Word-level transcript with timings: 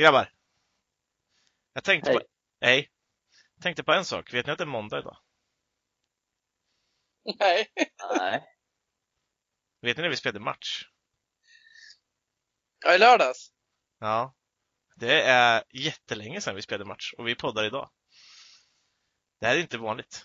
Grabbar! 0.00 0.32
Jag 1.72 1.84
tänkte 1.84 2.10
Hej. 2.10 2.18
på... 2.18 2.24
Hej! 2.60 2.90
Jag 3.54 3.62
tänkte 3.62 3.82
på 3.84 3.92
en 3.92 4.04
sak. 4.04 4.34
Vet 4.34 4.46
ni 4.46 4.52
att 4.52 4.58
det 4.58 4.64
är 4.64 4.66
måndag 4.66 4.98
idag? 4.98 5.16
Nej. 7.38 7.72
Nej. 8.16 8.44
Vet 9.80 9.96
ni 9.96 10.02
när 10.02 10.10
vi 10.10 10.16
spelade 10.16 10.40
match? 10.40 10.84
Ja, 12.84 12.94
i 12.94 12.98
lördags. 12.98 13.52
Ja. 13.98 14.34
Det 14.96 15.22
är 15.22 15.64
jättelänge 15.70 16.40
sedan 16.40 16.54
vi 16.54 16.62
spelade 16.62 16.84
match 16.84 17.12
och 17.18 17.28
vi 17.28 17.34
poddar 17.34 17.64
idag. 17.64 17.90
Det 19.40 19.46
här 19.46 19.54
är 19.56 19.60
inte 19.60 19.78
vanligt. 19.78 20.24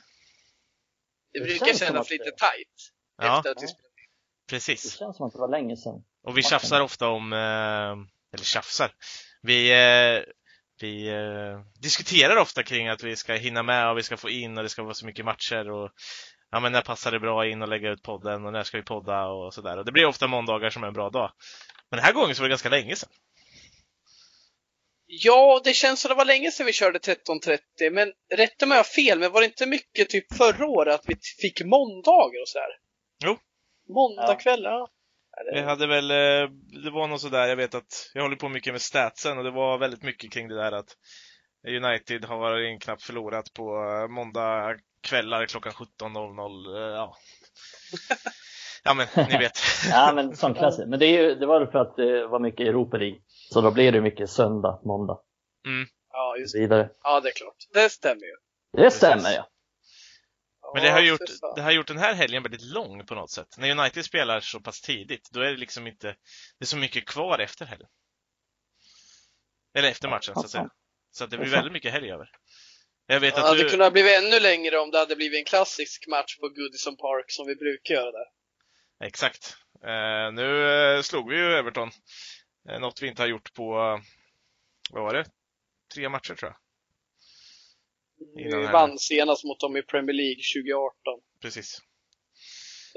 Det 1.34 1.40
brukar 1.40 1.74
kännas 1.74 2.10
lite 2.10 2.24
det- 2.24 2.32
tight 2.38 2.94
Ja, 3.18 3.38
efter 3.38 3.52
att 3.52 3.58
vi 3.58 3.62
Ja. 3.62 3.68
spelat. 3.68 3.92
Det 4.46 4.50
precis. 4.50 4.96
känns 4.98 5.18
som 5.18 5.26
att 5.28 5.34
det 5.34 5.40
var 5.40 5.50
länge 5.50 5.78
sedan. 5.78 6.06
Och 6.22 6.38
vi 6.38 6.44
tjafsar 6.44 6.82
ofta 6.82 7.08
om, 7.08 7.34
eh, 7.34 7.38
eller 8.34 8.44
tjafsar. 8.44 8.96
Vi, 9.46 9.72
eh, 9.72 10.24
vi 10.82 11.08
eh, 11.08 11.60
diskuterar 11.82 12.38
ofta 12.38 12.64
kring 12.64 12.88
att 12.88 13.04
vi 13.04 13.16
ska 13.16 13.34
hinna 13.34 13.64
med 13.64 13.90
och 13.90 13.98
vi 13.98 14.04
ska 14.04 14.18
få 14.18 14.30
in 14.30 14.58
och 14.58 14.64
det 14.64 14.70
ska 14.70 14.84
vara 14.84 14.94
så 14.94 15.06
mycket 15.06 15.26
matcher 15.26 15.72
och 15.72 15.92
ja 16.52 16.60
men 16.60 16.72
när 16.72 16.82
passar 16.82 17.12
det 17.12 17.20
bra 17.20 17.48
in 17.48 17.62
och 17.62 17.68
lägga 17.68 17.92
ut 17.92 18.02
podden 18.04 18.46
och 18.46 18.54
när 18.54 18.64
ska 18.64 18.78
vi 18.78 18.84
podda 18.84 19.26
och 19.26 19.54
sådär. 19.54 19.78
Och 19.78 19.86
det 19.86 19.92
blir 19.92 20.06
ofta 20.06 20.28
måndagar 20.28 20.70
som 20.70 20.84
är 20.84 20.88
en 20.88 20.94
bra 20.94 21.10
dag. 21.10 21.32
Men 21.90 21.98
den 21.98 22.06
här 22.06 22.14
gången 22.14 22.36
så 22.36 22.42
var 22.42 22.48
det 22.48 22.52
ganska 22.52 22.70
länge 22.70 22.96
sedan. 22.96 23.10
Ja, 25.08 25.62
det 25.64 25.74
känns 25.74 26.02
som 26.02 26.10
det 26.10 26.16
var 26.16 26.26
länge 26.26 26.52
sedan 26.52 26.66
vi 26.66 26.74
körde 26.74 27.00
13.30, 27.00 27.90
men 27.92 28.14
rätta 28.36 28.66
mig 28.66 28.76
om 28.76 28.78
jag 28.78 28.84
har 28.84 28.84
fel, 28.84 29.20
men 29.20 29.32
var 29.32 29.42
det 29.42 29.46
inte 29.46 29.66
mycket 29.66 30.10
typ 30.10 30.34
förra 30.34 30.68
året 30.68 30.94
att 30.96 31.06
vi 31.08 31.16
fick 31.42 31.62
måndagar 31.66 32.42
och 32.42 32.48
sådär? 32.48 32.80
Jo. 33.26 33.38
Måndagkvällar, 33.94 34.72
ja. 34.72 34.88
Ja, 35.36 35.44
Vi 35.54 35.60
det- 35.60 35.66
hade 35.66 35.88
väl, 35.88 36.12
eh, 36.12 36.50
det 36.84 36.92
var 36.92 37.08
nog 37.08 37.20
sådär, 37.20 37.48
jag 37.48 37.56
vet 37.56 37.76
att 37.76 38.12
jag 38.14 38.22
håller 38.22 38.36
på 38.36 38.50
mycket 38.50 38.74
med 38.74 38.82
statsen 38.82 39.38
och 39.38 39.44
det 39.44 39.52
var 39.52 39.78
väldigt 39.78 40.04
mycket 40.04 40.32
kring 40.34 40.48
det 40.48 40.56
där 40.56 40.72
att 40.72 40.96
United 41.68 42.26
har 42.26 42.38
varit 42.38 42.82
knappt 42.82 43.04
förlorat 43.04 43.54
på 43.54 43.64
eh, 44.02 44.08
måndag 44.08 44.76
kvällar 45.04 45.46
klockan 45.46 45.72
17.00. 45.72 46.76
eh, 46.78 46.96
Ja. 46.96 47.16
ja 48.84 48.94
men 48.94 49.08
ni 49.30 49.38
vet. 49.38 49.52
Ja, 49.92 50.12
men 50.16 50.36
sån 50.36 50.54
klassiker. 50.54 50.88
Men 50.88 51.00
det, 51.00 51.06
är 51.06 51.22
ju, 51.24 51.36
det 51.36 51.46
var 51.46 51.60
väl 51.60 51.72
för 51.72 51.80
att 51.80 51.96
det 51.96 52.28
var 52.28 52.40
mycket 52.40 52.68
Europa 52.68 52.98
League. 52.98 53.18
Så 53.54 53.62
då 53.62 53.72
blir 53.72 53.92
det 53.92 54.02
mycket 54.02 54.30
söndag, 54.30 54.80
måndag 54.86 55.18
Ja, 56.12 56.32
och 56.32 56.40
just 56.40 56.52
så 56.52 56.60
vidare. 56.60 56.90
Ja, 57.04 57.20
det 57.20 57.30
är 57.30 57.34
klart. 57.34 57.56
Det 57.74 57.90
stämmer 57.90 58.22
ju. 58.24 58.36
Det 58.84 58.92
stämmer 58.92 59.32
ja. 59.32 59.48
Men 60.74 60.84
det 60.84 60.90
har, 60.92 61.02
gjort, 61.02 61.20
det 61.56 61.62
har 61.62 61.72
gjort 61.72 61.88
den 61.88 61.98
här 61.98 62.14
helgen 62.14 62.44
väldigt 62.44 62.62
lång 62.62 63.06
på 63.06 63.16
något 63.16 63.32
sätt. 63.32 63.58
När 63.58 63.72
United 63.80 64.06
spelar 64.06 64.40
så 64.40 64.60
pass 64.60 64.82
tidigt, 64.82 65.30
då 65.32 65.40
är 65.40 65.52
det 65.52 65.58
liksom 65.58 65.88
inte, 65.88 66.08
det 66.60 66.64
är 66.64 66.66
så 66.66 66.78
mycket 66.78 67.06
kvar 67.06 67.40
efter 67.40 67.66
helgen. 67.66 67.90
Eller 69.74 69.90
efter 69.90 70.10
matchen 70.10 70.34
så 70.34 70.40
att 70.40 70.50
säga. 70.50 70.70
Så 71.12 71.24
att 71.24 71.30
det 71.30 71.38
blir 71.38 71.50
Det 71.50 71.56
väldigt 71.56 71.74
mycket 71.74 71.92
helg 71.92 72.12
över. 72.12 72.30
Jag 73.08 73.20
vet 73.20 73.36
Det 73.36 73.42
att 73.42 73.48
hade 73.48 73.64
du, 73.64 73.70
kunnat 73.70 73.94
bli 73.94 74.16
ännu 74.16 74.40
längre 74.40 74.80
om 74.80 74.92
det 74.92 74.98
hade 74.98 75.16
blivit 75.16 75.40
en 75.40 75.46
klassisk 75.46 76.08
match 76.08 76.38
på 76.38 76.50
Goodison 76.50 76.98
Park 76.98 77.26
som 77.28 77.48
vi 77.48 77.56
brukar 77.56 77.94
göra 77.96 78.12
där. 78.12 78.28
exakt. 79.04 79.58
Eh, 79.84 80.34
nu 80.34 80.68
eh, 80.96 81.02
slog 81.02 81.30
vi 81.30 81.38
ju 81.38 81.58
Everton. 81.58 81.92
Eh, 82.70 82.80
något 82.80 83.02
vi 83.02 83.08
inte 83.08 83.22
har 83.22 83.28
gjort 83.28 83.54
på, 83.54 83.74
vad 84.92 85.04
var 85.04 85.14
det? 85.14 85.26
Tre 85.94 86.10
matcher 86.10 86.36
tror 86.36 86.52
jag. 86.52 86.65
Innan 88.40 88.60
Vi 88.60 88.66
här. 88.66 88.74
vann 88.74 88.98
senast 89.00 89.44
mot 89.44 89.60
dem 89.60 89.78
i 89.78 89.82
Premier 89.82 90.14
League 90.16 90.42
2018. 90.56 90.94
Precis. 91.42 91.80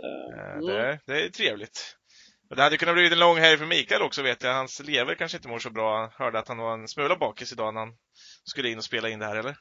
Eh, 0.02 0.38
Eh, 0.38 0.52
mm. 0.52 0.66
det, 0.66 1.00
det 1.06 1.24
är 1.24 1.28
trevligt. 1.28 1.96
Och 2.50 2.56
det 2.56 2.62
hade 2.62 2.76
kunnat 2.76 2.94
bli 2.94 3.12
en 3.12 3.18
lång 3.18 3.36
helg 3.36 3.58
för 3.58 3.66
Mikael 3.66 4.02
också 4.02 4.22
vet 4.22 4.42
jag. 4.42 4.54
Hans 4.54 4.80
lever 4.80 5.14
kanske 5.14 5.36
inte 5.38 5.48
mår 5.48 5.58
så 5.58 5.70
bra. 5.70 6.00
Jag 6.00 6.24
hörde 6.24 6.38
att 6.38 6.48
han 6.48 6.58
var 6.58 6.72
en 6.74 6.88
smula 6.88 7.16
bakis 7.16 7.52
idag 7.52 7.74
när 7.74 7.80
han 7.80 7.96
skulle 8.44 8.68
in 8.68 8.78
och 8.78 8.84
spela 8.84 9.08
in 9.08 9.18
det 9.18 9.26
här, 9.26 9.36
eller? 9.36 9.56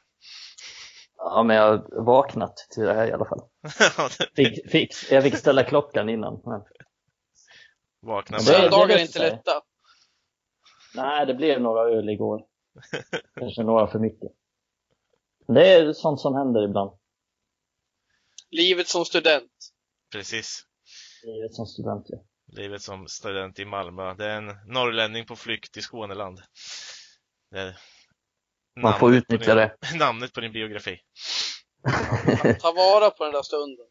Ja, 1.17 1.43
men 1.43 1.55
jag 1.55 1.63
har 1.63 2.05
vaknat 2.05 2.57
till 2.57 2.83
det 2.83 2.93
här 2.93 3.07
i 3.07 3.11
alla 3.11 3.25
fall. 3.25 3.39
Fick, 4.35 4.71
fick, 4.71 5.11
jag 5.11 5.23
fick 5.23 5.35
ställa 5.37 5.63
klockan 5.63 6.09
innan. 6.09 6.41
Men, 6.45 6.61
Vakna. 8.01 8.39
Söndagar 8.39 8.95
är 8.97 9.01
inte 9.01 9.19
lätta. 9.19 9.61
nej, 10.95 11.25
det 11.25 11.33
blev 11.33 11.61
några 11.61 11.81
öl 11.81 12.09
igår. 12.09 12.41
Kanske 13.39 13.63
några 13.63 13.87
för 13.87 13.99
mycket. 13.99 14.31
Det 15.47 15.67
är 15.73 15.93
sånt 15.93 16.19
som 16.21 16.35
händer 16.35 16.63
ibland. 16.63 16.91
Livet 18.51 18.87
som 18.87 19.05
student. 19.05 19.51
Precis. 20.11 20.63
Livet 21.23 21.53
som 21.53 21.65
student. 21.65 22.05
ja. 22.09 22.17
Livet 22.61 22.81
som 22.81 23.07
student 23.07 23.59
i 23.59 23.65
Malmö. 23.65 24.13
Det 24.13 24.25
är 24.25 24.37
en 24.37 24.47
norrlänning 24.73 25.25
på 25.25 25.35
flykt 25.35 25.77
i 25.77 25.81
Skåneland. 25.81 26.39
Det 27.51 27.59
är 27.59 27.77
Man 28.81 28.99
får 28.99 29.15
utnyttja 29.15 29.55
det. 29.55 29.77
din, 29.91 29.99
namnet 29.99 30.33
på 30.33 30.39
din 30.41 30.51
biografi. 30.51 30.99
Ta 32.61 32.71
vara 32.71 33.09
på 33.09 33.23
den 33.23 33.33
där 33.33 33.41
stunden. 33.41 33.85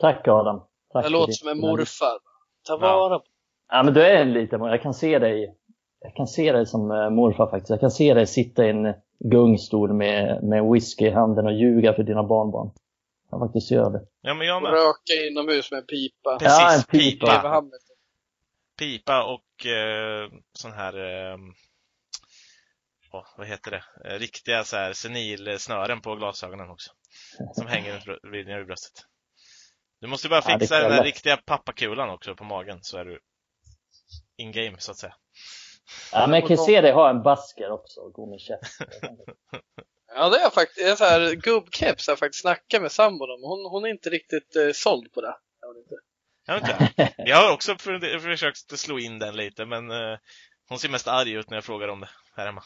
Tack 0.00 0.28
Adam. 0.28 0.60
Tack 0.92 1.04
Det 1.04 1.10
låter 1.10 1.32
som 1.32 1.48
en 1.48 1.60
morfar. 1.60 2.18
Ta 2.66 2.72
Ja. 2.72 2.76
vara 2.78 3.18
på 3.18 3.24
Ja, 3.68 3.82
men 3.82 3.94
du 3.94 4.02
är 4.02 4.22
en 4.22 4.32
liten 4.32 4.60
Jag 4.60 4.82
kan 4.82 4.94
se 4.94 5.18
dig. 5.18 5.54
Jag 6.00 6.16
kan 6.16 6.26
se 6.26 6.52
dig 6.52 6.66
som 6.66 6.90
eh, 6.90 7.10
morfar 7.10 7.50
faktiskt. 7.50 7.70
Jag 7.70 7.80
kan 7.80 7.90
se 7.90 8.14
dig 8.14 8.26
sitta 8.26 8.66
i 8.66 8.70
en 8.70 8.94
gungstol 9.24 9.92
med, 9.92 10.44
med 10.44 10.64
whisky 10.72 11.06
i 11.06 11.10
handen 11.10 11.46
och 11.46 11.52
ljuga 11.52 11.94
för 11.94 12.02
dina 12.02 12.22
barnbarn. 12.22 12.70
Jag 13.30 13.40
faktiskt 13.40 13.70
göra 13.70 13.90
det. 13.90 14.06
Ja, 14.20 14.34
men 14.34 14.46
jag 14.46 14.62
med. 14.62 14.72
röka 14.72 15.26
inomhus 15.30 15.70
med 15.70 15.78
en 15.78 15.86
pipa. 15.86 16.38
Precis, 16.38 16.58
Ja, 16.58 16.74
en 16.74 16.82
pipa. 16.82 17.26
Pipa. 17.26 17.62
Pipa 18.78 19.24
och 19.24 19.66
eh, 19.66 20.30
sån 20.52 20.72
här, 20.72 20.94
eh, 21.32 21.38
åh, 23.12 23.26
vad 23.36 23.46
heter 23.46 23.70
det? 23.70 23.84
Eh, 24.04 24.18
riktiga 24.18 24.64
så 24.64 24.76
här 24.76 24.92
senilsnören 24.92 26.00
på 26.00 26.14
glasögonen 26.14 26.70
också. 26.70 26.90
Som 27.54 27.66
hänger 27.66 28.18
vid 28.32 28.46
vid 28.46 28.66
bröstet. 28.66 29.04
Du 30.00 30.06
måste 30.06 30.28
bara 30.28 30.42
Ja, 30.46 30.58
fixa 30.58 30.80
kan 30.80 30.88
den 30.88 30.98
där 30.98 31.04
riktiga 31.04 31.36
pappakulan 31.36 32.10
också 32.10 32.34
på 32.34 32.44
magen 32.44 32.78
så 32.82 32.98
är 32.98 33.04
du 33.04 33.20
in 34.36 34.52
game 34.52 34.76
så 34.78 34.90
att 34.90 34.98
säga. 34.98 35.14
Ja, 36.12 36.26
men 36.26 36.40
jag 36.40 36.48
kan 36.48 36.58
se 36.58 36.80
dig 36.80 36.92
ha 36.92 37.10
en 37.10 37.22
basker 37.22 37.70
också 37.70 38.00
och 38.00 38.12
gå 38.12 38.26
med 38.30 38.40
käft. 38.40 38.78
Ja, 40.14 40.28
det 40.28 40.36
är 40.36 40.40
jag 40.42 40.54
faktiskt. 40.54 40.78
Det 40.78 40.90
är 40.90 40.96
så 40.96 41.04
här 41.04 41.34
gubbkeps 41.34 42.06
har 42.06 42.12
jag 42.12 42.18
faktiskt 42.18 42.42
snackat 42.42 42.82
med 42.82 42.92
sambon 42.92 43.30
om. 43.30 43.42
Hon, 43.42 43.70
hon 43.70 43.84
är 43.84 43.88
inte 43.88 44.10
riktigt 44.10 44.56
eh, 44.56 44.72
såld 44.74 45.12
på 45.12 45.20
det. 45.20 45.36
Jag 45.60 45.74
vet 45.74 45.82
inte. 45.82 45.94
Jag, 46.46 46.54
vet 46.54 46.98
inte. 46.98 47.30
jag 47.30 47.36
har 47.36 47.52
också 47.52 47.76
för- 47.78 48.18
försökt 48.18 48.78
slå 48.78 48.98
in 48.98 49.18
den 49.18 49.36
lite 49.36 49.66
men 49.66 49.90
eh, 49.90 50.18
hon 50.68 50.78
ser 50.78 50.88
mest 50.88 51.08
arg 51.08 51.32
ut 51.32 51.50
när 51.50 51.56
jag 51.56 51.64
frågar 51.64 51.88
om 51.88 52.00
det 52.00 52.08
här 52.36 52.46
hemma. 52.46 52.62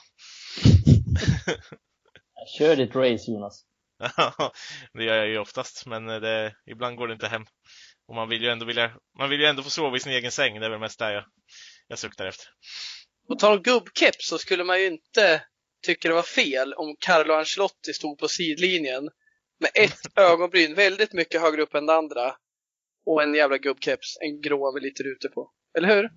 Kör 2.59 2.77
ditt 2.77 2.95
race 2.97 3.31
Jonas. 3.31 3.65
det 4.93 5.05
gör 5.05 5.17
jag 5.17 5.29
ju 5.29 5.39
oftast, 5.39 5.87
men 5.87 6.09
eh, 6.09 6.21
det, 6.21 6.55
ibland 6.67 6.97
går 6.97 7.09
det 7.09 7.15
inte 7.15 7.29
hem. 7.29 7.47
Och 8.09 8.15
man 8.15 8.29
vill 8.29 8.43
ju 8.43 8.49
ändå 8.49 8.67
vilja, 8.67 8.93
man 9.19 9.31
vill 9.31 9.41
ju 9.41 9.47
ändå 9.47 9.63
få 9.63 9.71
sova 9.71 9.97
i 9.97 10.01
sin 10.01 10.13
egen 10.13 10.33
säng, 10.33 10.61
det 10.61 10.67
är 10.67 10.71
väl 10.71 10.81
mest 10.81 10.99
där 10.99 11.13
jag, 11.13 11.25
jag 11.89 11.99
suktar 11.99 12.27
efter. 12.27 12.47
På 13.29 13.35
tal 13.35 13.57
om 13.57 13.63
gubbkeps 13.63 14.29
så 14.29 14.39
skulle 14.39 14.65
man 14.65 14.81
ju 14.81 14.87
inte 14.87 15.45
tycka 15.83 16.09
det 16.09 16.15
var 16.15 16.23
fel 16.23 16.75
om 16.75 16.97
Carlo 16.99 17.35
Ancelotti 17.35 17.93
stod 17.93 18.19
på 18.19 18.29
sidlinjen 18.29 19.11
med 19.61 19.71
ett 19.75 20.01
ögonbryn 20.19 20.75
väldigt 20.75 21.13
mycket 21.13 21.41
högre 21.41 21.63
upp 21.63 21.75
än 21.75 21.87
det 21.87 21.95
andra 21.95 22.37
och 23.07 23.23
en 23.23 23.35
jävla 23.35 23.59
gubbkeps, 23.59 24.17
en 24.21 24.41
grå 24.41 24.73
med 24.73 24.83
lite 24.83 25.03
rutor 25.03 25.29
på. 25.29 25.53
Eller 25.79 25.89
hur? 25.89 26.05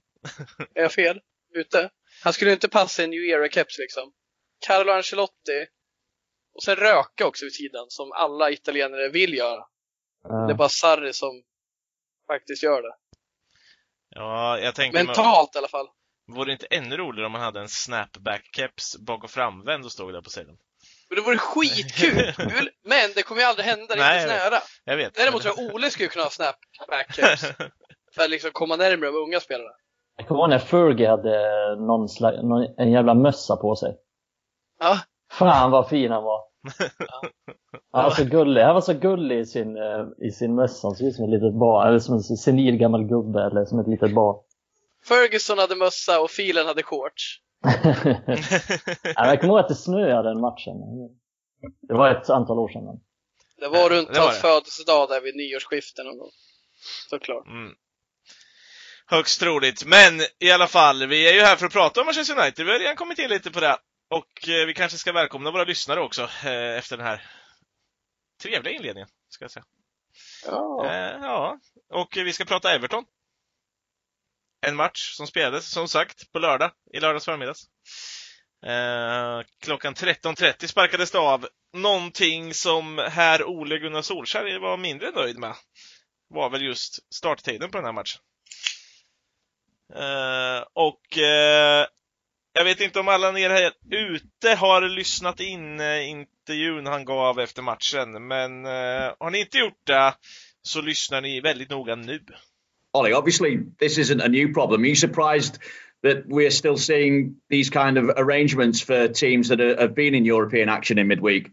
Är 0.75 0.81
jag 0.81 0.91
fel? 0.91 1.21
Ute? 1.53 1.89
Han 2.23 2.33
skulle 2.33 2.51
ju 2.51 2.53
inte 2.55 2.69
passa 2.69 3.03
en 3.03 3.09
New 3.09 3.23
Era-keps 3.23 3.79
liksom. 3.79 4.13
Carlo 4.67 4.91
Ancelotti 4.91 5.67
och 6.53 6.63
sen 6.63 6.75
röka 6.75 7.27
också 7.27 7.45
vid 7.45 7.53
sidan 7.53 7.85
som 7.89 8.11
alla 8.11 8.51
italienare 8.51 9.09
vill 9.09 9.33
göra. 9.33 9.65
Det 10.47 10.53
är 10.53 10.57
bara 10.57 10.69
Sarri 10.69 11.13
som 11.13 11.43
faktiskt 12.27 12.63
gör 12.63 12.81
det. 12.81 12.95
Ja, 14.09 14.59
jag 14.59 14.75
tänker, 14.75 14.97
men, 14.97 15.05
Mentalt 15.05 15.55
i 15.55 15.57
alla 15.57 15.67
fall. 15.67 15.87
Vore 16.27 16.45
det 16.45 16.51
inte 16.51 16.65
ännu 16.65 16.97
roligare 16.97 17.25
om 17.25 17.31
man 17.31 17.41
hade 17.41 17.59
en 17.59 17.67
snapback-keps 17.67 18.97
bak 19.07 19.23
och 19.23 19.29
framvänd 19.29 19.85
och 19.85 19.91
stod 19.91 20.13
där 20.13 20.21
på 20.21 20.29
sidan? 20.29 20.57
Men 21.09 21.15
det 21.15 21.21
vore 21.21 21.37
skitkul! 21.37 22.33
Men 22.83 23.09
det 23.15 23.23
kommer 23.23 23.41
ju 23.41 23.47
aldrig 23.47 23.65
hända 23.65 23.95
riktigt 23.95 23.97
jag 23.97 24.27
vet. 24.27 24.27
nära. 24.27 24.59
Jag 24.85 24.97
vet. 24.97 25.15
Däremot 25.15 25.41
tror 25.41 25.53
jag 25.57 25.75
Ole 25.75 25.89
skulle 25.89 26.09
kunna 26.09 26.25
ha 26.25 26.29
snapback-keps 26.29 27.41
för 28.15 28.23
att 28.23 28.29
liksom 28.29 28.51
komma 28.51 28.75
närmare 28.75 29.11
de 29.11 29.17
unga 29.17 29.39
spelarna. 29.39 29.71
Jag 30.17 30.27
kommer 30.27 30.41
ihåg 30.41 30.49
när 30.49 30.59
Fergie 30.59 31.09
hade 31.09 31.75
någon 31.75 32.09
slags, 32.09 32.37
någon, 32.37 32.67
en 32.77 32.91
jävla 32.91 33.13
mössa 33.13 33.55
på 33.55 33.75
sig. 33.75 33.95
Ja, 34.79 34.99
Fan 35.31 35.71
vad 35.71 35.89
fin 35.89 36.11
han 36.11 36.23
var. 36.23 36.41
Han 37.91 38.03
var 38.03 38.11
så 38.11 38.25
gullig. 38.25 38.61
Han 38.61 38.73
var 38.73 38.81
så 38.81 38.93
gullig 38.93 39.39
i 39.39 39.45
sin, 39.45 39.77
eh, 39.77 40.27
i 40.27 40.31
sin 40.31 40.55
mössa. 40.55 40.87
Han 40.87 40.95
såg 40.95 41.07
ut 41.07 41.15
som 41.15 41.25
ett 41.25 41.31
litet 41.31 41.53
barn. 41.53 41.87
Eller 41.87 41.99
som 41.99 42.15
en 42.15 42.21
senil 42.23 42.77
gammal 42.77 43.03
gubbe. 43.03 43.43
Eller 43.43 43.65
som 43.65 43.79
ett 43.79 43.87
litet 43.87 44.15
barn. 44.15 44.35
Ferguson 45.07 45.57
hade 45.57 45.75
mössa 45.75 46.19
och 46.21 46.31
Filen 46.31 46.65
hade 46.67 46.83
shorts. 46.83 47.39
Ja, 49.15 49.27
jag 49.27 49.41
kommer 49.41 49.53
ihåg 49.53 49.59
att 49.59 49.67
det 49.67 49.75
snöade 49.75 50.29
den 50.29 50.41
matchen. 50.41 50.75
Det 51.87 51.93
var 51.93 52.09
ett 52.09 52.29
antal 52.29 52.59
år 52.59 52.69
sedan. 52.69 52.83
men- 52.85 52.99
Det 53.57 53.67
var 53.67 53.89
runt 53.89 54.07
det 54.13 54.19
var 54.19 54.25
hans 54.25 54.35
det. 54.35 54.41
födelsedag 54.41 55.09
där 55.09 55.21
vid 55.21 55.35
nyårsskiften 55.35 56.05
någon 56.05 56.17
gång. 56.17 56.31
Såklart. 57.09 57.47
Mm. 57.47 57.73
Högst 59.07 59.39
troligt. 59.39 59.85
Men 59.85 60.21
i 60.39 60.51
alla 60.51 60.67
fall, 60.67 61.07
vi 61.07 61.29
är 61.29 61.33
ju 61.33 61.41
här 61.41 61.55
för 61.55 61.65
att 61.65 61.73
prata 61.73 61.99
om 62.01 62.05
Manchester 62.05 62.39
United. 62.41 62.65
Vi 62.65 62.71
har 62.71 62.79
redan 62.79 62.95
kommit 62.95 63.19
in 63.19 63.29
lite 63.29 63.51
på 63.51 63.59
det. 63.59 63.77
Och 64.09 64.49
eh, 64.49 64.65
vi 64.67 64.73
kanske 64.73 64.97
ska 64.97 65.11
välkomna 65.11 65.51
våra 65.51 65.63
lyssnare 65.63 65.99
också 66.01 66.21
eh, 66.23 66.77
efter 66.77 66.97
den 66.97 67.05
här 67.05 67.21
trevliga 68.43 68.73
inledningen, 68.73 69.09
ska 69.29 69.43
jag 69.43 69.51
säga. 69.51 69.65
Ja. 70.45 70.85
Eh, 70.85 71.17
ja, 71.21 71.59
och 71.93 72.13
vi 72.15 72.33
ska 72.33 72.45
prata 72.45 72.71
Everton. 72.75 73.03
En 74.67 74.75
match 74.75 75.13
som 75.13 75.27
spelades, 75.27 75.71
som 75.71 75.87
sagt, 75.87 76.31
på 76.31 76.39
lördag, 76.39 76.71
i 76.93 76.99
lördags 76.99 77.25
förmiddags. 77.25 77.61
Eh, 78.65 79.41
klockan 79.61 79.93
13.30 79.93 80.67
sparkades 80.67 81.11
det 81.11 81.19
av. 81.19 81.47
Någonting 81.73 82.53
som 82.53 82.97
herr 82.97 83.43
Ole 83.43 83.77
Gunnar 83.77 84.01
Solskjaer 84.01 84.59
var 84.59 84.77
mindre 84.77 85.11
nöjd 85.11 85.37
med 85.37 85.55
var 86.27 86.49
väl 86.49 86.61
just 86.61 87.13
starttiden 87.13 87.71
på 87.71 87.77
den 87.77 87.85
här 87.85 87.93
matchen. 87.93 88.21
Eh, 89.95 90.67
och 90.73 91.17
eh, 91.17 91.85
jag 92.53 92.63
vet 92.63 92.81
inte 92.81 92.99
om 92.99 93.07
alla 93.07 93.31
ni 93.31 93.47
här 93.47 93.71
ute 93.91 94.55
har 94.55 94.81
lyssnat 94.81 95.39
in 95.39 95.79
eh, 95.79 96.09
intervjun 96.09 96.85
han 96.85 97.05
gav 97.05 97.39
efter 97.39 97.61
matchen, 97.61 98.27
men 98.27 98.65
eh, 98.65 99.13
har 99.19 99.29
ni 99.29 99.39
inte 99.39 99.57
gjort 99.57 99.85
det 99.87 100.13
så 100.61 100.81
lyssnar 100.81 101.21
ni 101.21 101.41
väldigt 101.41 101.69
noga 101.69 101.95
nu. 101.95 102.25
Ollie, 102.95 103.11
obviously 103.11 103.61
this 103.77 103.97
isn't 103.97 104.21
a 104.21 104.29
new 104.29 104.53
problem. 104.53 104.81
Are 104.81 104.85
you 104.85 104.95
surprised 104.95 105.59
that 106.01 106.25
we're 106.25 106.49
still 106.49 106.77
seeing 106.77 107.35
these 107.49 107.69
kind 107.69 107.97
of 107.97 108.09
arrangements 108.15 108.79
for 108.79 109.09
teams 109.09 109.49
that 109.49 109.59
are, 109.59 109.77
have 109.81 109.93
been 109.93 110.15
in 110.15 110.23
European 110.23 110.69
action 110.69 110.97
in 110.97 111.07
midweek? 111.09 111.51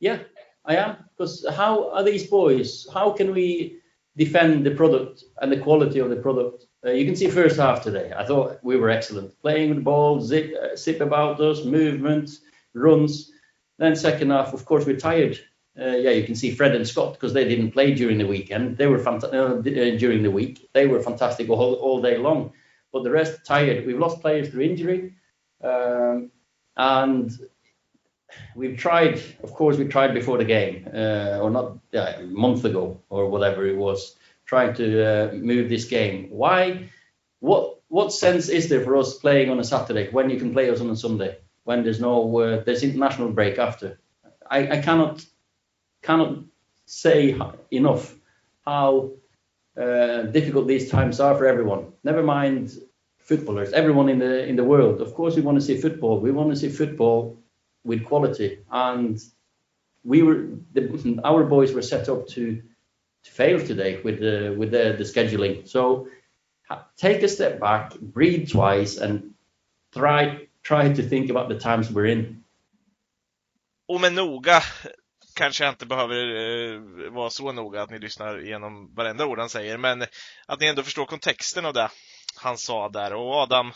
Yeah, 0.00 0.18
I 0.64 0.76
am. 0.76 0.96
Because 1.16 1.46
how 1.48 1.92
are 1.92 2.02
these 2.02 2.26
boys? 2.26 2.88
How 2.92 3.12
can 3.12 3.32
we 3.32 3.78
defend 4.16 4.66
the 4.66 4.72
product 4.72 5.22
and 5.40 5.52
the 5.52 5.60
quality 5.60 6.00
of 6.00 6.10
the 6.10 6.16
product? 6.16 6.66
Uh, 6.84 6.90
you 6.90 7.04
can 7.04 7.14
see 7.14 7.30
first 7.30 7.56
half 7.56 7.84
today. 7.84 8.12
I 8.16 8.24
thought 8.24 8.58
we 8.64 8.76
were 8.76 8.90
excellent, 8.90 9.40
playing 9.42 9.68
with 9.68 9.78
the 9.78 9.84
ball, 9.84 10.20
zip, 10.20 10.52
uh, 10.60 10.74
zip 10.74 11.00
about 11.00 11.40
us, 11.40 11.64
movements, 11.64 12.40
runs. 12.74 13.30
Then 13.78 13.94
second 13.94 14.30
half, 14.30 14.54
of 14.54 14.64
course, 14.64 14.86
we're 14.86 14.96
tired. 14.96 15.38
Uh, 15.78 15.96
yeah, 15.96 16.10
you 16.10 16.24
can 16.24 16.34
see 16.34 16.50
Fred 16.50 16.74
and 16.74 16.86
Scott 16.86 17.14
because 17.14 17.32
they 17.32 17.48
didn't 17.48 17.72
play 17.72 17.94
during 17.94 18.18
the 18.18 18.26
weekend. 18.26 18.76
They 18.76 18.86
were 18.86 18.98
fantastic 18.98 19.38
uh, 19.38 19.96
during 19.96 20.22
the 20.22 20.30
week. 20.30 20.68
They 20.74 20.86
were 20.86 21.00
fantastic 21.00 21.48
all, 21.48 21.74
all 21.74 22.02
day 22.02 22.18
long. 22.18 22.52
But 22.92 23.04
the 23.04 23.10
rest 23.10 23.46
tired. 23.46 23.86
We've 23.86 23.98
lost 23.98 24.20
players 24.20 24.50
through 24.50 24.64
injury, 24.64 25.14
um, 25.64 26.30
and 26.76 27.30
we've 28.54 28.76
tried. 28.76 29.22
Of 29.42 29.54
course, 29.54 29.78
we 29.78 29.86
tried 29.86 30.12
before 30.12 30.36
the 30.36 30.44
game, 30.44 30.86
uh, 30.92 31.38
or 31.40 31.50
not 31.50 31.78
yeah, 31.90 32.18
a 32.18 32.22
month 32.24 32.66
ago 32.66 33.00
or 33.08 33.30
whatever 33.30 33.66
it 33.66 33.76
was, 33.76 34.16
trying 34.44 34.74
to 34.74 34.86
uh, 35.04 35.34
move 35.34 35.70
this 35.70 35.86
game. 35.86 36.28
Why? 36.30 36.90
What 37.40 37.80
what 37.88 38.12
sense 38.12 38.50
is 38.50 38.68
there 38.68 38.82
for 38.82 38.96
us 38.98 39.18
playing 39.18 39.48
on 39.48 39.58
a 39.58 39.64
Saturday 39.64 40.10
when 40.10 40.28
you 40.28 40.38
can 40.38 40.52
play 40.52 40.68
us 40.68 40.82
on 40.82 40.90
a 40.90 40.96
Sunday 40.96 41.38
when 41.64 41.82
there's 41.82 42.00
no 42.00 42.38
uh, 42.40 42.62
there's 42.64 42.82
international 42.82 43.30
break 43.32 43.58
after? 43.58 43.98
I, 44.50 44.68
I 44.68 44.82
cannot 44.82 45.24
cannot 46.02 46.38
say 46.86 47.38
enough 47.70 48.14
how 48.64 49.12
uh, 49.80 50.22
difficult 50.22 50.66
these 50.66 50.90
times 50.90 51.20
are 51.20 51.36
for 51.36 51.46
everyone. 51.46 51.92
Never 52.04 52.22
mind 52.22 52.70
footballers, 53.18 53.72
everyone 53.72 54.08
in 54.08 54.18
the 54.18 54.46
in 54.46 54.56
the 54.56 54.64
world. 54.64 55.00
Of 55.00 55.14
course, 55.14 55.36
we 55.36 55.42
want 55.42 55.58
to 55.58 55.64
see 55.64 55.80
football. 55.80 56.20
We 56.20 56.32
want 56.32 56.50
to 56.50 56.56
see 56.56 56.68
football 56.68 57.38
with 57.84 58.04
quality, 58.04 58.58
and 58.70 59.18
we 60.04 60.22
were 60.22 60.48
the, 60.74 61.20
our 61.24 61.44
boys 61.44 61.72
were 61.72 61.82
set 61.82 62.08
up 62.08 62.26
to 62.28 62.62
to 63.24 63.30
fail 63.30 63.58
today 63.64 64.00
with 64.04 64.20
the 64.20 64.54
with 64.58 64.70
the, 64.70 64.94
the 64.98 65.04
scheduling. 65.04 65.66
So 65.68 66.08
take 66.96 67.22
a 67.22 67.28
step 67.28 67.60
back, 67.60 67.98
breathe 67.98 68.50
twice, 68.50 68.96
and 68.96 69.34
try 69.94 70.48
try 70.62 70.92
to 70.92 71.02
think 71.02 71.30
about 71.30 71.48
the 71.48 71.58
times 71.58 71.90
we're 71.90 72.06
in. 72.06 72.44
Och 73.88 74.00
med 74.00 74.12
noga 74.12 74.62
kanske 75.34 75.64
jag 75.64 75.72
inte 75.72 75.86
behöver 75.86 76.16
eh, 76.16 76.80
vara 77.10 77.30
så 77.30 77.52
noga 77.52 77.82
att 77.82 77.90
ni 77.90 77.98
lyssnar 77.98 78.44
igenom 78.44 78.94
varenda 78.94 79.26
ord 79.26 79.38
han 79.38 79.50
säger, 79.50 79.76
men 79.78 80.02
att 80.46 80.60
ni 80.60 80.66
ändå 80.66 80.82
förstår 80.82 81.06
kontexten 81.06 81.66
av 81.66 81.72
det 81.72 81.90
han 82.36 82.58
sa 82.58 82.88
där. 82.88 83.14
Och 83.14 83.34
Adam, 83.34 83.72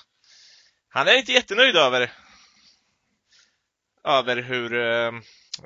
han 0.88 1.08
är 1.08 1.16
inte 1.16 1.32
jättenöjd 1.32 1.76
över 1.76 2.12
över 4.04 4.36
hur, 4.36 4.74
eh, 4.74 5.14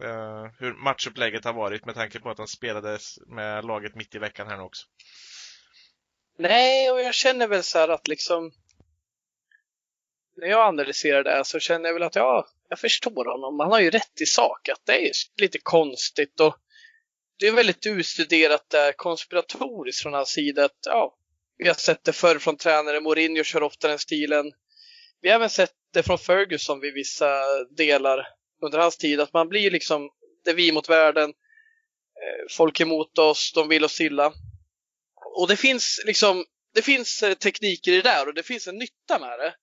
eh 0.02 0.46
hur 0.58 0.74
matchupplägget 0.74 1.44
har 1.44 1.52
varit 1.52 1.86
med 1.86 1.94
tanke 1.94 2.20
på 2.20 2.30
att 2.30 2.38
han 2.38 2.48
spelade 2.48 2.98
med 3.26 3.64
laget 3.64 3.94
mitt 3.94 4.14
i 4.14 4.18
veckan 4.18 4.46
här 4.46 4.56
nu 4.56 4.62
också. 4.62 4.86
Nej, 6.38 6.90
och 6.90 7.00
jag 7.00 7.14
känner 7.14 7.48
väl 7.48 7.62
så 7.62 7.78
här 7.78 7.88
att 7.88 8.08
liksom 8.08 8.52
när 10.36 10.46
jag 10.48 10.68
analyserar 10.68 11.24
det 11.24 11.30
här 11.30 11.42
så 11.42 11.58
känner 11.58 11.86
jag 11.86 11.94
väl 11.94 12.02
att 12.02 12.14
ja, 12.14 12.46
jag 12.70 12.78
förstår 12.78 13.24
honom. 13.24 13.60
Han 13.60 13.72
har 13.72 13.80
ju 13.80 13.90
rätt 13.90 14.20
i 14.20 14.26
sak 14.26 14.68
att 14.68 14.86
det 14.86 15.06
är 15.06 15.12
lite 15.40 15.58
konstigt 15.58 16.40
och 16.40 16.56
det 17.38 17.46
är 17.46 17.52
väldigt 17.52 17.86
utstuderat 17.86 18.70
där 18.70 18.92
konspiratoriskt 18.92 20.02
från 20.02 20.12
hans 20.12 20.28
sida 20.28 20.64
att 20.64 20.78
ja, 20.86 21.16
vi 21.58 21.68
har 21.68 21.74
sett 21.74 22.04
det 22.04 22.12
förr 22.12 22.38
från 22.38 22.56
tränare. 22.56 23.00
Mourinho 23.00 23.44
kör 23.44 23.62
ofta 23.62 23.88
den 23.88 23.98
stilen. 23.98 24.52
Vi 25.20 25.28
har 25.28 25.36
även 25.36 25.50
sett 25.50 25.72
det 25.92 26.02
från 26.02 26.18
Ferguson 26.18 26.80
vid 26.80 26.94
vissa 26.94 27.42
delar 27.76 28.26
under 28.62 28.78
hans 28.78 28.96
tid 28.96 29.20
att 29.20 29.32
man 29.32 29.48
blir 29.48 29.70
liksom 29.70 30.10
det 30.44 30.50
är 30.50 30.54
vi 30.54 30.72
mot 30.72 30.88
världen. 30.88 31.30
Eh, 31.30 32.46
folk 32.56 32.80
emot 32.80 33.18
oss, 33.18 33.52
de 33.54 33.68
vill 33.68 33.84
oss 33.84 34.00
illa. 34.00 34.32
Och 35.36 35.48
det 35.48 35.56
finns 35.56 36.02
liksom 36.06 36.44
det 36.74 36.82
finns 36.82 37.22
eh, 37.22 37.34
tekniker 37.34 37.92
i 37.92 37.96
det 37.96 38.02
där 38.02 38.28
och 38.28 38.34
det 38.34 38.42
finns 38.42 38.68
en 38.68 38.78
nytta 38.78 39.18
med 39.18 39.38
det. 39.38 39.54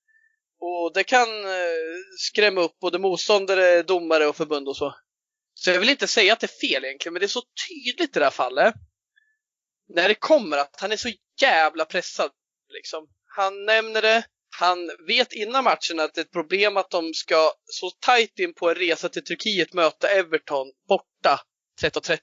Och 0.60 0.94
det 0.94 1.04
kan 1.04 1.46
eh, 1.46 1.98
skrämma 2.18 2.62
upp 2.62 2.80
både 2.80 3.00
motståndare, 3.00 3.84
domare 3.84 4.28
och 4.28 4.36
förbund 4.36 4.68
och 4.68 4.78
så. 4.78 4.96
Så 5.54 5.70
jag 5.70 5.80
vill 5.80 5.90
inte 5.90 6.08
säga 6.08 6.34
att 6.34 6.40
det 6.40 6.46
är 6.46 6.68
fel 6.68 6.86
egentligen, 6.86 7.14
men 7.14 7.20
det 7.20 7.26
är 7.26 7.28
så 7.28 7.44
tydligt 7.68 8.16
i 8.16 8.20
det 8.20 8.26
här 8.26 8.32
fallet. 8.32 8.74
När 9.96 10.08
det 10.08 10.16
kommer 10.16 10.58
att 10.58 10.76
han 10.82 10.92
är 10.92 10.98
så 10.98 11.10
jävla 11.42 11.86
pressad. 11.86 12.32
Liksom. 12.70 13.08
Han 13.36 13.66
nämner 13.66 14.02
det, 14.02 14.26
han 14.60 14.92
vet 15.08 15.34
innan 15.34 15.64
matchen 15.64 16.00
att 16.00 16.14
det 16.14 16.22
är 16.22 16.26
ett 16.26 16.32
problem 16.32 16.78
att 16.78 16.92
de 16.92 17.14
ska 17.14 17.52
så 17.66 17.90
tajt 17.90 18.40
in 18.40 18.54
på 18.54 18.70
en 18.70 18.76
resa 18.76 19.10
till 19.10 19.24
Turkiet 19.24 19.74
möta 19.74 20.08
Everton 20.08 20.72
borta 20.88 21.42
13.30. 21.82 22.20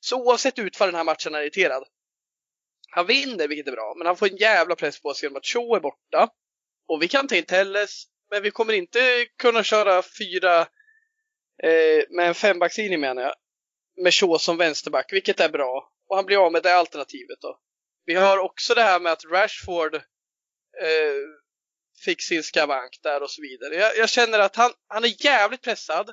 Så 0.00 0.16
oavsett 0.16 0.58
utfall 0.58 0.88
den 0.88 0.94
här 0.94 1.04
matchen 1.04 1.34
är 1.34 1.38
han 1.38 1.42
irriterad. 1.42 1.84
Han 2.90 3.06
vinner, 3.06 3.48
vilket 3.48 3.68
är 3.68 3.72
bra, 3.72 3.94
men 3.96 4.06
han 4.06 4.16
får 4.16 4.26
en 4.26 4.36
jävla 4.36 4.74
press 4.76 5.02
på 5.02 5.14
sig 5.14 5.26
genom 5.26 5.36
att 5.36 5.46
Shaw 5.46 5.76
är 5.76 5.80
borta. 5.80 6.28
Och 6.86 7.02
vi 7.02 7.08
kan 7.08 7.28
ta 7.28 7.36
in 7.36 7.44
Telles, 7.44 8.04
men 8.30 8.42
vi 8.42 8.50
kommer 8.50 8.72
inte 8.72 9.26
kunna 9.38 9.62
köra 9.62 10.02
fyra 10.02 10.60
eh, 11.62 12.04
med 12.10 12.28
en 12.28 12.34
fembackslinje 12.34 12.98
menar 12.98 13.22
jag. 13.22 13.34
Med 13.96 14.14
Shaw 14.14 14.38
som 14.38 14.56
vänsterback, 14.56 15.12
vilket 15.12 15.40
är 15.40 15.48
bra. 15.48 15.92
Och 16.08 16.16
han 16.16 16.26
blir 16.26 16.46
av 16.46 16.52
med 16.52 16.62
det 16.62 16.76
alternativet 16.76 17.40
då. 17.40 17.58
Vi 18.06 18.14
har 18.14 18.38
också 18.38 18.74
det 18.74 18.82
här 18.82 19.00
med 19.00 19.12
att 19.12 19.24
Rashford 19.24 19.94
eh, 19.94 20.00
fick 22.04 22.22
sin 22.22 22.42
skavank 22.42 22.98
där 23.02 23.22
och 23.22 23.30
så 23.30 23.42
vidare. 23.42 23.74
Jag, 23.74 23.96
jag, 23.96 24.08
känner 24.08 24.38
att 24.38 24.56
han, 24.56 24.72
han 24.88 25.04
är 25.04 25.24
jävligt 25.24 25.62
pressad. 25.62 26.10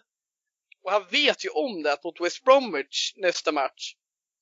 Och 0.84 0.92
han 0.92 1.08
vet 1.12 1.46
ju 1.46 1.50
om 1.50 1.84
det 1.84 1.94
att 1.94 2.04
mot 2.04 2.22
West 2.22 2.44
Bromwich 2.44 3.14
nästa 3.16 3.52
match, 3.52 3.96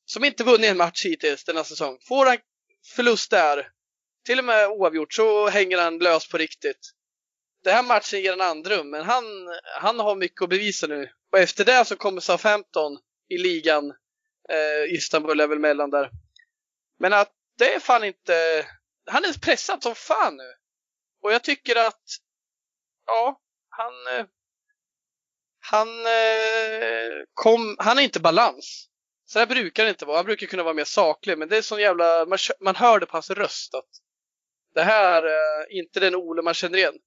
som 0.05 0.23
inte 0.23 0.43
vunnit 0.43 0.69
en 0.69 0.77
match 0.77 1.05
hittills 1.05 1.43
denna 1.43 1.63
säsong, 1.63 1.99
får 2.07 2.25
han 2.25 2.37
förlust 2.95 3.31
där, 3.31 3.71
till 4.29 4.39
och 4.39 4.45
med 4.45 4.67
oavgjort, 4.67 5.13
så 5.13 5.47
hänger 5.47 5.77
han 5.77 5.97
lös 5.97 6.29
på 6.29 6.37
riktigt. 6.37 6.91
Den 7.63 7.73
här 7.73 7.83
matchen 7.83 8.21
ger 8.21 8.29
han 8.29 8.41
andrum, 8.41 8.89
men 8.89 9.05
han, 9.05 9.23
han 9.81 9.99
har 9.99 10.15
mycket 10.15 10.41
att 10.41 10.49
bevisa 10.49 10.87
nu. 10.87 11.11
Och 11.31 11.39
efter 11.39 11.65
det 11.65 11.85
så 11.85 11.95
kommer 11.95 12.21
Southampton 12.21 12.99
i 13.29 13.37
ligan. 13.37 13.93
Eh, 14.49 14.93
Istanbul 14.93 15.39
är 15.39 15.47
väl 15.47 15.59
mellan 15.59 15.89
där. 15.89 16.09
Men 16.99 17.13
att 17.13 17.31
det 17.57 17.73
är 17.73 17.79
fan 17.79 18.03
inte... 18.03 18.65
Han 19.05 19.25
är 19.25 19.39
pressad 19.39 19.83
som 19.83 19.95
fan 19.95 20.37
nu. 20.37 20.53
Och 21.23 21.33
jag 21.33 21.43
tycker 21.43 21.75
att, 21.75 22.03
ja, 23.05 23.41
han... 23.69 23.93
Eh, 24.17 24.25
han 25.59 26.05
eh, 26.05 27.23
kom, 27.33 27.75
han 27.79 27.99
är 27.99 28.03
inte 28.03 28.19
balans. 28.19 28.89
Så 29.25 29.39
här 29.39 29.45
brukar 29.45 29.83
det 29.83 29.89
inte 29.89 30.05
vara. 30.05 30.17
Han 30.17 30.25
brukar 30.25 30.47
kunna 30.47 30.63
vara 30.63 30.73
mer 30.73 30.83
saklig, 30.83 31.37
men 31.37 31.49
det 31.49 31.57
är 31.57 31.61
sån 31.61 31.81
jävla, 31.81 32.25
man, 32.25 32.37
man 32.59 32.75
hör 32.75 32.99
det 32.99 33.05
på 33.05 33.15
hans 33.15 33.29
röst 33.29 33.73
att 33.73 33.89
det 34.73 34.83
här 34.83 35.23
är 35.23 35.71
inte 35.71 35.99
den 35.99 36.15
Ole 36.15 36.41
man 36.41 36.53
känner 36.53 36.77
igen. 36.77 36.99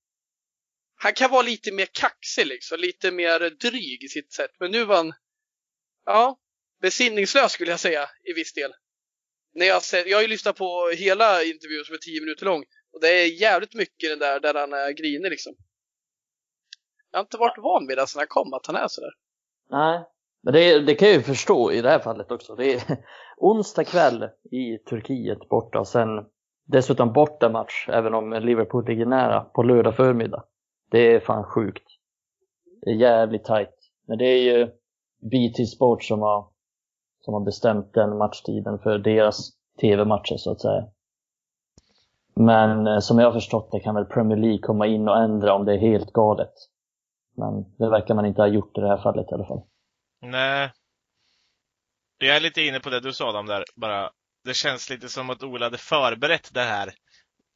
Han 0.95 1.13
kan 1.13 1.31
vara 1.31 1.43
lite 1.43 1.73
mer 1.73 1.87
kaxig 1.93 2.47
liksom, 2.47 2.79
lite 2.81 3.11
mer 3.11 3.39
dryg 3.41 4.05
i 4.05 4.09
sitt 4.09 4.33
sätt, 4.33 4.51
men 4.61 4.71
nu 4.71 4.85
var 4.85 4.97
han, 4.97 5.13
ja, 6.05 6.39
besinningslös 6.81 7.53
skulle 7.53 7.71
jag 7.71 7.81
säga 7.81 8.11
i 8.25 8.33
viss 8.33 8.53
del. 8.53 8.73
När 9.55 9.67
jag, 9.67 9.83
ser, 9.83 10.07
jag 10.07 10.17
har 10.17 10.23
ju 10.23 10.29
lyssnat 10.29 10.57
på 10.57 10.91
hela 10.99 11.45
intervjun 11.45 11.85
som 11.85 11.95
är 11.95 11.99
tio 11.99 12.21
minuter 12.21 12.45
lång 12.45 12.65
och 12.93 13.01
det 13.01 13.09
är 13.09 13.41
jävligt 13.41 13.75
mycket 13.75 14.11
den 14.11 14.19
där 14.19 14.41
där 14.41 14.55
han 14.55 14.73
eh, 14.73 14.79
är 14.79 14.93
grinig 14.93 15.31
liksom. 15.31 15.55
Jag 17.11 17.19
har 17.19 17.25
inte 17.25 17.37
varit 17.37 17.59
van 17.59 17.87
vid 17.87 17.99
det 17.99 18.07
sedan 18.07 18.19
han 18.19 18.27
kom, 18.29 18.55
att 18.55 18.67
han 18.67 18.77
är 18.77 18.89
sådär. 18.89 19.13
Nej, 19.71 20.05
men 20.43 20.55
det, 20.55 20.81
det 20.81 20.95
kan 20.95 21.09
jag 21.09 21.17
ju 21.17 21.23
förstå 21.23 21.73
i 21.73 21.81
det 21.81 21.91
här 21.91 21.99
fallet 21.99 22.31
också. 22.31 22.55
Det 22.55 22.75
är 22.75 22.83
onsdag 23.37 23.85
kväll 23.85 24.29
i 24.51 24.79
Turkiet 24.79 25.49
borta 25.49 25.81
och 25.81 25.89
sen 25.89 26.09
dessutom 26.65 27.13
bortamatch, 27.13 27.89
även 27.89 28.15
om 28.15 28.33
Liverpool 28.33 28.87
ligger 28.87 29.07
nära, 29.07 29.41
på 29.41 29.63
lördag 29.63 29.97
förmiddag. 29.97 30.45
Det 30.91 31.15
är 31.15 31.21
fan 31.21 31.45
sjukt. 31.45 31.87
Det 32.83 32.91
är 32.91 32.95
jävligt 32.95 33.45
tajt. 33.45 33.75
Men 34.07 34.19
det 34.19 34.25
är 34.25 34.43
ju 34.43 34.67
BT 35.21 35.67
Sport 35.67 36.05
som 36.05 36.21
har, 36.21 36.49
som 37.21 37.35
har 37.35 37.41
bestämt 37.41 37.95
den 37.95 38.19
matchtiden 38.19 38.79
för 38.79 38.99
deras 38.99 39.51
tv-matcher 39.81 40.37
så 40.37 40.51
att 40.53 40.61
säga. 40.61 40.85
Men 42.35 42.87
eh, 42.87 42.99
som 42.99 43.19
jag 43.19 43.27
har 43.27 43.33
förstått 43.33 43.69
det 43.73 43.81
kan 43.81 43.95
väl 43.95 44.05
Premier 44.05 44.39
League 44.39 44.59
komma 44.59 44.87
in 44.87 45.09
och 45.09 45.23
ändra 45.23 45.55
om 45.55 45.65
det 45.65 45.73
är 45.73 45.79
helt 45.79 46.13
galet. 46.13 46.53
Men 47.37 47.77
det 47.79 47.89
verkar 47.89 48.15
man 48.15 48.27
inte 48.27 48.43
ha 48.43 48.47
gjort 48.47 48.79
i 48.79 48.81
det 48.81 48.89
här 48.89 49.03
fallet 49.03 49.27
i 49.31 49.35
alla 49.35 49.47
fall. 49.47 49.63
Nej. 50.21 50.71
Jag 52.19 52.37
är 52.37 52.41
lite 52.41 52.63
inne 52.63 52.81
på 52.81 52.91
det 52.91 53.01
du 53.01 53.13
sa 53.13 53.29
Adam 53.29 53.47
där, 53.47 53.65
bara. 53.77 54.11
Det 54.45 54.55
känns 54.55 54.91
lite 54.91 55.09
som 55.09 55.31
att 55.31 55.43
Ola 55.43 55.67
hade 55.67 55.79
förberett 55.79 56.55
det 56.55 56.63
här 56.63 56.95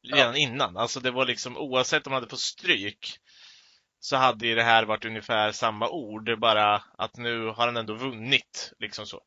redan 0.03 0.33
ja. 0.33 0.37
innan. 0.37 0.77
Alltså 0.77 0.99
det 0.99 1.11
var 1.11 1.25
liksom 1.25 1.57
oavsett 1.57 2.07
om 2.07 2.13
han 2.13 2.21
hade 2.21 2.29
fått 2.29 2.39
stryk 2.39 3.19
så 3.99 4.15
hade 4.15 4.47
ju 4.47 4.55
det 4.55 4.63
här 4.63 4.83
varit 4.83 5.05
ungefär 5.05 5.51
samma 5.51 5.89
ord, 5.89 6.39
bara 6.39 6.83
att 6.97 7.17
nu 7.17 7.45
har 7.45 7.65
han 7.65 7.77
ändå 7.77 7.93
vunnit. 7.93 8.73
Liksom 8.79 9.05
så. 9.05 9.23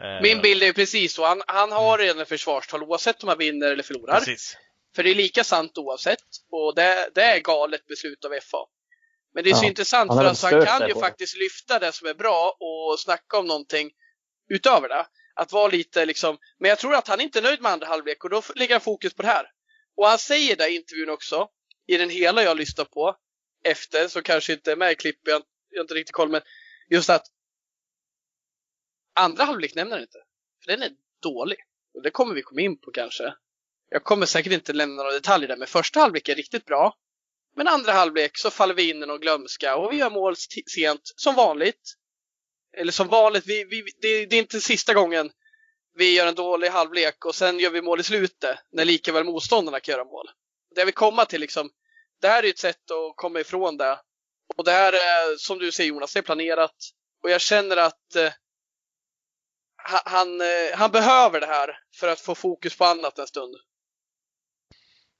Eh, 0.00 0.22
Min 0.22 0.42
bild 0.42 0.62
är 0.62 0.72
precis 0.72 1.14
så. 1.14 1.26
Han, 1.26 1.42
han 1.46 1.72
har 1.72 1.98
redan 1.98 2.22
ett 2.22 2.28
försvarstal 2.28 2.82
oavsett 2.82 3.22
om 3.22 3.28
han 3.28 3.38
vinner 3.38 3.70
eller 3.70 3.82
förlorar. 3.82 4.18
Precis. 4.18 4.56
För 4.96 5.02
det 5.02 5.10
är 5.10 5.14
lika 5.14 5.44
sant 5.44 5.78
oavsett. 5.78 6.24
Och 6.50 6.74
det, 6.74 7.10
det 7.14 7.22
är 7.22 7.40
galet 7.40 7.86
beslut 7.86 8.24
av 8.24 8.30
FA. 8.30 8.58
Men 9.34 9.44
det 9.44 9.50
är 9.50 9.54
så 9.54 9.64
ja, 9.64 9.68
intressant 9.68 10.12
för 10.12 10.24
att 10.24 10.42
han 10.42 10.64
kan 10.64 10.88
ju 10.88 10.94
faktiskt 10.94 11.36
lyfta 11.36 11.78
det 11.78 11.92
som 11.92 12.08
är 12.08 12.14
bra 12.14 12.56
och 12.60 13.00
snacka 13.00 13.38
om 13.38 13.46
någonting 13.46 13.90
utöver 14.48 14.88
det. 14.88 15.06
Att 15.34 15.52
vara 15.52 15.68
lite 15.68 16.06
liksom, 16.06 16.38
men 16.58 16.68
jag 16.68 16.78
tror 16.78 16.94
att 16.94 17.08
han 17.08 17.20
inte 17.20 17.38
är 17.38 17.42
nöjd 17.42 17.62
med 17.62 17.72
andra 17.72 17.86
halvlek 17.86 18.24
och 18.24 18.30
då 18.30 18.42
lägger 18.54 18.74
han 18.74 18.80
fokus 18.80 19.14
på 19.14 19.22
det 19.22 19.28
här. 19.28 19.46
Och 19.96 20.06
han 20.06 20.18
säger 20.18 20.56
det 20.56 20.68
i 20.68 20.76
intervjun 20.76 21.10
också, 21.10 21.48
i 21.86 21.96
den 21.96 22.10
hela 22.10 22.42
jag 22.42 22.56
lyssnar 22.56 22.84
på, 22.84 23.16
efter, 23.64 24.08
så 24.08 24.22
kanske 24.22 24.52
inte 24.52 24.72
är 24.72 24.76
med 24.76 24.92
i 24.92 24.94
klippet, 24.94 25.28
jag, 25.28 25.42
jag 25.70 25.78
har 25.78 25.84
inte 25.84 25.94
riktigt 25.94 26.14
koll, 26.14 26.28
men 26.28 26.42
just 26.90 27.10
att 27.10 27.26
andra 29.14 29.44
halvlek 29.44 29.74
nämner 29.74 29.96
han 29.96 30.02
inte. 30.02 30.18
För 30.64 30.72
den 30.72 30.82
är 30.82 30.90
dålig. 31.22 31.58
Och 31.94 32.02
det 32.02 32.10
kommer 32.10 32.34
vi 32.34 32.42
komma 32.42 32.60
in 32.60 32.80
på 32.80 32.90
kanske. 32.90 33.34
Jag 33.90 34.04
kommer 34.04 34.26
säkert 34.26 34.52
inte 34.52 34.72
lämna 34.72 34.96
några 34.96 35.12
detaljer 35.12 35.48
där, 35.48 35.56
men 35.56 35.68
första 35.68 36.00
halvlek 36.00 36.28
är 36.28 36.34
riktigt 36.34 36.64
bra. 36.64 36.98
Men 37.56 37.68
andra 37.68 37.92
halvlek 37.92 38.38
så 38.38 38.50
faller 38.50 38.74
vi 38.74 38.90
in 38.90 39.02
i 39.02 39.06
någon 39.06 39.20
glömska 39.20 39.76
och 39.76 39.92
vi 39.92 39.96
gör 39.96 40.10
mål 40.10 40.36
sent, 40.74 41.00
som 41.16 41.34
vanligt. 41.34 41.94
Eller 42.76 42.92
som 42.92 43.08
vanligt, 43.08 43.46
vi, 43.46 43.64
vi, 43.64 43.82
det, 43.82 44.26
det 44.26 44.36
är 44.36 44.40
inte 44.40 44.60
sista 44.60 44.94
gången 44.94 45.30
vi 45.94 46.14
gör 46.14 46.26
en 46.26 46.34
dålig 46.34 46.68
halvlek 46.68 47.24
och 47.24 47.34
sen 47.34 47.58
gör 47.58 47.70
vi 47.70 47.82
mål 47.82 48.00
i 48.00 48.02
slutet 48.02 48.58
när 48.72 48.84
lika 48.84 49.12
väl 49.12 49.24
motståndarna 49.24 49.80
kan 49.80 49.92
göra 49.92 50.04
mål. 50.04 50.26
Det 50.74 50.80
jag 50.80 50.86
vill 50.86 50.94
komma 50.94 51.24
till 51.24 51.40
liksom, 51.40 51.70
det 52.20 52.28
här 52.28 52.42
är 52.42 52.50
ett 52.50 52.58
sätt 52.58 52.90
att 52.90 53.16
komma 53.16 53.40
ifrån 53.40 53.76
det. 53.76 54.00
Och 54.56 54.64
det 54.64 54.72
här 54.72 54.92
är, 54.92 55.36
som 55.36 55.58
du 55.58 55.72
säger 55.72 55.88
Jonas, 55.88 56.12
det 56.12 56.20
är 56.20 56.22
planerat. 56.22 56.76
Och 57.22 57.30
jag 57.30 57.40
känner 57.40 57.76
att 57.76 58.16
eh, 58.16 58.32
han, 60.04 60.40
eh, 60.40 60.76
han 60.76 60.90
behöver 60.90 61.40
det 61.40 61.46
här 61.46 61.78
för 61.96 62.08
att 62.08 62.20
få 62.20 62.34
fokus 62.34 62.76
på 62.76 62.84
annat 62.84 63.18
en 63.18 63.26
stund. 63.26 63.56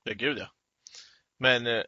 Ja, 0.02 0.12
gud 0.12 0.38
ja. 0.38 0.50
Men 1.38 1.66
eh, 1.66 1.84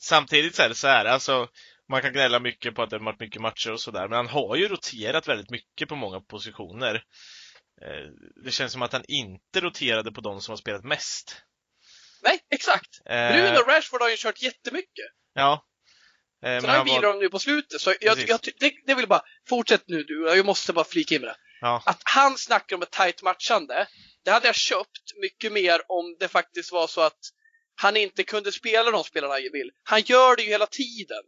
samtidigt 0.00 0.54
så 0.54 0.62
är 0.62 0.68
det 0.68 0.74
så 0.74 0.88
här, 0.88 1.04
alltså 1.04 1.48
man 1.88 2.02
kan 2.02 2.12
gnälla 2.12 2.40
mycket 2.40 2.74
på 2.74 2.82
att 2.82 2.90
det 2.90 2.96
har 2.96 3.04
varit 3.04 3.20
mycket 3.20 3.42
matcher 3.42 3.72
och 3.72 3.80
sådär, 3.80 4.08
men 4.08 4.16
han 4.16 4.28
har 4.28 4.56
ju 4.56 4.68
roterat 4.68 5.28
väldigt 5.28 5.50
mycket 5.50 5.88
på 5.88 5.96
många 5.96 6.20
positioner. 6.20 6.94
Eh, 7.82 8.10
det 8.44 8.50
känns 8.50 8.72
som 8.72 8.82
att 8.82 8.92
han 8.92 9.04
inte 9.08 9.60
roterade 9.60 10.12
på 10.12 10.20
de 10.20 10.40
som 10.40 10.52
har 10.52 10.56
spelat 10.56 10.84
mest. 10.84 11.42
Nej, 12.22 12.40
exakt. 12.50 13.00
Eh, 13.04 13.32
Bruno 13.32 13.60
och 13.60 13.68
Rashford 13.68 14.02
har 14.02 14.08
ju 14.08 14.16
kört 14.16 14.42
jättemycket. 14.42 15.06
Ja. 15.34 15.64
Eh, 16.44 16.60
Sen 16.60 16.70
har 16.70 16.84
vilar 16.84 17.02
var... 17.02 17.12
de 17.12 17.18
nu 17.18 17.28
på 17.28 17.38
slutet, 17.38 17.80
så 17.80 17.94
jag, 18.00 18.18
jag, 18.18 18.40
det, 18.60 18.72
det 18.86 18.94
vill 18.94 19.08
bara, 19.08 19.22
fortsätt 19.48 19.82
nu 19.86 20.02
du, 20.02 20.26
jag 20.26 20.46
måste 20.46 20.72
bara 20.72 20.84
flika 20.84 21.14
in 21.14 21.20
med 21.20 21.30
det. 21.30 21.36
Ja. 21.60 21.82
Att 21.86 22.02
han 22.04 22.38
snackar 22.38 22.76
om 22.76 22.82
ett 22.82 22.90
tight 22.90 23.22
matchande, 23.22 23.86
det 24.24 24.30
hade 24.30 24.46
jag 24.46 24.54
köpt 24.54 25.16
mycket 25.20 25.52
mer 25.52 25.80
om 25.88 26.16
det 26.20 26.28
faktiskt 26.28 26.72
var 26.72 26.86
så 26.86 27.00
att 27.00 27.18
han 27.74 27.96
inte 27.96 28.22
kunde 28.24 28.52
spela 28.52 28.90
de 28.90 29.04
spelarna 29.04 29.34
han 29.34 29.42
vill. 29.52 29.70
Han 29.82 30.00
gör 30.00 30.36
det 30.36 30.42
ju 30.42 30.48
hela 30.48 30.66
tiden. 30.66 31.22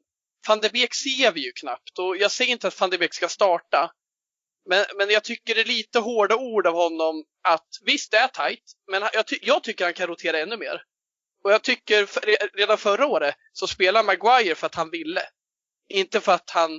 Van 0.49 0.61
de 0.61 0.69
Beek 0.69 0.95
ser 0.95 1.33
vi 1.33 1.41
ju 1.41 1.53
knappt 1.53 1.99
och 1.99 2.17
jag 2.17 2.31
säger 2.31 2.53
inte 2.53 2.69
att 2.69 2.81
van 2.81 2.91
de 2.91 2.99
Beek 2.99 3.15
ska 3.15 3.29
starta. 3.29 3.93
Men, 4.69 4.85
men 4.97 5.11
jag 5.11 5.25
tycker 5.25 5.55
det 5.55 5.61
är 5.61 5.65
lite 5.65 5.99
hårda 5.99 6.37
ord 6.37 6.67
av 6.67 6.75
honom 6.75 7.25
att 7.43 7.69
visst 7.85 8.11
det 8.11 8.17
är 8.17 8.29
tajt, 8.29 8.73
men 8.91 9.03
jag, 9.13 9.27
ty 9.27 9.39
jag 9.43 9.63
tycker 9.63 9.85
han 9.85 9.95
kan 9.95 10.07
rotera 10.07 10.39
ännu 10.39 10.57
mer. 10.57 10.83
Och 11.45 11.53
jag 11.53 11.63
tycker 11.63 12.09
redan 12.57 12.79
förra 12.79 13.07
året 13.07 13.35
så 13.53 13.67
spelade 13.67 14.07
Maguire 14.07 14.55
för 14.55 14.67
att 14.67 14.75
han 14.75 14.91
ville. 14.91 15.23
Inte 15.89 16.21
för 16.21 16.33
att 16.33 16.51
han 16.51 16.75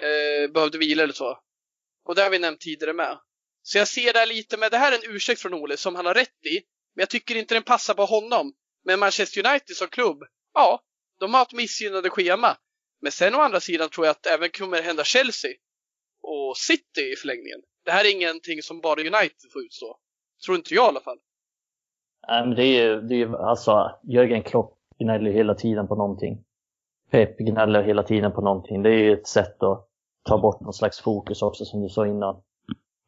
eh, 0.00 0.50
behövde 0.52 0.78
vila 0.78 1.02
eller 1.02 1.14
så. 1.14 1.38
Och 2.04 2.14
det 2.14 2.22
har 2.22 2.30
vi 2.30 2.38
nämnt 2.38 2.60
tidigare 2.60 2.92
med. 2.92 3.18
Så 3.62 3.78
jag 3.78 3.88
ser 3.88 4.12
det 4.12 4.26
lite 4.26 4.56
med, 4.56 4.70
det 4.70 4.78
här 4.78 4.92
är 4.92 4.96
en 4.96 5.14
ursäkt 5.14 5.40
från 5.40 5.54
Ole 5.54 5.76
som 5.76 5.94
han 5.94 6.06
har 6.06 6.14
rätt 6.14 6.46
i. 6.46 6.54
Men 6.94 7.02
jag 7.02 7.10
tycker 7.10 7.34
inte 7.34 7.54
den 7.54 7.62
passar 7.62 7.94
på 7.94 8.04
honom. 8.04 8.52
Men 8.84 8.98
Manchester 8.98 9.46
United 9.46 9.76
som 9.76 9.88
klubb, 9.88 10.22
ja, 10.54 10.82
de 11.20 11.34
har 11.34 11.42
ett 11.42 11.52
missgynnade 11.52 12.10
schema. 12.10 12.56
Men 13.00 13.12
sen 13.12 13.34
å 13.34 13.38
andra 13.38 13.60
sidan 13.60 13.88
tror 13.88 14.06
jag 14.06 14.10
att 14.10 14.22
det 14.22 14.30
även 14.30 14.48
kommer 14.50 14.82
hända 14.82 15.04
Chelsea 15.04 15.50
och 16.22 16.56
City 16.56 17.12
i 17.12 17.16
förlängningen. 17.16 17.60
Det 17.84 17.90
här 17.90 18.04
är 18.04 18.12
ingenting 18.16 18.62
som 18.62 18.80
bara 18.80 19.00
United 19.00 19.52
får 19.52 19.62
utstå. 19.62 19.96
Tror 20.44 20.56
inte 20.56 20.74
jag 20.74 20.84
i 20.84 20.88
alla 20.88 21.00
fall. 21.00 21.18
Nej, 22.28 22.46
men 22.46 22.56
det 22.56 22.64
är 22.64 22.84
ju, 22.84 23.00
det 23.00 23.14
är 23.14 23.18
ju 23.18 23.36
alltså, 23.36 23.90
Jörgen 24.02 24.42
Klopp 24.42 24.78
gnäller 24.98 25.30
hela 25.30 25.54
tiden 25.54 25.88
på 25.88 25.94
någonting. 25.94 26.44
Pep 27.10 27.38
gnäller 27.38 27.82
hela 27.82 28.02
tiden 28.02 28.32
på 28.32 28.40
någonting. 28.40 28.82
Det 28.82 28.90
är 28.90 28.98
ju 28.98 29.12
ett 29.12 29.26
sätt 29.26 29.62
att 29.62 29.88
ta 30.28 30.38
bort 30.38 30.60
någon 30.60 30.72
slags 30.72 31.00
fokus 31.00 31.42
också, 31.42 31.64
som 31.64 31.82
du 31.82 31.88
sa 31.88 32.06
innan, 32.06 32.42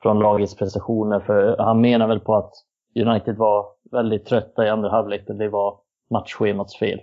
från 0.03 0.19
lagets 0.19 0.57
prestationer. 0.57 1.21
För 1.21 1.57
han 1.59 1.81
menar 1.81 2.09
väl 2.09 2.21
på 2.21 2.35
att 2.35 2.53
United 2.95 3.37
var 3.37 3.67
väldigt 3.91 4.27
trötta 4.27 4.67
i 4.67 4.69
andra 4.69 4.91
halvlek 4.91 5.29
och 5.29 5.37
det 5.37 5.49
var 5.49 5.81
matchschemats 6.11 6.79
fel. 6.79 7.01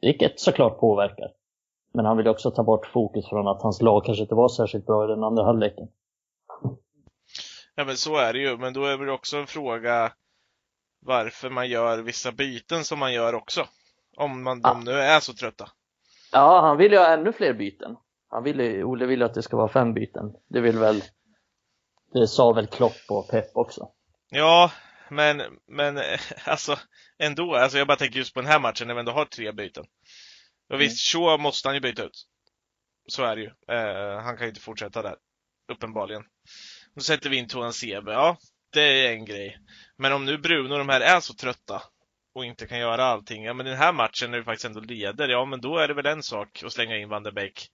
Vilket 0.00 0.40
såklart 0.40 0.78
påverkar. 0.80 1.28
Men 1.98 2.06
han 2.06 2.16
vill 2.16 2.28
också 2.28 2.50
ta 2.50 2.62
bort 2.62 2.86
fokus 2.86 3.28
från 3.28 3.48
att 3.48 3.62
hans 3.62 3.82
lag 3.82 4.04
kanske 4.04 4.22
inte 4.22 4.34
var 4.34 4.48
särskilt 4.48 4.86
bra 4.86 5.04
i 5.04 5.06
den 5.08 5.24
andra 5.24 5.44
halvleken. 5.44 5.88
Ja 7.74 7.84
men 7.84 7.96
så 7.96 8.16
är 8.16 8.32
det 8.32 8.38
ju, 8.38 8.56
men 8.56 8.72
då 8.72 8.84
är 8.84 8.98
det 8.98 9.12
också 9.12 9.36
en 9.36 9.46
fråga 9.46 10.12
varför 11.00 11.50
man 11.50 11.68
gör 11.68 11.98
vissa 11.98 12.32
byten 12.32 12.84
som 12.84 12.98
man 12.98 13.12
gör 13.12 13.34
också. 13.34 13.66
Om 14.16 14.42
man, 14.42 14.60
ja. 14.64 14.74
de 14.74 14.84
nu 14.84 14.92
är 14.92 15.20
så 15.20 15.34
trötta. 15.34 15.68
Ja, 16.32 16.60
han 16.60 16.76
vill 16.76 16.92
ju 16.92 16.98
ha 16.98 17.06
ännu 17.06 17.32
fler 17.32 17.52
byten. 17.52 17.96
Han 18.28 18.42
vill, 18.42 18.84
Olle 18.84 19.06
vill 19.06 19.22
att 19.22 19.34
det 19.34 19.42
ska 19.42 19.56
vara 19.56 19.68
fem 19.68 19.94
byten. 19.94 20.32
Det 20.48 20.60
vill 20.60 20.78
väl, 20.78 21.02
det 22.12 22.26
sa 22.26 22.52
väl 22.52 22.66
Klopp 22.66 23.04
och 23.08 23.28
Pep 23.28 23.56
också. 23.56 23.88
Ja, 24.30 24.70
men, 25.10 25.42
men 25.66 25.98
alltså 26.46 26.76
ändå, 27.18 27.54
alltså 27.54 27.78
jag 27.78 27.86
bara 27.86 27.96
tänker 27.96 28.18
just 28.18 28.34
på 28.34 28.40
den 28.40 28.50
här 28.50 28.60
matchen 28.60 28.86
när 28.88 28.94
vi 28.94 29.00
ändå 29.00 29.12
har 29.12 29.24
tre 29.24 29.52
byten. 29.52 29.84
Och 30.68 30.74
mm. 30.74 30.78
visst, 30.78 31.12
Shaw 31.12 31.38
måste 31.38 31.68
han 31.68 31.74
ju 31.74 31.80
byta 31.80 32.04
ut. 32.04 32.26
Så 33.08 33.24
är 33.24 33.36
det 33.36 33.42
ju. 33.42 33.50
Eh, 33.74 34.22
han 34.22 34.36
kan 34.36 34.46
ju 34.46 34.48
inte 34.48 34.60
fortsätta 34.60 35.02
där. 35.02 35.16
Uppenbarligen. 35.72 36.24
Då 36.94 37.00
sätter 37.00 37.30
vi 37.30 37.36
in 37.36 37.48
Toan 37.48 37.72
Sebe. 37.72 38.12
Ja, 38.12 38.38
det 38.72 39.06
är 39.06 39.12
en 39.12 39.24
grej. 39.24 39.58
Men 39.96 40.12
om 40.12 40.24
nu 40.24 40.38
Bruno 40.38 40.72
och 40.72 40.78
de 40.78 40.88
här 40.88 41.00
är 41.00 41.20
så 41.20 41.34
trötta 41.34 41.82
och 42.34 42.44
inte 42.44 42.66
kan 42.66 42.78
göra 42.78 43.04
allting. 43.04 43.44
Ja, 43.44 43.54
men 43.54 43.66
den 43.66 43.76
här 43.76 43.92
matchen 43.92 44.30
när 44.30 44.38
vi 44.38 44.44
faktiskt 44.44 44.64
ändå 44.64 44.80
leder, 44.80 45.28
ja 45.28 45.44
men 45.44 45.60
då 45.60 45.78
är 45.78 45.88
det 45.88 45.94
väl 45.94 46.06
en 46.06 46.22
sak 46.22 46.62
att 46.64 46.72
slänga 46.72 46.96
in 46.96 47.08
Van 47.08 47.22
der 47.22 47.32
Beek 47.32 47.68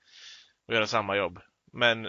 och 0.69 0.75
göra 0.75 0.87
samma 0.87 1.17
jobb. 1.17 1.41
Men 1.73 2.03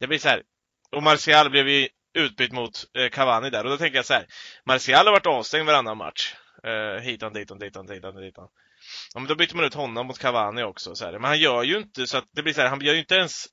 det 0.00 0.06
blir 0.06 0.18
så 0.18 0.28
här. 0.28 0.42
Och 0.90 1.02
Martial 1.02 1.50
blev 1.50 1.68
ju 1.68 1.88
utbytt 2.14 2.52
mot 2.52 2.84
eh, 2.94 3.08
Cavani 3.08 3.50
där 3.50 3.64
och 3.64 3.70
då 3.70 3.76
tänker 3.76 3.96
jag 3.96 4.06
så 4.06 4.14
här. 4.14 4.26
Martial 4.64 5.06
har 5.06 5.12
varit 5.12 5.26
avstängd 5.26 5.66
varannan 5.66 5.96
match. 5.96 6.34
Eh, 6.64 7.02
hitan, 7.02 7.32
ditan, 7.32 7.58
ditan, 7.58 7.86
ditan, 7.86 8.16
ditan. 8.16 8.48
Ja, 9.14 9.20
men 9.20 9.28
då 9.28 9.34
byter 9.34 9.54
man 9.54 9.64
ut 9.64 9.74
honom 9.74 10.06
mot 10.06 10.18
Cavani 10.18 10.62
också. 10.62 10.94
Så 10.94 11.04
här. 11.04 11.12
Men 11.12 11.24
han 11.24 11.38
gör 11.38 11.62
ju 11.62 11.78
inte 11.78 12.06
så 12.06 12.16
att 12.16 12.28
det 12.32 12.42
blir 12.42 12.52
så 12.52 12.60
här, 12.60 12.68
han 12.68 12.80
gör 12.80 12.94
ju 12.94 13.00
inte 13.00 13.14
ens 13.14 13.46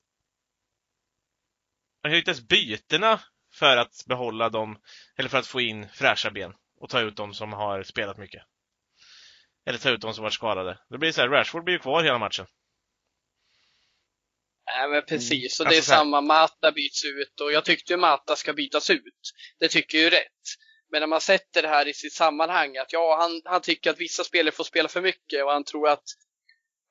han 2.01 2.11
gör 2.11 2.15
ju 2.15 2.21
inte 2.21 2.31
ens 2.31 2.47
bytena 2.47 3.21
för 3.53 3.77
att 3.77 4.05
behålla 4.05 4.49
dem, 4.49 4.77
eller 5.17 5.29
för 5.29 5.37
att 5.37 5.47
få 5.47 5.61
in 5.61 5.89
fräscha 5.89 6.31
ben 6.31 6.53
och 6.79 6.89
ta 6.89 6.99
ut 7.01 7.15
dem 7.15 7.33
som 7.33 7.53
har 7.53 7.83
spelat 7.83 8.17
mycket. 8.17 8.43
Eller 9.65 9.79
ta 9.79 9.89
ut 9.89 10.01
dem 10.01 10.13
som 10.13 10.23
varit 10.23 10.33
skadade. 10.33 10.79
Det 10.89 10.97
blir 10.97 11.11
så 11.11 11.21
här, 11.21 11.29
Rashford 11.29 11.63
blir 11.63 11.73
ju 11.73 11.79
kvar 11.79 12.03
hela 12.03 12.17
matchen. 12.17 12.45
Nej 14.65 14.89
men 14.89 15.05
precis, 15.05 15.59
och 15.59 15.65
mm. 15.65 15.69
det 15.69 15.75
är 15.75 15.79
alltså, 15.79 15.91
samma. 15.91 16.21
Mata 16.21 16.71
byts 16.71 17.05
ut 17.05 17.41
och 17.41 17.51
jag 17.51 17.65
tyckte 17.65 17.93
ju 17.93 17.97
Mata 17.97 18.35
ska 18.35 18.53
bytas 18.53 18.89
ut. 18.89 19.33
Det 19.59 19.67
tycker 19.67 19.97
jag 19.97 20.07
är 20.07 20.11
rätt. 20.11 20.43
Men 20.91 20.99
när 20.99 21.07
man 21.07 21.21
sätter 21.21 21.61
det 21.61 21.67
här 21.67 21.87
i 21.87 21.93
sitt 21.93 22.13
sammanhang, 22.13 22.77
att 22.77 22.93
ja, 22.93 23.17
han, 23.19 23.41
han 23.45 23.61
tycker 23.61 23.89
att 23.89 23.99
vissa 23.99 24.23
spelare 24.23 24.51
får 24.51 24.63
spela 24.63 24.89
för 24.89 25.01
mycket 25.01 25.43
och 25.43 25.51
han 25.51 25.63
tror 25.63 25.87
att, 25.87 26.03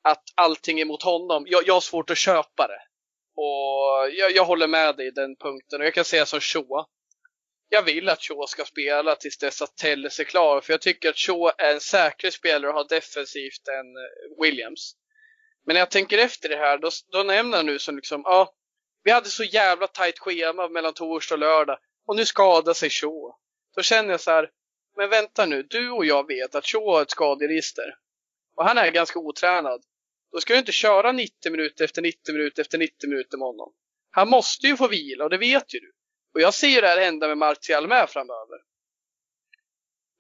att 0.03 0.23
allting 0.35 0.81
är 0.81 0.85
mot 0.85 1.03
honom. 1.03 1.45
Jag, 1.47 1.67
jag 1.67 1.75
har 1.75 1.81
svårt 1.81 2.11
att 2.11 2.19
köpa 2.19 2.67
det. 2.67 2.81
Och 3.37 4.11
jag, 4.13 4.31
jag 4.31 4.45
håller 4.45 4.67
med 4.67 4.97
dig 4.97 5.07
i 5.07 5.11
den 5.11 5.37
punkten 5.37 5.81
och 5.81 5.87
jag 5.87 5.95
kan 5.95 6.05
säga 6.05 6.27
som 6.27 6.41
Shaw. 6.41 6.85
jag 7.69 7.83
vill 7.83 8.09
att 8.09 8.23
Shaw 8.23 8.47
ska 8.47 8.65
spela 8.65 9.17
tills 9.17 9.39
dess 9.39 9.63
att 9.63 9.77
Telles 9.77 10.21
är 10.21 10.25
klar. 10.25 10.61
För 10.61 10.73
jag 10.73 10.81
tycker 10.81 11.09
att 11.09 11.19
Shaw 11.19 11.53
är 11.59 11.73
en 11.75 11.81
säkrare 11.81 12.33
spelare 12.33 12.71
att 12.71 12.77
ha 12.77 12.85
defensivt 12.85 13.69
än 13.69 13.97
eh, 13.97 14.43
Williams. 14.43 14.97
Men 15.67 15.75
när 15.75 15.81
jag 15.81 15.91
tänker 15.91 16.19
efter 16.19 16.49
det 16.49 16.57
här, 16.57 16.79
då, 16.79 16.91
då 17.13 17.23
nämner 17.23 17.57
han 17.57 17.67
nu 17.67 17.79
som 17.79 17.97
liksom, 17.97 18.23
ja, 18.25 18.55
vi 19.03 19.11
hade 19.11 19.29
så 19.29 19.45
jävla 19.45 19.87
tajt 19.87 20.19
schema 20.19 20.69
mellan 20.69 20.95
torsdag 20.95 21.35
och 21.35 21.39
lördag 21.39 21.79
och 22.07 22.17
nu 22.17 22.25
skadar 22.25 22.73
sig 22.73 22.91
Shaw. 22.91 23.33
Då 23.77 23.83
känner 23.83 24.11
jag 24.11 24.21
så 24.21 24.31
här, 24.31 24.51
men 24.97 25.11
vänta 25.11 25.47
nu, 25.47 25.63
du 25.63 25.91
och 25.91 26.07
jag 26.07 26.27
vet 26.27 26.55
att 26.55 26.67
Shaw 26.67 26.93
har 26.93 27.03
ett 27.03 27.11
skaderegister. 27.11 27.99
Och 28.57 28.65
han 28.65 28.79
är 28.79 28.91
ganska 28.91 29.19
otränad. 29.19 29.83
Då 30.33 30.41
ska 30.41 30.53
du 30.53 30.59
inte 30.59 30.73
köra 30.73 31.13
90 31.13 31.53
minuter 31.53 31.85
efter 31.85 32.03
90 32.03 32.35
minuter 32.35 32.63
efter 32.63 32.79
90 32.79 33.09
minuter 33.09 33.39
med 33.39 33.47
honom. 33.47 33.75
Han 34.11 34.29
måste 34.29 34.67
ju 34.67 34.77
få 34.77 34.89
vila 34.89 35.25
och 35.25 35.31
det 35.31 35.39
vet 35.39 35.75
ju 35.75 35.79
du. 35.79 35.93
Och 36.35 36.41
jag 36.41 36.55
ser 36.55 36.69
ju 36.69 36.81
det 36.81 36.89
här 36.89 37.01
hända 37.01 37.29
med 37.29 37.39
Martial 37.39 37.89
med 37.89 38.11
framöver. 38.11 38.59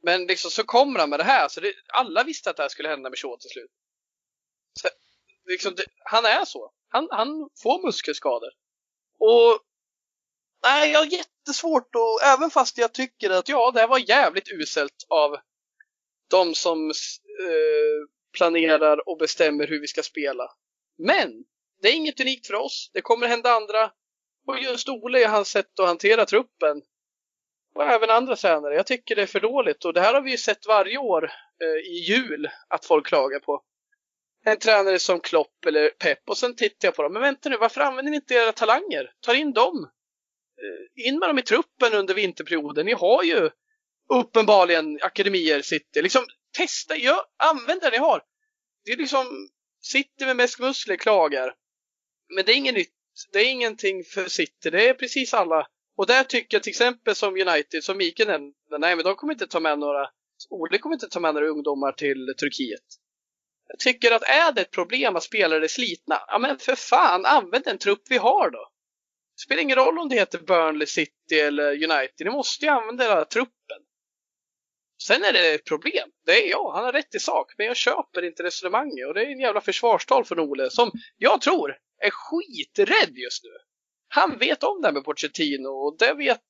Men 0.02 0.26
liksom 0.26 0.50
så 0.50 0.64
kommer 0.64 1.00
han 1.00 1.10
med 1.10 1.20
det 1.20 1.24
här. 1.24 1.48
Så 1.48 1.60
det, 1.60 1.74
alla 1.88 2.24
visste 2.24 2.50
att 2.50 2.56
det 2.56 2.62
här 2.62 2.68
skulle 2.68 2.88
hända 2.88 3.10
med 3.10 3.18
Shaw 3.18 3.36
till 3.36 3.50
slut. 3.50 3.70
Så, 4.80 4.88
liksom, 5.44 5.74
det, 5.74 5.84
han 6.04 6.24
är 6.24 6.44
så. 6.44 6.72
Han, 6.88 7.08
han 7.10 7.50
får 7.62 7.86
muskelskador. 7.86 8.50
Och 9.18 9.60
nej, 10.62 10.90
jag 10.90 10.98
har 10.98 11.06
jättesvårt 11.06 11.90
att, 11.94 12.28
även 12.34 12.50
fast 12.50 12.78
jag 12.78 12.94
tycker 12.94 13.30
att 13.30 13.48
ja, 13.48 13.70
det 13.70 13.80
här 13.80 13.88
var 13.88 14.08
jävligt 14.08 14.48
uselt 14.52 15.06
av 15.08 15.36
de 16.30 16.54
som 16.54 16.90
eh, 16.90 18.08
planerar 18.36 19.08
och 19.08 19.18
bestämmer 19.18 19.66
hur 19.66 19.80
vi 19.80 19.86
ska 19.86 20.02
spela. 20.02 20.50
Men 20.98 21.44
det 21.82 21.88
är 21.88 21.92
inget 21.92 22.20
unikt 22.20 22.46
för 22.46 22.54
oss. 22.54 22.90
Det 22.94 23.00
kommer 23.00 23.26
hända 23.26 23.50
andra. 23.50 23.90
Och 24.46 24.58
just 24.58 24.88
Ole 24.88 25.24
och 25.24 25.30
hans 25.30 25.48
sätt 25.48 25.80
att 25.80 25.86
hantera 25.86 26.24
truppen. 26.24 26.82
Och 27.74 27.84
även 27.84 28.10
andra 28.10 28.36
tränare. 28.36 28.74
Jag 28.74 28.86
tycker 28.86 29.16
det 29.16 29.22
är 29.22 29.26
för 29.26 29.40
dåligt. 29.40 29.84
Och 29.84 29.92
det 29.92 30.00
här 30.00 30.14
har 30.14 30.20
vi 30.20 30.30
ju 30.30 30.36
sett 30.36 30.66
varje 30.66 30.98
år 30.98 31.24
eh, 31.62 31.90
i 31.92 31.98
jul 31.98 32.48
att 32.68 32.84
folk 32.84 33.06
klagar 33.06 33.38
på. 33.38 33.62
En 34.44 34.58
tränare 34.58 34.98
som 34.98 35.20
Klopp 35.20 35.64
eller 35.66 35.88
Pep. 35.88 36.18
Och 36.30 36.38
sen 36.38 36.56
tittar 36.56 36.88
jag 36.88 36.94
på 36.94 37.02
dem. 37.02 37.12
Men 37.12 37.22
vänta 37.22 37.48
nu, 37.48 37.56
varför 37.56 37.80
använder 37.80 38.10
ni 38.10 38.16
inte 38.16 38.34
era 38.34 38.52
talanger? 38.52 39.12
Ta 39.20 39.34
in 39.34 39.52
dem. 39.52 39.90
Eh, 40.62 41.06
in 41.08 41.18
med 41.18 41.28
dem 41.28 41.38
i 41.38 41.42
truppen 41.42 41.94
under 41.94 42.14
vinterperioden. 42.14 42.86
Ni 42.86 42.92
har 42.92 43.22
ju 43.22 43.50
uppenbarligen 44.08 44.98
akademier 45.02 45.62
City. 45.62 46.02
Liksom 46.02 46.26
testa, 46.56 46.96
gör, 46.96 47.20
använd 47.36 47.80
det 47.80 47.90
ni 47.90 47.96
har. 47.96 48.22
Det 48.84 48.92
är 48.92 48.96
liksom 48.96 49.48
City 49.82 50.26
med 50.26 50.36
mest 50.36 50.58
muskler 50.58 50.96
klagar. 50.96 51.54
Men 52.34 52.44
det 52.44 52.52
är 52.52 52.56
inget 52.56 52.74
nytt. 52.74 52.92
Det 53.32 53.38
är 53.38 53.50
ingenting 53.50 54.04
för 54.04 54.28
City. 54.28 54.70
Det 54.70 54.88
är 54.88 54.94
precis 54.94 55.34
alla. 55.34 55.66
Och 55.96 56.06
där 56.06 56.24
tycker 56.24 56.56
jag 56.56 56.62
till 56.62 56.70
exempel 56.70 57.14
som 57.14 57.34
United, 57.34 57.84
som 57.84 57.96
Mikael 57.96 58.28
nämnde, 58.28 58.78
nej 58.78 58.96
men 58.96 59.04
de 59.04 59.14
kommer 59.14 59.32
inte 59.32 59.46
ta 59.46 59.60
med 59.60 59.78
några, 59.78 60.10
Ole 60.50 60.78
kommer 60.78 60.96
inte 60.96 61.08
ta 61.08 61.20
med 61.20 61.34
några 61.34 61.48
ungdomar 61.48 61.92
till 61.92 62.34
Turkiet. 62.38 62.84
Jag 63.68 63.78
tycker 63.78 64.12
att 64.12 64.22
är 64.22 64.52
det 64.52 64.60
ett 64.60 64.70
problem 64.70 65.16
att 65.16 65.22
spelare 65.22 65.64
är 65.64 65.68
slitna, 65.68 66.20
ja 66.26 66.38
men 66.38 66.58
för 66.58 66.74
fan 66.74 67.26
använd 67.26 67.64
den 67.64 67.78
trupp 67.78 68.02
vi 68.08 68.16
har 68.16 68.50
då. 68.50 68.68
Det 69.36 69.40
spelar 69.40 69.62
ingen 69.62 69.76
roll 69.76 69.98
om 69.98 70.08
det 70.08 70.14
heter 70.14 70.38
Burnley 70.38 70.86
City 70.86 71.40
eller 71.40 71.72
United, 71.72 72.26
ni 72.26 72.30
måste 72.30 72.64
ju 72.64 72.70
använda 72.70 73.04
den 73.04 73.16
här 73.16 73.24
truppen. 73.24 73.82
Sen 75.02 75.24
är 75.24 75.32
det 75.32 75.54
ett 75.54 75.64
problem. 75.64 76.10
Det 76.24 76.32
är 76.44 76.50
jag, 76.50 76.72
han 76.72 76.84
har 76.84 76.92
rätt 76.92 77.14
i 77.14 77.18
sak, 77.18 77.54
men 77.58 77.66
jag 77.66 77.76
köper 77.76 78.22
inte 78.22 78.42
resonemanget 78.42 79.06
och 79.06 79.14
det 79.14 79.20
är 79.22 79.26
en 79.26 79.40
jävla 79.40 79.60
försvarstal 79.60 80.24
från 80.24 80.40
Ole 80.40 80.70
som 80.70 80.90
jag 81.16 81.40
tror 81.40 81.76
är 81.98 82.10
skiträdd 82.10 83.16
just 83.16 83.44
nu. 83.44 83.50
Han 84.08 84.38
vet 84.38 84.62
om 84.62 84.80
det 84.80 84.88
här 84.88 84.92
med 84.92 85.04
Pochettino 85.04 85.68
och 85.68 85.98
det 85.98 86.14
vet, 86.14 86.42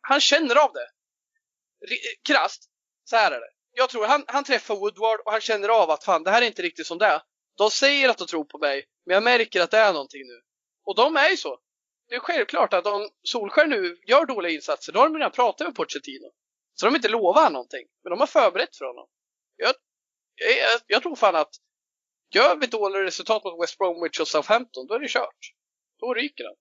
han 0.00 0.20
känner 0.20 0.64
av 0.64 0.72
det. 0.72 0.88
Krasst, 2.22 2.70
så 3.04 3.16
här 3.16 3.32
är 3.32 3.40
det. 3.40 3.50
Jag 3.72 3.90
tror 3.90 4.06
han, 4.06 4.24
han 4.26 4.44
träffar 4.44 4.74
Woodward 4.76 5.20
och 5.20 5.32
han 5.32 5.40
känner 5.40 5.68
av 5.68 5.90
att 5.90 6.04
fan, 6.04 6.22
det 6.22 6.30
här 6.30 6.42
är 6.42 6.46
inte 6.46 6.62
riktigt 6.62 6.86
som 6.86 6.98
det 6.98 7.06
är. 7.06 7.22
De 7.58 7.70
säger 7.70 8.08
att 8.08 8.18
de 8.18 8.26
tror 8.26 8.44
på 8.44 8.58
mig, 8.58 8.84
men 9.06 9.14
jag 9.14 9.22
märker 9.22 9.60
att 9.60 9.70
det 9.70 9.78
är 9.78 9.92
någonting 9.92 10.22
nu. 10.26 10.40
Och 10.84 10.96
de 10.96 11.16
är 11.16 11.30
ju 11.30 11.36
så. 11.36 11.58
Det 12.12 12.16
är 12.16 12.20
självklart 12.20 12.74
att 12.74 12.86
om 12.86 13.08
Solskär 13.22 13.66
nu 13.66 13.96
gör 14.06 14.26
dåliga 14.26 14.52
insatser, 14.52 14.92
då 14.92 14.98
har 14.98 15.08
de 15.08 15.16
redan 15.16 15.30
pratat 15.30 15.66
med 15.66 15.74
Pochettino. 15.74 16.30
Så 16.74 16.86
de 16.86 16.90
har 16.90 16.96
inte 16.96 17.08
lovat 17.08 17.52
någonting, 17.52 17.86
men 18.02 18.10
de 18.10 18.20
har 18.20 18.26
förberett 18.26 18.76
för 18.76 18.84
honom. 18.84 19.06
Jag, 19.56 19.74
jag, 20.34 20.80
jag 20.86 21.02
tror 21.02 21.16
fan 21.16 21.36
att 21.36 21.48
gör 22.34 22.56
vi 22.56 22.66
dåliga 22.66 23.02
resultat 23.02 23.44
mot 23.44 23.62
West 23.62 23.78
Bromwich 23.78 24.20
och 24.20 24.28
Southampton, 24.28 24.86
då 24.86 24.94
är 24.94 24.98
det 24.98 25.08
kört. 25.08 25.52
Då 26.00 26.14
ryker 26.14 26.44
han. 26.44 26.54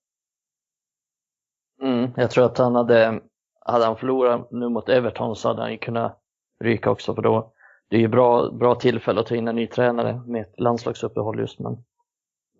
Mm, 1.90 2.12
jag 2.18 2.32
tror 2.32 2.46
att 2.46 2.58
han 2.58 2.76
hade, 2.76 3.22
hade 3.66 3.86
han 3.86 3.98
förlorat 3.98 4.52
nu 4.52 4.70
mot 4.70 4.90
Everton 4.90 5.36
så 5.36 5.48
hade 5.48 5.62
han 5.62 5.72
ju 5.72 5.78
kunnat 5.78 6.22
ryka 6.64 6.90
också 6.90 7.16
för 7.16 7.22
då 7.22 7.54
det 7.90 7.96
är 7.96 8.02
ju 8.02 8.08
bra, 8.08 8.52
bra 8.52 8.76
tillfälle 8.76 9.22
att 9.22 9.28
ta 9.28 9.36
in 9.36 9.48
en 9.48 9.56
ny 9.56 9.68
tränare 9.68 10.24
med 10.28 10.42
ett 10.42 10.60
landslagsuppehåll 10.60 11.40
just 11.40 11.60
men 11.60 11.84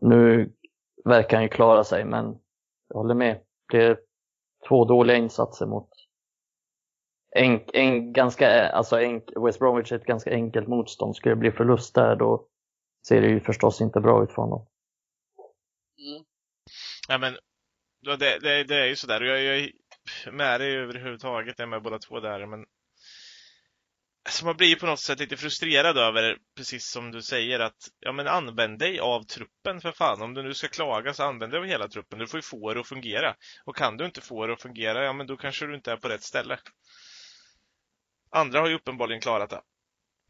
nu 0.02 0.54
verkar 1.06 1.38
han 1.38 1.44
ju 1.44 1.50
klara 1.50 1.84
sig 1.84 2.06
men 2.06 2.41
jag 2.92 3.00
håller 3.00 3.16
med. 3.16 3.42
Det 3.72 3.84
är 3.84 4.00
två 4.68 4.86
dåliga 4.86 5.18
insatser 5.18 5.66
mot 5.66 5.90
en, 7.36 7.62
en 7.74 8.14
ganska, 8.14 8.70
alltså 8.70 9.02
en, 9.02 9.22
West 9.46 9.60
Bromwich 9.60 9.92
är 9.92 9.96
ett 9.96 10.06
ganska 10.06 10.32
enkelt 10.32 10.68
motstånd. 10.68 11.16
Skulle 11.16 11.36
det 11.36 11.40
bli 11.40 11.52
förlust 11.52 11.96
där 11.96 12.16
då 12.16 12.48
ser 13.08 13.22
det 13.22 13.28
ju 13.28 13.40
förstås 13.40 13.82
inte 13.82 14.00
bra 14.00 14.24
ut 14.24 14.32
för 14.32 14.42
honom. 14.42 14.68
Mm. 16.00 16.24
Ja 17.08 17.18
men 17.18 17.34
det, 18.20 18.40
det, 18.40 18.64
det 18.64 18.76
är 18.76 18.86
ju 18.86 18.96
sådär. 18.96 19.22
Jag, 19.22 19.44
jag 19.44 19.58
är 19.58 19.72
med 20.32 20.62
dig 20.62 20.78
överhuvudtaget. 20.78 21.60
Jag 21.60 21.66
är 21.66 21.70
med 21.70 21.84
båda 21.84 22.00
två 22.00 22.20
där. 22.20 22.46
Men 22.46 22.66
alltså 24.26 24.46
man 24.46 24.58
blir 24.58 24.68
ju 24.68 24.76
på 24.76 24.86
något 24.86 25.00
sätt 25.00 25.20
lite 25.20 25.38
frustrerad 25.38 25.98
över, 25.98 26.38
precis 26.58 26.92
som 26.92 27.12
du 27.12 27.22
säger, 27.22 27.60
att 27.60 27.90
ja 28.00 28.12
men 28.12 28.28
använd 28.28 28.80
dig 28.80 29.00
av 29.00 29.24
truppen 29.24 29.82
för 29.82 29.92
fan. 29.92 30.22
Om 30.22 30.34
du 30.34 30.44
nu 30.44 30.54
ska 30.54 30.68
klaga 30.68 31.14
så 31.14 31.24
använd 31.24 31.54
dig 31.54 31.60
av 31.60 31.66
hela 31.66 31.88
truppen. 31.88 32.20
Du 32.20 32.28
får 32.28 32.38
ju 32.38 32.42
få 32.42 32.74
det 32.74 32.80
att 32.80 32.88
fungera. 32.88 33.36
Och 33.66 33.76
kan 33.76 33.98
du 33.98 34.06
inte 34.06 34.22
få 34.22 34.48
det 34.48 34.54
att 34.54 34.62
fungera, 34.62 35.04
ja 35.04 35.14
men 35.14 35.28
då 35.28 35.38
kanske 35.38 35.66
du 35.66 35.76
inte 35.76 35.92
är 35.92 35.98
på 35.98 36.08
rätt 36.08 36.24
ställe. 36.24 36.58
Andra 38.30 38.60
har 38.60 38.68
ju 38.68 38.76
uppenbarligen 38.76 39.22
klarat 39.22 39.50
det. 39.50 39.62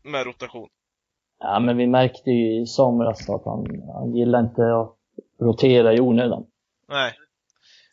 Med 0.04 0.25
rotation. 0.25 0.69
Ja, 1.39 1.60
men 1.60 1.77
vi 1.77 1.88
märkte 1.88 2.30
ju 2.30 2.62
i 2.62 2.65
somras 2.65 3.30
att 3.30 3.45
han, 3.45 3.65
han 3.93 4.15
gillar 4.15 4.39
inte 4.39 4.62
att 4.62 4.97
rotera 5.39 5.93
i 5.93 5.99
onödan. 5.99 6.45
Nej. 6.88 7.13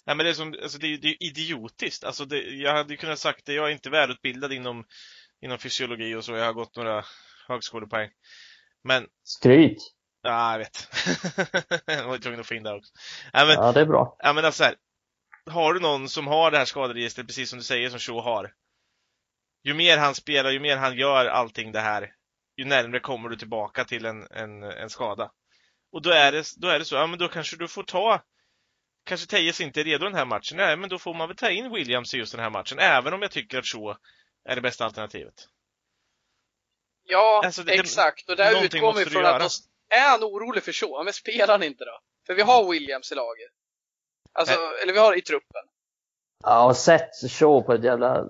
Nej 0.07 0.17
men 0.17 0.25
det 0.25 0.31
är 0.31 0.35
som, 0.35 0.55
alltså 0.63 0.79
det, 0.79 0.97
det 0.97 1.09
är 1.09 1.23
idiotiskt. 1.23 2.05
Alltså 2.05 2.25
det, 2.25 2.41
jag 2.41 2.73
hade 2.73 2.97
kunnat 2.97 3.19
sagt 3.19 3.47
det, 3.47 3.53
jag 3.53 3.69
är 3.69 3.73
inte 3.73 3.91
välutbildad 3.91 4.53
inom, 4.53 4.85
inom 5.41 5.59
fysiologi 5.59 6.15
och 6.15 6.25
så, 6.25 6.33
jag 6.33 6.45
har 6.45 6.53
gått 6.53 6.77
några 6.77 7.05
högskolepoäng. 7.49 8.11
Men... 8.85 9.07
Skryt! 9.23 9.95
Ja, 10.23 10.53
jag 10.53 10.59
vet. 10.59 10.89
jag 11.87 12.09
var 12.09 12.19
tvungen 12.19 12.41
att 12.41 12.47
få 12.47 12.55
in 12.55 12.63
det 12.63 12.75
också. 12.75 12.93
Ja, 13.33 13.45
men, 13.47 13.55
ja, 13.55 13.73
det 13.73 13.81
är 13.81 13.87
bra. 13.87 14.17
Ja, 14.19 14.33
men 14.33 14.45
alltså 14.45 14.65
här, 14.65 14.75
Har 15.51 15.75
du 15.75 15.81
någon 15.81 16.09
som 16.09 16.27
har 16.27 16.51
det 16.51 16.59
här 16.59 16.65
skaderegistret, 16.65 17.27
precis 17.27 17.51
som 17.51 17.59
du 17.59 17.65
säger, 17.65 17.91
som 17.91 17.99
Shaw 17.99 18.21
har. 18.21 18.53
Ju 19.65 19.75
mer 19.75 19.99
han 19.99 20.15
spelar, 20.15 20.51
ju 20.51 20.61
mer 20.61 20.77
han 20.77 20.97
gör 20.97 21.27
allting 21.27 21.73
det 21.73 21.81
här, 21.81 22.13
ju 22.57 22.65
närmre 22.65 23.01
kommer 23.01 23.29
du 23.29 23.37
tillbaka 23.37 23.85
till 23.85 24.05
en, 24.05 24.27
en, 24.31 24.63
en 24.63 24.91
skada. 24.91 25.31
Och 25.93 26.03
då 26.03 26.11
är, 26.11 26.33
det, 26.33 26.45
då 26.57 26.69
är 26.69 26.79
det 26.79 26.85
så, 26.85 26.95
ja 26.95 27.07
men 27.07 27.19
då 27.19 27.29
kanske 27.29 27.57
du 27.57 27.69
får 27.69 27.83
ta 27.83 28.23
Kanske 29.05 29.27
Tejes 29.27 29.61
inte 29.61 29.81
är 29.81 29.85
redo 29.85 30.05
den 30.05 30.15
här 30.15 30.25
matchen. 30.25 30.57
Nej, 30.57 30.77
men 30.77 30.89
då 30.89 30.99
får 30.99 31.15
man 31.15 31.29
väl 31.29 31.37
ta 31.37 31.51
in 31.51 31.73
Williams 31.73 32.15
i 32.15 32.19
just 32.19 32.33
den 32.33 32.41
här 32.41 32.51
matchen. 32.51 32.79
Även 32.79 33.15
om 33.15 33.23
jag 33.23 33.31
tycker 33.31 33.59
att 33.59 33.67
Shaw 33.67 33.97
är 34.45 34.55
det 34.55 34.61
bästa 34.61 34.85
alternativet. 34.85 35.49
Ja, 37.05 37.43
alltså, 37.45 37.63
det, 37.63 37.73
exakt. 37.73 38.31
Och 38.31 38.37
där 38.37 38.65
utgår 38.65 38.93
vi 38.93 39.05
från 39.05 39.27
att 39.27 39.53
är 39.89 40.09
han 40.11 40.25
orolig 40.25 40.63
för 40.63 40.73
Shaw, 40.73 41.05
men 41.05 41.13
spelar 41.13 41.55
han 41.55 41.63
inte 41.63 41.85
då? 41.85 42.01
För 42.27 42.35
vi 42.35 42.43
har 42.43 42.71
Williams 42.71 43.13
i 43.13 43.15
laget. 43.15 43.51
Alltså, 44.33 44.59
eller 44.83 44.93
vi 44.93 44.99
har 44.99 45.19
i 45.19 45.23
truppen. 45.23 45.63
Ja, 46.43 46.67
och 46.67 46.77
sett 46.77 47.31
Shaw 47.31 47.63
på 47.63 47.73
ett 47.73 47.85
jävla 47.85 48.25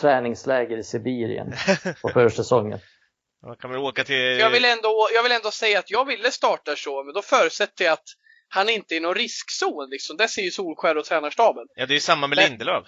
träningsläger 0.00 0.76
i 0.76 0.84
Sibirien 0.84 1.54
på 2.02 2.08
försäsongen. 2.08 2.78
Man 3.42 3.56
kan 3.56 3.70
väl 3.70 3.80
åka 3.80 4.04
till... 4.04 4.16
Jag 4.16 4.50
vill, 4.50 4.64
ändå, 4.64 5.08
jag 5.14 5.22
vill 5.22 5.32
ändå 5.32 5.50
säga 5.50 5.78
att 5.78 5.90
jag 5.90 6.04
ville 6.04 6.30
starta 6.30 6.76
Shaw, 6.76 7.04
men 7.04 7.14
då 7.14 7.22
förutsätter 7.22 7.84
jag 7.84 7.92
att 7.92 8.08
han 8.48 8.68
inte 8.68 8.94
är 8.94 8.96
i 8.96 9.00
någon 9.00 9.14
riskzon 9.14 9.90
liksom. 9.90 10.16
Det 10.16 10.28
ser 10.28 10.42
ju 10.42 10.50
Solskär 10.50 10.96
och 10.96 11.04
tränarstaben. 11.04 11.66
Ja, 11.74 11.86
det 11.86 11.92
är 11.92 11.94
ju 11.94 12.00
samma 12.00 12.26
med 12.26 12.36
Men... 12.36 12.48
Lindelöf. 12.48 12.86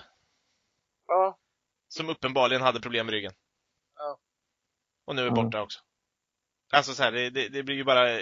Ja. 1.06 1.38
Som 1.88 2.08
uppenbarligen 2.08 2.62
hade 2.62 2.80
problem 2.80 3.06
med 3.06 3.12
ryggen. 3.12 3.32
Ja. 3.96 4.18
Och 5.06 5.16
nu 5.16 5.26
är 5.26 5.30
borta 5.30 5.62
också. 5.62 5.80
Alltså 6.72 6.94
så 6.94 7.02
här, 7.02 7.12
det, 7.12 7.30
det, 7.30 7.48
det, 7.48 7.62
blir 7.62 7.76
ju 7.76 7.84
bara 7.84 8.20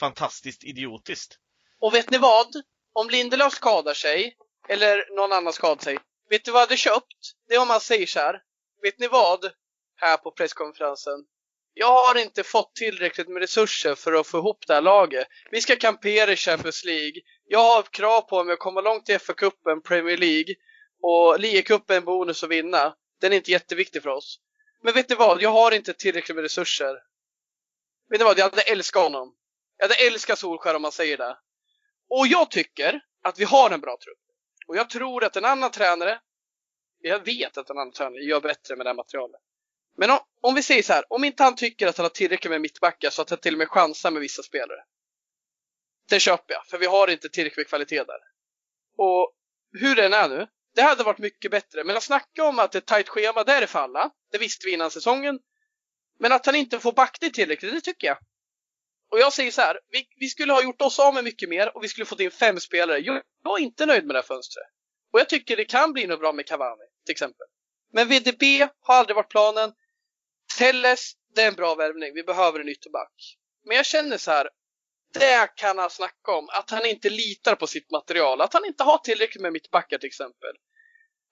fantastiskt 0.00 0.64
idiotiskt. 0.64 1.38
Och 1.80 1.94
vet 1.94 2.10
ni 2.10 2.18
vad? 2.18 2.46
Om 2.92 3.10
Lindelöf 3.10 3.52
skadar 3.52 3.94
sig, 3.94 4.36
eller 4.68 5.16
någon 5.16 5.32
annan 5.32 5.52
skadar 5.52 5.82
sig. 5.82 5.98
Vet 6.30 6.44
du 6.44 6.50
vad 6.50 6.60
jag 6.60 6.66
hade 6.66 6.76
köpt? 6.76 7.34
Det 7.48 7.54
är 7.54 7.62
om 7.62 7.68
man 7.68 7.80
säger 7.80 8.06
så 8.06 8.18
här. 8.18 8.42
Vet 8.82 8.98
ni 8.98 9.08
vad? 9.08 9.50
Här 9.96 10.16
på 10.16 10.30
presskonferensen 10.30 11.26
jag 11.78 11.92
har 11.92 12.18
inte 12.18 12.42
fått 12.42 12.74
tillräckligt 12.74 13.28
med 13.28 13.40
resurser 13.40 13.94
för 13.94 14.12
att 14.12 14.26
få 14.26 14.38
ihop 14.38 14.66
det 14.66 14.74
här 14.74 14.80
laget. 14.80 15.26
Vi 15.50 15.60
ska 15.60 15.76
kampera 15.76 16.32
i 16.32 16.36
Champions 16.36 16.84
League. 16.84 17.20
Jag 17.44 17.58
har 17.58 17.82
krav 17.82 18.20
på 18.20 18.44
mig 18.44 18.52
att 18.52 18.58
komma 18.58 18.80
långt 18.80 19.08
i 19.08 19.18
FA-cupen, 19.18 19.80
Premier 19.84 20.16
League. 20.16 20.54
Och 21.02 21.40
ligacupen 21.40 22.04
bonus 22.04 22.44
att 22.44 22.50
vinna. 22.50 22.94
Den 23.20 23.32
är 23.32 23.36
inte 23.36 23.50
jätteviktig 23.50 24.02
för 24.02 24.10
oss. 24.10 24.40
Men 24.82 24.94
vet 24.94 25.08
ni 25.08 25.14
vad? 25.14 25.42
Jag 25.42 25.50
har 25.50 25.72
inte 25.72 25.92
tillräckligt 25.92 26.34
med 26.34 26.42
resurser. 26.42 27.02
Vet 28.08 28.20
ni 28.20 28.24
vad? 28.24 28.38
Jag 28.38 28.44
hade 28.44 28.62
älskat 28.62 29.02
honom. 29.02 29.34
Jag 29.76 29.84
hade 29.84 30.06
älskat 30.06 30.38
Solskär 30.38 30.74
om 30.74 30.82
man 30.82 30.92
säger 30.92 31.16
det. 31.16 31.38
Och 32.08 32.26
jag 32.26 32.50
tycker 32.50 33.00
att 33.22 33.38
vi 33.38 33.44
har 33.44 33.70
en 33.70 33.80
bra 33.80 33.96
trupp. 34.04 34.18
Och 34.66 34.76
jag 34.76 34.90
tror 34.90 35.24
att 35.24 35.36
en 35.36 35.44
annan 35.44 35.70
tränare, 35.70 36.20
jag 37.00 37.24
vet 37.24 37.58
att 37.58 37.70
en 37.70 37.78
annan 37.78 37.92
tränare 37.92 38.22
gör 38.22 38.40
bättre 38.40 38.76
med 38.76 38.86
det 38.86 38.90
här 38.90 38.94
materialet. 38.94 39.40
Men 39.96 40.10
om, 40.10 40.18
om 40.40 40.54
vi 40.54 40.62
säger 40.62 40.82
så 40.82 40.92
här, 40.92 41.12
om 41.12 41.24
inte 41.24 41.42
han 41.42 41.56
tycker 41.56 41.86
att 41.86 41.96
han 41.96 42.04
har 42.04 42.10
tillräckligt 42.10 42.50
med 42.50 42.60
mittbackar 42.60 43.10
så 43.10 43.22
att 43.22 43.30
han 43.30 43.38
till 43.38 43.54
och 43.54 43.58
med 43.58 43.68
chansar 43.68 44.10
med 44.10 44.20
vissa 44.20 44.42
spelare. 44.42 44.84
Det 46.08 46.20
köper 46.20 46.54
jag, 46.54 46.66
för 46.66 46.78
vi 46.78 46.86
har 46.86 47.10
inte 47.10 47.28
tillräckligt 47.28 47.56
med 47.56 47.68
kvalitet 47.68 48.04
där. 48.04 48.20
Och 48.96 49.32
hur 49.72 49.96
den 49.96 50.12
är 50.12 50.28
nu, 50.28 50.46
det 50.78 50.84
hade 50.84 51.04
varit 51.04 51.18
mycket 51.18 51.50
bättre. 51.50 51.84
Men 51.84 51.96
att 51.96 52.02
snacka 52.02 52.44
om 52.44 52.58
att 52.58 52.72
det 52.72 52.78
är 52.78 52.80
ett 52.80 52.86
tajt 52.86 53.08
schema, 53.08 53.44
det 53.44 53.52
är 53.52 53.60
det 53.60 53.66
för 53.66 53.78
alla. 53.78 54.10
Det 54.32 54.38
visste 54.38 54.66
vi 54.66 54.72
innan 54.72 54.90
säsongen. 54.90 55.38
Men 56.18 56.32
att 56.32 56.46
han 56.46 56.54
inte 56.54 56.80
får 56.80 56.92
backning 56.92 57.30
tillräckligt, 57.30 57.74
det 57.74 57.80
tycker 57.80 58.06
jag. 58.06 58.18
Och 59.10 59.18
jag 59.18 59.32
säger 59.32 59.50
så 59.50 59.60
här, 59.60 59.80
vi, 59.90 60.08
vi, 60.16 60.28
skulle 60.28 60.52
ha 60.52 60.62
gjort 60.62 60.82
oss 60.82 60.98
av 60.98 61.14
med 61.14 61.24
mycket 61.24 61.48
mer 61.48 61.76
och 61.76 61.84
vi 61.84 61.88
skulle 61.88 62.04
fått 62.04 62.20
in 62.20 62.30
fem 62.30 62.60
spelare. 62.60 62.98
Jag, 62.98 63.22
jag 63.44 63.60
är 63.60 63.62
inte 63.62 63.86
nöjd 63.86 64.06
med 64.06 64.14
det 64.14 64.18
här 64.18 64.26
fönstret. 64.26 64.66
Och 65.12 65.20
jag 65.20 65.28
tycker 65.28 65.56
det 65.56 65.64
kan 65.64 65.92
bli 65.92 66.06
något 66.06 66.20
bra 66.20 66.32
med 66.32 66.46
Cavani, 66.46 66.84
till 67.06 67.12
exempel. 67.12 67.46
Men 67.92 68.08
VDB 68.08 68.42
har 68.80 68.94
aldrig 68.94 69.16
varit 69.16 69.30
planen. 69.30 69.72
Telles, 70.58 71.12
det 71.34 71.42
är 71.42 71.48
en 71.48 71.54
bra 71.54 71.74
värvning. 71.74 72.14
Vi 72.14 72.22
behöver 72.22 72.60
en 72.60 72.68
ytterback. 72.68 73.36
Men 73.64 73.76
jag 73.76 73.86
känner 73.86 74.16
så 74.16 74.30
här, 74.30 74.48
det 75.12 75.50
kan 75.56 75.78
han 75.78 75.90
snacka 75.90 76.32
om. 76.32 76.48
Att 76.48 76.70
han 76.70 76.86
inte 76.86 77.10
litar 77.10 77.54
på 77.54 77.66
sitt 77.66 77.90
material. 77.90 78.40
Att 78.40 78.52
han 78.52 78.64
inte 78.64 78.82
har 78.82 78.98
tillräckligt 78.98 79.42
med 79.42 79.52
mittbackar 79.52 79.98
till 79.98 80.06
exempel. 80.06 80.52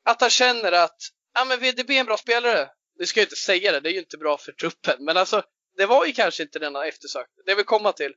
Att 0.06 0.20
han 0.20 0.30
känner 0.30 0.72
att, 0.72 0.96
ja 1.34 1.44
men 1.44 1.60
VDB 1.60 1.90
är 1.90 2.00
en 2.00 2.06
bra 2.06 2.16
spelare. 2.16 2.70
Nu 2.98 3.06
ska 3.06 3.20
jag 3.20 3.24
inte 3.24 3.36
säga 3.36 3.72
det, 3.72 3.80
det 3.80 3.88
är 3.88 3.92
ju 3.92 3.98
inte 3.98 4.18
bra 4.18 4.38
för 4.38 4.52
truppen. 4.52 5.04
Men 5.04 5.16
alltså, 5.16 5.42
det 5.76 5.86
var 5.86 6.06
ju 6.06 6.12
kanske 6.12 6.42
inte 6.42 6.58
denna 6.58 6.86
eftersökte, 6.86 7.42
Det 7.46 7.54
vill 7.54 7.64
komma 7.64 7.92
till. 7.92 8.14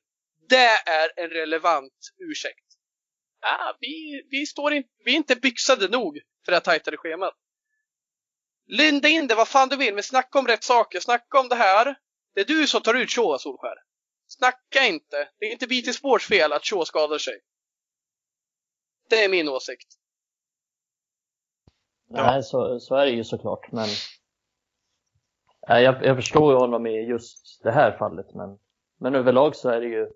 Det 0.49 0.89
är 0.89 1.11
en 1.15 1.29
relevant 1.29 1.93
ursäkt. 2.17 2.65
Ah, 3.41 3.73
vi, 3.79 4.23
vi, 4.31 4.45
står 4.45 4.73
in, 4.73 4.83
vi 5.05 5.11
är 5.11 5.15
inte 5.15 5.35
byxade 5.35 5.87
nog 5.87 6.19
för 6.45 6.51
det 6.51 6.55
här 6.55 6.61
tajtare 6.61 6.97
schemat. 6.97 7.35
Linda 8.67 9.07
in 9.07 9.27
det 9.27 9.35
vad 9.35 9.47
fan 9.47 9.69
du 9.69 9.75
vill, 9.75 9.93
men 9.93 10.03
snacka 10.03 10.39
om 10.39 10.47
rätt 10.47 10.63
saker. 10.63 10.99
Snacka 10.99 11.39
om 11.39 11.49
det 11.49 11.55
här. 11.55 11.95
Det 12.35 12.41
är 12.41 12.45
du 12.45 12.67
som 12.67 12.81
tar 12.81 12.93
ut 12.93 13.11
Shaw, 13.11 13.37
Solskär. 13.37 13.75
Snacka 14.27 14.87
inte. 14.87 15.29
Det 15.39 15.45
är 15.45 15.51
inte 15.51 15.67
BT 15.67 15.93
Sports 15.93 16.27
fel 16.27 16.53
att 16.53 16.65
Shaw 16.65 16.85
skadar 16.85 17.17
sig. 17.17 17.41
Det 19.09 19.23
är 19.23 19.29
min 19.29 19.49
åsikt. 19.49 19.98
Ja. 22.09 22.31
Nej, 22.31 22.43
så, 22.43 22.79
så 22.79 22.95
är 22.95 23.05
det 23.05 23.11
ju 23.11 23.23
såklart, 23.23 23.71
men 23.71 23.87
jag, 25.67 26.05
jag 26.05 26.15
förstår 26.15 26.53
ju 26.53 26.59
honom 26.59 26.87
i 26.87 27.05
just 27.05 27.63
det 27.63 27.71
här 27.71 27.97
fallet, 27.97 28.25
men, 28.35 28.59
men 28.99 29.15
överlag 29.15 29.55
så 29.55 29.69
är 29.69 29.81
det 29.81 29.87
ju 29.87 30.07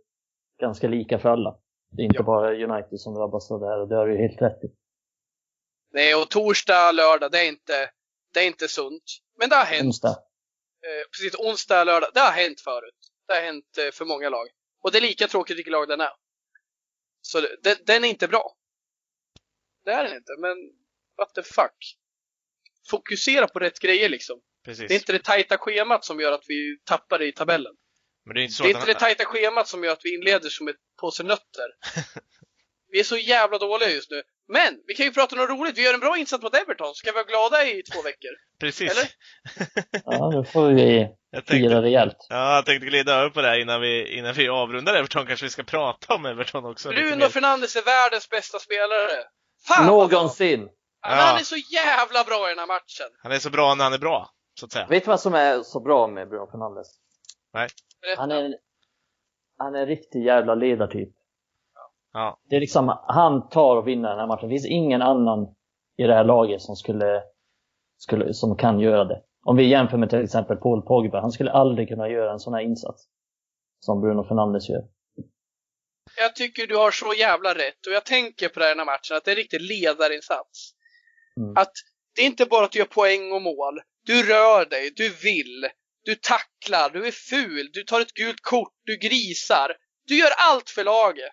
ganska 0.61 0.87
lika 0.87 1.19
för 1.19 1.29
alla. 1.29 1.57
Det 1.91 2.01
är 2.01 2.05
inte 2.05 2.17
ja. 2.17 2.23
bara 2.23 2.55
United 2.55 2.99
som 2.99 3.13
drabbas 3.13 3.51
av 3.51 3.59
det 3.59 3.67
här 3.67 3.79
och 3.79 3.87
det 3.87 3.95
har 3.95 4.07
du 4.07 4.13
ju 4.13 4.27
helt 4.27 4.41
rätt 4.41 4.63
i. 4.63 4.67
Nej, 5.91 6.15
och 6.15 6.29
torsdag, 6.29 6.91
lördag, 6.91 7.31
det 7.31 7.39
är 7.39 7.47
inte, 7.47 7.89
det 8.33 8.39
är 8.39 8.47
inte 8.47 8.67
sunt. 8.67 9.03
Men 9.39 9.49
det 9.49 9.55
har 9.55 9.65
hänt. 9.65 9.85
Onsdag. 9.85 10.17
Eh, 10.87 11.09
precis, 11.11 11.39
onsdag, 11.39 11.83
lördag. 11.83 12.09
Det 12.13 12.19
har 12.19 12.31
hänt 12.31 12.61
förut. 12.61 12.99
Det 13.27 13.33
har 13.33 13.41
hänt 13.41 13.77
eh, 13.77 13.91
för 13.93 14.05
många 14.05 14.29
lag. 14.29 14.47
Och 14.81 14.91
det 14.91 14.97
är 14.97 15.01
lika 15.01 15.27
tråkigt 15.27 15.57
vilket 15.57 15.71
lag 15.71 15.87
den 15.87 16.01
är. 16.01 16.13
Så 17.21 17.39
det, 17.63 17.85
den 17.85 18.03
är 18.03 18.09
inte 18.09 18.27
bra. 18.27 18.55
Det 19.85 19.91
är 19.91 20.03
den 20.03 20.15
inte, 20.15 20.31
men 20.37 20.57
what 21.17 21.33
the 21.33 21.43
fuck. 21.43 21.97
Fokusera 22.89 23.47
på 23.47 23.59
rätt 23.59 23.79
grejer 23.79 24.09
liksom. 24.09 24.39
Precis. 24.65 24.87
Det 24.87 24.93
är 24.93 24.99
inte 24.99 25.11
det 25.11 25.23
tajta 25.23 25.57
schemat 25.57 26.05
som 26.05 26.19
gör 26.19 26.31
att 26.31 26.43
vi 26.47 26.77
tappar 26.83 27.21
i 27.21 27.31
tabellen. 27.31 27.73
Men 28.25 28.35
det 28.35 28.41
är 28.41 28.43
inte, 28.43 28.63
det, 28.63 28.67
är 28.67 28.69
inte 28.69 28.79
han... 28.79 28.87
det 28.87 28.93
tajta 28.93 29.25
schemat 29.25 29.67
som 29.67 29.83
gör 29.83 29.91
att 29.91 30.01
vi 30.03 30.15
inleder 30.15 30.49
som 30.49 30.67
ett 30.67 30.75
påse 30.99 31.23
nötter. 31.23 31.67
vi 32.91 32.99
är 32.99 33.03
så 33.03 33.17
jävla 33.17 33.57
dåliga 33.57 33.89
just 33.89 34.11
nu. 34.11 34.21
Men 34.47 34.79
vi 34.87 34.93
kan 34.93 35.05
ju 35.05 35.11
prata 35.11 35.35
något 35.35 35.49
roligt. 35.49 35.77
Vi 35.77 35.83
gör 35.83 35.93
en 35.93 35.99
bra 35.99 36.17
insats 36.17 36.43
mot 36.43 36.55
Everton. 36.55 36.95
Ska 36.95 37.11
vi 37.11 37.15
vara 37.15 37.23
glada 37.23 37.65
i 37.65 37.83
två 37.83 38.01
veckor? 38.01 38.31
Precis. 38.59 38.91
Eller? 38.91 39.09
ja, 40.05 40.31
då 40.33 40.43
får 40.43 40.69
vi 40.69 41.07
fira 41.47 41.81
rejält. 41.81 42.27
Ja, 42.29 42.55
jag 42.55 42.65
tänkte 42.65 42.87
glida 42.87 43.13
över 43.13 43.29
på 43.29 43.41
det 43.41 43.47
här 43.47 43.59
innan 43.59 43.81
vi, 43.81 44.17
innan 44.17 44.33
vi 44.33 44.49
avrundar 44.49 44.95
Everton. 44.95 45.25
Kanske 45.25 45.45
vi 45.45 45.49
ska 45.49 45.63
prata 45.63 46.13
om 46.13 46.25
Everton 46.25 46.65
också. 46.65 46.89
Bruno 46.89 47.29
Fernandes 47.29 47.75
är 47.75 47.81
världens 47.81 48.29
bästa 48.29 48.59
spelare. 48.59 49.09
Fan 49.67 49.85
Någonsin! 49.85 50.69
Ja. 51.03 51.09
Men 51.09 51.19
han 51.19 51.35
är 51.35 51.43
så 51.43 51.55
jävla 51.55 52.23
bra 52.23 52.47
i 52.47 52.49
den 52.49 52.59
här 52.59 52.67
matchen. 52.67 53.09
Han 53.23 53.31
är 53.31 53.39
så 53.39 53.49
bra 53.49 53.75
när 53.75 53.83
han 53.83 53.93
är 53.93 53.97
bra, 53.97 54.29
så 54.59 54.65
att 54.65 54.71
säga. 54.71 54.87
Vet 54.87 55.03
du 55.03 55.09
vad 55.09 55.19
som 55.19 55.33
är 55.33 55.61
så 55.63 55.79
bra 55.79 56.07
med 56.07 56.29
Bruno 56.29 56.47
Fernandes? 56.51 56.87
Nej. 57.53 57.67
Han 58.17 58.31
är, 58.31 58.55
han 59.57 59.75
är 59.75 59.79
en 59.79 59.87
riktig 59.87 60.25
jävla 60.25 60.55
ledartyp. 60.55 61.09
Ja. 62.13 62.39
Det 62.49 62.55
är 62.55 62.59
liksom, 62.59 62.97
han 63.07 63.49
tar 63.49 63.75
och 63.75 63.87
vinner 63.87 64.09
den 64.09 64.19
här 64.19 64.27
matchen. 64.27 64.49
Det 64.49 64.53
finns 64.53 64.65
ingen 64.65 65.01
annan 65.01 65.55
i 65.97 66.03
det 66.03 66.13
här 66.13 66.23
laget 66.23 66.61
som 66.61 66.75
skulle, 66.75 67.23
skulle, 67.97 68.33
som 68.33 68.57
kan 68.57 68.79
göra 68.79 69.03
det. 69.03 69.21
Om 69.45 69.57
vi 69.57 69.69
jämför 69.69 69.97
med 69.97 70.09
till 70.09 70.23
exempel 70.23 70.57
Paul 70.57 70.81
Pogba, 70.81 71.21
han 71.21 71.31
skulle 71.31 71.51
aldrig 71.51 71.87
kunna 71.87 72.09
göra 72.09 72.31
en 72.31 72.39
sån 72.39 72.53
här 72.53 72.61
insats. 72.61 73.07
Som 73.79 74.01
Bruno 74.01 74.23
Fernandes 74.23 74.69
gör. 74.69 74.83
Jag 76.17 76.35
tycker 76.35 76.67
du 76.67 76.77
har 76.77 76.91
så 76.91 77.13
jävla 77.13 77.53
rätt 77.53 77.87
och 77.87 77.93
jag 77.93 78.05
tänker 78.05 78.49
på 78.49 78.59
den 78.59 78.79
här 78.79 78.85
matchen 78.85 79.17
att 79.17 79.25
det 79.25 79.31
är 79.31 79.35
en 79.35 79.43
riktig 79.43 79.61
ledarinsats. 79.61 80.73
Mm. 81.37 81.57
Att 81.57 81.71
det 82.15 82.21
är 82.21 82.25
inte 82.25 82.45
bara 82.45 82.65
att 82.65 82.71
du 82.71 82.79
gör 82.79 82.85
poäng 82.85 83.31
och 83.31 83.41
mål. 83.41 83.81
Du 84.05 84.23
rör 84.23 84.65
dig, 84.65 84.91
du 84.95 85.09
vill, 85.09 85.69
du 86.03 86.15
tacklar, 86.15 86.89
du 86.89 87.07
är 87.07 87.11
ful, 87.11 87.69
du 87.73 87.83
tar 87.83 88.01
ett 88.01 88.13
gult 88.13 88.41
kort, 88.41 88.73
du 88.83 88.97
grisar. 88.97 89.75
Du 90.05 90.17
gör 90.17 90.31
allt 90.37 90.69
för 90.69 90.83
laget. 90.83 91.31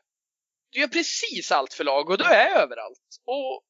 Du 0.71 0.81
gör 0.81 0.89
precis 0.89 1.53
allt 1.53 1.75
för 1.75 1.85
laget 1.85 2.11
och 2.11 2.19
du 2.19 2.25
är 2.25 2.51
överallt. 2.51 2.99
Och 3.27 3.65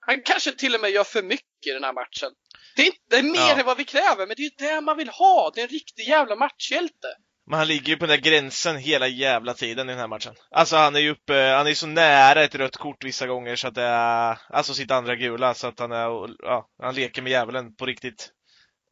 han 0.00 0.22
kanske 0.22 0.52
till 0.52 0.74
och 0.74 0.80
med 0.80 0.90
gör 0.90 1.04
för 1.04 1.22
mycket 1.22 1.66
i 1.66 1.70
den 1.70 1.84
här 1.84 1.92
matchen. 1.92 2.32
Det 2.76 2.82
är, 2.82 2.86
inte, 2.86 3.00
det 3.08 3.16
är 3.16 3.22
mer 3.22 3.38
ja. 3.38 3.58
än 3.58 3.66
vad 3.66 3.76
vi 3.76 3.84
kräver, 3.84 4.26
men 4.26 4.36
det 4.36 4.42
är 4.42 4.44
ju 4.44 4.56
det 4.58 4.80
man 4.80 4.96
vill 4.96 5.08
ha. 5.08 5.52
Det 5.54 5.60
är 5.60 5.64
en 5.64 5.70
riktig 5.70 6.08
jävla 6.08 6.36
matchhjälte. 6.36 7.08
Men 7.46 7.58
han 7.58 7.68
ligger 7.68 7.88
ju 7.88 7.96
på 7.96 8.06
den 8.06 8.16
där 8.16 8.30
gränsen 8.30 8.76
hela 8.76 9.08
jävla 9.08 9.54
tiden 9.54 9.88
i 9.88 9.92
den 9.92 10.00
här 10.00 10.08
matchen. 10.08 10.34
Alltså 10.50 10.76
han 10.76 10.96
är 10.96 11.00
ju 11.00 11.10
uppe, 11.10 11.34
han 11.34 11.66
är 11.66 11.74
så 11.74 11.86
nära 11.86 12.44
ett 12.44 12.54
rött 12.54 12.76
kort 12.76 13.04
vissa 13.04 13.26
gånger 13.26 13.56
så 13.56 13.68
att 13.68 13.74
det 13.74 13.82
är, 13.82 14.38
alltså 14.48 14.74
sitt 14.74 14.90
andra 14.90 15.16
gula 15.16 15.54
så 15.54 15.66
att 15.66 15.78
han 15.78 15.92
är, 15.92 16.28
ja, 16.38 16.68
han 16.82 16.94
leker 16.94 17.22
med 17.22 17.30
djävulen 17.30 17.74
på 17.74 17.86
riktigt. 17.86 18.30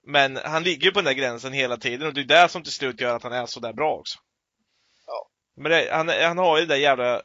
Men 0.06 0.36
han 0.36 0.62
ligger 0.62 0.84
ju 0.84 0.92
på 0.92 0.98
den 0.98 1.04
där 1.04 1.12
gränsen 1.12 1.52
hela 1.52 1.76
tiden 1.76 2.06
och 2.06 2.14
det 2.14 2.20
är 2.20 2.42
det 2.42 2.48
som 2.48 2.62
till 2.62 2.72
slut 2.72 3.00
gör 3.00 3.16
att 3.16 3.22
han 3.22 3.32
är 3.32 3.46
så 3.46 3.60
där 3.60 3.72
bra 3.72 3.94
också. 3.94 4.18
Ja. 5.06 5.28
Men 5.56 5.72
det, 5.72 5.88
han, 5.92 6.08
han 6.08 6.38
har 6.38 6.56
ju 6.56 6.62
den 6.62 6.68
där 6.68 6.76
jävla 6.76 7.22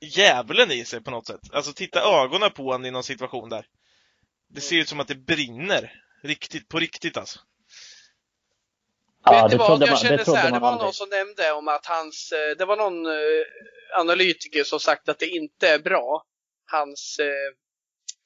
djävulen 0.00 0.70
i 0.70 0.84
sig 0.84 1.02
på 1.02 1.10
något 1.10 1.26
sätt. 1.26 1.40
Alltså 1.52 1.72
titta 1.72 2.22
ögonen 2.22 2.50
på 2.50 2.62
honom 2.62 2.84
i 2.84 2.90
någon 2.90 3.04
situation 3.04 3.48
där. 3.48 3.66
Det 4.48 4.60
ser 4.60 4.76
ut 4.76 4.88
som 4.88 5.00
att 5.00 5.08
det 5.08 5.26
brinner. 5.26 6.00
Riktigt, 6.22 6.68
på 6.68 6.78
riktigt 6.78 7.16
alltså. 7.16 7.40
Ja, 9.24 9.42
Vet 9.42 9.50
du 9.50 9.56
vad, 9.56 9.82
jag 9.82 9.88
man, 9.88 9.96
kände 9.96 10.24
så 10.24 10.34
här, 10.34 10.52
det 10.52 10.58
var 10.58 10.68
aldrig. 10.68 10.84
någon 10.84 10.92
som 10.92 11.08
nämnde 11.08 11.52
om 11.52 11.68
att 11.68 11.86
hans, 11.86 12.32
eh, 12.32 12.56
det 12.56 12.64
var 12.64 12.76
någon 12.76 13.06
uh, 13.06 13.44
analytiker 13.98 14.64
som 14.64 14.80
sagt 14.80 15.08
att 15.08 15.18
det 15.18 15.26
inte 15.26 15.68
är 15.68 15.78
bra, 15.78 16.24
hans 16.70 17.16
uh, 17.20 17.26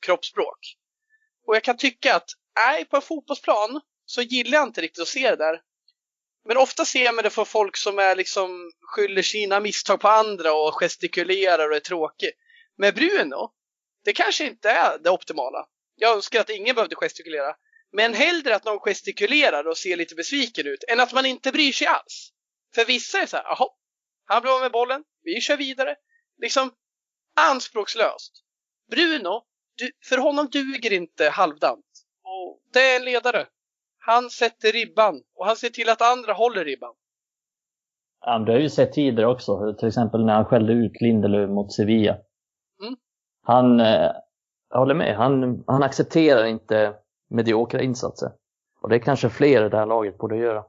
kroppsspråk. 0.06 0.58
Och 1.46 1.56
jag 1.56 1.62
kan 1.62 1.76
tycka 1.76 2.14
att, 2.14 2.30
nej, 2.56 2.84
på 2.84 2.96
en 2.96 3.02
fotbollsplan 3.02 3.80
så 4.04 4.22
gillar 4.22 4.58
jag 4.58 4.68
inte 4.68 4.80
riktigt 4.80 5.02
att 5.02 5.08
se 5.08 5.30
det 5.30 5.36
där. 5.36 5.60
Men 6.48 6.56
ofta 6.56 6.84
ser 6.84 7.12
man 7.12 7.24
det 7.24 7.30
för 7.30 7.44
folk 7.44 7.76
som 7.76 7.98
är 7.98 8.16
liksom, 8.16 8.72
skyller 8.80 9.22
sina 9.22 9.60
misstag 9.60 10.00
på 10.00 10.08
andra 10.08 10.52
och 10.52 10.74
gestikulerar 10.74 11.70
och 11.70 11.76
är 11.76 11.80
tråkig. 11.80 12.30
Med 12.76 12.94
Bruno, 12.94 13.52
det 14.04 14.12
kanske 14.12 14.46
inte 14.46 14.70
är 14.70 14.98
det 14.98 15.10
optimala. 15.10 15.66
Jag 15.94 16.16
önskar 16.16 16.40
att 16.40 16.50
ingen 16.50 16.74
behövde 16.74 16.96
gestikulera. 16.96 17.54
Men 17.92 18.14
hellre 18.14 18.56
att 18.56 18.64
någon 18.64 18.80
gestikulerar 18.80 19.68
och 19.68 19.76
ser 19.76 19.96
lite 19.96 20.14
besviken 20.14 20.66
ut 20.66 20.84
än 20.88 21.00
att 21.00 21.12
man 21.12 21.26
inte 21.26 21.52
bryr 21.52 21.72
sig 21.72 21.86
alls. 21.86 22.32
För 22.74 22.84
vissa 22.84 23.18
är 23.18 23.26
så 23.26 23.36
här, 23.36 23.44
jaha, 23.44 23.68
han 24.24 24.42
blir 24.42 24.54
av 24.54 24.60
med 24.60 24.72
bollen, 24.72 25.04
vi 25.22 25.40
kör 25.40 25.56
vidare. 25.56 25.96
Liksom 26.38 26.70
anspråkslöst. 27.50 28.44
Bruno, 28.90 29.42
du, 29.76 29.90
för 30.08 30.18
honom 30.18 30.48
duger 30.52 30.92
inte 30.92 31.28
halvdant. 31.28 31.86
Och 32.22 32.60
det 32.72 32.80
är 32.80 32.96
en 32.96 33.04
ledare. 33.04 33.46
Han 33.98 34.30
sätter 34.30 34.72
ribban 34.72 35.22
och 35.34 35.46
han 35.46 35.56
ser 35.56 35.70
till 35.70 35.88
att 35.88 36.02
andra 36.02 36.32
håller 36.32 36.64
ribban. 36.64 36.94
Ja, 38.20 38.38
det 38.38 38.52
har 38.52 38.58
ju 38.58 38.70
sett 38.70 38.92
tidigare 38.92 39.30
också, 39.30 39.74
till 39.78 39.88
exempel 39.88 40.24
när 40.24 40.34
han 40.34 40.44
skällde 40.44 40.72
ut 40.72 41.00
Lindelöf 41.00 41.50
mot 41.50 41.72
Sevilla. 41.72 42.12
Mm. 42.82 42.96
Han, 43.42 43.80
eh, 43.80 44.12
jag 44.70 44.78
håller 44.78 44.94
med, 44.94 45.16
han, 45.16 45.64
han 45.66 45.82
accepterar 45.82 46.44
inte 46.44 46.94
mediokra 47.30 47.82
insatser. 47.82 48.30
Och 48.80 48.88
det 48.88 48.94
är 48.96 49.00
kanske 49.00 49.30
fler 49.30 49.66
i 49.66 49.68
det 49.68 49.76
här 49.76 49.86
laget 49.86 50.18
borde 50.18 50.36
göra. 50.36 50.64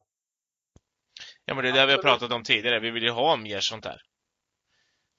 Ja, 1.46 1.56
men 1.56 1.64
det 1.64 1.70
är 1.70 1.74
det 1.74 1.86
vi 1.86 1.92
har 1.92 2.02
pratat 2.02 2.32
om 2.32 2.44
tidigare. 2.44 2.80
Vi 2.80 2.92
vill 2.92 3.04
ju 3.04 3.10
ha 3.10 3.36
mer 3.38 3.60
sånt 3.60 3.84
där. 3.84 4.02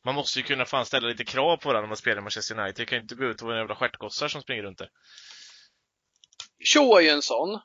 Man 0.05 0.14
måste 0.14 0.38
ju 0.38 0.44
kunna 0.44 0.64
fan 0.64 0.87
ställa 0.87 1.09
lite 1.09 1.24
krav 1.24 1.57
på 1.57 1.68
varandra 1.68 1.81
när 1.81 1.88
man 1.88 1.96
spelar 1.96 2.18
i 2.18 2.20
Manchester 2.20 2.59
United. 2.59 2.74
Det 2.76 2.87
kan 2.87 2.98
ju 2.98 3.03
inte 3.03 3.14
gå 3.14 3.24
ut 3.24 3.40
och 3.42 3.48
vara 3.48 3.59
jävla 3.59 3.74
stjärtgossar 3.74 4.29
som 4.29 4.42
springer 4.42 4.62
runt 4.62 4.79
där. 4.79 4.88
Shaw 6.74 6.98
är 6.98 7.00
ju 7.00 7.09
en 7.09 7.22
sån. 7.22 7.61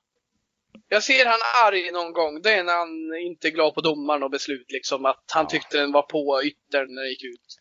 Jag 0.87 1.03
ser 1.03 1.25
han 1.25 1.39
arg 1.65 1.91
någon 1.91 2.13
gång. 2.13 2.41
Det 2.41 2.53
är 2.53 2.63
när 2.63 2.77
han 2.77 3.19
inte 3.21 3.47
är 3.47 3.51
glad 3.51 3.73
på 3.73 3.81
domaren 3.81 4.23
och 4.23 4.31
beslut 4.31 4.71
liksom. 4.71 5.05
Att 5.05 5.23
han 5.33 5.43
Ja. 5.45 5.49
tyckte 5.49 5.77
den 5.77 5.91
var 5.91 6.01
på 6.01 6.41
yttern 6.43 6.95
när 6.95 7.01
det 7.01 7.09
gick 7.09 7.23
ut. 7.23 7.57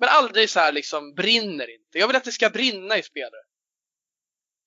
Men 0.00 0.08
aldrig 0.08 0.50
så 0.50 0.60
här 0.60 0.72
liksom 0.72 1.14
brinner 1.14 1.74
inte. 1.74 1.98
Jag 1.98 2.06
vill 2.06 2.16
att 2.16 2.24
det 2.24 2.32
ska 2.32 2.50
brinna 2.50 2.98
i 2.98 3.02
spelare. 3.02 3.42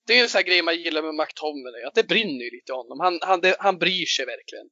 Det 0.10 0.20
är 0.20 0.24
en 0.24 0.30
sån 0.30 0.40
här 0.40 0.46
grej 0.46 0.62
man 0.62 0.76
gillar 0.76 1.02
med 1.02 1.16
McTominay. 1.16 1.84
Att 1.88 1.96
det 1.96 2.08
brinner 2.08 2.44
ju 2.46 2.52
lite 2.58 2.72
i 2.72 2.76
honom. 2.76 3.00
Han, 3.00 3.20
han, 3.22 3.40
det, 3.42 3.56
han 3.60 3.78
bryr 3.78 4.06
sig 4.06 4.26
verkligen. 4.26 4.68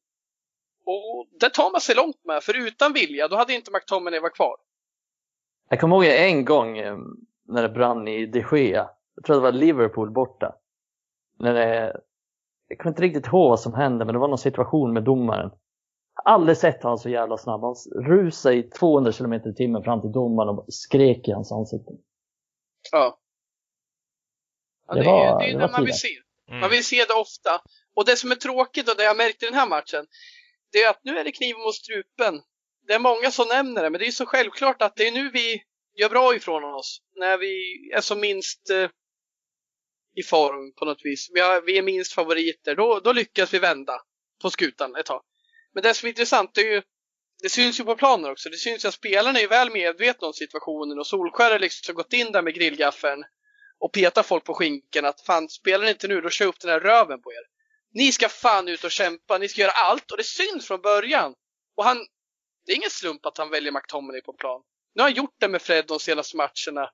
Och 0.86 1.28
det 1.40 1.50
tar 1.50 1.72
man 1.72 1.82
sig 1.82 1.96
långt 1.96 2.26
med. 2.26 2.44
För 2.44 2.68
utan 2.68 2.94
vilja, 2.94 3.28
då 3.28 3.36
hade 3.36 3.54
inte 3.54 3.72
McTominay 3.72 4.20
varit 4.20 4.36
kvar. 4.36 4.56
Jag 5.70 5.80
kommer 5.80 5.96
ihåg 5.96 6.06
en 6.06 6.46
gång 6.46 6.78
eh, 6.78 6.98
när 7.48 7.62
det 7.62 7.70
brann 7.70 8.08
i 8.08 8.26
De 8.26 8.40
Gea. 8.52 8.90
Jag 9.16 9.26
tror 9.26 9.36
det 9.36 9.42
var 9.42 9.52
Liverpool 9.52 10.12
borta. 10.12 10.56
När 11.40 11.54
det, 11.54 12.02
jag 12.68 12.78
kommer 12.80 12.92
inte 12.92 13.02
riktigt 13.02 13.28
ihåg 13.28 13.50
vad 13.50 13.60
som 13.60 13.74
hände, 13.74 14.06
men 14.06 14.14
det 14.14 14.20
var 14.20 14.28
någon 14.28 14.38
situation 14.38 14.94
med 14.94 15.04
domaren. 15.04 15.50
Jag 16.16 16.32
har 16.32 16.34
aldrig 16.34 16.58
sett 16.58 16.84
honom 16.84 16.98
så 16.98 17.10
jävla 17.10 17.38
snabb. 17.38 17.62
Han 17.62 17.76
rusade 18.06 18.56
i 18.56 18.64
200 18.64 19.12
km 19.12 19.34
i 19.34 19.54
timmen 19.56 19.84
fram 19.84 20.02
till 20.02 20.12
domaren 20.12 20.50
och 20.50 20.66
skrek 20.68 21.28
i 21.28 21.32
hans 21.32 21.52
ansikte. 21.52 21.92
Ja. 22.92 23.20
Ja 24.88 24.94
Det 24.96 25.00
det, 25.00 25.06
var- 25.06 25.36
är, 25.36 25.40
det 25.40 25.46
är 25.46 25.48
det 25.48 25.54
det 25.54 25.60
var 25.68 25.72
man 25.72 25.86
vill 25.86 25.94
se. 26.00 26.18
Mm. 26.48 26.60
Man 26.60 26.70
vill 26.70 26.86
se 26.86 27.06
det 27.06 27.14
ofta. 27.14 27.62
Och 27.96 28.06
det 28.06 28.16
som 28.16 28.32
är 28.32 28.36
tråkigt 28.36 28.90
och 28.90 28.98
det 28.98 29.04
jag 29.04 29.18
märkte 29.18 29.46
i 29.46 29.50
den 29.50 29.58
här 29.60 29.68
matchen, 29.68 30.06
det 30.72 30.84
är 30.84 30.90
att 30.90 31.00
nu 31.04 31.18
är 31.20 31.24
det 31.24 31.32
kniven 31.32 31.62
mot 31.62 31.76
strupen. 31.76 32.42
Det 32.88 32.94
är 32.94 33.00
många 33.00 33.32
som 33.32 33.48
nämner 33.48 33.84
det, 33.84 33.90
men 33.90 34.00
det 34.00 34.08
är 34.08 34.12
så 34.12 34.26
självklart 34.26 34.82
att 34.82 34.96
det 34.96 35.08
är 35.08 35.12
nu 35.12 35.30
vi 35.34 35.64
gör 35.96 36.10
bra 36.10 36.36
ifrån 36.36 36.64
oss. 36.64 37.02
När 37.16 37.38
vi 37.38 37.56
är 37.96 38.02
som 38.02 38.20
minst 38.20 38.70
eh, 38.70 38.90
i 40.16 40.24
form 40.24 40.74
på 40.74 40.86
något 40.86 41.02
vis. 41.04 41.30
Vi, 41.34 41.40
har, 41.40 41.62
vi 41.62 41.78
är 41.78 41.82
minst 41.82 42.14
favoriter. 42.14 42.76
Då, 42.76 43.00
då 43.00 43.14
lyckas 43.14 43.54
vi 43.54 43.60
vända 43.60 44.02
på 44.42 44.50
skutan 44.50 44.96
ett 44.96 45.06
tag. 45.06 45.22
Men 45.74 45.84
det 45.84 45.94
som 45.94 46.06
är 46.08 46.10
intressant 46.10 46.52
det 46.54 46.62
är 46.62 46.72
ju 46.72 46.82
det 47.42 47.50
syns 47.50 47.80
ju 47.80 47.84
på 47.84 47.96
planen 47.96 48.32
också. 48.32 48.50
Det 48.50 48.58
syns 48.58 48.86
ju 48.86 48.88
att 48.88 48.94
spelarna 48.94 49.40
är 49.40 49.48
väl 49.48 49.72
medvetna 49.72 50.28
om 50.28 50.34
situationen 50.34 51.00
och 51.00 51.08
Solskär 51.08 51.52
har 51.52 51.60
liksom 51.60 51.96
gått 51.96 52.14
in 52.14 52.32
där 52.32 52.42
med 52.42 52.54
grillgaffeln 52.56 53.24
och 53.80 53.94
petar 53.94 54.24
folk 54.24 54.44
på 54.44 54.54
skinken 54.54 55.06
att 55.06 55.22
fan, 55.22 55.50
spelar 55.50 55.86
ni 55.86 55.92
inte 55.92 56.08
nu 56.08 56.22
då 56.22 56.30
kör 56.30 56.46
jag 56.46 56.50
upp 56.50 56.60
den 56.60 56.72
här 56.72 56.80
röven 56.80 57.22
på 57.22 57.32
er. 57.32 57.58
Ni 57.94 58.12
ska 58.12 58.30
fan 58.30 58.68
ut 58.68 58.84
och 58.84 58.92
kämpa, 58.92 59.38
ni 59.38 59.48
ska 59.48 59.62
göra 59.62 59.72
allt 59.72 60.12
och 60.12 60.18
det 60.18 60.24
syns 60.24 60.68
från 60.68 60.82
början. 60.82 61.36
Och 61.76 61.84
han, 61.84 61.98
det 62.66 62.72
är 62.72 62.76
ingen 62.76 62.90
slump 62.90 63.26
att 63.26 63.38
han 63.38 63.50
väljer 63.50 63.72
McTominay 63.72 64.22
på 64.22 64.34
plan. 64.34 64.62
Nu 64.96 65.02
har 65.02 65.10
han 65.10 65.18
gjort 65.18 65.36
det 65.40 65.48
med 65.48 65.62
Fred 65.62 65.86
de 65.88 66.00
senaste 66.00 66.38
matcherna, 66.38 66.90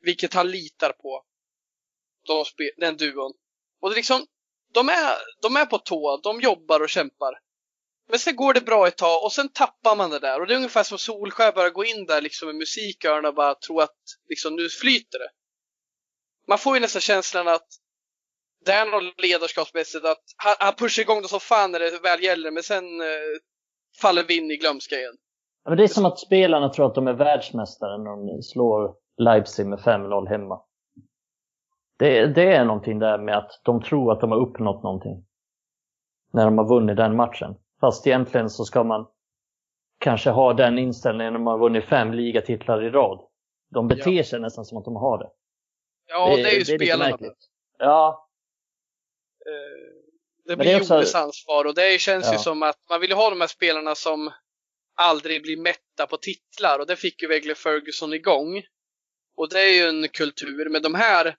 vilket 0.00 0.34
han 0.34 0.50
litar 0.50 0.92
på. 0.92 1.24
De, 2.26 2.44
den 2.76 2.96
duon. 2.96 3.32
Och 3.80 3.90
det 3.90 3.94
är 3.94 3.96
liksom, 3.96 4.26
de 4.74 4.88
är, 4.88 5.16
de 5.42 5.56
är 5.56 5.66
på 5.66 5.78
tå, 5.78 6.20
de 6.22 6.40
jobbar 6.40 6.80
och 6.80 6.88
kämpar. 6.88 7.34
Men 8.08 8.18
sen 8.18 8.36
går 8.36 8.54
det 8.54 8.60
bra 8.60 8.86
ett 8.86 8.96
tag 8.96 9.24
och 9.24 9.32
sen 9.32 9.48
tappar 9.48 9.96
man 9.96 10.10
det 10.10 10.18
där. 10.18 10.40
Och 10.40 10.46
det 10.46 10.54
är 10.54 10.56
ungefär 10.56 10.82
som 10.82 10.98
Solskär 10.98 11.52
börjar 11.52 11.70
gå 11.70 11.84
in 11.84 12.06
där 12.06 12.20
liksom 12.20 12.46
med 12.46 12.56
musik 12.56 13.04
och 13.04 13.34
bara 13.34 13.54
tro 13.54 13.80
att 13.80 13.96
liksom, 14.28 14.56
nu 14.56 14.68
flyter 14.68 15.18
det. 15.18 15.30
Man 16.48 16.58
får 16.58 16.74
ju 16.74 16.80
nästan 16.80 17.00
känslan 17.00 17.48
att 17.48 17.66
det 18.64 18.72
är 18.72 18.86
något 18.86 19.20
ledarskapsmässigt 19.22 20.04
att 20.04 20.22
han, 20.36 20.54
han 20.58 20.74
pushar 20.74 21.02
igång 21.02 21.22
det 21.22 21.28
som 21.28 21.40
fan 21.40 21.72
när 21.72 21.78
det 21.78 21.98
väl 22.02 22.22
gäller 22.22 22.50
men 22.50 22.62
sen 22.62 23.00
eh, 23.00 23.06
faller 24.02 24.24
vi 24.28 24.36
in 24.38 24.50
i 24.50 24.56
glömska 24.56 24.94
igen. 24.94 25.16
Ja, 25.64 25.70
Men 25.70 25.78
det 25.78 25.84
är 25.84 25.88
som 25.88 26.04
att 26.04 26.18
spelarna 26.18 26.68
tror 26.68 26.86
att 26.86 26.94
de 26.94 27.08
är 27.08 27.12
världsmästare 27.12 27.98
när 27.98 28.10
de 28.10 28.42
slår 28.42 28.94
Leipzig 29.16 29.66
med 29.66 29.78
5-0 29.78 30.28
hemma. 30.28 30.60
Det, 31.98 32.26
det 32.26 32.54
är 32.54 32.64
någonting 32.64 32.98
där 32.98 33.18
med 33.18 33.38
att 33.38 33.60
de 33.64 33.82
tror 33.82 34.12
att 34.12 34.20
de 34.20 34.30
har 34.30 34.38
uppnått 34.38 34.82
någonting. 34.82 35.24
När 36.32 36.44
de 36.44 36.58
har 36.58 36.68
vunnit 36.68 36.96
den 36.96 37.16
matchen. 37.16 37.54
Fast 37.80 38.06
egentligen 38.06 38.50
så 38.50 38.64
ska 38.64 38.84
man 38.84 39.06
kanske 39.98 40.30
ha 40.30 40.52
den 40.52 40.78
inställningen 40.78 41.32
när 41.32 41.40
man 41.40 41.52
har 41.52 41.58
vunnit 41.58 41.84
fem 41.84 42.12
ligatitlar 42.12 42.84
i 42.84 42.90
rad. 42.90 43.20
De 43.70 43.88
beter 43.88 44.10
Ja. 44.10 44.24
sig 44.24 44.40
nästan 44.40 44.64
som 44.64 44.78
att 44.78 44.84
de 44.84 44.96
har 44.96 45.18
det. 45.18 45.30
Ja, 46.12 46.36
det, 46.36 46.42
är 46.42 46.52
ju 46.52 46.58
lite 46.58 46.76
spelarna. 46.76 47.10
märkligt. 47.10 47.48
Ja, 47.78 48.28
Eh, 49.46 49.92
det 50.44 50.56
blir 50.56 50.66
det 50.66 50.70
är 50.72 50.74
ju 50.76 50.80
också- 50.80 50.94
Oles 50.96 51.14
ansvar 51.14 51.64
och 51.64 51.74
det 51.74 52.00
känns 52.00 52.26
ju 52.26 52.32
Ja. 52.32 52.38
som 52.38 52.62
att 52.62 52.78
man 52.90 53.00
vill 53.00 53.10
ju 53.10 53.16
ha 53.16 53.30
de 53.30 53.40
här 53.40 53.48
spelarna 53.48 53.94
som 53.94 54.32
aldrig 54.94 55.42
blir 55.42 55.56
mätta 55.56 56.06
på 56.08 56.16
titlar 56.16 56.78
och 56.78 56.86
det 56.86 56.96
fick 56.96 57.22
ju 57.22 57.28
Wegle 57.28 57.54
Ferguson 57.54 58.12
igång. 58.12 58.62
Och 59.36 59.48
det 59.48 59.60
är 59.60 59.68
ju 59.74 59.88
en 59.88 60.08
kultur, 60.08 60.68
men 60.68 60.82
de 60.82 60.94
här 60.94 61.36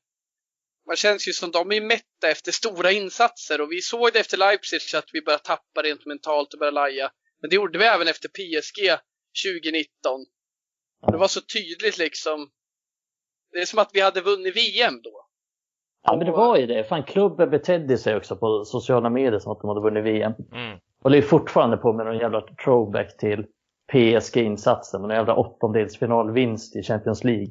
man 0.87 0.95
känns 0.95 1.27
ju 1.27 1.33
som 1.33 1.51
de 1.51 1.71
är 1.71 1.81
mätta 1.81 2.29
efter 2.31 2.51
stora 2.51 2.91
insatser 2.91 3.61
och 3.61 3.71
vi 3.71 3.81
såg 3.81 4.13
det 4.13 4.19
efter 4.19 4.37
Leipzig 4.37 4.95
att 4.97 5.09
vi 5.13 5.21
började 5.21 5.43
tappa 5.43 5.81
rent 5.83 6.05
mentalt 6.05 6.53
och 6.53 6.59
började 6.59 6.75
laja. 6.75 7.11
Men 7.41 7.49
det 7.49 7.55
gjorde 7.55 7.79
vi 7.79 7.85
även 7.85 8.07
efter 8.07 8.29
PSG 8.29 8.97
2019. 9.43 10.25
Och 11.05 11.11
det 11.11 11.17
var 11.17 11.27
så 11.27 11.41
tydligt 11.41 11.97
liksom. 11.97 12.49
Det 13.53 13.59
är 13.59 13.65
som 13.65 13.79
att 13.79 13.89
vi 13.93 14.01
hade 14.01 14.21
vunnit 14.21 14.55
VM 14.55 15.01
då. 15.03 15.25
ja 16.03 16.15
men 16.17 16.25
det 16.25 16.31
var 16.31 16.57
ju 16.57 16.67
det. 16.67 16.83
Fan, 16.83 17.03
klubben 17.03 17.49
betedde 17.49 17.97
sig 17.97 18.15
också 18.15 18.35
på 18.35 18.65
sociala 18.65 19.09
medier 19.09 19.39
som 19.39 19.51
att 19.51 19.61
de 19.61 19.67
hade 19.67 19.81
vunnit 19.81 20.03
VM. 20.03 20.33
Mm. 20.51 20.79
Och 21.03 21.11
det 21.11 21.17
är 21.17 21.21
fortfarande 21.21 21.77
på 21.77 21.93
med 21.93 22.05
någon 22.05 22.17
jävla 22.17 22.41
throwback 22.41 23.17
till 23.17 23.45
PSG-insatsen 23.91 25.01
någon 25.01 25.09
jävla 25.09 25.35
åttondelsfinalvinst 25.35 26.75
i 26.75 26.83
Champions 26.83 27.23
League. 27.23 27.47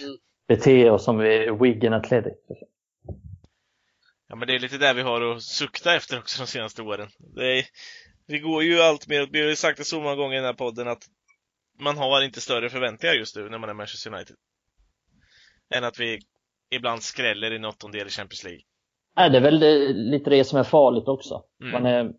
Mm. 0.00 0.16
Bete 0.48 0.90
oss 0.90 1.04
som 1.04 1.18
Wigan 1.60 1.92
Athletic. 1.92 2.34
Ja, 4.28 4.36
men 4.36 4.48
det 4.48 4.54
är 4.54 4.58
lite 4.58 4.78
där 4.78 4.94
vi 4.94 5.02
har 5.02 5.20
att 5.20 5.42
sukta 5.42 5.94
efter 5.96 6.18
också 6.18 6.42
de 6.42 6.46
senaste 6.46 6.82
åren. 6.82 7.08
Det 7.18 7.58
är, 7.58 7.64
vi 8.26 8.38
går 8.38 8.62
ju 8.62 8.80
allt 8.80 9.08
mer, 9.08 9.28
vi 9.32 9.40
har 9.40 9.48
ju 9.48 9.56
sagt 9.56 9.78
det 9.78 9.84
så 9.84 10.00
många 10.00 10.14
gånger 10.14 10.34
i 10.34 10.36
den 10.36 10.44
här 10.44 10.52
podden 10.52 10.88
att 10.88 11.04
man 11.80 11.96
har 11.96 12.22
inte 12.22 12.40
större 12.40 12.70
förväntningar 12.70 13.14
just 13.14 13.36
nu 13.36 13.48
när 13.48 13.58
man 13.58 13.70
är 13.70 13.74
Manchester 13.74 14.14
United. 14.14 14.36
Än 15.76 15.84
att 15.84 16.00
vi 16.00 16.18
ibland 16.70 17.02
skräller 17.02 17.52
i 17.52 17.56
en 17.56 17.64
åttondel 17.64 18.06
i 18.06 18.10
Champions 18.10 18.44
League. 18.44 18.62
Nej, 19.16 19.30
det 19.30 19.36
är 19.36 19.42
väl 19.42 19.60
det, 19.60 19.92
lite 19.92 20.30
det 20.30 20.44
som 20.44 20.58
är 20.58 20.64
farligt 20.64 21.08
också. 21.08 21.44
Mm. 21.60 21.72
Man 21.72 21.86
är, 21.86 22.12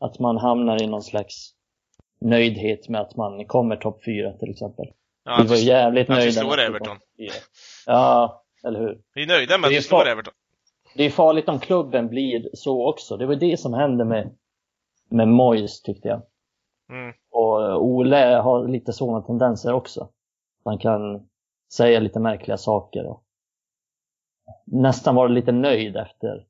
att 0.00 0.18
man 0.18 0.36
hamnar 0.36 0.82
i 0.82 0.86
någon 0.86 1.02
slags 1.02 1.52
nöjdhet 2.20 2.88
med 2.88 3.00
att 3.00 3.16
man 3.16 3.46
kommer 3.46 3.76
topp 3.76 4.04
fyra 4.04 4.32
till 4.32 4.50
exempel. 4.50 4.86
Ja, 5.24 5.38
vi 5.42 5.48
var 5.48 5.56
vi, 5.56 5.64
jävligt 5.64 6.10
att 6.10 6.16
nöjda. 6.16 6.32
slår 6.32 6.52
att 6.52 6.58
vi 6.58 6.62
Everton. 6.62 6.96
topp 6.96 7.08
fyra. 7.18 7.32
Ja, 7.86 8.44
eller 8.66 8.80
hur? 8.80 9.00
vi 9.14 9.22
är 9.22 9.26
nöjda 9.26 9.58
med 9.58 9.68
att 9.68 9.72
vi 9.72 9.82
slår 9.82 10.08
Everton. 10.08 10.34
Det 10.94 11.04
är 11.04 11.10
farligt 11.10 11.48
om 11.48 11.60
klubben 11.60 12.08
blir 12.08 12.48
så 12.54 12.88
också. 12.88 13.16
Det 13.16 13.26
var 13.26 13.34
det 13.34 13.60
som 13.60 13.74
hände 13.74 14.04
med, 14.04 14.36
med 15.10 15.28
Moyes 15.28 15.82
tyckte 15.82 16.08
jag. 16.08 16.22
Mm. 16.90 17.14
Och 17.30 17.84
Ole 17.84 18.16
har 18.16 18.68
lite 18.68 18.92
sådana 18.92 19.22
tendenser 19.22 19.72
också. 19.72 20.08
Man 20.64 20.78
kan 20.78 21.28
säga 21.72 22.00
lite 22.00 22.20
märkliga 22.20 22.56
saker 22.56 23.06
och 23.06 23.24
nästan 24.64 25.14
vara 25.14 25.28
lite 25.28 25.52
nöjd 25.52 25.96
efter, 25.96 26.46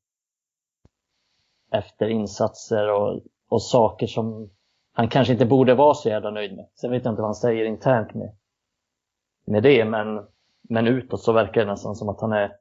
efter 1.73 2.09
insatser 2.09 2.93
och, 2.93 3.21
och 3.49 3.63
saker 3.63 4.07
som 4.07 4.51
han 4.93 5.09
kanske 5.09 5.33
inte 5.33 5.47
borde 5.47 5.75
vara 5.75 5.95
så 5.95 6.09
jävla 6.09 6.31
nöjd 6.31 6.57
med. 6.57 6.69
Sen 6.75 6.91
vet 6.91 7.05
jag 7.05 7.13
inte 7.13 7.23
vad 7.23 7.29
han 7.29 7.35
säger 7.35 7.65
internt 7.65 8.15
med, 8.15 8.37
med 9.45 9.63
det, 9.63 9.85
men, 9.85 10.27
men 10.63 10.87
utåt 10.87 11.23
så 11.23 11.33
verkar 11.33 11.65
det 11.65 11.71
nästan 11.71 11.97
som 11.97 12.09
att 12.09 12.21
han 12.21 12.33
är 12.33 12.57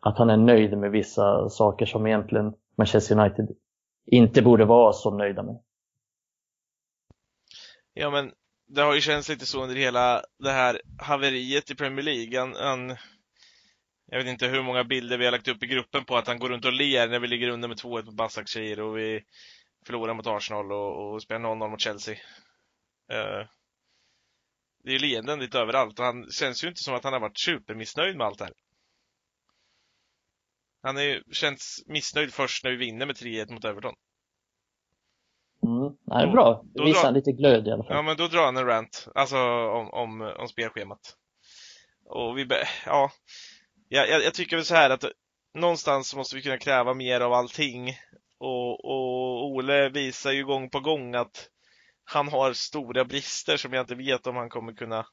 att 0.00 0.18
han 0.18 0.30
är 0.30 0.36
nöjd 0.36 0.78
med 0.78 0.90
vissa 0.90 1.48
saker 1.48 1.86
som 1.86 2.06
egentligen 2.06 2.54
Manchester 2.74 3.18
United 3.18 3.56
inte 4.06 4.42
borde 4.42 4.64
vara 4.64 4.92
så 4.92 5.10
nöjda 5.10 5.42
med. 5.42 5.58
Ja, 7.94 8.10
men 8.10 8.32
det 8.68 8.82
har 8.82 8.94
ju 8.94 9.00
känts 9.00 9.28
lite 9.28 9.46
så 9.46 9.62
under 9.62 9.76
hela 9.76 10.24
det 10.38 10.50
här 10.50 10.82
haveriet 10.98 11.70
i 11.70 11.74
Premier 11.74 12.04
League. 12.04 12.40
Han, 12.40 12.54
han, 12.54 12.96
jag 14.06 14.18
vet 14.18 14.26
inte 14.26 14.46
hur 14.46 14.62
många 14.62 14.84
bilder 14.84 15.18
vi 15.18 15.24
har 15.24 15.32
lagt 15.32 15.48
upp 15.48 15.62
i 15.62 15.66
gruppen 15.66 16.04
på 16.04 16.16
att 16.16 16.26
han 16.26 16.38
går 16.38 16.48
runt 16.48 16.64
och 16.64 16.72
ler 16.72 17.08
när 17.08 17.20
vi 17.20 17.28
ligger 17.28 17.48
under 17.48 17.68
med 17.68 17.76
2-1 17.76 18.04
på 18.04 18.12
Basak 18.12 18.46
och 18.78 18.98
vi 18.98 19.24
förlorar 19.86 20.14
mot 20.14 20.26
Arsenal 20.26 20.72
och, 20.72 21.14
och 21.14 21.22
spelar 21.22 21.40
0-0 21.40 21.70
mot 21.70 21.80
Chelsea. 21.80 22.14
Uh, 23.12 23.48
det 24.84 24.90
är 24.90 24.92
ju 24.92 24.98
leenden 24.98 25.40
lite 25.40 25.58
överallt 25.58 25.98
och 25.98 26.04
han 26.04 26.30
känns 26.30 26.64
ju 26.64 26.68
inte 26.68 26.82
som 26.82 26.94
att 26.94 27.04
han 27.04 27.12
har 27.12 27.20
varit 27.20 27.38
supermissnöjd 27.38 28.16
med 28.16 28.26
allt 28.26 28.38
det 28.38 28.44
här. 28.44 28.54
Han 30.82 30.96
är 30.96 31.02
ju, 31.02 31.22
känns 31.32 31.84
missnöjd 31.86 32.34
först 32.34 32.64
när 32.64 32.70
vi 32.70 32.76
vinner 32.76 33.06
med 33.06 33.16
3-1 33.16 33.52
mot 33.52 33.64
Everton. 33.64 33.94
Mm. 35.62 35.96
Nej, 36.06 36.24
det 36.24 36.30
är 36.30 36.32
bra. 36.32 36.62
då 36.74 36.82
Det 36.84 36.88
visar 36.88 37.02
drar- 37.02 37.12
lite 37.12 37.32
glöd 37.32 37.68
i 37.68 37.70
alla 37.70 37.84
fall. 37.84 37.96
Ja, 37.96 38.02
men 38.02 38.16
då 38.16 38.28
drar 38.28 38.44
han 38.44 38.56
en 38.56 38.66
rant, 38.66 39.08
alltså 39.14 39.36
om, 39.38 39.90
om, 39.90 40.20
om 40.38 40.48
spelschemat. 40.48 41.16
Och 42.04 42.38
vi, 42.38 42.46
be- 42.46 42.68
ja, 42.86 43.10
jag, 43.88 44.08
jag, 44.08 44.22
jag 44.22 44.34
tycker 44.34 44.56
väl 44.56 44.64
så 44.64 44.74
här 44.74 44.90
att 44.90 45.04
någonstans 45.54 46.14
måste 46.14 46.36
vi 46.36 46.42
kunna 46.42 46.58
kräva 46.58 46.94
mer 46.94 47.20
av 47.20 47.32
allting. 47.32 47.96
Och, 48.38 48.84
och 48.84 49.46
Ole 49.46 49.88
visar 49.88 50.32
ju 50.32 50.44
gång 50.44 50.70
på 50.70 50.80
gång 50.80 51.14
att 51.14 51.48
han 52.04 52.28
har 52.28 52.52
stora 52.52 53.04
brister 53.04 53.56
som 53.56 53.72
jag 53.72 53.82
inte 53.82 53.94
vet 53.94 54.26
om 54.26 54.36
han 54.36 54.48
kommer 54.48 54.72
kunna 54.72 55.06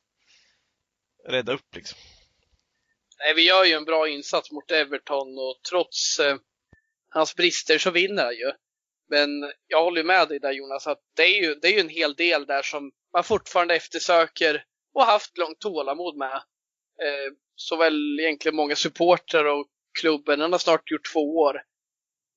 rädda 1.28 1.54
upp 1.54 1.76
liksom. 1.76 1.98
Nej, 3.20 3.34
vi 3.36 3.48
gör 3.48 3.64
ju 3.66 3.74
en 3.74 3.86
bra 3.86 4.10
insats 4.10 4.52
mot 4.52 4.72
Everton 4.72 5.28
och 5.38 5.60
trots 5.70 6.20
eh, 6.20 6.38
hans 7.10 7.36
brister 7.36 7.78
så 7.78 7.92
vinner 7.92 8.24
han 8.24 8.34
ju. 8.36 8.52
Men 9.10 9.30
jag 9.68 9.84
håller 9.84 10.04
med 10.04 10.28
dig 10.28 10.40
där 10.40 10.52
Jonas, 10.52 10.88
att 10.88 11.00
det 11.16 11.24
är, 11.24 11.42
ju, 11.42 11.56
det 11.56 11.68
är 11.68 11.72
ju 11.72 11.80
en 11.80 11.90
hel 11.90 12.16
del 12.16 12.46
där 12.46 12.62
som 12.62 12.92
man 13.14 13.24
fortfarande 13.24 13.76
eftersöker 13.76 14.64
och 14.94 15.06
haft 15.06 15.38
långt 15.38 15.60
tålamod 15.60 16.18
med. 16.18 16.36
Eh, 17.04 17.34
såväl 17.56 18.20
egentligen 18.20 18.56
många 18.56 18.76
supportrar 18.76 19.46
och 19.46 19.68
klubben, 20.00 20.40
den 20.40 20.52
har 20.52 20.60
snart 20.60 20.92
gjort 20.92 21.14
två 21.14 21.38
år. 21.38 21.62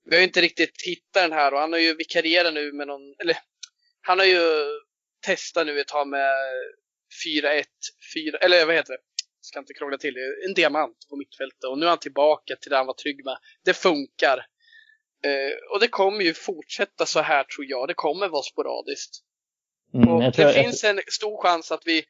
Vi 0.04 0.16
har 0.16 0.20
ju 0.20 0.26
inte 0.26 0.40
riktigt 0.40 0.82
hittat 0.86 1.22
den 1.22 1.32
här 1.32 1.54
och 1.54 1.60
han 1.60 1.72
har 1.72 1.80
ju 1.80 1.94
vikarierat 1.94 2.54
nu 2.54 2.72
med 2.72 2.86
någon, 2.86 3.14
eller 3.18 3.36
han 4.00 4.18
har 4.18 4.26
ju 4.26 4.66
testat 5.26 5.66
nu 5.66 5.80
ett 5.80 5.88
tag 5.88 6.08
med 6.08 6.34
4-1, 7.42 7.64
4, 8.14 8.38
eller 8.38 8.66
vad 8.66 8.74
heter 8.74 8.92
det? 8.92 9.00
Jag 9.40 9.46
Ska 9.46 9.58
inte 9.58 9.74
krångla 9.74 9.98
till 9.98 10.14
det. 10.14 10.46
En 10.46 10.54
diamant 10.54 10.96
på 11.08 11.16
mittfältet 11.16 11.64
och 11.64 11.78
nu 11.78 11.86
är 11.86 11.90
han 11.90 11.98
tillbaka 11.98 12.56
till 12.56 12.70
det 12.70 12.76
han 12.76 12.86
var 12.86 12.94
trygg 12.94 13.24
med. 13.24 13.38
Det 13.64 13.74
funkar. 13.74 14.46
Eh, 15.24 15.72
och 15.74 15.80
det 15.80 15.88
kommer 15.88 16.20
ju 16.24 16.34
fortsätta 16.34 17.06
så 17.06 17.20
här 17.20 17.44
tror 17.44 17.66
jag. 17.68 17.88
Det 17.88 17.94
kommer 17.94 18.28
vara 18.28 18.42
sporadiskt. 18.42 19.14
Mm, 19.94 20.08
jag 20.08 20.20
det 20.22 20.32
tror, 20.32 20.50
finns 20.62 20.84
en 20.84 21.00
stor 21.12 21.42
chans 21.42 21.72
att 21.72 21.82
vi 21.86 22.04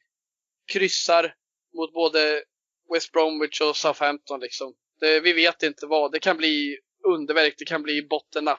kryssar 0.73 1.33
mot 1.77 1.93
både 1.93 2.43
West 2.93 3.11
Bromwich 3.11 3.61
och 3.61 3.75
Southampton 3.75 4.39
liksom. 4.39 4.73
Det, 4.99 5.19
vi 5.19 5.33
vet 5.33 5.63
inte 5.63 5.85
vad. 5.85 6.11
Det 6.11 6.19
kan 6.19 6.37
bli 6.37 6.77
underverk, 7.07 7.55
det 7.57 7.65
kan 7.65 7.83
bli 7.83 8.07
botten-up. 8.09 8.57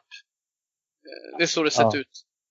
Eh, 1.06 1.38
det 1.38 1.42
är 1.44 1.46
så 1.46 1.62
det 1.62 1.70
sett 1.70 1.94
Ja. 1.94 1.98
ut. 2.00 2.10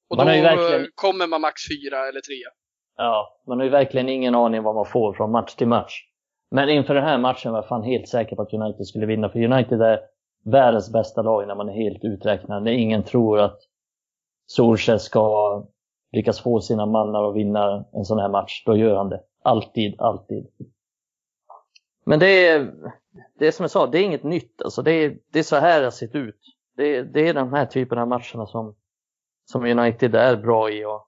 Och 0.09 0.17
Man 0.17 0.25
då 0.25 0.31
verkligen- 0.31 0.81
eh, 0.81 0.87
kommer 0.95 1.27
man 1.27 1.41
max 1.41 1.61
fyra 1.71 2.07
eller 2.07 2.21
trea. 2.21 2.49
Ja, 2.97 3.41
man 3.47 3.57
har 3.57 3.65
ju 3.65 3.71
verkligen 3.71 4.09
ingen 4.09 4.35
aning 4.35 4.63
vad 4.63 4.75
man 4.75 4.85
får 4.85 5.13
från 5.13 5.31
match 5.31 5.55
till 5.55 5.67
match. 5.67 5.93
Men 6.51 6.69
inför 6.69 6.93
den 6.95 7.03
här 7.03 7.17
matchen 7.17 7.51
var 7.51 7.57
jag 7.59 7.67
fan 7.67 7.83
helt 7.83 8.09
säker 8.09 8.35
på 8.35 8.41
att 8.41 8.53
United 8.53 8.87
skulle 8.87 9.05
vinna. 9.05 9.29
För 9.29 9.39
United 9.43 9.81
är 9.81 9.99
världens 10.45 10.91
bästa 10.93 11.21
lag 11.21 11.47
när 11.47 11.55
man 11.55 11.69
är 11.69 11.73
helt 11.73 12.03
uträknad. 12.03 12.63
När 12.63 12.71
ingen 12.71 13.03
tror 13.03 13.39
att 13.39 13.59
Solskjaer 14.45 14.97
ska 14.97 15.63
lyckas 16.11 16.39
få 16.41 16.61
sina 16.61 16.85
mannar 16.85 17.29
att 17.29 17.35
vinna 17.35 17.85
en 17.93 18.05
sån 18.05 18.19
här 18.19 18.29
match. 18.29 18.63
Då 18.65 18.75
gör 18.77 18.95
han 18.95 19.09
det. 19.09 19.23
Alltid, 19.43 20.01
alltid. 20.01 20.47
Men 22.05 22.19
det 22.19 22.47
är, 22.47 22.73
det 23.39 23.47
är 23.47 23.51
som 23.51 23.63
jag 23.63 23.71
sa, 23.71 23.87
det 23.87 23.97
är 23.99 24.03
inget 24.03 24.23
nytt. 24.23 24.61
Alltså 24.61 24.81
det, 24.81 24.91
är, 24.91 25.17
det 25.33 25.39
är 25.39 25.43
så 25.43 25.55
här 25.55 25.79
det 25.79 25.85
har 25.85 25.91
sett 25.91 26.15
ut. 26.15 26.39
Det, 26.77 26.95
är- 26.95 27.03
det 27.03 27.27
är 27.27 27.33
den 27.33 27.53
här 27.53 27.65
typen 27.65 27.97
av 27.97 28.07
matcherna 28.07 28.45
som, 28.47 28.75
som 29.45 29.65
United 29.65 30.15
är 30.15 30.35
bra 30.37 30.69
i. 30.71 30.85
Och, 30.85 31.07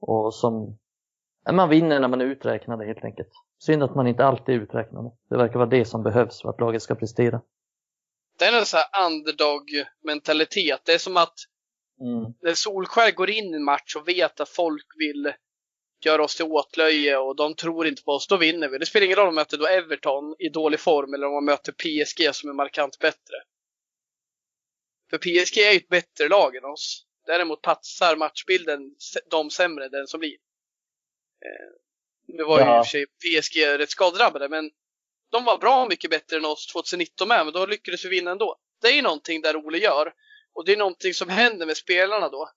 och 0.00 0.34
som 0.34 0.78
Man 1.52 1.68
vinner 1.68 2.00
när 2.00 2.08
man 2.08 2.20
är 2.20 2.24
uträknad 2.24 2.82
helt 2.82 3.04
enkelt. 3.04 3.28
Synd 3.58 3.82
att 3.82 3.94
man 3.94 4.06
inte 4.06 4.24
alltid 4.24 4.54
är 4.54 4.60
uträknad. 4.60 5.12
Det 5.28 5.36
verkar 5.36 5.58
vara 5.58 5.68
det 5.68 5.84
som 5.84 6.02
behövs 6.02 6.42
för 6.42 6.48
att 6.48 6.60
laget 6.60 6.82
ska 6.82 6.94
prestera. 6.94 7.40
Det 8.38 8.44
är 8.44 8.52
en 8.52 8.66
sån 8.66 8.80
här 8.92 9.06
underdog-mentalitet. 9.06 10.80
Det 10.84 10.92
är 10.92 10.98
som 10.98 11.16
att 11.16 11.34
Mm. 12.00 12.54
Solskär 12.56 13.10
går 13.10 13.30
in 13.30 13.44
i 13.54 13.56
en 13.56 13.64
match 13.64 13.96
och 13.96 14.08
vet 14.08 14.40
att 14.40 14.48
folk 14.48 14.86
vill 14.98 15.32
göra 16.04 16.24
oss 16.24 16.36
till 16.36 16.44
åtlöje 16.44 17.16
och 17.18 17.36
de 17.36 17.54
tror 17.54 17.86
inte 17.86 18.02
på 18.02 18.12
oss, 18.12 18.26
då 18.26 18.36
vinner 18.36 18.68
vi. 18.68 18.78
Det 18.78 18.86
spelar 18.86 19.04
ingen 19.04 19.16
roll 19.16 19.28
om 19.28 19.34
man 19.34 19.40
möter 19.42 19.58
då 19.58 19.66
Everton 19.66 20.34
i 20.38 20.48
dålig 20.48 20.80
form 20.80 21.14
eller 21.14 21.26
om 21.26 21.32
man 21.32 21.44
möter 21.44 21.72
PSG 21.72 22.34
som 22.34 22.48
är 22.50 22.54
markant 22.54 22.98
bättre. 22.98 23.36
För 25.10 25.18
PSG 25.18 25.58
är 25.58 25.70
ju 25.72 25.76
ett 25.76 25.88
bättre 25.88 26.28
lag 26.28 26.56
än 26.56 26.64
oss. 26.64 27.06
Däremot 27.26 27.62
passar 27.62 28.16
matchbilden 28.16 28.80
de 29.30 29.50
sämre 29.50 29.88
den 29.88 30.06
som 30.06 30.20
blir. 30.20 30.36
Eh, 31.44 31.74
Nu 32.36 32.44
var 32.44 32.58
ju 32.58 32.64
i 32.64 32.66
Ja. 32.68 32.80
och 32.80 32.86
för 32.86 32.90
sig 32.90 33.06
PSG 33.06 33.78
rätt 33.78 33.90
skadedrabbade, 33.90 34.48
men 34.48 34.70
de 35.30 35.44
var 35.44 35.58
bra 35.58 35.88
mycket 35.88 36.10
bättre 36.10 36.36
än 36.36 36.44
oss 36.44 36.66
2019 36.66 37.28
med, 37.28 37.44
men 37.44 37.54
då 37.54 37.66
lyckades 37.66 38.04
vi 38.04 38.08
vinna 38.08 38.30
ändå. 38.30 38.56
Det 38.80 38.88
är 38.88 38.92
ju 38.92 39.02
någonting 39.02 39.40
där 39.40 39.56
Ole 39.56 39.78
gör. 39.78 40.12
Och 40.52 40.64
det 40.64 40.72
är 40.72 40.76
någonting 40.76 41.14
som 41.14 41.28
händer 41.28 41.66
med 41.66 41.76
spelarna 41.76 42.28
då. 42.28 42.50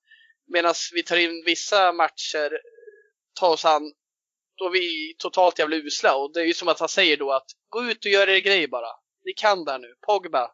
Medan 0.48 0.74
vi 0.94 1.04
tar 1.04 1.18
in 1.18 1.44
vissa 1.46 1.92
matcher, 1.92 2.60
tar 3.40 3.50
oss 3.50 3.66
an, 3.66 3.94
då 4.56 4.66
är 4.66 4.70
vi 4.70 5.16
totalt 5.18 5.60
jävla 5.60 5.76
usla. 5.76 6.16
Och 6.16 6.34
det 6.34 6.42
är 6.42 6.46
ju 6.46 6.54
som 6.54 6.68
att 6.68 6.80
han 6.80 6.90
säger 6.90 7.18
då 7.18 7.32
att 7.32 7.48
gå 7.70 7.84
ut 7.84 8.06
och 8.06 8.12
gör 8.12 8.30
er 8.30 8.40
grej 8.40 8.68
bara. 8.68 8.90
Ni 9.26 9.34
kan 9.34 9.66
där 9.66 9.80
nu. 9.80 9.96
Pogba. 10.06 10.52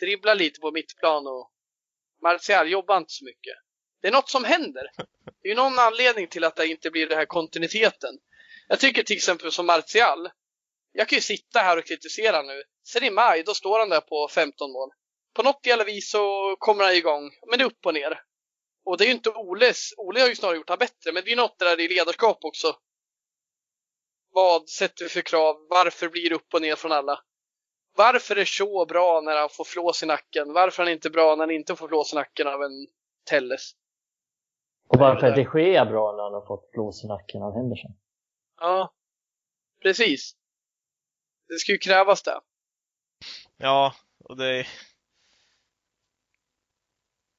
Dribbla 0.00 0.34
lite 0.34 0.60
på 0.60 0.70
mittplan 0.70 1.26
och 1.26 1.52
Martial, 2.22 2.70
jobba 2.70 2.96
inte 2.96 3.12
så 3.12 3.24
mycket. 3.24 3.54
Det 4.02 4.08
är 4.08 4.12
något 4.12 4.30
som 4.30 4.44
händer. 4.44 4.90
Det 5.42 5.48
är 5.48 5.50
ju 5.50 5.54
någon 5.54 5.78
anledning 5.78 6.28
till 6.28 6.44
att 6.44 6.56
det 6.56 6.66
inte 6.66 6.90
blir 6.90 7.06
den 7.06 7.18
här 7.18 7.26
kontinuiteten. 7.26 8.18
Jag 8.68 8.80
tycker 8.80 9.02
till 9.02 9.16
exempel 9.16 9.52
som 9.52 9.66
Martial. 9.66 10.28
Jag 10.92 11.08
kan 11.08 11.16
ju 11.16 11.20
sitta 11.20 11.58
här 11.58 11.78
och 11.78 11.84
kritisera 11.84 12.42
nu. 12.42 12.62
Sen 12.86 13.04
i 13.04 13.10
maj, 13.10 13.42
då 13.42 13.54
står 13.54 13.78
han 13.78 13.88
där 13.88 14.00
på 14.00 14.28
15 14.28 14.72
mål. 14.72 14.90
På 15.34 15.42
något 15.42 15.66
jävla 15.66 15.84
vis 15.84 16.10
så 16.10 16.56
kommer 16.58 16.84
han 16.84 16.94
igång. 16.94 17.30
Men 17.50 17.58
det 17.58 17.64
är 17.64 17.66
upp 17.66 17.86
och 17.86 17.94
ner. 17.94 18.22
Och 18.84 18.98
det 18.98 19.04
är 19.04 19.06
ju 19.06 19.12
inte 19.12 19.30
Oles. 19.30 19.94
Ole 19.96 20.20
har 20.20 20.28
ju 20.28 20.34
snarare 20.34 20.56
gjort 20.56 20.68
det 20.68 20.76
bättre. 20.76 21.12
Men 21.12 21.24
det 21.24 21.32
är 21.32 21.36
något 21.36 21.58
där 21.58 21.80
i 21.80 21.88
ledarskap 21.88 22.38
också. 22.40 22.76
Vad 24.32 24.68
sätter 24.68 25.04
vi 25.04 25.08
för 25.08 25.20
krav? 25.20 25.66
Varför 25.70 26.08
blir 26.08 26.28
det 26.28 26.34
upp 26.34 26.54
och 26.54 26.62
ner 26.62 26.76
från 26.76 26.92
alla? 26.92 27.20
Varför 27.96 28.36
är 28.36 28.44
så 28.44 28.86
bra 28.86 29.20
när 29.20 29.36
han 29.36 29.48
får 29.48 29.64
flås 29.64 30.02
i 30.02 30.06
nacken? 30.06 30.52
Varför 30.52 30.82
är 30.82 30.86
han 30.86 30.92
inte 30.92 31.10
bra 31.10 31.34
när 31.34 31.42
han 31.42 31.50
inte 31.50 31.76
får 31.76 31.88
flås 31.88 32.12
i 32.12 32.16
nacken 32.16 32.46
av 32.46 32.62
en 32.62 32.86
Telles? 33.30 33.72
Och 34.88 34.98
varför 34.98 35.26
är 35.26 35.36
de 35.36 35.60
Gea 35.60 35.84
bra 35.84 36.12
när 36.16 36.22
han 36.22 36.34
har 36.34 36.46
fått 36.46 36.70
flås 36.74 37.04
i 37.04 37.06
nacken 37.06 37.42
av 37.42 37.54
Henderson? 37.54 37.90
Ja, 38.60 38.92
precis. 39.82 40.36
Det 41.50 41.58
ska 41.58 41.72
ju 41.72 41.78
krävas 41.78 42.22
det. 42.22 42.40
Ja, 43.56 43.94
och 44.24 44.36
det... 44.36 44.66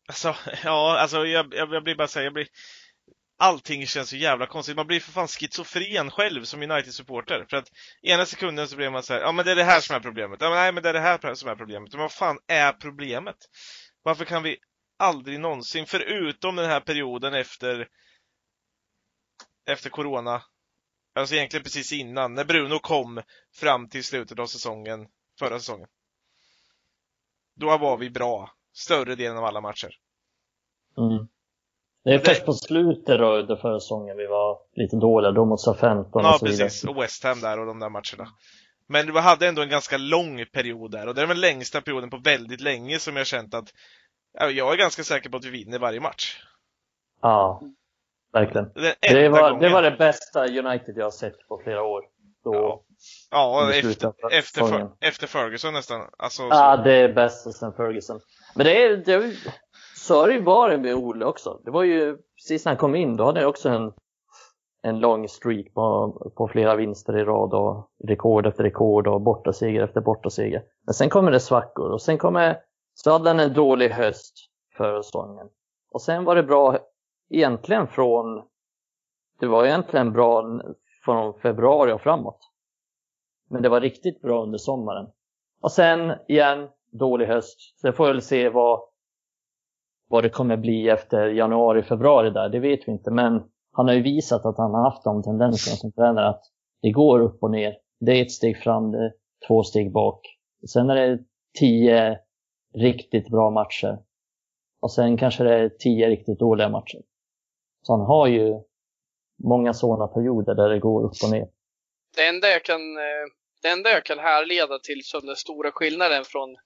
Alltså, 0.07 0.35
ja, 0.63 0.99
alltså 0.99 1.25
jag, 1.25 1.53
jag, 1.53 1.73
jag 1.73 1.83
blir 1.83 1.95
bara 1.95 2.07
säga, 2.07 2.23
jag 2.23 2.33
blir... 2.33 2.47
Allting 3.37 3.87
känns 3.87 4.09
så 4.09 4.15
jävla 4.15 4.47
konstigt. 4.47 4.75
Man 4.75 4.87
blir 4.87 4.99
för 4.99 5.11
fan 5.11 5.27
schizofren 5.27 6.11
själv 6.11 6.43
som 6.43 6.61
United-supporter. 6.61 7.45
För 7.49 7.57
att 7.57 7.71
ena 8.01 8.25
sekunden 8.25 8.67
så 8.67 8.75
blir 8.75 8.89
man 8.89 9.03
så 9.03 9.13
här, 9.13 9.21
ja 9.21 9.31
men 9.31 9.45
det 9.45 9.51
är 9.51 9.55
det 9.55 9.63
här 9.63 9.79
som 9.79 9.95
är 9.95 9.99
problemet. 9.99 10.41
Ja 10.41 10.49
men 10.49 10.57
nej 10.57 10.71
men 10.71 10.83
det 10.83 10.89
är 10.89 10.93
det 10.93 10.99
här 10.99 11.35
som 11.35 11.49
är 11.49 11.55
problemet. 11.55 11.91
Men 11.91 12.01
vad 12.01 12.11
fan 12.11 12.39
är 12.47 12.73
problemet? 12.73 13.37
Varför 14.03 14.25
kan 14.25 14.43
vi 14.43 14.57
aldrig 14.99 15.39
någonsin, 15.39 15.85
förutom 15.85 16.55
den 16.55 16.69
här 16.69 16.79
perioden 16.79 17.33
efter 17.33 17.87
efter 19.65 19.89
Corona, 19.89 20.41
alltså 21.13 21.35
egentligen 21.35 21.63
precis 21.63 21.91
innan, 21.93 22.33
när 22.33 22.45
Bruno 22.45 22.79
kom 22.79 23.21
fram 23.53 23.89
till 23.89 24.03
slutet 24.03 24.39
av 24.39 24.45
säsongen, 24.45 25.07
förra 25.39 25.59
säsongen. 25.59 25.87
Då 27.55 27.77
var 27.77 27.97
vi 27.97 28.09
bra, 28.09 28.51
större 28.73 29.15
delen 29.15 29.37
av 29.37 29.43
alla 29.45 29.61
matcher. 29.61 29.95
Mm. 30.97 31.27
Det 32.03 32.09
är 32.09 32.17
Det- 32.17 32.25
först 32.25 32.45
på 32.45 32.53
slutet 32.53 33.19
då, 33.19 33.35
under 33.35 33.55
förra 33.55 33.79
säsongen 33.79 34.17
vi 34.17 34.27
var 34.27 34.59
lite 34.75 34.95
dåliga. 34.95 35.31
Då 35.31 35.45
mot 35.45 35.77
15 35.79 36.23
Ja, 36.23 36.33
och 36.33 36.39
så 36.39 36.45
vidare. 36.45 36.63
precis. 36.65 36.83
Och 36.83 37.01
West 37.03 37.23
Ham 37.23 37.41
där 37.41 37.59
och 37.59 37.65
de 37.65 37.79
där 37.79 37.89
matcherna. 37.89 38.31
Men 38.87 39.13
vi 39.13 39.19
hade 39.19 39.47
ändå 39.47 39.61
en 39.61 39.69
ganska 39.69 39.97
lång 39.97 40.45
period 40.45 40.91
där 40.91 41.07
och 41.07 41.15
det 41.15 41.21
är 41.21 41.27
den 41.27 41.39
längsta 41.39 41.81
perioden 41.81 42.09
på 42.09 42.17
väldigt 42.17 42.61
länge 42.61 42.99
som 42.99 43.15
jag 43.15 43.27
känt 43.27 43.53
att 43.53 43.73
ja, 44.33 44.49
jag 44.49 44.73
är 44.73 44.77
ganska 44.77 45.03
säker 45.03 45.29
på 45.29 45.37
att 45.37 45.45
vi 45.45 45.49
vinner 45.49 45.79
varje 45.79 45.99
match. 45.99 46.43
Ja, 47.21 47.61
verkligen. 48.33 48.71
Det 49.01 49.29
var, 49.29 49.59
det 49.59 49.69
var 49.69 49.81
det 49.81 49.91
bästa 49.91 50.45
United 50.45 50.97
jag 50.97 51.05
har 51.05 51.11
sett 51.11 51.47
på 51.47 51.61
flera 51.63 51.83
år. 51.83 52.03
Då, 52.43 52.53
Ja. 52.53 52.83
Ja, 53.31 53.73
efter, 53.73 54.13
efter, 54.31 54.89
efter 55.01 55.27
Ferguson 55.27 55.73
nästan. 55.73 56.01
Alltså, 56.17 56.43
Ja, 56.43 56.77
så, 56.77 56.83
det 56.83 56.93
är 56.93 57.13
bäst 57.13 57.53
sen 57.53 57.73
Ferguson. 57.73 58.19
Men 58.55 58.65
det 58.65 58.85
är, 58.85 58.97
det 58.97 59.13
är 59.13 59.33
så 59.97 60.19
har 60.19 60.27
det 60.27 60.33
ju 60.33 60.41
varit 60.43 60.79
med 60.79 60.95
Ole 60.95 61.25
också. 61.25 61.61
Det 61.65 61.71
var 61.71 61.83
ju 61.83 62.17
precis 62.35 62.65
när 62.65 62.69
han 62.69 62.77
kom 62.77 62.95
in, 62.95 63.17
då 63.17 63.25
hade 63.25 63.39
han 63.39 63.49
också 63.49 63.69
en, 63.69 63.93
en 64.83 64.99
lång 64.99 65.27
streak 65.27 65.73
på, 65.73 66.11
på 66.37 66.47
flera 66.47 66.75
vinster 66.75 67.17
i 67.17 67.23
rad 67.23 67.53
och 67.53 67.89
rekord 68.07 68.45
efter 68.45 68.63
rekord 68.63 69.07
och 69.07 69.21
bortaseger 69.21 69.83
efter 69.83 70.01
bortaseger. 70.01 70.63
Men 70.85 70.93
sen 70.93 71.09
kommer 71.09 71.31
det 71.31 71.39
svackor 71.39 71.91
och 71.91 72.01
sen 72.01 72.17
kommer, 72.17 72.59
så 72.93 73.11
hade 73.11 73.29
han 73.29 73.39
en 73.39 73.53
dålig 73.53 73.89
höst 73.89 74.33
förra 74.77 75.03
säsongen. 75.03 75.47
Och 75.91 76.01
sen 76.01 76.23
var 76.23 76.35
det 76.35 76.43
bra 76.43 76.77
egentligen 77.31 77.87
från, 77.87 78.43
det 79.39 79.47
var 79.47 79.65
egentligen 79.65 80.13
bra 80.13 80.61
från 81.05 81.33
februari 81.39 81.91
och 81.91 82.01
framåt. 82.01 82.39
Men 83.49 83.61
det 83.61 83.69
var 83.69 83.81
riktigt 83.81 84.21
bra 84.21 84.43
under 84.43 84.57
sommaren. 84.57 85.07
Och 85.61 85.71
sen 85.71 86.13
igen, 86.27 86.69
dålig 86.91 87.25
höst. 87.25 87.79
Sen 87.81 87.93
får 87.93 88.05
vi 88.05 88.11
väl 88.11 88.21
se 88.21 88.49
vad, 88.49 88.79
vad 90.09 90.23
det 90.23 90.29
kommer 90.29 90.57
bli 90.57 90.89
efter 90.89 91.27
januari, 91.27 91.83
februari 91.83 92.29
där. 92.29 92.49
Det 92.49 92.59
vet 92.59 92.87
vi 92.87 92.91
inte. 92.91 93.11
Men 93.11 93.43
han 93.71 93.87
har 93.87 93.93
ju 93.93 94.01
visat 94.01 94.45
att 94.45 94.57
han 94.57 94.73
har 94.73 94.83
haft 94.83 95.03
de 95.03 95.23
tendenserna 95.23 95.75
som 95.75 95.91
tränare 95.91 96.29
att 96.29 96.43
det 96.81 96.91
går 96.91 97.19
upp 97.19 97.43
och 97.43 97.51
ner. 97.51 97.77
Det 97.99 98.11
är 98.11 98.21
ett 98.21 98.31
steg 98.31 98.57
fram, 98.57 98.91
det 98.91 98.97
är 98.97 99.13
två 99.47 99.63
steg 99.63 99.93
bak. 99.93 100.19
Sen 100.67 100.89
är 100.89 100.95
det 100.95 101.19
tio 101.59 102.19
riktigt 102.73 103.29
bra 103.29 103.49
matcher. 103.49 103.99
Och 104.81 104.91
sen 104.91 105.17
kanske 105.17 105.43
det 105.43 105.55
är 105.55 105.69
tio 105.69 106.07
riktigt 106.07 106.39
dåliga 106.39 106.69
matcher. 106.69 107.01
Så 107.81 107.93
han 107.93 108.05
har 108.05 108.27
ju 108.27 108.59
många 109.43 109.73
sådana 109.73 110.07
perioder 110.07 110.55
där 110.55 110.69
det 110.69 110.79
går 110.79 111.05
upp 111.05 111.13
och 111.23 111.31
ner. 111.31 111.47
Det 112.15 112.27
enda 112.27 112.49
jag 112.49 112.63
kan, 112.63 112.97
eh, 112.97 113.25
det 113.61 113.69
enda 113.69 113.89
jag 113.89 114.05
kan 114.05 114.19
härleda 114.19 114.79
till 114.79 115.03
som 115.03 115.25
den 115.25 115.35
stora 115.35 115.71
skillnaden 115.71 116.23
från 116.25 116.57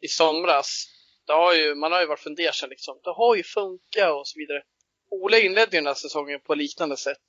i 0.00 0.08
somras, 0.08 0.86
det 1.26 1.32
har 1.32 1.54
ju, 1.54 1.74
man 1.74 1.92
har 1.92 2.00
ju 2.00 2.06
varit 2.06 2.20
fundersam 2.20 2.70
liksom. 2.70 3.00
Det 3.02 3.10
har 3.10 3.34
ju 3.34 3.42
funkat 3.42 4.12
och 4.12 4.26
så 4.26 4.38
vidare. 4.38 4.62
Ole 5.10 5.40
inledde 5.40 5.76
ju 5.76 5.80
den 5.80 5.86
här 5.86 5.94
säsongen 5.94 6.40
på 6.40 6.54
liknande 6.54 6.96
sätt. 6.96 7.26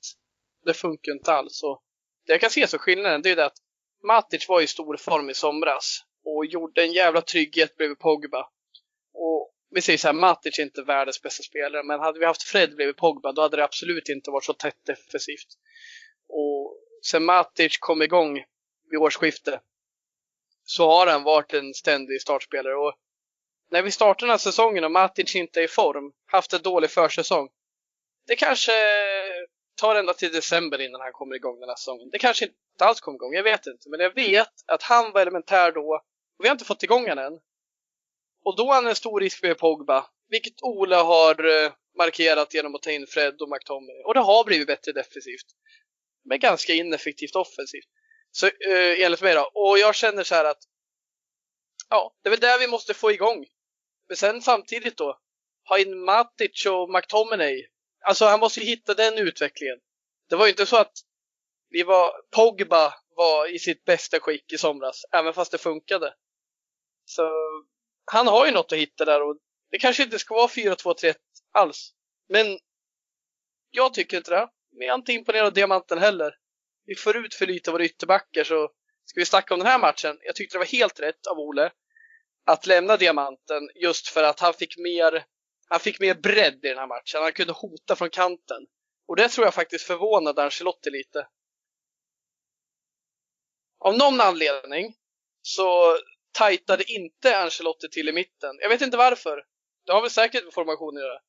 Det 0.64 0.74
funkar 0.74 1.12
inte 1.12 1.32
alls. 1.32 1.62
Och 1.62 1.82
det 2.26 2.32
jag 2.32 2.40
kan 2.40 2.50
se 2.50 2.66
som 2.66 2.78
skillnaden, 2.78 3.22
det 3.22 3.28
är 3.28 3.30
ju 3.30 3.36
det 3.36 3.46
att 3.46 3.58
Matic 4.02 4.48
var 4.48 4.60
i 4.60 4.66
stor 4.66 4.96
form 4.96 5.30
i 5.30 5.34
somras 5.34 6.00
och 6.24 6.46
gjorde 6.46 6.82
en 6.82 6.92
jävla 6.92 7.20
trygghet 7.20 7.76
bredvid 7.76 7.98
Pogba. 7.98 8.48
Och 9.14 9.52
vi 9.70 9.82
säger 9.82 9.98
så 9.98 10.08
här, 10.08 10.12
Matic 10.12 10.58
är 10.58 10.62
inte 10.62 10.82
världens 10.82 11.22
bästa 11.22 11.42
spelare, 11.42 11.82
men 11.82 12.00
hade 12.00 12.18
vi 12.18 12.24
haft 12.24 12.42
Fred 12.42 12.76
bredvid 12.76 12.96
Pogba, 12.96 13.32
då 13.32 13.42
hade 13.42 13.56
det 13.56 13.64
absolut 13.64 14.08
inte 14.08 14.30
varit 14.30 14.44
så 14.44 14.52
tätt 14.52 14.84
defensivt. 14.86 15.48
Och 16.28 16.78
sen 17.02 17.24
Matic 17.24 17.78
kom 17.78 18.02
igång 18.02 18.44
vid 18.90 19.00
årsskiftet 19.00 19.60
så 20.64 20.90
har 20.90 21.06
han 21.06 21.22
varit 21.22 21.54
en 21.54 21.74
ständig 21.74 22.22
startspelare. 22.22 22.76
Och 22.76 22.94
när 23.70 23.82
vi 23.82 23.90
startar 23.90 24.26
den 24.26 24.30
här 24.30 24.38
säsongen 24.38 24.84
och 24.84 24.90
Matic 24.90 25.34
inte 25.36 25.60
är 25.60 25.64
i 25.64 25.68
form, 25.68 26.12
haft 26.26 26.52
en 26.52 26.62
dålig 26.62 26.90
försäsong, 26.90 27.48
det 28.26 28.36
kanske 28.36 28.72
tar 29.76 29.94
ända 29.94 30.14
till 30.14 30.32
december 30.32 30.80
innan 30.80 31.00
han 31.00 31.12
kommer 31.12 31.34
igång 31.34 31.60
den 31.60 31.68
här 31.68 31.76
säsongen. 31.76 32.10
Det 32.12 32.18
kanske 32.18 32.44
inte 32.44 32.84
alls 32.84 33.00
kommer 33.00 33.16
igång, 33.16 33.34
jag 33.34 33.42
vet 33.42 33.66
inte. 33.66 33.90
Men 33.90 34.00
jag 34.00 34.14
vet 34.14 34.52
att 34.66 34.82
han 34.82 35.12
var 35.12 35.20
elementär 35.20 35.72
då 35.72 36.02
och 36.38 36.44
vi 36.44 36.48
har 36.48 36.54
inte 36.54 36.64
fått 36.64 36.82
igång 36.82 37.08
honom 37.08 37.24
än. 37.24 37.40
Och 38.46 38.56
då 38.56 38.70
är 38.70 38.74
han 38.74 38.86
en 38.86 38.94
stor 38.94 39.20
risk 39.20 39.40
för 39.40 39.54
Pogba, 39.54 40.06
vilket 40.28 40.62
Ola 40.62 41.02
har 41.02 41.64
eh, 41.64 41.72
markerat 41.98 42.54
genom 42.54 42.74
att 42.74 42.82
ta 42.82 42.90
in 42.90 43.06
Fred 43.06 43.42
och 43.42 43.48
McTominay. 43.48 44.02
Och 44.02 44.14
det 44.14 44.20
har 44.20 44.44
blivit 44.44 44.66
bättre 44.66 44.92
defensivt. 44.92 45.46
Men 46.24 46.38
ganska 46.38 46.72
ineffektivt 46.72 47.36
offensivt. 47.36 47.88
Så 48.30 48.46
eh, 48.46 49.04
enligt 49.04 49.22
mig 49.22 49.34
då. 49.34 49.50
Och 49.54 49.78
jag 49.78 49.94
känner 49.94 50.22
så 50.22 50.34
här 50.34 50.44
att 50.44 50.62
ja, 51.90 52.14
det 52.22 52.28
är 52.28 52.30
väl 52.30 52.40
där 52.40 52.58
vi 52.58 52.66
måste 52.66 52.94
få 52.94 53.12
igång. 53.12 53.46
Men 54.08 54.16
sen 54.16 54.42
samtidigt 54.42 54.96
då, 54.96 55.20
ha 55.68 55.78
in 55.78 56.04
Matic 56.04 56.66
och 56.66 56.90
McTominay. 56.90 57.66
Alltså 58.04 58.24
han 58.24 58.40
måste 58.40 58.60
ju 58.60 58.66
hitta 58.66 58.94
den 58.94 59.18
utvecklingen. 59.18 59.78
Det 60.28 60.36
var 60.36 60.46
ju 60.46 60.50
inte 60.50 60.66
så 60.66 60.76
att 60.76 60.92
vi 61.68 61.82
var, 61.82 62.12
Pogba 62.30 62.94
var 63.16 63.54
i 63.54 63.58
sitt 63.58 63.84
bästa 63.84 64.20
skick 64.20 64.52
i 64.52 64.58
somras, 64.58 65.02
även 65.12 65.32
fast 65.32 65.52
det 65.52 65.58
funkade. 65.58 66.14
Så 67.04 67.30
han 68.12 68.26
har 68.26 68.46
ju 68.46 68.52
något 68.52 68.72
att 68.72 68.78
hitta 68.78 69.04
där 69.04 69.22
och 69.22 69.36
det 69.70 69.78
kanske 69.78 70.02
inte 70.02 70.18
ska 70.18 70.34
vara 70.34 70.46
4-2-3-1 70.46 71.14
alls. 71.52 71.92
Men 72.28 72.58
jag 73.70 73.94
tycker 73.94 74.16
inte 74.16 74.30
det. 74.30 74.48
Men 74.72 74.86
jag 74.86 74.94
är 74.94 74.98
inte 74.98 75.12
imponerad 75.12 75.46
av 75.46 75.52
diamanten 75.52 75.98
heller. 75.98 76.34
Vi 76.84 76.94
får 76.94 77.16
ut 77.16 77.34
för 77.34 77.46
lite 77.46 77.70
av 77.70 77.72
våra 77.72 77.84
ytterbackar 77.84 78.44
så 78.44 78.70
ska 79.04 79.20
vi 79.20 79.26
snacka 79.26 79.54
om 79.54 79.60
den 79.60 79.68
här 79.68 79.78
matchen. 79.78 80.18
Jag 80.22 80.34
tyckte 80.34 80.54
det 80.54 80.58
var 80.58 80.66
helt 80.66 81.00
rätt 81.00 81.26
av 81.26 81.38
Ole 81.38 81.70
att 82.46 82.66
lämna 82.66 82.96
diamanten 82.96 83.70
just 83.74 84.08
för 84.08 84.22
att 84.22 84.40
han 84.40 84.54
fick 84.54 84.78
mer 84.78 85.24
han 85.68 85.80
fick 85.80 86.00
mer 86.00 86.14
bredd 86.14 86.64
i 86.64 86.68
den 86.68 86.78
här 86.78 86.86
matchen. 86.86 87.22
Han 87.22 87.32
kunde 87.32 87.52
hota 87.52 87.96
från 87.96 88.10
kanten. 88.10 88.66
Och 89.08 89.16
det 89.16 89.28
tror 89.28 89.46
jag 89.46 89.54
faktiskt 89.54 89.86
förvånade 89.86 90.42
Ancelotti 90.42 90.90
lite. 90.90 91.28
Av 93.78 93.98
någon 93.98 94.20
anledning 94.20 94.94
så 95.42 95.98
tajtade 96.36 96.92
inte 96.92 97.38
Ancelotti 97.38 97.88
till 97.88 98.08
i 98.08 98.12
mitten. 98.12 98.56
Jag 98.60 98.68
vet 98.68 98.82
inte 98.82 98.96
varför. 98.96 99.44
Det 99.86 99.92
har 99.92 100.00
väl 100.00 100.10
säkert 100.10 100.44
med 100.44 100.52
formationen 100.52 100.96
att 100.96 101.08
göra. 101.08 101.20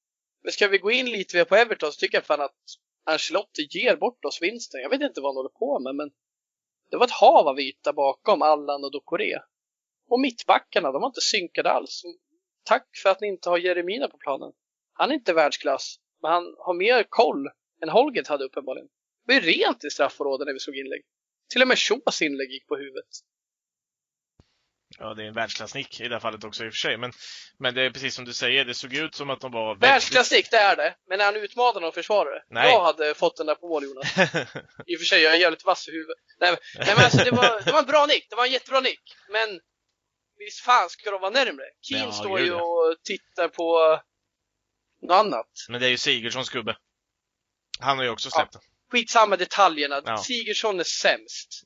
Men 0.43 0.51
ska 0.51 0.67
vi 0.67 0.77
gå 0.77 0.91
in 0.91 1.05
lite 1.05 1.37
mer 1.37 1.45
på 1.45 1.55
Everton 1.55 1.91
så 1.91 1.99
tycker 1.99 2.17
jag 2.17 2.25
fan 2.25 2.41
att 2.41 2.55
Ancelotti 3.05 3.67
ger 3.69 3.95
bort 3.95 4.25
oss 4.25 4.41
vinsten. 4.41 4.81
Jag 4.81 4.89
vet 4.89 5.01
inte 5.01 5.21
vad 5.21 5.29
han 5.29 5.35
håller 5.35 5.49
på 5.49 5.79
med, 5.79 5.95
men 5.95 6.11
det 6.91 6.97
var 6.97 7.05
ett 7.05 7.11
hav 7.11 7.47
av 7.47 7.59
yta 7.59 7.93
bakom 7.93 8.41
Allan 8.41 8.83
och 8.83 8.91
Dokore. 8.91 9.41
Och 10.09 10.19
mittbackarna, 10.19 10.91
de 10.91 11.01
var 11.01 11.07
inte 11.07 11.21
synkade 11.21 11.69
alls. 11.71 12.03
Tack 12.65 12.87
för 13.03 13.09
att 13.09 13.21
ni 13.21 13.27
inte 13.27 13.49
har 13.49 13.57
Jeremina 13.57 14.07
på 14.07 14.17
planen. 14.17 14.51
Han 14.93 15.09
är 15.09 15.15
inte 15.15 15.33
världsklass, 15.33 15.99
men 16.21 16.31
han 16.31 16.55
har 16.57 16.73
mer 16.73 17.03
koll 17.09 17.47
än 17.83 17.89
Holget 17.89 18.27
hade 18.27 18.45
uppenbarligen. 18.45 18.87
Det 19.25 19.33
var 19.33 19.41
ju 19.41 19.51
rent 19.51 19.83
i 19.83 19.89
straffområdet 19.89 20.45
när 20.45 20.53
vi 20.53 20.59
såg 20.59 20.75
inlägg. 20.75 21.01
Till 21.51 21.61
och 21.61 21.67
med 21.67 21.77
Shaws 21.77 22.21
inlägg 22.21 22.51
gick 22.51 22.67
på 22.67 22.75
huvudet. 22.75 23.09
Ja, 24.99 25.13
det 25.13 25.23
är 25.23 25.27
en 25.27 25.33
världsklassnick 25.33 25.99
i 26.01 26.07
det 26.07 26.15
här 26.15 26.19
fallet 26.19 26.43
också 26.43 26.65
i 26.65 26.69
och 26.69 26.73
för 26.73 26.77
sig. 26.77 26.97
Men, 26.97 27.11
men 27.59 27.73
det 27.75 27.81
är 27.81 27.89
precis 27.89 28.15
som 28.15 28.25
du 28.25 28.33
säger, 28.33 28.65
det 28.65 28.73
såg 28.73 28.93
ut 28.93 29.15
som 29.15 29.29
att 29.29 29.41
de 29.41 29.51
var... 29.51 29.75
Världsklassnick, 29.75 30.51
det 30.51 30.57
är 30.57 30.75
det. 30.75 30.95
Men 31.09 31.17
när 31.17 31.25
han 31.25 31.35
utmanade 31.35 31.79
någon 31.79 31.91
försvarare. 31.91 32.43
Nej. 32.49 32.71
Jag 32.71 32.83
hade 32.83 33.13
fått 33.13 33.37
den 33.37 33.45
där 33.45 33.55
på 33.55 33.67
mål, 33.67 33.83
Jonas. 33.83 34.17
I 34.87 34.95
och 34.95 34.99
för 34.99 35.05
sig, 35.05 35.21
jag 35.21 35.33
är 35.33 35.37
jävligt 35.37 35.65
vass 35.65 35.87
i 35.87 35.91
huvudet. 35.91 36.17
Nej, 36.39 36.51
men, 36.51 36.85
nej, 36.85 36.95
men 36.95 37.03
alltså, 37.05 37.23
det, 37.23 37.31
var, 37.31 37.61
det 37.65 37.71
var 37.71 37.79
en 37.79 37.85
bra 37.85 38.05
nick. 38.05 38.29
Det 38.29 38.35
var 38.35 38.45
en 38.45 38.51
jättebra 38.51 38.79
nick. 38.79 39.01
Men 39.31 39.59
visst 40.37 40.59
fan 40.59 40.89
ska 40.89 41.11
de 41.11 41.21
vara 41.21 41.31
närmre? 41.31 41.63
Keane 41.81 42.05
Ja, 42.05 42.11
står 42.11 42.39
ju 42.39 42.53
och 42.53 42.95
tittar 43.03 43.47
på 43.47 43.99
något 45.01 45.15
annat. 45.15 45.47
men 45.69 45.81
det 45.81 45.87
är 45.87 45.91
ju 45.91 45.97
Sigurdssons 45.97 46.49
gubbe. 46.49 46.77
Han 47.79 47.97
har 47.97 48.03
ju 48.03 48.09
också 48.09 48.29
släppt 48.29 48.53
den. 48.53 48.61
Skitsamma 48.91 49.35
detaljerna. 49.37 50.01
Ja. 50.05 50.17
Sigurdsson 50.17 50.79
är 50.79 50.83
sämst. 50.83 51.63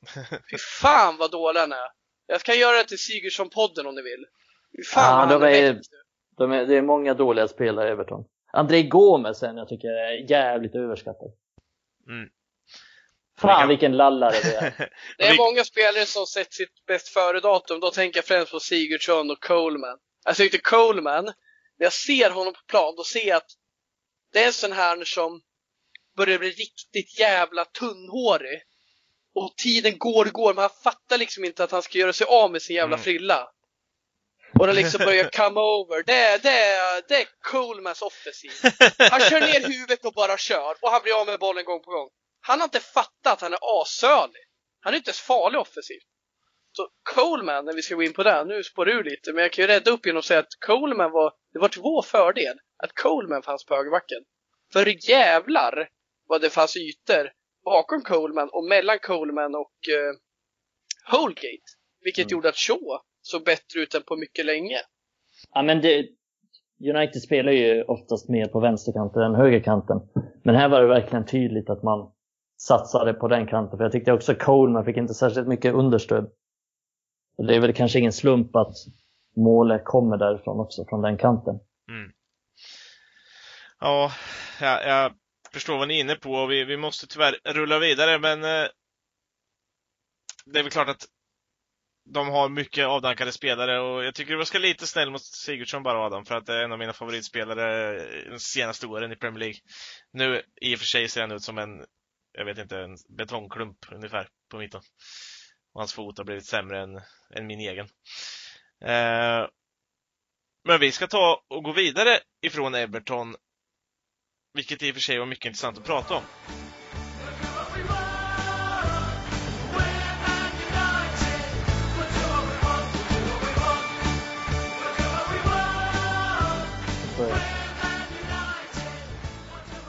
Fy 0.52 0.58
fan 0.82 1.18
vad 1.18 1.32
dålig 1.32 1.60
han 1.60 1.72
är. 1.72 2.01
Jag 2.28 2.42
kan 2.42 2.60
göra 2.60 2.78
det 2.78 2.84
till 2.84 2.98
Sigurdsson-podden 2.98 3.86
om 3.88 3.96
ni 3.96 4.02
vill. 4.02 4.26
Fan 4.94 5.30
Ja, 5.30 5.40
de 5.40 5.46
är. 5.46 5.80
De 6.38 6.52
är, 6.52 6.66
det 6.66 6.76
är 6.76 6.82
många 6.82 7.14
dåliga 7.14 7.48
spelare 7.48 7.88
i 7.90 7.92
Everton. 7.92 8.26
André 8.54 8.84
Gomes 8.84 9.44
är 9.44 9.54
jag 9.54 9.68
tycker 9.68 9.88
är 9.88 10.32
jävligt 10.32 10.76
överskattad. 10.76 11.32
Mm. 12.08 12.30
Fan 13.40 13.60
kan- 13.60 13.68
vilken 13.70 13.98
lallare 13.98 14.36
det 14.44 14.56
är. 14.56 14.90
Det 15.18 15.28
är 15.28 15.38
många 15.38 15.64
spelare 15.64 16.06
som 16.06 16.26
sett 16.26 16.54
sitt 16.54 16.86
bäst 16.88 17.08
före-datum. 17.08 17.80
Då 17.80 17.92
tänker 17.92 18.18
jag 18.18 18.26
främst 18.26 18.52
på 18.52 18.60
Sigurdsson 18.60 19.32
och 19.32 19.44
Coleman. 19.44 19.98
Jag 20.26 20.36
tyckte 20.36 20.58
Coleman, 20.58 21.26
när 21.26 21.86
jag 21.86 21.94
ser 21.94 22.30
honom 22.30 22.54
på 22.54 22.60
plan, 22.68 22.94
då 22.98 23.04
ser 23.04 23.28
jag 23.28 23.38
att 23.38 23.52
det 24.34 24.40
är 24.44 24.48
en 24.48 24.54
sån 24.54 24.72
här 24.72 25.04
som 25.04 25.42
börjar 26.18 26.40
bli 26.40 26.50
riktigt 26.50 27.20
jävla 27.20 27.66
tunnhårig. 27.66 28.62
Och 29.36 29.54
tiden 29.58 29.98
går 29.98 30.26
och 30.26 30.32
går, 30.32 30.54
men 30.54 30.62
han 30.62 30.70
fattar 30.84 31.18
liksom 31.18 31.46
inte 31.46 31.64
att 31.64 31.72
han 31.72 31.82
ska 31.82 31.98
göra 31.98 32.14
sig 32.14 32.28
av 32.28 32.52
med 32.52 32.62
sin 32.62 32.76
jävla 32.76 32.96
Mm. 32.96 33.04
frilla. 33.04 33.50
Och 34.60 34.68
den 34.68 34.76
liksom 34.76 35.06
börjar 35.06 35.30
come 35.38 35.60
over. 35.60 36.04
Det, 36.04 36.44
det, 36.44 36.78
det 37.08 37.16
är 37.22 37.28
Colemans 37.42 38.02
offensiv. 38.02 38.52
Han 39.12 39.20
kör 39.22 39.42
ner 39.42 39.68
huvudet 39.68 40.06
och 40.06 40.14
bara 40.14 40.38
kör. 40.38 40.76
Och 40.82 40.90
han 40.92 41.02
blir 41.04 41.20
av 41.22 41.26
med 41.28 41.40
bollen 41.40 41.66
gång 41.66 41.82
på 41.84 41.92
gång. 41.92 42.10
Han 42.42 42.60
har 42.60 42.66
inte 42.66 42.80
fattat 42.80 43.34
att 43.34 43.42
han 43.42 43.54
är 43.54 43.82
assölig. 43.82 44.42
Han 44.82 44.94
är 44.94 44.98
inte 44.98 45.10
ens 45.10 45.20
farlig 45.20 45.60
offensivt. 45.60 46.04
Så 46.72 46.88
Coleman, 47.16 47.66
när 47.66 47.74
vi 47.74 47.82
ska 47.82 47.96
gå 47.96 48.04
in 48.04 48.14
på 48.14 48.24
det, 48.24 48.46
nu 48.46 48.64
spår 48.64 48.86
du 48.86 49.04
lite, 49.04 49.34
men 49.34 49.42
jag 49.42 49.52
kan 49.54 49.64
ju 49.64 49.68
rädda 49.68 49.92
upp 49.92 50.06
genom 50.06 50.20
att 50.20 50.26
säga 50.26 50.40
att 50.40 50.60
Coleman 50.66 51.12
var, 51.12 51.34
det 51.54 51.60
var 51.60 51.68
till 51.68 51.82
vår 51.82 52.02
fördel 52.02 52.58
att 52.84 52.94
Coleman 52.94 53.44
fanns 53.44 53.66
på 53.66 53.76
högerbacken. 53.76 54.24
För 54.74 55.10
jävlar 55.10 55.90
vad 56.28 56.42
det 56.42 56.50
fanns 56.50 56.78
ytor 56.78 57.32
bakom 57.66 58.02
Coleman 58.02 58.50
och 58.54 58.64
mellan 58.64 59.00
Coleman 59.00 59.56
och 59.56 59.76
eh, 59.90 60.14
Holgate. 61.18 61.68
Vilket 62.04 62.26
Mm. 62.26 62.32
gjorde 62.32 62.50
att 62.50 62.56
Shaw 62.56 63.00
såg 63.22 63.44
bättre 63.46 63.80
ut 63.80 63.94
än 63.94 64.04
på 64.04 64.16
mycket 64.16 64.46
länge. 64.46 64.78
Ja, 65.54 65.62
men 65.62 65.82
det, 65.82 66.08
United 66.96 67.22
spelar 67.22 67.52
ju 67.52 67.84
oftast 67.84 68.30
mer 68.30 68.48
på 68.48 68.60
vänsterkanten 68.60 69.22
än 69.22 69.36
högerkanten. 69.36 69.98
Men 70.44 70.56
här 70.56 70.70
var 70.70 70.82
det 70.82 70.88
verkligen 70.88 71.26
tydligt 71.26 71.70
att 71.70 71.84
man 71.84 72.12
satsade 72.58 73.14
på 73.14 73.28
den 73.28 73.48
kanten. 73.48 73.78
För 73.78 73.84
jag 73.86 73.92
tyckte 73.92 74.12
också 74.14 74.36
Coleman 74.36 74.86
fick 74.86 74.98
inte 74.98 75.14
särskilt 75.14 75.48
mycket 75.48 75.74
understöd. 75.74 76.32
Och 77.38 77.46
det 77.46 77.56
är 77.56 77.60
väl 77.60 77.74
kanske 77.74 78.00
ingen 78.00 78.12
slump 78.14 78.56
att 78.56 78.74
målet 79.36 79.86
kommer 79.86 80.18
därifrån 80.18 80.60
också, 80.60 80.86
från 80.90 81.02
den 81.02 81.18
kanten. 81.18 81.56
Mm. 81.90 82.12
Ja, 83.80 84.12
jag, 84.62 84.88
jag 84.88 85.14
förstår 85.54 85.78
vad 85.78 85.88
ni 85.88 85.96
är 85.96 86.00
inne 86.00 86.16
på 86.16 86.34
och 86.34 86.52
vi, 86.52 86.64
vi 86.64 86.78
måste 86.78 87.08
tyvärr 87.08 87.40
rulla 87.46 87.80
vidare 87.80 88.20
men 88.20 88.44
eh, 88.44 88.68
det 90.46 90.60
är 90.60 90.64
väl 90.64 90.72
klart 90.72 90.90
att 90.90 91.08
de 92.06 92.28
har 92.30 92.50
mycket 92.50 92.86
avdankade 92.86 93.32
spelare 93.32 93.80
och 93.80 94.04
jag 94.04 94.16
tycker 94.16 94.36
du 94.36 94.46
ska 94.46 94.60
lite 94.60 94.88
snäll 94.88 95.12
mot 95.12 95.22
Sigurdsson 95.22 95.84
bara 95.84 96.06
Adam 96.06 96.26
för 96.26 96.36
att 96.36 96.46
det 96.46 96.54
är 96.54 96.64
en 96.64 96.72
av 96.72 96.80
mina 96.80 96.94
favoritspelare 96.94 97.96
eh, 98.02 98.32
de 98.32 98.40
senaste 98.40 98.88
åren 98.88 99.12
i 99.12 99.16
Premier 99.16 99.40
League. 99.40 99.60
Nu 100.14 100.42
i 100.62 100.76
och 100.76 100.80
för 100.80 100.86
sig 100.86 101.10
ser 101.10 101.22
han 101.22 101.32
ut 101.32 101.44
som 101.44 101.58
en, 101.58 101.86
jag 102.32 102.46
vet 102.46 102.58
inte, 102.58 102.78
en 102.78 102.98
betongklump 103.18 103.78
ungefär 103.92 104.28
på 104.50 104.58
mitten. 104.58 104.82
Och 105.74 105.82
hans 105.82 105.94
fot 105.94 106.18
har 106.18 106.26
blivit 106.26 106.46
sämre 106.46 106.82
än, 106.82 107.02
än 107.36 107.48
min 107.48 107.60
egen. 107.60 107.88
Eh, 108.86 109.48
men 110.64 110.80
vi 110.80 110.92
ska 110.92 111.08
ta 111.08 111.44
och 111.48 111.64
gå 111.64 111.72
vidare 111.72 112.20
ifrån 112.42 112.76
Everton, 112.76 113.36
vilket 114.54 114.84
i 114.84 114.92
och 114.92 114.96
för 114.96 115.02
sig 115.02 115.20
var 115.20 115.26
mycket 115.26 115.46
intressant 115.46 115.78
att 115.78 115.86
prata 115.86 116.16
om. 116.16 116.24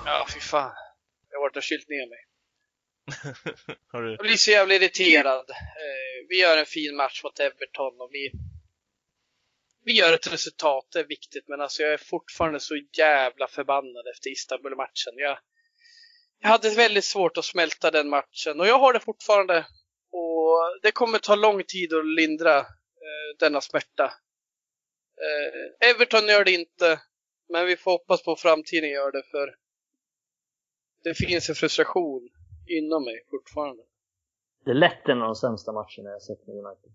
Ja, 0.05 0.27
fy 0.35 0.41
fan. 0.41 0.73
Jag 1.31 1.39
har 1.39 1.43
varit 1.43 1.57
och 1.57 1.63
kylt 1.63 1.89
ner 1.89 2.09
mig. 2.09 2.19
Har 3.93 4.03
du? 4.03 4.11
Jag 4.11 4.19
blir 4.19 4.37
så 4.37 4.51
jävla 4.51 4.75
irriterad. 4.75 5.51
Eh, 5.51 6.27
vi 6.29 6.41
gör 6.41 6.59
en 6.59 6.67
fin 6.67 6.97
match 6.97 7.25
mot 7.25 7.41
Everton 7.41 8.01
och 8.01 8.09
vi, 8.13 8.33
vi 9.85 9.93
gör 9.93 10.13
ett 10.13 10.33
resultat, 10.33 10.87
det 10.93 11.01
är 11.01 11.05
viktigt, 11.05 11.49
men 11.49 11.61
alltså 11.61 11.83
jag 11.83 11.93
är 11.93 11.97
fortfarande 11.97 12.61
så 12.61 12.75
jävla 12.99 13.49
förbannad 13.49 14.07
efter 14.15 14.31
Istanbul-matchen. 14.31 15.13
Jag, 15.17 15.39
jag 16.41 16.49
hade 16.49 16.71
väldigt 16.71 17.05
svårt 17.05 17.37
att 17.37 17.45
smälta 17.45 17.91
den 17.91 18.09
matchen 18.09 18.61
och 18.61 18.67
jag 18.67 18.79
har 18.79 18.93
det 18.93 19.01
fortfarande. 19.01 19.67
Och 20.11 20.79
det 20.83 20.93
kommer 20.93 21.19
ta 21.19 21.35
lång 21.35 21.63
tid 21.65 21.95
att 21.95 22.07
lindra 22.07 22.59
eh, 22.59 23.39
denna 23.39 23.61
smärta. 23.61 24.05
Eh, 25.23 25.89
Everton 25.91 26.27
gör 26.29 26.45
det 26.45 26.53
inte, 26.53 27.01
men 27.49 27.67
vi 27.67 27.77
får 27.77 27.91
hoppas 27.91 28.23
på 28.23 28.37
framtiden 28.37 28.91
gör 28.91 29.13
det 29.13 29.23
för 29.31 29.57
det 31.05 31.15
finns 31.15 31.49
en 31.49 31.55
frustration 31.55 32.29
inom 32.67 33.05
mig 33.05 33.27
fortfarande. 33.31 33.83
Det 34.65 34.71
är 34.71 34.75
lätt 34.75 35.09
en 35.09 35.23
av 35.23 35.27
de 35.27 35.35
sämsta 35.35 35.73
matcherna 35.73 36.11
jag 36.11 36.23
sett 36.23 36.47
med 36.47 36.57
United. 36.57 36.93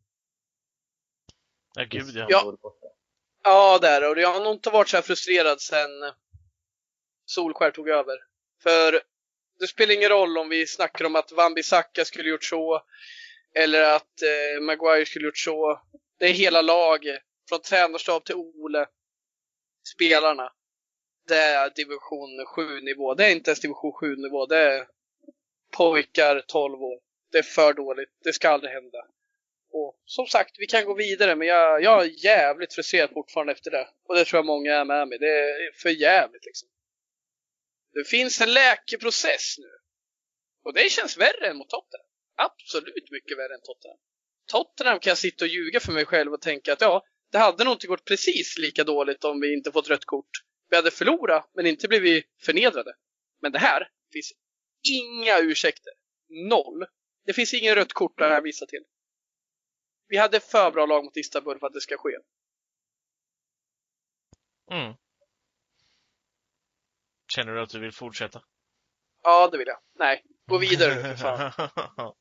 Ja, 1.75 1.83
gud 1.89 2.15
ja. 2.15 2.25
Ja. 2.29 2.57
Ja, 3.43 3.79
det 3.81 3.87
är 3.87 4.01
det. 4.01 4.07
Och 4.07 4.19
jag 4.19 4.33
har 4.33 4.43
nog 4.43 4.53
inte 4.53 4.69
varit 4.69 4.89
så 4.89 4.97
här 4.97 5.01
frustrerad 5.01 5.61
sen 5.61 5.89
Solskär 7.25 7.71
tog 7.71 7.89
över. 7.89 8.17
För 8.63 9.01
det 9.59 9.67
spelar 9.67 9.93
ingen 9.93 10.09
roll 10.09 10.37
om 10.37 10.49
vi 10.49 10.67
snackar 10.67 11.05
om 11.05 11.15
att 11.15 11.31
Van 11.31 11.53
Bissaka 11.53 12.05
skulle 12.05 12.29
gjort 12.29 12.43
så 12.43 12.83
eller 13.55 13.81
att 13.95 14.21
eh, 14.21 14.61
Maguire 14.61 15.05
skulle 15.05 15.25
gjort 15.25 15.37
så. 15.37 15.81
Det 16.19 16.25
är 16.25 16.33
hela 16.33 16.61
laget, 16.61 17.21
från 17.49 17.61
tränarstab 17.61 18.25
till 18.25 18.35
Ole, 18.35 18.87
spelarna. 19.95 20.53
Det 21.27 21.37
är 21.37 21.69
division 21.69 22.45
7 22.45 22.81
nivå. 22.81 23.13
Det 23.13 23.25
är 23.25 23.31
inte 23.31 23.49
ens 23.49 23.59
division 23.59 23.93
7 23.93 24.15
nivå. 24.15 24.45
Det 24.45 24.57
är 24.57 24.87
pojkar 25.71 26.43
12 26.47 26.83
år. 26.83 26.99
Det 27.31 27.37
är 27.37 27.43
för 27.43 27.73
dåligt. 27.73 28.09
Det 28.23 28.33
ska 28.33 28.49
aldrig 28.49 28.73
hända. 28.73 28.97
Och 29.71 30.01
som 30.05 30.27
sagt, 30.27 30.55
vi 30.59 30.67
kan 30.67 30.85
gå 30.85 30.93
vidare, 30.93 31.35
men 31.35 31.47
jag, 31.47 31.83
jag 31.83 32.05
är 32.05 32.25
jävligt 32.25 32.73
frustrerad 32.73 33.09
fortfarande 33.13 33.53
efter 33.53 33.71
det. 33.71 33.87
Och 34.07 34.15
det 34.15 34.25
tror 34.25 34.37
jag 34.37 34.45
många 34.45 34.75
är 34.75 34.85
med 34.85 35.07
mig. 35.07 35.17
Det 35.17 35.39
är 35.39 35.71
för 35.81 35.89
jävligt 35.89 36.45
liksom. 36.45 36.69
Det 37.93 38.03
finns 38.03 38.41
en 38.41 38.53
läkeprocess 38.53 39.55
nu. 39.57 39.69
Och 40.63 40.73
det 40.73 40.91
känns 40.91 41.17
värre 41.17 41.47
än 41.47 41.57
mot 41.57 41.69
Tottenham. 41.69 42.07
Absolut 42.35 43.11
mycket 43.11 43.37
värre 43.37 43.53
än 43.53 43.61
Tottenham. 43.63 43.97
Tottenham 44.51 44.99
kan 44.99 45.11
jag 45.11 45.17
sitta 45.17 45.45
och 45.45 45.49
ljuga 45.49 45.79
för 45.79 45.91
mig 45.91 46.05
själv 46.05 46.33
och 46.33 46.41
tänka 46.41 46.73
att 46.73 46.81
ja, 46.81 47.05
det 47.31 47.37
hade 47.37 47.63
nog 47.63 47.73
inte 47.73 47.87
gått 47.87 48.05
precis 48.05 48.57
lika 48.57 48.83
dåligt 48.83 49.23
om 49.23 49.41
vi 49.41 49.53
inte 49.53 49.71
fått 49.71 49.89
rött 49.89 50.05
kort. 50.05 50.29
Vi 50.69 50.75
hade 50.75 50.91
förlorat, 50.91 51.51
men 51.55 51.65
inte 51.65 51.87
blivit 51.87 52.25
förnedrade. 52.45 52.93
Men 53.41 53.51
det 53.51 53.59
här 53.59 53.89
finns 54.13 54.33
inga 54.93 55.39
ursäkter. 55.39 55.93
Noll. 56.29 56.85
Det 57.25 57.33
finns 57.33 57.53
ingen 57.53 57.75
rött 57.75 57.93
kort 57.93 58.21
att 58.21 58.43
visar 58.43 58.65
till. 58.65 58.83
Vi 60.07 60.17
hade 60.17 60.39
för 60.39 60.71
bra 60.71 60.85
lag 60.85 61.03
mot 61.03 61.17
Istanbul 61.17 61.59
för 61.59 61.67
att 61.67 61.73
det 61.73 61.81
ska 61.81 61.97
ske. 61.97 62.11
Mm. 64.71 64.93
Känner 67.33 67.53
du 67.53 67.61
att 67.61 67.69
du 67.69 67.79
vill 67.79 67.91
fortsätta? 67.91 68.41
Ja, 69.23 69.49
det 69.51 69.57
vill 69.57 69.67
jag. 69.67 69.77
Nej, 69.99 70.23
gå 70.47 70.57
vidare 70.57 71.17
fan. 71.17 71.51
ja, 71.97 72.15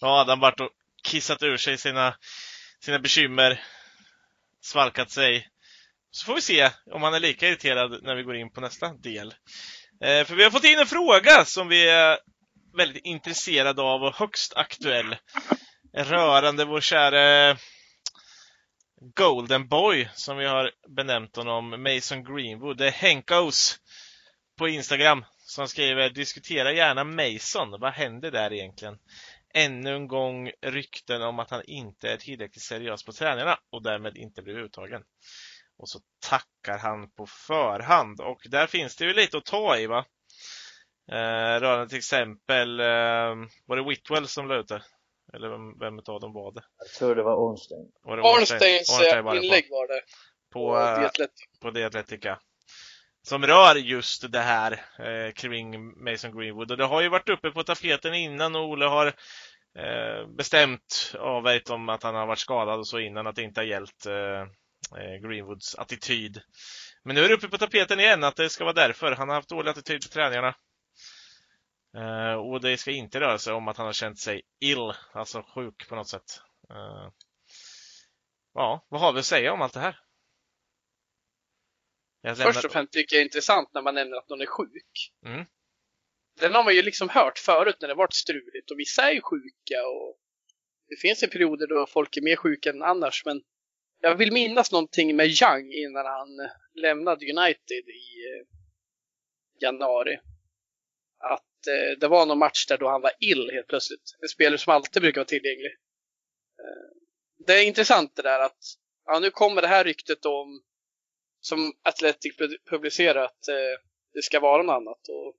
Adam 0.00 0.40
vart 0.40 0.60
och 0.60 0.70
kissat 1.02 1.42
ur 1.42 1.56
sig 1.56 1.78
sina, 1.78 2.16
sina 2.84 2.98
bekymmer, 2.98 3.64
svalkat 4.60 5.10
sig. 5.10 5.48
Så 6.10 6.26
får 6.26 6.34
vi 6.34 6.40
se 6.40 6.70
om 6.90 7.02
han 7.02 7.14
är 7.14 7.20
lika 7.20 7.48
irriterad 7.48 8.02
när 8.02 8.14
vi 8.14 8.22
går 8.22 8.36
in 8.36 8.52
på 8.52 8.60
nästa 8.60 8.94
del. 8.94 9.34
Eh, 10.04 10.24
för 10.24 10.34
vi 10.34 10.44
har 10.44 10.50
fått 10.50 10.64
in 10.64 10.78
en 10.78 10.86
fråga 10.86 11.44
som 11.44 11.68
vi 11.68 11.88
är 11.88 12.18
väldigt 12.76 13.04
intresserade 13.04 13.82
av 13.82 14.02
och 14.02 14.14
högst 14.14 14.56
aktuell. 14.56 15.16
Rörande 15.92 16.64
vår 16.64 16.80
käre 16.80 17.56
Golden 19.14 19.68
Boy, 19.68 20.08
som 20.14 20.36
vi 20.36 20.46
har 20.46 20.70
benämnt 20.88 21.36
honom, 21.36 21.82
Mason 21.82 22.24
Greenwood. 22.24 22.76
Det 22.76 22.86
är 22.86 22.90
Henkos 22.90 23.80
på 24.58 24.68
Instagram 24.68 25.24
som 25.38 25.68
skriver 25.68 26.10
diskutera 26.10 26.72
gärna 26.72 27.04
Mason. 27.04 27.80
Vad 27.80 27.92
händer 27.92 28.30
där 28.30 28.52
egentligen? 28.52 28.98
Ännu 29.54 29.94
en 29.94 30.08
gång 30.08 30.50
rykten 30.62 31.22
om 31.22 31.38
att 31.38 31.50
han 31.50 31.62
inte 31.64 32.10
är 32.10 32.16
tillräckligt 32.16 32.62
seriös 32.62 33.04
på 33.04 33.12
träningarna 33.12 33.58
och 33.70 33.82
därmed 33.82 34.16
inte 34.16 34.42
blir 34.42 34.58
uttagen. 34.58 35.02
Och 35.78 35.88
så 35.88 36.00
tackar 36.20 36.78
han 36.78 37.10
på 37.10 37.26
förhand 37.26 38.20
och 38.20 38.40
där 38.44 38.66
finns 38.66 38.96
det 38.96 39.04
ju 39.04 39.14
lite 39.14 39.38
att 39.38 39.44
ta 39.44 39.76
i 39.76 39.86
va? 39.86 40.04
Eh, 41.12 41.60
rörande 41.60 41.88
till 41.88 41.98
exempel, 41.98 42.80
eh, 42.80 43.34
var 43.66 43.76
det 43.76 43.88
Whitwell 43.88 44.28
som 44.28 44.48
la 44.48 44.56
ut 44.56 44.68
det? 44.68 44.82
Eller 45.32 45.48
vem, 45.48 45.78
vem 45.78 45.98
av 45.98 46.20
dem 46.20 46.32
var 46.32 46.52
det? 46.52 46.62
Jag 46.78 46.88
tror 46.88 47.14
det 47.14 47.22
var 47.22 47.36
Ornstein. 47.36 47.92
Var 48.02 48.16
det 48.16 48.22
Arnsteins 48.22 48.90
Ornstein 48.90 49.24
var 49.24 49.36
inlägg 49.36 49.66
var 49.70 49.88
det. 49.88 50.00
På, 50.52 50.72
På 51.60 51.68
eh, 51.68 51.72
The 51.72 51.80
The 51.80 51.84
Athletica. 51.84 52.38
Som 53.22 53.46
rör 53.46 53.74
just 53.74 54.32
det 54.32 54.40
här 54.40 54.72
eh, 54.98 55.32
kring 55.32 55.94
Mason 56.04 56.38
Greenwood. 56.38 56.70
Och 56.70 56.76
det 56.76 56.84
har 56.84 57.00
ju 57.02 57.08
varit 57.08 57.28
uppe 57.28 57.50
på 57.50 57.62
tapeten 57.62 58.14
innan 58.14 58.56
och 58.56 58.68
Ole 58.68 58.84
har 58.84 59.06
eh, 59.78 60.26
bestämt 60.36 61.14
avvägt 61.18 61.70
om 61.70 61.88
att 61.88 62.02
han 62.02 62.14
har 62.14 62.26
varit 62.26 62.38
skadad 62.38 62.78
och 62.78 62.86
så 62.86 62.98
innan 62.98 63.26
att 63.26 63.36
det 63.36 63.42
inte 63.42 63.60
har 63.60 63.66
gällt 63.66 64.06
eh, 64.06 64.40
eh, 65.00 65.28
Greenwoods 65.28 65.74
attityd. 65.74 66.40
Men 67.04 67.14
nu 67.14 67.24
är 67.24 67.28
det 67.28 67.34
uppe 67.34 67.48
på 67.48 67.58
tapeten 67.58 68.00
igen 68.00 68.24
att 68.24 68.36
det 68.36 68.48
ska 68.50 68.64
vara 68.64 68.74
därför. 68.74 69.12
Han 69.12 69.28
har 69.28 69.36
haft 69.36 69.48
dålig 69.48 69.70
attityd 69.70 70.02
på 70.02 70.08
träningarna. 70.08 70.54
Eh, 71.96 72.34
och 72.34 72.60
det 72.60 72.76
ska 72.76 72.90
inte 72.90 73.20
röra 73.20 73.38
sig 73.38 73.52
om 73.52 73.68
att 73.68 73.76
han 73.76 73.86
har 73.86 73.92
känt 73.92 74.18
sig 74.18 74.42
ill, 74.60 74.92
alltså 75.12 75.42
sjuk 75.42 75.88
på 75.88 75.94
något 75.96 76.08
sätt. 76.08 76.40
Eh, 76.70 77.10
ja, 78.54 78.86
vad 78.88 79.00
har 79.00 79.12
vi 79.12 79.18
att 79.18 79.24
säga 79.26 79.52
om 79.52 79.62
allt 79.62 79.72
det 79.74 79.80
här? 79.80 80.00
Lämnar- 82.22 82.44
Först 82.44 82.64
och 82.64 82.72
främst 82.72 82.92
tycker 82.92 83.16
jag 83.16 83.20
det 83.20 83.22
är 83.22 83.24
intressant 83.24 83.70
när 83.74 83.82
man 83.82 83.94
nämner 83.94 84.16
att 84.16 84.28
någon 84.28 84.40
är 84.40 84.46
sjuk. 84.46 85.12
Mm. 85.26 85.46
Den 86.40 86.54
har 86.54 86.64
man 86.64 86.74
ju 86.74 86.82
liksom 86.82 87.08
hört 87.08 87.38
förut 87.38 87.76
när 87.80 87.88
det 87.88 87.94
varit 87.94 88.14
struligt 88.14 88.70
och 88.70 88.78
vissa 88.78 89.02
är 89.10 89.14
ju 89.14 89.20
sjuka 89.20 89.86
och 89.86 90.18
det 90.88 90.96
finns 90.96 91.22
ju 91.22 91.26
perioder 91.26 91.66
då 91.66 91.86
folk 91.86 92.16
är 92.16 92.22
mer 92.22 92.36
sjuka 92.36 92.70
än 92.70 92.82
annars 92.82 93.22
men 93.24 93.42
jag 94.00 94.14
vill 94.16 94.32
minnas 94.32 94.72
någonting 94.72 95.16
med 95.16 95.26
Young 95.26 95.72
innan 95.72 96.06
han 96.06 96.28
lämnade 96.74 97.26
United 97.32 97.84
i 97.88 98.06
eh, 98.30 98.46
januari. 99.60 100.18
Att 101.18 101.44
Eh, 101.66 101.98
det 101.98 102.08
var 102.08 102.26
någon 102.26 102.38
match 102.38 102.66
där 102.66 102.78
då 102.78 102.88
han 102.88 103.00
var 103.00 103.12
ill 103.20 103.50
helt 103.52 103.66
plötsligt. 103.66 104.16
En 104.22 104.28
spelare 104.28 104.58
som 104.58 104.72
alltid 104.72 105.02
brukar 105.02 105.20
vara 105.20 105.28
tillgänglig. 105.28 105.72
Eh, 106.58 106.90
det 107.46 107.52
är 107.52 107.66
intressant 107.66 108.16
det 108.16 108.22
där 108.22 108.40
att 108.40 108.58
ja, 109.06 109.18
nu 109.18 109.30
kommer 109.30 109.62
det 109.62 109.68
här 109.68 109.84
ryktet 109.84 110.24
om 110.24 110.62
som 111.40 111.72
Athletic 111.82 112.36
publicerar 112.70 113.24
att 113.24 113.48
eh, 113.48 113.80
det 114.14 114.22
ska 114.22 114.40
vara 114.40 114.62
något 114.62 114.74
annat. 114.74 115.08
Och 115.08 115.36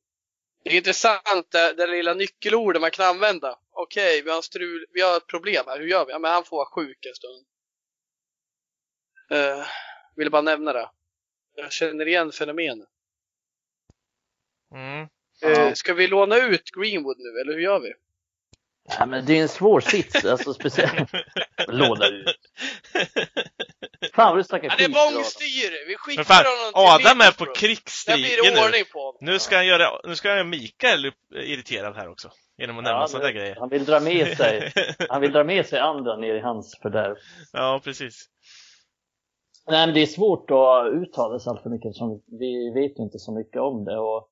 det 0.64 0.70
är 0.70 0.78
intressant 0.78 1.52
det, 1.52 1.74
det 1.74 1.88
lilla 1.88 2.14
nyckelordet 2.14 2.82
man 2.82 2.92
kan 2.92 3.06
använda. 3.06 3.60
Okej, 3.72 4.22
vi 4.22 4.30
har 4.30 4.42
strul, 4.42 4.86
vi 4.94 5.02
har 5.02 5.18
ett 5.18 5.28
problem 5.28 5.64
här, 5.68 5.80
hur 5.80 5.88
gör 5.88 6.06
vi? 6.06 6.12
Ja, 6.12 6.20
men 6.20 6.32
han 6.32 6.44
får 6.44 6.58
vara 6.58 6.70
sjuk 6.70 7.06
en 7.06 7.16
stund. 7.16 7.46
Eh, 9.32 9.60
uh, 9.60 9.66
ville 10.16 10.30
bara 10.30 10.42
nämna 10.42 10.74
det. 10.74 10.90
Jag 11.56 11.72
känner 11.72 12.08
igen 12.08 12.32
fenomenet. 12.32 12.90
Mm. 14.72 15.08
Eh, 15.44 15.74
ska 15.74 15.94
vi 15.94 16.08
låna 16.08 16.36
ut 16.38 16.70
Greenwood 16.72 17.18
nu, 17.20 17.42
eller 17.42 17.54
hur 17.54 17.62
gör 17.62 17.80
vi? 17.80 17.94
Ja, 19.00 19.06
men 19.06 19.26
det 19.26 19.38
är 19.38 19.42
en 19.42 19.50
svår 19.50 19.80
sits, 19.80 20.26
alltså 20.26 20.54
speciellt. 20.54 21.10
Låna 21.68 22.08
ut. 22.08 22.36
Fan 24.14 24.30
vad 24.30 24.38
du 24.40 24.44
snackar 24.44 24.68
Ja, 24.70 24.76
det 24.78 24.84
är 24.84 24.90
bångstyre! 25.14 25.76
Vi 25.88 25.96
skickar 25.98 26.24
fan, 26.24 26.46
honom 26.46 26.98
till 26.98 27.08
Adam 27.08 27.22
är 27.22 27.32
på 27.32 27.46
krigsstigen 27.54 28.22
nu. 28.72 28.84
på 28.94 29.00
honom. 29.00 29.18
Nu 29.22 29.40
ska 29.40 29.56
han 29.56 29.68
göra, 29.68 29.90
nu 30.04 30.16
ska 30.16 30.28
han 30.30 30.38
göra 30.38 30.48
Mikael 30.48 31.06
upp, 31.06 31.16
irriterad 31.36 31.96
här 31.96 32.10
också. 32.10 32.32
Genom 32.58 32.78
att 32.78 32.84
nämna 32.84 33.00
Ja, 33.00 33.08
sådana 33.08 33.26
där 33.28 33.34
det- 33.34 33.40
grejer. 33.40 33.56
Han 33.56 33.70
vill 33.70 33.86
dra 33.86 34.00
med 34.00 34.38
sig, 34.38 34.72
han 35.10 35.22
vill 35.22 35.32
dra 35.32 35.44
med 35.44 35.66
sig 35.66 35.80
andra 35.80 36.18
ner 36.18 36.36
i 36.36 36.40
hans 36.40 36.80
fördärv. 36.82 37.16
ja, 37.54 37.82
precis. 37.84 38.26
Nej, 39.68 39.86
men 39.88 39.96
det 39.96 40.02
är 40.02 40.06
svårt 40.06 40.52
att 40.52 40.94
uttala 40.94 41.40
sig 41.40 41.50
allt 41.50 41.64
för 41.64 41.70
mycket 41.70 41.90
eftersom 41.90 42.22
vi 42.40 42.72
vet 42.74 43.00
ju 43.00 43.04
inte 43.04 43.20
så 43.20 43.32
mycket 43.32 43.62
om 43.62 43.86
det 43.86 43.98
och 43.98 44.28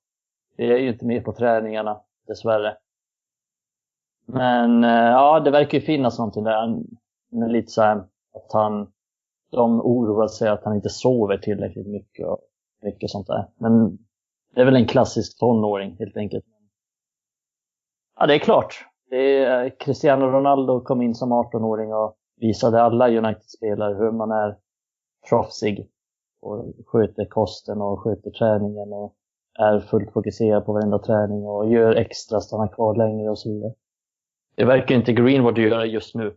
vi 0.59 0.71
är 0.71 0.77
ju 0.77 0.89
inte 0.89 1.05
med 1.05 1.23
på 1.25 1.33
träningarna 1.33 2.01
dessvärre. 2.27 2.77
Men 4.25 4.83
eh, 4.83 4.89
ja, 4.89 5.39
det 5.39 5.51
verkar 5.51 5.77
ju 5.77 5.85
finnas 5.85 6.17
någonting 6.17 6.43
där. 6.43 6.83
Men 7.31 7.51
lite 7.51 7.71
så 7.71 7.81
här 7.81 7.97
att 8.33 8.53
han, 8.53 8.91
de 9.51 9.81
oroar 9.81 10.27
sig 10.27 10.49
att 10.49 10.63
han 10.63 10.75
inte 10.75 10.89
sover 10.89 11.37
tillräckligt 11.37 11.87
mycket 11.87 12.27
och 12.27 12.39
mycket 12.81 13.09
sånt 13.09 13.27
där. 13.27 13.47
Men 13.57 13.97
det 14.55 14.61
är 14.61 14.65
väl 14.65 14.75
en 14.75 14.87
klassisk 14.87 15.39
tonåring 15.39 15.95
helt 15.99 16.17
enkelt. 16.17 16.45
Ja, 18.19 18.25
det 18.25 18.35
är 18.35 18.39
klart. 18.39 18.85
Det 19.09 19.43
är, 19.43 19.79
Cristiano 19.79 20.25
Ronaldo 20.25 20.81
kom 20.81 21.01
in 21.01 21.15
som 21.15 21.33
18-åring 21.33 21.93
och 21.93 22.15
visade 22.35 22.81
alla 22.81 23.09
United-spelare 23.09 23.93
hur 23.93 24.11
man 24.11 24.31
är 24.31 24.57
proffsig 25.29 25.89
och 26.41 26.73
sköter 26.85 27.25
kosten 27.25 27.81
och 27.81 27.99
sköter 27.99 28.31
träningen 28.31 28.93
och 28.93 29.15
är 29.59 29.79
fullt 29.79 30.13
fokuserad 30.13 30.65
på 30.65 30.73
varenda 30.73 30.99
träning 30.99 31.45
och 31.45 31.69
gör 31.69 31.95
extra, 31.95 32.39
stannar 32.39 32.67
kvar 32.67 32.95
längre 32.95 33.29
och 33.29 33.39
så 33.39 33.49
vidare. 33.49 33.73
Det 34.55 34.65
verkar 34.65 34.95
inte 34.95 35.13
Greenwood 35.13 35.57
göra 35.57 35.85
just 35.85 36.15
nu. 36.15 36.35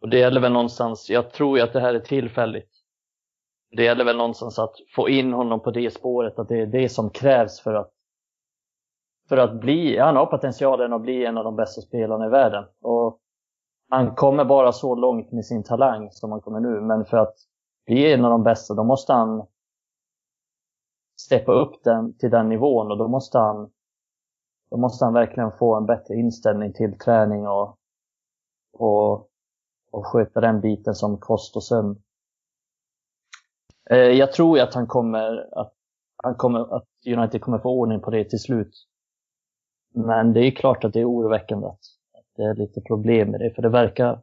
Och 0.00 0.08
det 0.08 0.18
gäller 0.18 0.40
väl 0.40 0.52
någonstans, 0.52 1.10
jag 1.10 1.30
tror 1.30 1.58
ju 1.58 1.64
att 1.64 1.72
det 1.72 1.80
här 1.80 1.94
är 1.94 2.00
tillfälligt. 2.00 2.70
Det 3.76 3.84
gäller 3.84 4.04
väl 4.04 4.16
någonstans 4.16 4.58
att 4.58 4.74
få 4.94 5.08
in 5.08 5.32
honom 5.32 5.60
på 5.60 5.70
det 5.70 5.90
spåret, 5.92 6.38
att 6.38 6.48
det 6.48 6.60
är 6.60 6.66
det 6.66 6.88
som 6.88 7.10
krävs 7.10 7.60
för 7.60 7.74
att 7.74 7.90
för 9.28 9.36
att 9.36 9.60
bli, 9.60 9.98
han 9.98 10.16
har 10.16 10.26
potentialen 10.26 10.92
att 10.92 11.02
bli 11.02 11.24
en 11.24 11.38
av 11.38 11.44
de 11.44 11.56
bästa 11.56 11.80
spelarna 11.80 12.26
i 12.26 12.28
världen. 12.28 12.64
Och 12.82 13.18
han 13.90 14.14
kommer 14.14 14.44
bara 14.44 14.72
så 14.72 14.94
långt 14.94 15.32
med 15.32 15.44
sin 15.44 15.62
talang 15.62 16.10
som 16.10 16.32
han 16.32 16.40
kommer 16.40 16.60
nu, 16.60 16.80
men 16.80 17.04
för 17.04 17.16
att 17.16 17.34
bli 17.86 18.12
en 18.12 18.24
av 18.24 18.30
de 18.30 18.42
bästa, 18.42 18.74
då 18.74 18.84
måste 18.84 19.12
han 19.12 19.46
steppa 21.16 21.52
upp 21.52 21.84
den 21.84 22.18
till 22.18 22.30
den 22.30 22.48
nivån 22.48 22.90
och 22.90 22.98
då 22.98 23.08
måste 23.08 23.38
han 23.38 23.70
då 24.70 24.76
måste 24.76 25.04
han 25.04 25.14
verkligen 25.14 25.52
få 25.52 25.76
en 25.76 25.86
bättre 25.86 26.14
inställning 26.14 26.72
till 26.72 26.98
träning 26.98 27.48
och, 27.48 27.78
och, 28.72 29.12
och 29.90 30.06
sköta 30.06 30.40
den 30.40 30.60
biten 30.60 30.94
som 30.94 31.18
kost 31.18 31.56
och 31.56 31.64
sömn. 31.64 32.02
Eh, 33.90 33.96
jag 33.96 34.32
tror 34.32 34.58
ju 34.58 34.64
att 34.64 34.74
han 34.74 34.86
kommer 34.86 35.58
att, 35.60 35.72
han 36.22 36.34
kommer, 36.34 36.76
att 36.76 36.88
United 37.06 37.40
kommer 37.40 37.58
få 37.58 37.70
ordning 37.70 38.00
på 38.00 38.10
det 38.10 38.24
till 38.24 38.38
slut. 38.38 38.86
Men 39.94 40.32
det 40.32 40.40
är 40.40 40.50
klart 40.50 40.84
att 40.84 40.92
det 40.92 41.00
är 41.00 41.10
oroväckande 41.10 41.66
att, 41.66 41.80
att 42.12 42.26
det 42.36 42.42
är 42.42 42.54
lite 42.54 42.80
problem 42.80 43.30
med 43.30 43.40
det, 43.40 43.54
för 43.54 43.62
det 43.62 43.68
verkar, 43.68 44.22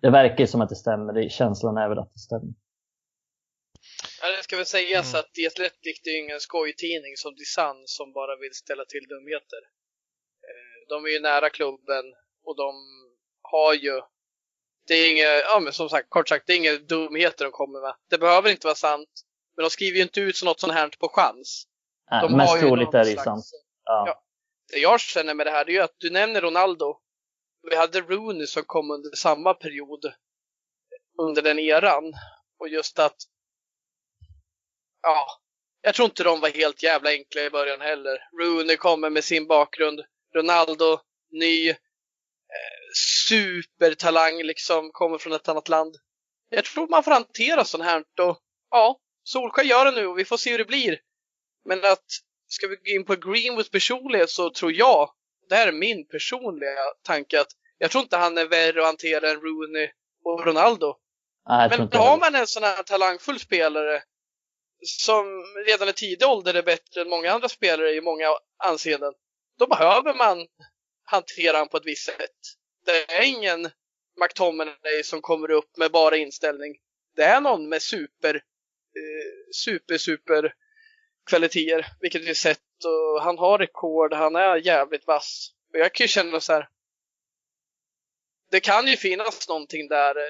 det 0.00 0.10
verkar 0.10 0.46
som 0.46 0.60
att 0.60 0.68
det 0.68 0.74
stämmer. 0.74 1.12
Det, 1.12 1.28
känslan 1.28 1.76
är 1.76 1.88
väl 1.88 1.98
att 1.98 2.12
det 2.12 2.18
stämmer. 2.18 2.54
Ska 4.48 4.56
väl 4.56 4.66
sägas 4.66 5.14
mm. 5.14 5.20
att 5.20 5.46
Athletic 5.46 6.00
det 6.04 6.10
är 6.10 6.18
ingen 6.18 6.40
skojtidning 6.40 7.16
som 7.16 7.36
Sun 7.36 7.82
som 7.86 8.12
bara 8.12 8.36
vill 8.36 8.54
ställa 8.54 8.84
till 8.84 9.06
dumheter. 9.08 9.62
Eh, 10.48 10.88
de 10.88 11.04
är 11.04 11.08
ju 11.08 11.20
nära 11.20 11.50
klubben 11.50 12.04
och 12.44 12.56
de 12.56 12.74
har 13.42 13.74
ju 13.74 14.00
det 14.86 14.94
är 14.94 15.10
inget, 15.10 15.42
ja 15.44 15.60
men 15.60 15.72
som 15.72 15.88
sagt, 15.88 16.10
kort 16.10 16.28
sagt, 16.28 16.46
det 16.46 16.52
är 16.52 16.56
inga 16.56 16.76
dumheter 16.76 17.44
de 17.44 17.50
kommer 17.50 17.80
med. 17.80 17.94
Det 18.10 18.18
behöver 18.18 18.50
inte 18.50 18.66
vara 18.66 18.74
sant, 18.74 19.08
men 19.56 19.62
de 19.62 19.70
skriver 19.70 19.96
ju 19.96 20.02
inte 20.02 20.20
ut 20.20 20.42
något 20.44 20.60
sånt 20.60 20.72
här 20.72 20.88
på 20.98 21.08
chans. 21.08 21.66
Nej, 22.10 22.22
de 22.22 22.36
mest 22.36 22.60
troligt 22.60 22.94
är 22.94 23.04
det 23.04 23.10
ju 23.10 23.16
sant. 23.16 23.44
Ja. 23.84 24.04
ja. 24.06 24.22
Det 24.72 24.78
jag 24.78 25.00
känner 25.00 25.34
med 25.34 25.46
det 25.46 25.50
här, 25.50 25.64
det 25.64 25.70
är 25.70 25.74
ju 25.74 25.82
att 25.82 25.96
du 25.98 26.10
nämner 26.10 26.40
Ronaldo. 26.40 27.00
Vi 27.70 27.76
hade 27.76 28.00
Rooney 28.00 28.46
som 28.46 28.62
kom 28.62 28.90
under 28.90 29.10
samma 29.16 29.54
period 29.54 30.12
under 31.18 31.42
den 31.42 31.58
eran. 31.58 32.12
Och 32.58 32.68
just 32.68 32.98
att 32.98 33.16
ja, 35.02 35.26
jag 35.82 35.94
tror 35.94 36.06
inte 36.06 36.24
de 36.24 36.40
var 36.40 36.48
helt 36.48 36.82
jävla 36.82 37.10
enkla 37.10 37.42
i 37.42 37.50
början 37.50 37.80
heller. 37.80 38.18
Rooney 38.40 38.76
kommer 38.76 39.10
med 39.10 39.24
sin 39.24 39.46
bakgrund. 39.46 40.00
Ronaldo, 40.34 41.00
ny, 41.30 41.68
eh, 41.68 41.76
supertalang 43.28 44.42
liksom, 44.42 44.90
kommer 44.92 45.18
från 45.18 45.32
ett 45.32 45.48
annat 45.48 45.68
land. 45.68 45.96
Jag 46.48 46.64
tror 46.64 46.88
man 46.88 47.04
får 47.04 47.10
hantera 47.10 47.64
sånt 47.64 47.84
här 47.84 48.04
och 48.20 48.38
ja, 48.70 49.00
Solskjaer 49.24 49.66
gör 49.66 49.84
det 49.84 49.90
nu 49.90 50.06
och 50.06 50.18
vi 50.18 50.24
får 50.24 50.36
se 50.36 50.50
hur 50.50 50.58
det 50.58 50.64
blir. 50.64 51.00
Men 51.64 51.84
att, 51.84 52.04
ska 52.48 52.66
vi 52.66 52.76
gå 52.76 52.96
in 52.96 53.04
på 53.04 53.14
Greenwoods 53.14 53.70
personlighet 53.70 54.30
så 54.30 54.50
tror 54.50 54.72
jag, 54.72 55.10
det 55.48 55.54
här 55.54 55.68
är 55.68 55.72
min 55.72 56.06
personliga 56.06 56.70
tanke, 57.02 57.40
att 57.40 57.48
jag 57.78 57.90
tror 57.90 58.02
inte 58.02 58.16
han 58.16 58.38
är 58.38 58.46
värre 58.46 58.80
att 58.80 58.86
hantera 58.86 59.30
än 59.30 59.40
Rooney 59.40 59.90
och 60.24 60.46
Ronaldo. 60.46 60.96
Nej, 61.48 61.68
Men 61.70 61.92
har 61.92 62.18
man 62.18 62.34
en 62.34 62.46
sån 62.46 62.62
här 62.62 62.82
talangfull 62.82 63.40
spelare 63.40 64.02
som 64.82 65.44
redan 65.66 65.88
i 65.88 65.92
tidig 65.92 66.28
ålder 66.28 66.54
är 66.54 66.62
bättre 66.62 67.00
än 67.00 67.08
många 67.08 67.32
andra 67.32 67.48
spelare 67.48 67.94
i 67.94 68.00
många 68.00 68.26
anseenden, 68.64 69.12
då 69.58 69.66
behöver 69.66 70.14
man 70.14 70.46
hantera 71.04 71.56
honom 71.56 71.68
på 71.68 71.76
ett 71.76 71.86
visst 71.86 72.06
sätt. 72.06 72.40
Det 72.84 73.12
är 73.12 73.22
ingen 73.22 73.70
McTominay 74.20 75.02
som 75.04 75.20
kommer 75.20 75.50
upp 75.50 75.76
med 75.76 75.90
bara 75.90 76.16
inställning. 76.16 76.78
Det 77.16 77.22
är 77.22 77.40
någon 77.40 77.68
med 77.68 77.82
super, 77.82 78.34
eh, 78.34 79.52
super, 79.54 79.98
super 79.98 80.54
kvaliteter, 81.26 81.86
vilket 82.00 82.22
vi 82.22 82.34
sett. 82.34 82.84
Och 82.84 83.22
han 83.22 83.38
har 83.38 83.58
rekord, 83.58 84.12
han 84.12 84.36
är 84.36 84.56
jävligt 84.56 85.06
vass. 85.06 85.50
Och 85.72 85.78
jag 85.78 85.94
kan 85.94 86.04
ju 86.04 86.08
känna 86.08 86.40
så 86.40 86.52
här. 86.52 86.68
Det 88.50 88.60
kan 88.60 88.86
ju 88.86 88.96
finnas 88.96 89.48
någonting 89.48 89.88
där. 89.88 90.16
Eh, 90.16 90.22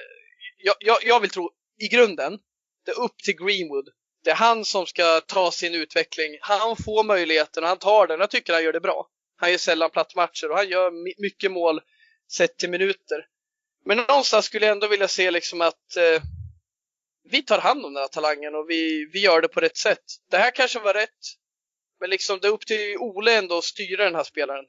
jag, 0.59 0.77
jag, 0.81 0.99
jag 1.03 1.21
vill 1.21 1.31
tro, 1.31 1.51
i 1.79 1.89
grunden, 1.89 2.39
det 2.85 2.91
är 2.91 3.01
upp 3.01 3.19
till 3.19 3.37
Greenwood 3.37 3.89
det 4.29 4.33
är 4.33 4.37
han 4.37 4.65
som 4.65 4.87
ska 4.87 5.21
ta 5.21 5.51
sin 5.51 5.75
utveckling. 5.75 6.39
Han 6.41 6.77
får 6.77 7.05
möjligheten 7.05 7.63
och 7.63 7.69
han 7.69 7.79
tar 7.79 8.07
den. 8.07 8.21
Jag 8.21 8.31
tycker 8.31 8.53
han 8.53 8.65
gör 8.65 8.73
det 8.73 8.81
bra. 8.81 9.09
Han 9.37 9.51
gör 9.51 9.59
sällan 9.59 9.91
plattmatcher 9.91 10.51
och 10.51 10.57
han 10.57 10.69
gör 10.69 10.91
mycket 11.23 11.51
mål 11.51 11.81
sett 12.33 12.59
till 12.59 12.71
minuter. 12.71 13.27
Men 13.85 13.97
någonstans 13.97 14.45
skulle 14.45 14.67
jag 14.67 14.73
ändå 14.73 14.89
vilja 14.89 15.09
se 15.09 15.31
liksom 15.31 15.61
att 15.61 15.97
eh, 15.97 16.23
vi 17.31 17.43
tar 17.43 17.59
hand 17.59 17.85
om 17.85 17.95
den 17.95 18.01
här 18.01 18.09
talangen 18.09 18.55
och 18.55 18.71
vi, 18.71 19.11
vi 19.13 19.21
gör 19.21 19.41
det 19.41 19.49
på 19.49 19.61
rätt 19.61 19.77
sätt. 19.77 20.05
Det 20.31 20.39
här 20.39 20.51
kanske 20.51 20.79
var 20.79 20.95
rätt, 20.95 21.21
men 22.01 22.11
liksom 22.11 22.39
det 22.39 22.49
är 22.49 22.53
upp 22.53 22.67
till 22.67 22.97
Ole 22.99 23.39
ändå 23.39 23.59
att 23.59 23.65
styra 23.65 24.05
den 24.05 24.15
här 24.15 24.25
spelaren. 24.25 24.65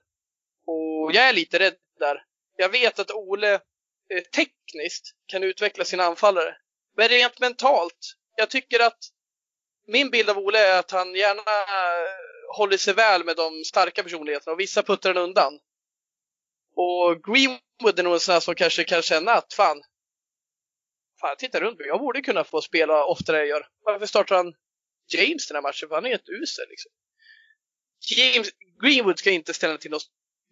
Och 0.67 1.11
jag 1.13 1.29
är 1.29 1.33
lite 1.33 1.59
rädd 1.59 1.75
där. 1.99 2.23
Jag 2.57 2.69
vet 2.69 2.99
att 2.99 3.11
Ole 3.11 3.53
eh, 3.53 4.23
tekniskt 4.35 5.15
kan 5.25 5.43
utveckla 5.43 5.85
sina 5.85 6.03
anfallare. 6.03 6.55
Men 6.97 7.07
rent 7.07 7.39
mentalt, 7.39 8.15
jag 8.35 8.49
tycker 8.49 8.79
att 8.79 8.99
min 9.89 10.09
bild 10.09 10.29
av 10.29 10.37
Ole 10.37 10.59
är 10.59 10.79
att 10.79 10.91
han 10.91 11.15
gärna 11.15 11.41
eh, 11.41 12.09
håller 12.57 12.77
sig 12.77 12.93
väl 12.93 13.23
med 13.23 13.35
de 13.35 13.63
starka 13.65 14.03
personligheterna 14.03 14.53
och 14.53 14.59
vissa 14.59 14.83
puttar 14.83 15.13
han 15.13 15.23
undan. 15.23 15.59
Och 16.75 17.23
Greenwood 17.23 17.99
är 17.99 18.03
nog 18.03 18.13
en 18.13 18.19
sån 18.19 18.33
här 18.33 18.39
som 18.39 18.55
kanske 18.55 18.83
kan 18.83 19.01
känna 19.01 19.31
att 19.31 19.53
fan, 19.53 19.81
fan 21.21 21.35
titta 21.37 21.59
runt 21.59 21.79
mig, 21.79 21.87
jag 21.87 21.99
borde 21.99 22.21
kunna 22.21 22.43
få 22.43 22.61
spela 22.61 23.05
oftare 23.05 23.37
än 23.37 23.41
jag 23.41 23.49
gör. 23.49 23.67
Varför 23.85 24.05
startar 24.05 24.35
han 24.35 24.53
James 25.13 25.47
den 25.47 25.55
här 25.55 25.61
matchen? 25.61 25.89
För 25.89 25.95
han 25.95 26.05
är 26.05 26.09
helt 26.09 26.29
usel 26.29 26.65
liksom. 26.69 26.91
James, 28.17 28.49
Greenwood 28.81 29.19
ska 29.19 29.31
inte 29.31 29.53
ställa 29.53 29.77
till 29.77 29.91
någon 29.91 29.99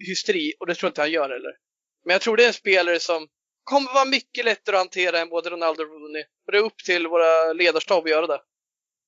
hysteri 0.07 0.53
och 0.59 0.67
det 0.67 0.75
tror 0.75 0.87
jag 0.87 0.91
inte 0.91 1.01
han 1.01 1.11
gör 1.11 1.29
heller. 1.29 1.57
Men 2.05 2.13
jag 2.13 2.21
tror 2.21 2.37
det 2.37 2.43
är 2.43 2.47
en 2.47 2.53
spelare 2.53 2.99
som 2.99 3.27
kommer 3.63 3.93
vara 3.93 4.05
mycket 4.05 4.45
lättare 4.45 4.75
att 4.75 4.81
hantera 4.81 5.19
än 5.19 5.29
både 5.29 5.49
Ronaldo 5.49 5.83
och 5.83 5.89
Rooney. 5.89 6.23
Och 6.45 6.51
det 6.51 6.57
är 6.57 6.63
upp 6.63 6.77
till 6.77 7.07
våra 7.07 7.53
ledarstab 7.53 8.03
att 8.03 8.09
göra 8.09 8.27
det. 8.27 8.41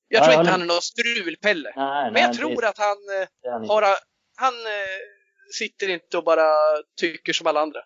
Jag 0.09 0.23
tror 0.23 0.33
ja, 0.33 0.39
inte 0.39 0.51
han 0.51 0.61
är 0.61 0.65
någon 0.65 0.81
strulpelle. 0.81 1.73
Nej, 1.75 2.11
men 2.11 2.21
jag 2.21 2.33
tror 2.33 2.61
det... 2.61 2.69
att 2.69 2.77
han, 2.77 2.97
han 3.51 3.69
har, 3.69 3.83
han 4.37 4.53
eh, 4.53 4.99
sitter 5.57 5.89
inte 5.89 6.17
och 6.17 6.23
bara 6.23 6.47
tycker 6.99 7.33
som 7.33 7.47
alla 7.47 7.59
andra. 7.59 7.79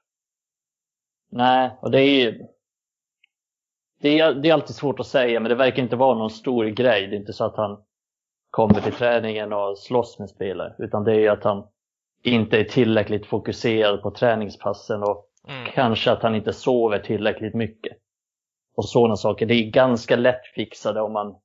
Nej, 1.31 1.77
och 1.81 1.91
det 1.91 1.99
är 1.99 2.21
ju 2.21 2.39
det 4.01 4.19
är, 4.19 4.33
det 4.33 4.49
är 4.49 4.53
alltid 4.53 4.75
svårt 4.75 4.99
att 4.99 5.07
säga, 5.07 5.39
men 5.39 5.49
det 5.49 5.55
verkar 5.55 5.83
inte 5.83 5.95
vara 5.95 6.17
någon 6.17 6.29
stor 6.29 6.65
grej. 6.65 7.07
Det 7.07 7.15
är 7.15 7.19
inte 7.19 7.33
så 7.33 7.45
att 7.45 7.57
han 7.57 7.83
kommer 8.49 8.81
till 8.81 8.93
träningen 8.93 9.53
och 9.53 9.77
slåss 9.77 10.19
med 10.19 10.29
spelare, 10.29 10.75
utan 10.79 11.03
det 11.03 11.11
är 11.11 11.19
ju 11.19 11.27
att 11.27 11.43
han 11.43 11.67
inte 12.23 12.57
är 12.57 12.63
tillräckligt 12.63 13.25
fokuserad 13.25 14.01
på 14.01 14.11
träningspassen 14.11 15.03
och 15.03 15.29
mm. 15.47 15.71
kanske 15.73 16.11
att 16.11 16.23
han 16.23 16.35
inte 16.35 16.53
sover 16.53 16.99
tillräckligt 16.99 17.53
mycket. 17.53 17.97
Och 18.75 18.89
sådana 18.89 19.15
saker. 19.15 19.45
Det 19.45 19.53
är 19.53 19.71
ganska 19.71 20.15
lättfixade 20.15 21.01
om 21.01 21.13
man 21.13 21.35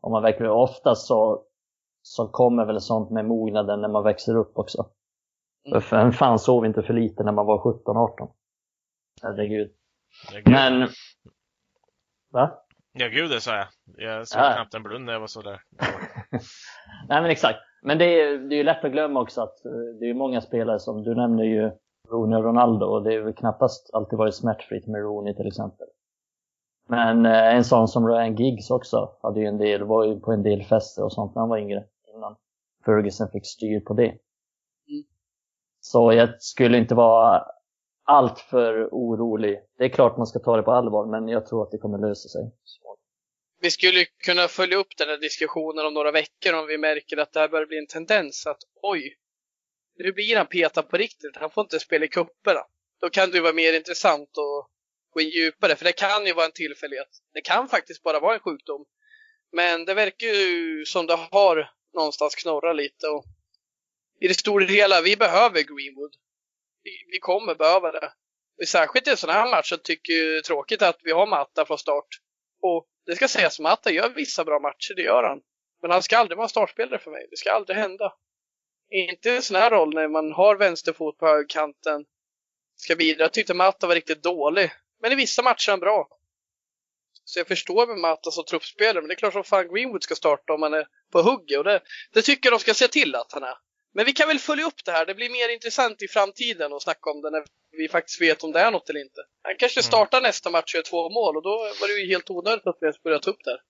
om 0.00 0.12
man 0.12 0.22
verkligen 0.22 0.52
oftast 0.52 1.06
så, 1.06 1.42
så 2.02 2.28
kommer 2.28 2.64
väl 2.64 2.80
sånt 2.80 3.10
med 3.10 3.24
mognaden 3.24 3.80
när 3.80 3.88
man 3.88 4.04
växer 4.04 4.36
upp 4.36 4.58
också. 4.58 4.86
Mm. 5.66 5.80
För 5.80 6.10
fan 6.10 6.38
sov 6.38 6.66
inte 6.66 6.82
för 6.82 6.94
lite 6.94 7.24
när 7.24 7.32
man 7.32 7.46
var 7.46 7.58
17-18? 7.58 8.30
Herregud. 9.22 9.70
Ja, 10.32 10.40
Men... 10.50 10.88
Va? 12.32 12.64
Ja, 12.92 13.08
gud 13.08 13.30
det 13.30 13.40
sa 13.40 13.56
jag. 13.56 13.66
Jag 13.96 14.28
såg 14.28 14.42
ja. 14.42 14.52
knappt 14.54 14.74
en 14.74 14.82
blund 14.82 15.04
när 15.04 15.12
jag 15.12 15.20
var 15.20 15.26
så 15.26 15.42
där. 15.42 15.62
Nej, 17.08 17.22
men 17.22 17.30
exakt. 17.30 17.58
Men 17.82 17.98
det 17.98 18.04
är, 18.04 18.38
det 18.38 18.54
är 18.54 18.56
ju 18.56 18.62
lätt 18.62 18.84
att 18.84 18.92
glömma 18.92 19.20
också 19.20 19.42
att 19.42 19.64
eh, 19.64 19.98
det 20.00 20.10
är 20.10 20.14
många 20.14 20.40
spelare 20.40 20.78
som, 20.78 21.02
du 21.02 21.14
nämner 21.14 21.44
ju 21.44 21.70
Rooney 22.10 22.38
och 22.38 22.44
Ronaldo 22.44 22.86
och 22.86 23.02
det 23.02 23.14
är 23.14 23.20
väl 23.20 23.34
knappast 23.34 23.90
alltid 23.92 24.18
varit 24.18 24.34
smärtfritt 24.34 24.86
med 24.86 25.02
Rooney 25.02 25.34
till 25.34 25.46
exempel. 25.46 25.86
Men 26.88 27.26
eh, 27.26 27.54
en 27.56 27.64
sån 27.64 27.88
som 27.88 28.08
Ryan 28.08 28.36
Giggs 28.36 28.70
också 28.70 29.16
hade 29.22 29.40
ju 29.40 29.46
en 29.46 29.58
del, 29.58 29.84
var 29.84 30.04
ju 30.04 30.20
på 30.20 30.32
en 30.32 30.42
del 30.42 30.64
fester 30.64 31.04
och 31.04 31.12
sånt 31.12 31.34
när 31.34 31.40
han 31.42 31.48
var 31.48 31.58
yngre. 31.58 31.84
Innan 32.14 32.36
Ferguson 32.84 33.30
fick 33.30 33.46
styr 33.46 33.80
på 33.80 33.94
det. 33.94 34.08
Mm. 34.88 35.04
Så 35.80 36.12
jag 36.12 36.42
skulle 36.42 36.78
inte 36.78 36.94
vara 36.94 37.44
alltför 38.04 38.88
orolig. 38.92 39.60
Det 39.78 39.84
är 39.84 39.88
klart 39.88 40.16
man 40.16 40.26
ska 40.26 40.38
ta 40.38 40.56
det 40.56 40.62
på 40.62 40.72
allvar, 40.72 41.06
men 41.06 41.28
jag 41.28 41.46
tror 41.46 41.62
att 41.62 41.70
det 41.70 41.78
kommer 41.78 41.98
lösa 41.98 42.28
sig. 42.28 42.52
Vi 43.60 43.70
skulle 43.70 44.04
kunna 44.04 44.48
följa 44.48 44.76
upp 44.76 44.96
den 44.98 45.08
här 45.08 45.18
diskussionen 45.18 45.86
om 45.86 45.94
några 45.94 46.10
veckor 46.10 46.54
om 46.54 46.66
vi 46.66 46.78
märker 46.78 47.16
att 47.16 47.32
det 47.32 47.40
här 47.40 47.48
börjar 47.48 47.66
bli 47.66 47.78
en 47.78 47.86
tendens 47.86 48.46
att 48.46 48.58
oj, 48.82 49.16
nu 49.98 50.12
blir 50.12 50.36
han 50.36 50.46
petad 50.46 50.82
på 50.82 50.96
riktigt. 50.96 51.36
Han 51.36 51.50
får 51.50 51.62
inte 51.62 51.80
spela 51.80 52.04
i 52.04 52.08
kupperna. 52.08 52.60
Då 53.00 53.10
kan 53.10 53.30
det 53.30 53.36
ju 53.36 53.42
vara 53.42 53.52
mer 53.52 53.72
intressant 53.72 54.28
att 54.28 54.77
gå 55.10 55.20
in 55.20 55.28
djupare, 55.28 55.76
för 55.76 55.84
det 55.84 55.92
kan 55.92 56.26
ju 56.26 56.32
vara 56.32 56.46
en 56.46 56.52
tillfällighet. 56.52 57.08
Det 57.32 57.40
kan 57.40 57.68
faktiskt 57.68 58.02
bara 58.02 58.20
vara 58.20 58.34
en 58.34 58.40
sjukdom. 58.40 58.84
Men 59.52 59.84
det 59.84 59.94
verkar 59.94 60.26
ju 60.26 60.84
som 60.86 61.06
det 61.06 61.18
har 61.30 61.70
någonstans 61.94 62.34
knorrat 62.34 62.76
lite 62.76 63.06
och 63.06 63.24
i 64.20 64.28
det 64.28 64.34
stora 64.34 64.64
hela, 64.64 65.00
vi 65.00 65.16
behöver 65.16 65.62
Greenwood. 65.62 66.14
Vi, 66.82 66.90
vi 67.12 67.18
kommer 67.18 67.54
behöva 67.54 67.92
det. 67.92 68.12
Och 68.60 68.68
särskilt 68.68 69.06
i 69.06 69.10
en 69.10 69.16
sån 69.16 69.30
här 69.30 69.50
match 69.50 69.68
så 69.68 69.76
tycker 69.76 70.12
jag 70.12 70.26
det 70.26 70.38
är 70.38 70.42
tråkigt 70.42 70.82
att 70.82 70.98
vi 71.02 71.12
har 71.12 71.26
Matta 71.26 71.64
från 71.66 71.78
start. 71.78 72.08
Och 72.62 72.86
det 73.06 73.16
ska 73.16 73.28
sägas, 73.28 73.60
Matta 73.60 73.90
gör 73.90 74.08
vissa 74.08 74.44
bra 74.44 74.60
matcher, 74.60 74.94
det 74.96 75.02
gör 75.02 75.22
han. 75.22 75.40
Men 75.82 75.90
han 75.90 76.02
ska 76.02 76.18
aldrig 76.18 76.38
vara 76.38 76.48
startspelare 76.48 76.98
för 76.98 77.10
mig. 77.10 77.26
Det 77.30 77.36
ska 77.36 77.52
aldrig 77.52 77.76
hända. 77.78 78.14
Inte 78.90 79.30
i 79.30 79.36
en 79.36 79.42
sån 79.42 79.56
här 79.56 79.70
roll 79.70 79.94
när 79.94 80.08
man 80.08 80.32
har 80.32 80.56
vänsterfot 80.56 81.18
på 81.18 81.26
högerkanten. 81.26 82.04
Ska 82.76 82.96
bidra. 82.96 83.22
Jag 83.22 83.32
tyckte 83.32 83.54
Matta 83.54 83.86
var 83.86 83.94
riktigt 83.94 84.22
dålig. 84.22 84.70
Men 85.02 85.12
i 85.12 85.14
vissa 85.14 85.42
matcher 85.42 85.68
är 85.68 85.72
han 85.72 85.80
bra. 85.80 86.08
Så 87.24 87.38
jag 87.38 87.46
förstår 87.46 87.86
med 87.86 87.98
Matta 87.98 88.30
som 88.30 88.44
truppspelare, 88.44 89.00
men 89.00 89.08
det 89.08 89.14
är 89.14 89.16
klart 89.16 89.32
som 89.32 89.44
fan 89.44 89.74
Greenwood 89.74 90.02
ska 90.02 90.14
starta 90.14 90.52
om 90.52 90.62
han 90.62 90.74
är 90.74 90.86
på 91.12 91.22
hugget. 91.22 91.58
Och 91.58 91.64
det, 91.64 91.80
det 92.12 92.22
tycker 92.22 92.46
jag 92.46 92.58
de 92.58 92.62
ska 92.62 92.74
se 92.74 92.88
till 92.88 93.14
att 93.14 93.32
han 93.32 93.42
är. 93.42 93.54
Men 93.94 94.04
vi 94.04 94.12
kan 94.12 94.28
väl 94.28 94.38
följa 94.38 94.66
upp 94.66 94.84
det 94.84 94.92
här. 94.92 95.06
Det 95.06 95.14
blir 95.14 95.30
mer 95.30 95.48
intressant 95.48 96.02
i 96.02 96.08
framtiden 96.08 96.72
att 96.72 96.82
snacka 96.82 97.10
om 97.10 97.22
det 97.22 97.30
när 97.30 97.44
vi 97.70 97.88
faktiskt 97.88 98.20
vet 98.20 98.44
om 98.44 98.52
det 98.52 98.60
är 98.60 98.70
något 98.70 98.90
eller 98.90 99.00
inte. 99.00 99.20
Han 99.42 99.56
kanske 99.58 99.82
startar 99.82 100.20
nästa 100.20 100.50
match 100.50 100.74
och 100.74 100.78
gör 100.78 100.82
två 100.82 101.10
mål 101.10 101.36
och 101.36 101.42
då 101.42 101.56
var 101.80 101.88
det 101.88 102.00
ju 102.00 102.08
helt 102.08 102.30
onödigt 102.30 102.66
att 102.66 102.78
vi 102.80 102.84
ens 102.84 103.02
började 103.02 103.24
ta 103.24 103.30
upp 103.30 103.44
det. 103.44 103.60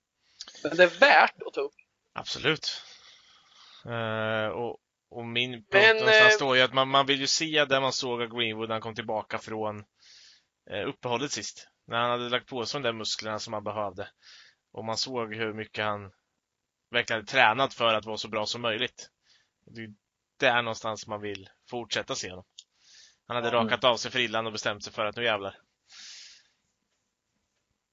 Men 0.63 0.77
det 0.77 0.83
är 0.83 1.01
värt 1.01 1.43
att 1.47 1.55
ta 1.55 1.61
upp. 1.61 1.75
Absolut. 2.15 2.83
Eh, 3.87 4.49
och, 4.49 4.77
och 5.11 5.25
min 5.25 5.53
punkt 5.53 5.67
Men, 5.73 5.97
någonstans 5.97 6.33
eh, 6.33 6.37
står 6.37 6.57
ju 6.57 6.63
att 6.63 6.75
man, 6.75 6.89
man 6.89 7.07
vill 7.07 7.21
ju 7.21 7.27
se 7.27 7.65
där 7.65 7.81
man 7.81 7.93
såg 7.93 8.23
av 8.23 8.29
Greenwood 8.29 8.69
när 8.69 8.75
han 8.75 8.83
kom 8.83 8.95
tillbaka 8.95 9.39
från 9.39 9.85
uppehållet 10.87 11.33
sist. 11.33 11.69
När 11.87 11.99
han 11.99 12.11
hade 12.11 12.29
lagt 12.29 12.49
på 12.49 12.67
sig 12.67 12.81
de 12.81 12.89
där 12.89 12.93
musklerna 12.93 13.39
som 13.39 13.53
han 13.53 13.65
behövde. 13.65 14.09
Och 14.73 14.85
man 14.85 14.97
såg 14.97 15.35
hur 15.35 15.53
mycket 15.55 15.85
han 15.85 16.13
verkligen 16.91 17.19
hade 17.19 17.31
tränat 17.31 17.75
för 17.75 17.95
att 17.95 18.05
vara 18.07 18.17
så 18.17 18.29
bra 18.29 18.47
som 18.47 18.61
möjligt. 18.63 19.11
Det 19.67 19.81
är 19.83 19.95
där 20.41 20.63
någonstans 20.63 21.07
man 21.07 21.21
vill 21.21 21.49
fortsätta 21.71 22.15
se 22.15 22.31
honom. 22.31 22.45
Han 23.27 23.37
hade 23.37 23.49
Mm. 23.49 23.65
rakat 23.65 23.85
av 23.85 23.97
sig 23.97 24.11
frillan 24.11 24.47
och 24.47 24.53
bestämt 24.53 24.85
sig 24.85 24.93
för 24.93 25.07
att 25.07 25.17
nu 25.17 25.25
jävlar. 25.25 25.57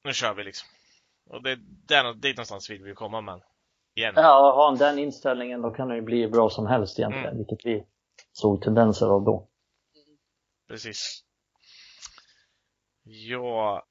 Nu 0.04 0.14
kör 0.14 0.34
vi 0.34 0.44
liksom. 0.44 0.70
Och 1.30 1.44
det, 1.44 1.56
där, 1.88 2.14
dit 2.14 2.38
någonstans 2.38 2.70
vill 2.70 2.84
vi 2.84 2.94
komma 2.94 3.22
men 3.22 3.42
igen. 3.96 4.14
Ja, 4.16 4.54
har 4.56 4.66
han 4.70 4.78
den 4.78 5.00
inställningen 5.00 5.62
då 5.62 5.72
kan 5.72 5.88
det 5.88 5.96
ju 5.96 6.02
bli 6.02 6.28
bra 6.28 6.50
som 6.50 6.68
helst 6.68 7.00
egentligen, 7.00 7.26
Mm. 7.28 7.38
vilket 7.38 7.66
vi 7.66 7.86
såg 8.32 8.62
tendenser 8.62 9.06
av 9.06 9.24
då. 9.24 9.48
Precis. 10.68 11.25
Ja. 13.08 13.86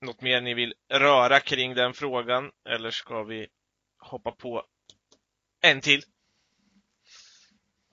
Något 0.00 0.20
mer 0.20 0.40
ni 0.40 0.54
vill 0.54 0.74
röra 0.88 1.40
kring 1.40 1.74
den 1.74 1.94
frågan? 1.94 2.50
Eller 2.68 2.90
ska 2.90 3.22
vi 3.22 3.48
hoppa 3.98 4.32
på 4.32 4.66
en 5.60 5.80
till? 5.80 6.02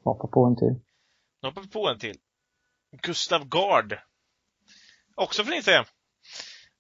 Hoppa 0.04 0.28
på 0.28 0.46
en 0.46 0.56
till. 0.56 0.82
Nu 1.42 1.48
hoppar 1.48 1.62
vi 1.62 1.70
på 1.70 1.90
en 1.90 2.00
till. 2.00 2.18
Gustav 2.92 3.48
Gard. 3.48 4.00
Också 5.16 5.44
från 5.44 5.54
Instagram. 5.54 5.86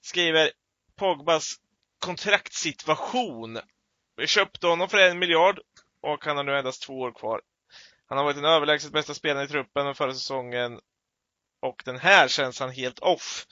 Skriver 0.01 0.51
Pogbas 0.95 1.55
kontraktssituation. 1.99 3.59
Vi 4.15 4.27
köpte 4.27 4.67
honom 4.67 4.89
för 4.89 4.97
en 4.97 5.19
miljard 5.19 5.59
och 6.01 6.25
han 6.25 6.37
har 6.37 6.43
nu 6.43 6.57
endast 6.57 6.81
två 6.81 6.99
år 6.99 7.11
kvar. 7.11 7.41
Han 8.05 8.17
har 8.17 8.25
varit 8.25 8.35
den 8.35 8.45
överlägset 8.45 8.91
bästa 8.91 9.13
spelaren 9.13 9.45
i 9.45 9.49
truppen 9.49 9.85
den 9.85 9.95
förra 9.95 10.13
säsongen 10.13 10.79
och 11.61 11.81
den 11.85 11.97
här 11.97 12.27
känns 12.27 12.59
han 12.59 12.71
helt 12.71 12.99
off. 12.99 13.45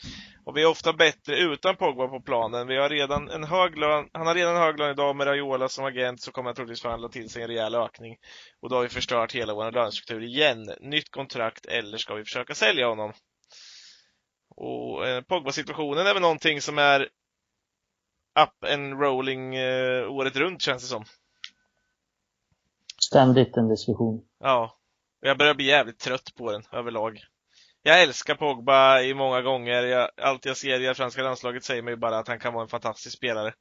Och 0.45 0.57
vi 0.57 0.61
är 0.61 0.67
ofta 0.67 0.93
bättre 0.93 1.37
utan 1.37 1.75
Pogba 1.75 2.07
på 2.07 2.21
planen. 2.21 2.67
Vi 2.67 2.77
har 2.77 2.89
redan 2.89 3.29
en 3.29 3.43
hög 3.43 3.77
lön, 3.77 4.09
han 4.13 4.27
har 4.27 4.35
redan 4.35 4.55
en 4.55 4.61
hög 4.61 4.79
lön 4.79 4.91
idag 4.91 5.15
med 5.15 5.27
Raiola 5.27 5.69
som 5.69 5.85
agent 5.85 6.21
så 6.21 6.31
kommer 6.31 6.49
han 6.49 6.55
troligtvis 6.55 6.81
förhandla 6.81 7.09
till 7.09 7.29
sig 7.29 7.41
en 7.41 7.47
rejäl 7.47 7.75
ökning. 7.75 8.17
Och 8.61 8.69
då 8.69 8.75
har 8.75 8.83
vi 8.83 8.89
förstört 8.89 9.35
hela 9.35 9.53
vår 9.53 9.71
lönestruktur 9.71 10.23
igen. 10.23 10.71
Nytt 10.79 11.11
kontrakt 11.11 11.65
eller 11.65 11.97
ska 11.97 12.13
vi 12.13 12.23
försöka 12.23 12.55
sälja 12.55 12.87
honom? 12.87 13.13
Och 14.55 15.07
eh, 15.07 15.21
Pogba-situationen 15.21 16.07
är 16.07 16.13
väl 16.13 16.21
någonting 16.21 16.61
som 16.61 16.77
är 16.77 17.01
up 18.39 18.71
and 18.73 19.01
rolling 19.01 19.55
eh, 19.55 20.11
året 20.11 20.35
runt 20.35 20.61
känns 20.61 20.83
det 20.83 20.87
som. 20.89 21.05
Ständigt 23.01 23.57
en 23.57 23.69
diskussion. 23.69 24.25
Ja. 24.39 24.73
Jag 25.19 25.37
börjar 25.37 25.53
bli 25.53 25.65
jävligt 25.65 25.99
trött 25.99 26.35
på 26.35 26.51
den 26.51 26.63
överlag. 26.71 27.23
Jag 27.87 28.03
älskar 28.03 28.35
Pogba 28.35 29.01
i 29.01 29.13
många 29.13 29.41
gånger. 29.41 29.83
Jag, 29.83 30.09
allt 30.21 30.45
jag 30.45 30.57
ser 30.57 30.81
i 30.81 30.85
det 30.85 30.93
franska 30.93 31.23
landslaget 31.23 31.63
säger 31.63 31.81
mig 31.81 31.95
bara 31.95 32.17
att 32.17 32.27
han 32.27 32.39
kan 32.39 32.53
vara 32.53 32.63
en 32.63 32.69
fantastisk 32.69 33.17
spelare. 33.17 33.53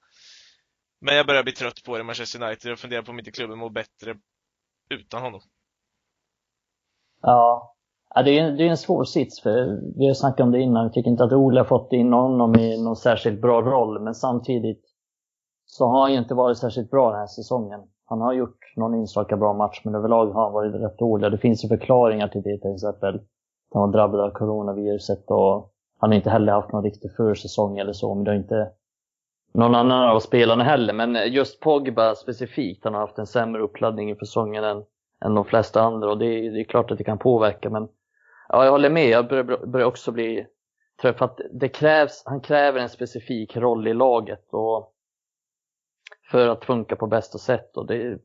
Men 1.00 1.16
jag 1.16 1.26
börjar 1.26 1.42
bli 1.42 1.52
trött 1.52 1.84
på 1.86 1.94
det 1.94 2.00
i 2.00 2.04
Manchester 2.04 2.42
United 2.42 2.72
och 2.72 2.78
funderar 2.78 3.02
på 3.02 3.10
om 3.10 3.18
inte 3.18 3.30
klubben 3.30 3.58
mår 3.58 3.70
bättre 3.70 4.16
utan 4.90 5.22
honom. 5.22 5.40
Ja, 7.22 7.74
ja 8.14 8.22
det, 8.22 8.38
är, 8.38 8.52
det 8.52 8.64
är 8.64 8.70
en 8.70 8.76
svår 8.76 9.04
sits. 9.04 9.42
För 9.42 9.80
vi 9.98 10.06
har 10.06 10.14
snackat 10.14 10.40
om 10.40 10.52
det 10.52 10.60
innan. 10.60 10.82
Jag 10.82 10.92
tycker 10.92 11.10
inte 11.10 11.24
att 11.24 11.32
Ole 11.32 11.60
har 11.60 11.64
fått 11.64 11.92
in 11.92 12.12
honom 12.12 12.54
i 12.54 12.82
någon 12.82 12.96
särskilt 12.96 13.40
bra 13.40 13.62
roll. 13.62 14.00
Men 14.00 14.14
samtidigt 14.14 14.84
så 15.66 15.86
har 15.86 16.00
han 16.00 16.12
ju 16.12 16.18
inte 16.18 16.34
varit 16.34 16.58
särskilt 16.58 16.90
bra 16.90 17.10
den 17.10 17.20
här 17.20 17.26
säsongen. 17.26 17.80
Han 18.04 18.20
har 18.20 18.32
gjort 18.32 18.58
någon 18.76 18.94
enstaka 18.94 19.36
bra 19.36 19.52
match, 19.52 19.80
men 19.84 19.94
överlag 19.94 20.26
har 20.26 20.42
han 20.42 20.52
varit 20.52 20.74
rätt 20.74 20.98
dålig. 20.98 21.30
Det 21.30 21.38
finns 21.38 21.64
ju 21.64 21.68
förklaringar 21.68 22.28
till 22.28 22.42
det, 22.42 22.58
till 22.58 22.74
exempel 22.74 23.20
när 23.76 23.80
var 23.80 23.92
drabbad 23.92 24.20
av 24.20 24.30
coronaviruset 24.30 25.30
och 25.30 25.72
han 25.98 26.10
har 26.10 26.14
inte 26.14 26.30
heller 26.30 26.52
haft 26.52 26.72
någon 26.72 26.84
riktig 26.84 27.10
försäsong 27.16 27.78
eller 27.78 27.92
så. 27.92 28.14
Men 28.14 28.24
det 28.24 28.30
har 28.30 28.36
inte 28.36 28.70
någon 29.52 29.74
annan 29.74 30.08
av 30.08 30.20
spelarna 30.20 30.64
heller. 30.64 30.92
Men 30.92 31.32
just 31.32 31.60
Pogba 31.60 32.14
specifikt, 32.14 32.84
han 32.84 32.94
har 32.94 33.00
haft 33.00 33.18
en 33.18 33.26
sämre 33.26 33.62
uppladdning 33.62 34.10
inför 34.10 34.26
säsongen 34.26 34.64
än, 34.64 34.84
än 35.24 35.34
de 35.34 35.44
flesta 35.44 35.82
andra. 35.82 36.10
Och 36.10 36.18
det 36.18 36.26
är, 36.26 36.50
det 36.50 36.60
är 36.60 36.64
klart 36.64 36.90
att 36.90 36.98
det 36.98 37.04
kan 37.04 37.18
påverka. 37.18 37.70
Men 37.70 37.88
ja, 38.48 38.64
jag 38.64 38.70
håller 38.70 38.90
med, 38.90 39.08
jag 39.08 39.28
börjar, 39.28 39.66
börjar 39.66 39.86
också 39.86 40.12
bli 40.12 40.46
trött. 41.02 41.18
För 41.18 41.24
att 41.24 41.40
det 41.52 41.68
krävs, 41.68 42.22
han 42.26 42.40
kräver 42.40 42.80
en 42.80 42.88
specifik 42.88 43.56
roll 43.56 43.88
i 43.88 43.94
laget. 43.94 44.48
Och 44.52 44.92
för 46.30 46.48
att 46.48 46.64
funka 46.64 46.96
på 46.96 47.06
bästa 47.06 47.38
sätt. 47.38 47.76
Och 47.76 47.86
det, 47.86 48.18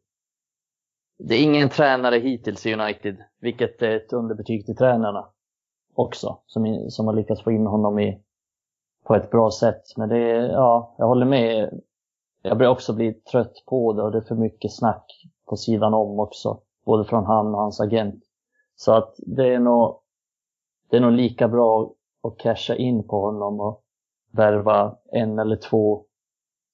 det 1.19 1.35
är 1.35 1.43
ingen 1.43 1.69
tränare 1.69 2.17
hittills 2.17 2.65
i 2.65 2.73
United, 2.73 3.17
vilket 3.39 3.81
är 3.81 3.95
ett 3.95 4.13
underbetyg 4.13 4.65
till 4.65 4.77
tränarna 4.77 5.27
också, 5.95 6.37
som, 6.45 6.85
som 6.89 7.07
har 7.07 7.13
lyckats 7.13 7.43
få 7.43 7.51
in 7.51 7.67
honom 7.67 7.99
i, 7.99 8.21
på 9.03 9.15
ett 9.15 9.31
bra 9.31 9.51
sätt. 9.51 9.83
Men 9.97 10.09
det 10.09 10.17
är, 10.17 10.49
ja, 10.49 10.95
jag 10.97 11.07
håller 11.07 11.25
med. 11.25 11.79
Jag 12.41 12.57
börjar 12.57 12.71
också 12.71 12.93
bli 12.93 13.13
trött 13.13 13.63
på 13.65 13.93
det 13.93 14.03
och 14.03 14.11
det 14.11 14.17
är 14.17 14.21
för 14.21 14.35
mycket 14.35 14.73
snack 14.73 15.05
på 15.45 15.57
sidan 15.57 15.93
om 15.93 16.19
också. 16.19 16.59
Både 16.85 17.05
från 17.05 17.25
han 17.25 17.55
och 17.55 17.61
hans 17.61 17.79
agent. 17.79 18.23
Så 18.75 18.91
att 18.91 19.15
det 19.17 19.53
är 19.53 19.59
nog, 19.59 19.99
det 20.89 20.97
är 20.97 21.01
nog 21.01 21.11
lika 21.11 21.47
bra 21.47 21.91
att 22.23 22.37
casha 22.37 22.75
in 22.75 23.07
på 23.07 23.21
honom 23.21 23.59
och 23.59 23.83
värva 24.31 24.95
en 25.11 25.39
eller 25.39 25.55
två 25.55 26.03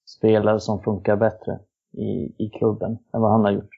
spelare 0.06 0.60
som 0.60 0.82
funkar 0.82 1.16
bättre 1.16 1.60
i, 1.92 2.34
i 2.46 2.50
klubben 2.50 2.98
än 3.14 3.22
vad 3.22 3.32
han 3.32 3.46
har 3.46 3.52
gjort. 3.52 3.70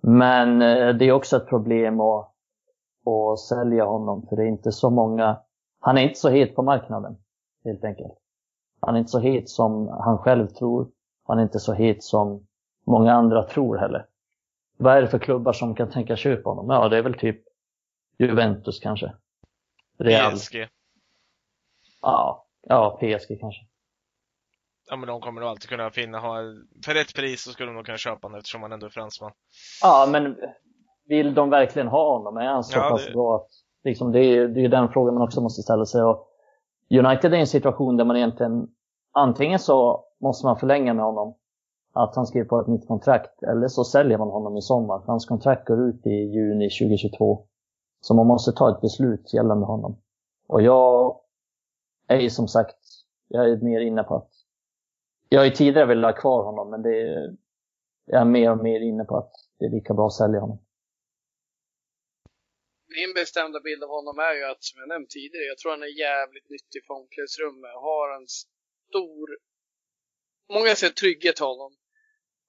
Men 0.00 0.62
eh, 0.62 0.94
det 0.94 1.04
är 1.04 1.12
också 1.12 1.36
ett 1.36 1.48
problem 1.48 2.00
att, 2.00 2.31
att 3.06 3.40
sälja 3.40 3.84
honom 3.84 4.26
för 4.28 4.36
det 4.36 4.42
är 4.42 4.48
inte 4.48 4.72
så 4.72 4.90
många, 4.90 5.40
han 5.80 5.98
är 5.98 6.02
inte 6.02 6.20
så 6.20 6.28
het 6.28 6.54
på 6.54 6.62
marknaden 6.62 7.16
helt 7.64 7.84
enkelt. 7.84 8.12
Han 8.80 8.94
är 8.94 8.98
inte 8.98 9.10
så 9.10 9.18
het 9.18 9.48
som 9.48 9.88
han 9.88 10.18
själv 10.18 10.46
tror. 10.46 10.90
Han 11.24 11.38
är 11.38 11.42
inte 11.42 11.60
så 11.60 11.72
het 11.72 12.02
som 12.02 12.46
många 12.86 13.12
andra 13.12 13.42
tror 13.42 13.76
heller. 13.76 14.06
Vad 14.76 14.96
är 14.96 15.02
det 15.02 15.08
för 15.08 15.18
klubbar 15.18 15.52
som 15.52 15.74
kan 15.74 15.90
tänka 15.90 16.16
köpa 16.16 16.50
honom? 16.50 16.70
Ja, 16.70 16.88
det 16.88 16.98
är 16.98 17.02
väl 17.02 17.18
typ 17.18 17.42
Juventus 18.18 18.80
kanske. 18.80 19.12
Real. 19.98 20.32
PSG. 20.32 20.68
Ja, 22.00 22.46
ja, 22.62 22.98
PSG 23.00 23.40
kanske. 23.40 23.66
Ja 24.88 24.96
men 24.96 25.08
de 25.08 25.20
kommer 25.20 25.40
nog 25.40 25.50
alltid 25.50 25.68
kunna 25.68 25.90
finna, 25.90 26.18
ha, 26.18 26.36
för 26.84 26.94
rätt 26.94 27.14
pris 27.14 27.42
så 27.42 27.50
skulle 27.50 27.68
de 27.68 27.74
nog 27.74 27.86
kunna 27.86 27.98
köpa 27.98 28.26
honom 28.26 28.38
eftersom 28.38 28.62
han 28.62 28.72
ändå 28.72 28.86
är 28.86 28.90
fransman. 28.90 29.32
Ja, 29.82 30.08
men 30.10 30.36
vill 31.08 31.34
de 31.34 31.50
verkligen 31.50 31.88
ha 31.88 32.12
honom? 32.18 32.36
Är 32.36 32.46
han 32.46 32.64
så 32.64 32.78
Ja, 32.78 32.88
pass 32.90 33.06
det- 33.06 33.12
bra 33.12 33.46
liksom, 33.84 34.12
det, 34.12 34.20
är, 34.20 34.48
det 34.48 34.64
är 34.64 34.68
den 34.68 34.88
frågan 34.88 35.14
man 35.14 35.22
också 35.22 35.40
måste 35.40 35.62
ställa 35.62 35.86
sig. 35.86 36.02
Och 36.02 36.28
United 36.90 37.32
är 37.32 37.36
i 37.36 37.40
en 37.40 37.46
situation 37.46 37.96
där 37.96 38.04
man 38.04 38.16
egentligen 38.16 38.68
antingen 39.12 39.58
så 39.58 40.04
måste 40.20 40.46
man 40.46 40.56
förlänga 40.56 40.94
med 40.94 41.04
honom, 41.04 41.34
att 41.92 42.16
han 42.16 42.26
skriver 42.26 42.48
på 42.48 42.60
ett 42.60 42.66
nytt 42.66 42.88
kontrakt, 42.88 43.42
eller 43.42 43.68
så 43.68 43.84
säljer 43.84 44.18
man 44.18 44.28
honom 44.28 44.56
i 44.56 44.62
sommar. 44.62 45.02
Hans 45.06 45.26
kontrakt 45.26 45.68
går 45.68 45.80
ut 45.88 46.06
i 46.06 46.10
juni 46.10 46.70
2022. 46.70 47.44
Så 48.00 48.14
man 48.14 48.26
måste 48.26 48.52
ta 48.52 48.70
ett 48.70 48.80
beslut 48.80 49.34
gällande 49.34 49.66
honom. 49.66 49.96
Och 50.48 50.62
jag 50.62 51.16
är 52.08 52.16
ju 52.20 52.30
som 52.30 52.48
sagt, 52.48 52.76
jag 53.28 53.50
är 53.50 53.56
mer 53.56 53.80
inne 53.80 54.02
på 54.02 54.14
att 54.14 54.28
jag 55.28 55.40
har 55.40 55.44
ju 55.44 55.50
tidigare 55.50 55.86
velat 55.86 56.14
ha 56.14 56.20
kvar 56.20 56.44
honom, 56.44 56.70
men 56.70 56.82
det 56.82 57.00
är, 57.02 57.36
jag 58.06 58.20
är 58.20 58.24
mer 58.24 58.50
och 58.50 58.58
mer 58.62 58.80
inne 58.80 59.04
på 59.04 59.16
att 59.16 59.32
det 59.58 59.64
är 59.66 59.70
lika 59.70 59.94
bra 59.94 60.06
att 60.06 60.12
sälja 60.12 60.40
honom. 60.40 60.58
Min 62.92 63.12
bestämda 63.14 63.60
bild 63.60 63.82
av 63.82 63.88
honom 63.88 64.18
är 64.18 64.34
ju 64.34 64.44
att, 64.44 64.64
som 64.64 64.80
jag 64.80 64.88
nämnt 64.88 65.10
tidigare, 65.10 65.44
jag 65.44 65.58
tror 65.58 65.70
han 65.70 65.82
är 65.82 65.98
jävligt 65.98 66.48
nyttig 66.48 66.86
för 66.86 66.94
omklädningsrummet. 66.94 67.74
och 67.74 67.80
Har 67.80 68.16
en 68.16 68.28
stor, 68.28 69.38
många 70.52 70.74
ser 70.74 70.88
trygghet 70.88 71.40
i 71.40 71.44
honom. 71.44 71.76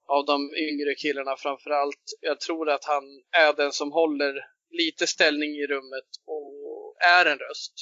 av 0.06 0.26
de 0.26 0.54
yngre 0.56 0.94
killarna 0.94 1.36
framför 1.36 1.70
allt. 1.70 2.04
Jag 2.20 2.40
tror 2.40 2.70
att 2.70 2.84
han 2.84 3.04
är 3.30 3.52
den 3.52 3.72
som 3.72 3.92
håller 3.92 4.34
lite 4.70 5.06
ställning 5.06 5.50
i 5.50 5.66
rummet 5.66 6.10
och 6.26 6.96
är 7.00 7.26
en 7.26 7.38
röst. 7.38 7.74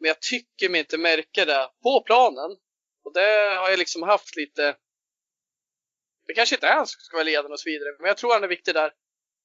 Men 0.00 0.08
jag 0.08 0.20
tycker 0.20 0.68
mig 0.68 0.80
inte 0.80 0.98
märka 0.98 1.44
det 1.44 1.70
på 1.82 2.02
planen. 2.06 2.50
Och 3.04 3.12
det 3.14 3.56
har 3.60 3.70
jag 3.70 3.78
liksom 3.78 4.02
haft 4.02 4.36
lite 4.36 4.76
det 6.28 6.34
kanske 6.34 6.54
inte 6.54 6.66
är 6.66 6.74
han 6.74 6.86
som 6.86 7.00
ska 7.00 7.16
vara 7.16 7.24
ledaren 7.24 7.52
och 7.52 7.60
så 7.60 7.70
vidare, 7.70 7.96
men 7.98 8.08
jag 8.08 8.16
tror 8.16 8.32
han 8.32 8.44
är 8.44 8.48
viktig 8.48 8.74
där. 8.74 8.92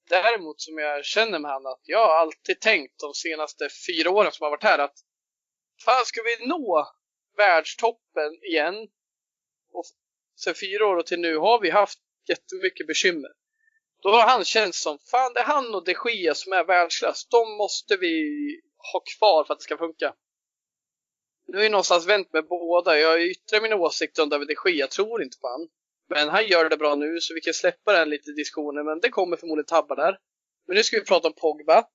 Däremot 0.09 0.61
som 0.61 0.77
jag 0.77 1.05
känner 1.05 1.39
med 1.39 1.51
han 1.51 1.65
att 1.65 1.81
jag 1.83 2.07
har 2.07 2.15
alltid 2.15 2.59
tänkt 2.59 2.99
de 2.99 3.13
senaste 3.13 3.69
fyra 3.87 4.09
åren 4.09 4.31
som 4.31 4.43
har 4.43 4.51
varit 4.51 4.63
här 4.63 4.79
att 4.79 4.95
fan 5.85 6.05
ska 6.05 6.21
vi 6.21 6.47
nå 6.47 6.87
världstoppen 7.37 8.43
igen? 8.43 8.87
Och 9.71 9.85
sen 10.39 10.55
fyra 10.55 10.87
år 10.87 10.97
och 10.97 11.05
till 11.05 11.19
nu 11.19 11.37
har 11.37 11.59
vi 11.59 11.69
haft 11.69 11.99
jättemycket 12.29 12.87
bekymmer. 12.87 13.29
Då 14.01 14.09
har 14.09 14.27
han 14.27 14.45
känts 14.45 14.81
som, 14.81 14.99
fan 15.11 15.33
det 15.33 15.39
är 15.39 15.43
han 15.43 15.75
och 15.75 15.83
de 15.83 15.95
Gia 16.05 16.35
som 16.35 16.53
är 16.53 16.63
världsklass. 16.63 17.27
De 17.27 17.57
måste 17.57 17.97
vi 17.97 18.15
ha 18.93 18.99
kvar 18.99 19.43
för 19.43 19.53
att 19.53 19.59
det 19.59 19.63
ska 19.63 19.77
funka. 19.77 20.15
Nu 21.47 21.57
har 21.57 21.63
jag 21.63 21.71
någonstans 21.71 22.07
vänt 22.07 22.33
med 22.33 22.47
båda. 22.47 22.99
Jag 22.99 23.23
yttrar 23.23 23.61
min 23.61 23.73
åsikt 23.73 24.19
om 24.19 24.29
David 24.29 24.47
de 24.47 24.55
Gia. 24.65 24.79
Jag 24.79 24.91
tror 24.91 25.23
inte 25.23 25.37
på 25.39 25.47
han. 25.47 25.69
Men 26.09 26.29
han 26.29 26.47
gör 26.47 26.69
det 26.69 26.77
bra 26.77 26.95
nu 26.95 27.19
så 27.21 27.33
vi 27.33 27.41
kan 27.41 27.53
släppa 27.53 27.93
den 27.93 28.09
lite 28.09 28.31
diskussionen. 28.31 28.85
Men 28.85 28.99
det 28.99 29.09
kommer 29.09 29.37
förmodligen 29.37 29.65
tabbar 29.65 29.95
där. 29.95 30.17
Men 30.67 30.75
nu 30.75 30.83
ska 30.83 30.99
vi 30.99 31.05
prata 31.05 31.27
om 31.27 31.33
Pogba. 31.33 31.85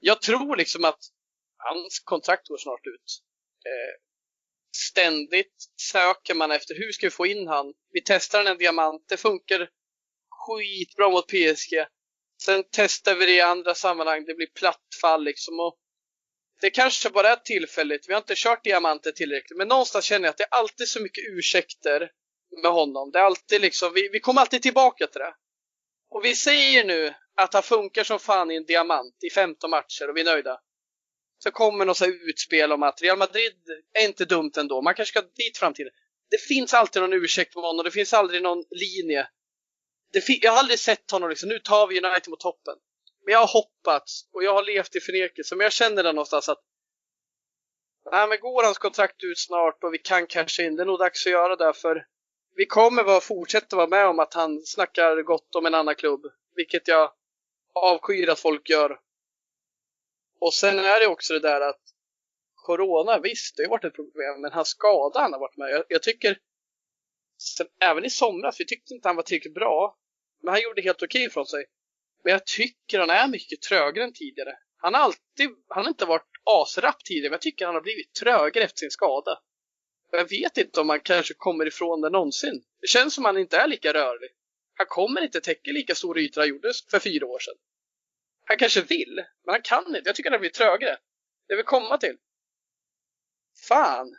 Jag 0.00 0.22
tror 0.22 0.56
liksom 0.56 0.84
att 0.84 1.00
hans 1.56 2.00
kontrakt 2.00 2.48
går 2.48 2.56
snart 2.56 2.86
ut. 2.86 3.22
Eh, 3.66 4.02
ständigt 4.76 5.54
söker 5.92 6.34
man 6.34 6.50
efter 6.50 6.74
hur 6.74 6.92
ska 6.92 7.06
vi 7.06 7.10
få 7.10 7.26
in 7.26 7.48
han. 7.48 7.74
Vi 7.92 8.00
testar 8.04 8.44
en 8.44 8.58
diamant, 8.58 9.04
det 9.08 9.16
funkar 9.16 9.70
skitbra 10.30 11.10
mot 11.10 11.26
PSG. 11.26 11.86
Sen 12.42 12.64
testar 12.70 13.14
vi 13.14 13.26
det 13.26 13.32
i 13.32 13.40
andra 13.40 13.74
sammanhang, 13.74 14.24
det 14.24 14.34
blir 14.34 14.46
platt 14.46 14.88
fall 15.00 15.24
liksom. 15.24 15.60
Och 15.60 15.78
det 16.60 16.70
kanske 16.70 17.10
bara 17.10 17.28
är 17.28 17.36
tillfälligt, 17.36 18.08
vi 18.08 18.12
har 18.12 18.20
inte 18.20 18.34
kört 18.36 18.64
diamanter 18.64 19.12
tillräckligt. 19.12 19.58
Men 19.58 19.68
någonstans 19.68 20.04
känner 20.04 20.26
jag 20.26 20.30
att 20.30 20.38
det 20.38 20.44
är 20.44 20.58
alltid 20.58 20.88
så 20.88 21.02
mycket 21.02 21.24
ursäkter 21.28 22.10
med 22.62 22.72
honom. 22.72 23.10
Det 23.10 23.18
är 23.18 23.22
alltid 23.22 23.60
liksom, 23.60 23.92
vi, 23.94 24.08
vi 24.08 24.20
kommer 24.20 24.40
alltid 24.40 24.62
tillbaka 24.62 25.06
till 25.06 25.20
det. 25.20 25.34
Och 26.10 26.24
vi 26.24 26.34
säger 26.34 26.84
nu 26.84 27.14
att 27.34 27.54
han 27.54 27.62
funkar 27.62 28.04
som 28.04 28.18
fan 28.18 28.50
i 28.50 28.56
en 28.56 28.64
diamant 28.64 29.16
i 29.22 29.30
15 29.30 29.70
matcher 29.70 30.08
och 30.08 30.16
vi 30.16 30.20
är 30.20 30.24
nöjda. 30.24 30.60
Så 31.38 31.50
kommer 31.50 31.84
något 31.84 31.96
så 31.96 32.06
utspel 32.06 32.72
om 32.72 32.82
att 32.82 33.02
Real 33.02 33.18
Madrid 33.18 33.62
är 33.92 34.04
inte 34.04 34.24
dumt 34.24 34.52
ändå. 34.56 34.82
Man 34.82 34.94
kanske 34.94 35.20
ska 35.20 35.28
dit 35.34 35.58
framtiden. 35.58 35.92
Det 36.30 36.38
finns 36.38 36.74
alltid 36.74 37.02
någon 37.02 37.12
ursäkt 37.12 37.54
med 37.54 37.64
honom. 37.64 37.84
Det 37.84 37.90
finns 37.90 38.12
aldrig 38.12 38.42
någon 38.42 38.64
linje. 38.70 39.28
jag 40.42 40.52
har 40.52 40.58
aldrig 40.58 40.78
sett 40.78 41.10
honom 41.10 41.28
liksom, 41.30 41.48
nu 41.48 41.58
tar 41.58 41.86
vi 41.86 42.00
United 42.00 42.28
mot 42.28 42.40
toppen. 42.40 42.74
Men 43.24 43.32
jag 43.32 43.40
har 43.40 43.62
hoppats 43.62 44.28
och 44.32 44.44
jag 44.44 44.54
har 44.54 44.62
levt 44.62 44.96
i 44.96 45.00
förnekelse. 45.00 45.56
Men 45.56 45.64
jag 45.64 45.72
känner 45.72 46.02
det 46.02 46.12
någonstans 46.12 46.48
att 46.48 46.62
Nej, 48.12 48.28
men 48.28 48.40
går 48.40 48.64
hans 48.64 48.78
kontrakt 48.78 49.22
ut 49.22 49.38
snart 49.38 49.84
och 49.84 49.94
vi 49.94 49.98
kan 49.98 50.26
casha 50.26 50.62
in, 50.62 50.76
det 50.76 50.82
är 50.82 50.86
nog 50.86 50.98
dags 50.98 51.26
att 51.26 51.32
göra 51.32 51.56
det 51.56 51.72
för 51.72 52.06
vi 52.58 52.66
kommer 52.66 53.04
vara, 53.04 53.20
fortsätta 53.20 53.76
vara 53.76 53.86
med 53.86 54.06
om 54.06 54.18
att 54.18 54.34
han 54.34 54.62
snackar 54.64 55.22
gott 55.22 55.54
om 55.54 55.66
en 55.66 55.74
annan 55.74 55.94
klubb. 55.94 56.20
Vilket 56.54 56.88
jag 56.88 57.12
avskyr 57.74 58.28
att 58.28 58.40
folk 58.40 58.70
gör. 58.70 59.00
Och 60.40 60.54
sen 60.54 60.78
är 60.78 61.00
det 61.00 61.06
också 61.06 61.34
det 61.34 61.40
där 61.40 61.60
att 61.60 61.82
Corona, 62.54 63.18
visst, 63.18 63.56
det 63.56 63.62
har 63.62 63.70
varit 63.70 63.84
ett 63.84 63.94
problem, 63.94 64.40
men 64.40 64.52
hans 64.52 64.68
skada 64.68 65.20
han 65.20 65.32
har 65.32 65.40
varit 65.40 65.56
med. 65.56 65.70
Jag, 65.70 65.84
jag 65.88 66.02
tycker, 66.02 66.38
sen, 67.56 67.66
även 67.80 68.04
i 68.04 68.10
somras, 68.10 68.60
vi 68.60 68.66
tyckte 68.66 68.94
inte 68.94 69.08
han 69.08 69.16
var 69.16 69.22
tillräckligt 69.22 69.54
bra. 69.54 69.98
Men 70.42 70.52
han 70.52 70.62
gjorde 70.62 70.82
helt 70.82 71.02
okej 71.02 71.30
från 71.30 71.46
sig. 71.46 71.64
Men 72.24 72.32
jag 72.32 72.46
tycker 72.46 72.98
han 72.98 73.10
är 73.10 73.28
mycket 73.28 73.62
trögare 73.62 74.04
än 74.04 74.12
tidigare. 74.12 74.58
Han 74.76 74.94
har 74.94 75.00
alltid, 75.00 75.50
han 75.68 75.84
har 75.84 75.88
inte 75.88 76.04
varit 76.04 76.30
asrapp 76.44 77.04
tidigare, 77.04 77.30
men 77.30 77.34
jag 77.34 77.40
tycker 77.40 77.66
han 77.66 77.74
har 77.74 77.82
blivit 77.82 78.14
trögare 78.14 78.64
efter 78.64 78.78
sin 78.78 78.90
skada. 78.90 79.38
Jag 80.10 80.30
vet 80.30 80.58
inte 80.58 80.80
om 80.80 80.88
han 80.88 81.00
kanske 81.00 81.34
kommer 81.34 81.66
ifrån 81.66 82.00
det 82.00 82.10
någonsin. 82.10 82.62
Det 82.80 82.86
känns 82.86 83.14
som 83.14 83.24
han 83.24 83.38
inte 83.38 83.56
är 83.56 83.66
lika 83.66 83.92
rörlig. 83.92 84.30
Han 84.74 84.86
kommer 84.86 85.20
inte 85.20 85.40
täcka 85.40 85.70
lika 85.70 85.94
stora 85.94 86.20
ytor 86.20 86.40
han 86.40 86.48
gjorde 86.48 86.72
för 86.90 86.98
fyra 86.98 87.26
år 87.26 87.38
sedan. 87.38 87.54
Han 88.44 88.56
kanske 88.56 88.80
vill, 88.80 89.24
men 89.44 89.52
han 89.52 89.62
kan 89.62 89.86
inte. 89.86 90.02
Jag 90.04 90.16
tycker 90.16 90.30
han 90.30 90.40
blir 90.40 90.50
trögare. 90.50 90.98
Det 91.48 91.56
vill 91.56 91.64
komma 91.64 91.98
till. 91.98 92.16
Fan. 93.68 94.16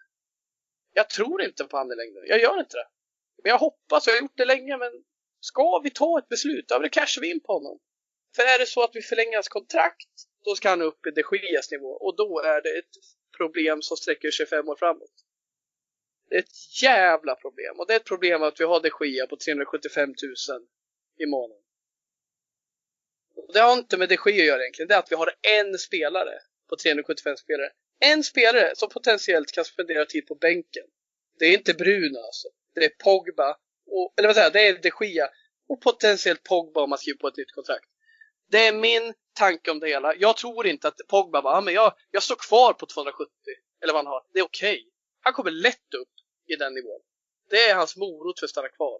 Jag 0.93 1.09
tror 1.09 1.41
inte 1.41 1.63
på 1.63 1.77
honom 1.77 1.91
i 1.91 1.95
längden. 1.95 2.23
Jag 2.27 2.41
gör 2.41 2.59
inte 2.59 2.77
det. 2.77 2.87
Men 3.43 3.49
jag 3.49 3.57
hoppas, 3.57 4.07
jag 4.07 4.13
har 4.13 4.21
gjort 4.21 4.37
det 4.37 4.45
länge, 4.45 4.77
men 4.77 4.91
ska 5.39 5.79
vi 5.83 5.89
ta 5.89 6.19
ett 6.19 6.27
beslut, 6.27 6.67
då 6.67 6.89
cashar 6.91 7.21
vi 7.21 7.31
in 7.31 7.39
på 7.39 7.53
honom. 7.53 7.79
För 8.35 8.43
är 8.43 8.59
det 8.59 8.65
så 8.65 8.83
att 8.83 8.95
vi 8.95 9.01
förlänger 9.01 9.33
hans 9.33 9.47
kontrakt, 9.47 10.09
då 10.45 10.55
ska 10.55 10.69
han 10.69 10.81
upp 10.81 11.05
i 11.05 11.11
de 11.11 11.23
nivå 11.71 11.87
och 11.87 12.15
då 12.15 12.39
är 12.39 12.61
det 12.61 12.79
ett 12.79 12.95
problem 13.37 13.81
som 13.81 13.97
sträcker 13.97 14.31
sig 14.31 14.45
fem 14.45 14.69
år 14.69 14.75
framåt. 14.75 15.25
Det 16.29 16.35
är 16.35 16.39
ett 16.39 16.81
jävla 16.83 17.35
problem. 17.35 17.79
Och 17.79 17.87
det 17.87 17.93
är 17.93 17.97
ett 17.97 18.05
problem 18.05 18.43
att 18.43 18.59
vi 18.59 18.63
har 18.63 18.81
de 18.81 19.05
Gia 19.05 19.27
på 19.27 19.37
375 19.37 20.09
000 20.09 20.15
i 21.17 21.25
månaden. 21.25 21.63
Och 23.35 23.53
det 23.53 23.59
har 23.59 23.73
inte 23.73 23.97
med 23.97 24.09
de 24.09 24.15
Gia 24.25 24.41
att 24.41 24.47
göra 24.47 24.61
egentligen. 24.61 24.87
Det 24.87 24.95
är 24.95 24.99
att 24.99 25.11
vi 25.11 25.15
har 25.15 25.31
en 25.41 25.77
spelare 25.77 26.39
på 26.69 26.75
375 26.75 27.37
spelare. 27.37 27.71
En 27.99 28.23
spelare 28.23 28.75
som 28.75 28.89
potentiellt 28.89 29.51
kan 29.51 29.65
spendera 29.65 30.05
tid 30.05 30.27
på 30.27 30.35
bänken. 30.35 30.85
Det 31.39 31.45
är 31.45 31.53
inte 31.53 31.73
Bruno 31.73 32.17
alltså. 32.17 32.47
Det 32.75 32.85
är 32.85 32.89
Pogba. 32.89 33.57
Och, 33.87 34.13
eller 34.17 34.27
vad 34.29 34.35
säger 34.35 34.45
jag, 34.45 34.53
det 34.53 34.67
är 34.67 34.91
de 34.99 35.05
Gia. 35.05 35.29
Och 35.67 35.81
potentiellt 35.81 36.43
Pogba 36.43 36.81
om 36.81 36.89
man 36.89 36.99
skriver 36.99 37.17
på 37.17 37.27
ett 37.27 37.37
nytt 37.37 37.51
kontrakt. 37.51 37.89
Det 38.51 38.67
är 38.67 38.73
min 38.73 39.13
tanke 39.33 39.71
om 39.71 39.79
det 39.79 39.87
hela. 39.87 40.15
Jag 40.15 40.37
tror 40.37 40.67
inte 40.67 40.87
att 40.87 40.95
Pogba 41.07 41.41
bara, 41.41 41.57
ah, 41.57 41.61
men 41.61 41.73
jag, 41.73 41.93
jag 42.11 42.23
står 42.23 42.35
kvar 42.35 42.73
på 42.73 42.85
270. 42.85 43.31
Eller 43.81 43.93
vad 43.93 44.05
han 44.05 44.13
har. 44.13 44.23
Det 44.33 44.39
är 44.39 44.43
okej. 44.43 44.73
Okay. 44.73 44.85
Han 45.21 45.33
kommer 45.33 45.51
lätt 45.51 45.93
upp 46.01 46.18
i 46.49 46.55
den 46.55 46.73
nivån. 46.73 47.01
Det 47.49 47.69
är 47.69 47.75
hans 47.75 47.95
morot 47.97 48.39
för 48.39 48.45
att 48.45 48.49
stanna 48.49 48.69
kvar. 48.69 48.99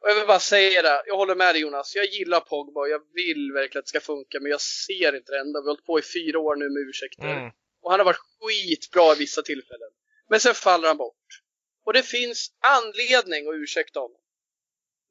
Och 0.00 0.10
jag 0.10 0.14
vill 0.14 0.26
bara 0.26 0.40
säga 0.40 0.82
det, 0.82 1.02
jag 1.06 1.16
håller 1.16 1.34
med 1.34 1.54
dig 1.54 1.62
Jonas. 1.62 1.94
Jag 1.94 2.06
gillar 2.06 2.40
Pogba 2.40 2.80
och 2.80 2.88
jag 2.88 3.02
vill 3.14 3.52
verkligen 3.52 3.78
att 3.78 3.84
det 3.84 3.88
ska 3.88 4.00
funka, 4.00 4.40
men 4.40 4.50
jag 4.50 4.60
ser 4.60 5.16
inte 5.16 5.32
det 5.32 5.40
ända. 5.40 5.60
Vi 5.60 5.66
har 5.66 5.72
hållit 5.72 5.86
på 5.86 5.98
i 5.98 6.02
fyra 6.02 6.38
år 6.38 6.56
nu 6.56 6.68
med 6.70 6.88
ursäkter. 6.88 7.24
Mm. 7.24 7.50
Och 7.82 7.90
han 7.90 8.00
har 8.00 8.04
varit 8.04 8.20
skitbra 8.40 9.12
i 9.12 9.18
vissa 9.18 9.42
tillfällen. 9.42 9.90
Men 10.28 10.40
sen 10.40 10.54
faller 10.54 10.88
han 10.88 10.96
bort. 10.96 11.26
Och 11.84 11.92
det 11.92 12.02
finns 12.02 12.52
anledning 12.60 13.48
att 13.48 13.54
ursäkta 13.54 14.00
honom. 14.00 14.20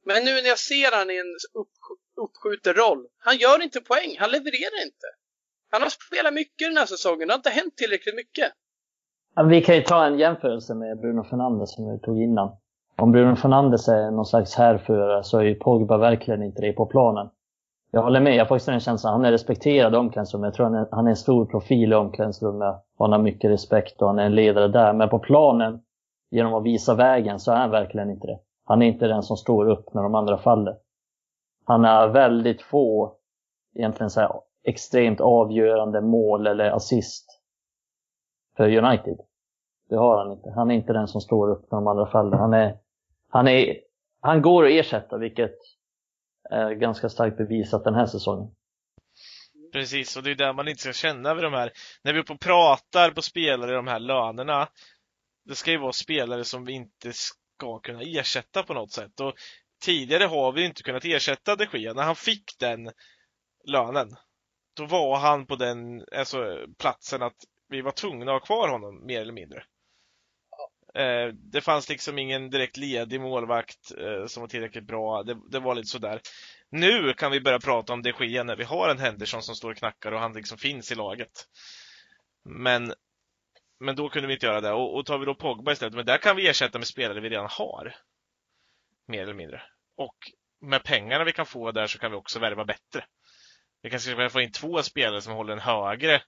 Men 0.06 0.26
nu 0.26 0.34
när 0.34 0.50
jag 0.50 0.60
ser 0.60 0.92
han 0.92 1.12
i 1.12 1.16
en 1.16 1.38
upp, 1.54 1.72
uppskjuten 2.16 2.74
roll, 2.74 3.08
han 3.18 3.38
gör 3.38 3.62
inte 3.62 3.82
poäng, 3.82 4.18
han 4.20 4.32
levererar 4.32 4.84
inte. 4.86 5.08
Han 5.70 5.82
har 5.82 5.90
spelat 5.90 6.34
mycket 6.34 6.68
den 6.68 6.78
här 6.78 6.86
säsongen, 6.86 7.28
det 7.28 7.34
har 7.34 7.40
inte 7.40 7.50
hänt 7.50 7.78
tillräckligt 7.78 8.16
mycket. 8.16 8.54
Vi 9.46 9.62
kan 9.62 9.76
ju 9.76 9.82
ta 9.82 10.06
en 10.06 10.20
jämförelse 10.20 10.76
med 10.76 11.00
Bruno 11.00 11.24
Fernandes 11.24 11.74
som 11.74 11.92
vi 11.92 12.00
tog 12.00 12.22
innan. 12.22 12.52
Om 12.98 13.12
Bruno 13.12 13.36
Fernandes 13.36 13.88
är 13.88 14.12
någon 14.12 14.26
slags 14.26 14.56
härförare 14.56 15.24
så 15.24 15.40
är 15.40 15.44
ju 15.44 15.56
Pogba 15.56 15.98
verkligen 15.98 16.44
inte 16.44 16.62
det 16.62 16.74
på 16.74 16.86
planen. 16.86 17.30
Jag 17.92 18.02
håller 18.02 18.20
med, 18.20 18.36
jag 18.36 18.48
får 18.48 18.56
också 18.56 18.72
den 18.72 18.80
känslan. 18.80 19.14
Han 19.14 19.26
är 19.26 19.32
respekterad 19.32 19.94
i 19.94 19.98
omklädningsrummet. 19.98 20.48
Jag 20.48 20.54
tror 20.54 20.66
han 20.66 20.76
är, 20.76 20.88
han 20.92 21.06
är 21.06 21.10
en 21.10 21.16
stor 21.16 21.46
profil 21.46 21.92
i 21.92 21.96
omklädningsrummet. 21.96 22.76
Han 23.00 23.12
har 23.12 23.20
mycket 23.20 23.52
respekt 23.52 24.02
och 24.02 24.08
han 24.08 24.20
är 24.20 24.26
en 24.26 24.36
ledare 24.36 24.68
där. 24.68 24.94
Men 24.94 25.10
på 25.10 25.20
planen, 25.20 25.80
genom 26.32 26.54
att 26.54 26.64
visa 26.64 26.96
vägen, 26.96 27.40
så 27.40 27.52
är 27.52 27.56
han 27.56 27.72
verkligen 27.72 28.10
inte 28.10 28.28
det. 28.28 28.40
Han 28.66 28.82
är 28.82 28.86
inte 28.86 29.08
den 29.08 29.24
som 29.24 29.38
står 29.38 29.70
upp 29.70 29.94
när 29.94 30.04
de 30.04 30.16
andra 30.16 30.38
faller. 30.38 30.76
Han 31.66 31.84
har 31.84 32.08
väldigt 32.08 32.62
få, 32.62 33.14
egentligen 33.76 34.10
så 34.10 34.20
här, 34.20 34.32
extremt 34.64 35.22
avgörande 35.22 36.02
mål 36.02 36.48
eller 36.48 36.72
assist 36.72 37.39
för 38.60 38.78
United. 38.78 39.18
Det 39.90 39.96
har 39.96 40.18
han 40.18 40.32
inte. 40.32 40.50
Han 40.56 40.72
är 40.72 40.76
inte 40.76 40.94
den 40.94 41.08
som 41.08 41.22
står 41.22 41.52
upp 41.52 41.72
när 41.72 41.78
de 41.78 41.88
andra 41.88 42.12
faller. 42.12 42.38
Han, 42.38 42.54
är, 42.54 42.78
han, 43.30 43.48
är, 43.48 43.78
han 44.22 44.42
går 44.42 44.66
att 44.66 44.72
ersätta, 44.72 45.18
vilket 45.18 45.56
är 46.50 46.72
ganska 46.72 47.10
starkt 47.10 47.38
bevisat 47.38 47.84
den 47.84 47.94
här 47.94 48.06
säsongen. 48.06 48.52
Precis, 49.74 50.18
och 50.18 50.24
det 50.24 50.32
är 50.32 50.36
där 50.36 50.54
man 50.54 50.68
inte 50.68 50.82
ska 50.82 50.94
känna 50.94 51.34
vid 51.34 51.44
de 51.44 51.54
här, 51.54 51.72
när 52.04 52.14
vi 52.14 52.20
är 52.20 52.24
uppe 52.24 52.34
och 52.34 52.40
pratar 52.40 53.12
på 53.12 53.22
spelare 53.22 53.72
i 53.72 53.76
de 53.76 53.88
här 53.88 54.00
lönerna. 54.00 54.68
Det 55.46 55.56
ska 55.56 55.72
ju 55.72 55.78
vara 55.78 55.94
spelare 55.94 56.44
som 56.44 56.66
vi 56.66 56.74
inte 56.74 57.12
ska 57.14 57.80
kunna 57.80 58.02
ersätta 58.02 58.64
på 58.64 58.74
något 58.74 58.92
sätt. 58.92 59.20
Och 59.20 59.34
tidigare 59.82 60.24
har 60.24 60.52
vi 60.52 60.66
inte 60.66 60.84
kunnat 60.84 61.06
ersätta 61.06 61.56
de 61.56 61.66
Gea. 61.74 61.94
När 61.94 62.04
han 62.04 62.16
fick 62.16 62.60
den 62.60 62.92
lönen, 63.68 64.16
då 64.74 64.86
var 64.86 65.18
han 65.18 65.46
på 65.46 65.56
den 65.56 66.06
alltså, 66.12 66.58
platsen 66.78 67.22
att 67.22 67.36
vi 67.70 67.82
var 67.82 67.92
tvungna 67.92 68.32
att 68.32 68.42
ha 68.42 68.46
kvar 68.46 68.70
honom 68.70 69.06
mer 69.06 69.22
eller 69.22 69.34
mindre. 69.34 69.64
Eh, 70.94 71.28
det 71.34 71.62
fanns 71.62 71.90
liksom 71.90 72.20
ingen 72.20 72.50
direkt 72.50 72.78
ledig 72.78 73.22
målvakt 73.22 73.92
eh, 73.98 74.26
som 74.26 74.42
var 74.42 74.48
tillräckligt 74.48 74.88
bra. 74.88 75.24
Det, 75.24 75.38
det, 75.50 75.60
var 75.60 75.76
lite 75.76 75.88
sådär. 75.88 76.22
Nu 76.70 77.14
kan 77.14 77.32
vi 77.32 77.42
börja 77.42 77.60
prata 77.60 77.94
om 77.94 78.02
det 78.02 78.12
sker 78.12 78.44
när 78.44 78.56
vi 78.56 78.64
har 78.64 78.90
en 78.90 79.00
Henderson 79.00 79.44
som 79.44 79.56
står 79.56 79.72
och 79.72 79.78
knackar 79.78 80.12
och 80.12 80.20
han 80.20 80.34
liksom 80.34 80.58
finns 80.58 80.92
i 80.92 80.96
laget. 80.96 81.48
Men, 82.44 82.94
men 83.80 83.96
då 83.96 84.10
kunde 84.10 84.28
vi 84.28 84.34
inte 84.34 84.46
göra 84.46 84.62
det. 84.62 84.72
Och, 84.72 84.96
och 84.96 85.06
tar 85.06 85.18
vi 85.18 85.26
då 85.26 85.36
Pogba 85.36 85.72
istället, 85.72 85.96
men 85.96 86.06
där 86.06 86.18
kan 86.18 86.36
vi 86.36 86.48
ersätta 86.48 86.78
med 86.78 86.88
spelare 86.88 87.20
vi 87.20 87.30
redan 87.30 87.50
har. 87.50 87.96
Mer 89.08 89.22
eller 89.22 89.34
mindre. 89.34 89.62
Och 89.98 90.16
med 90.62 90.84
pengarna 90.84 91.24
vi 91.24 91.32
kan 91.32 91.46
få 91.46 91.72
där 91.72 91.88
så 91.88 92.00
kan 92.00 92.12
vi 92.12 92.18
också 92.18 92.40
värva 92.40 92.66
bättre. 92.66 93.06
Vi 93.82 93.90
kanske 93.90 94.16
kan 94.16 94.30
få 94.30 94.42
in 94.42 94.52
två 94.52 94.84
spelare 94.84 95.22
som 95.22 95.34
håller 95.34 95.54
en 95.54 95.60
högre 95.60 96.22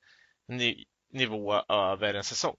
nivå 1.11 1.53
över 1.69 2.13
en 2.13 2.23
säsong. 2.23 2.57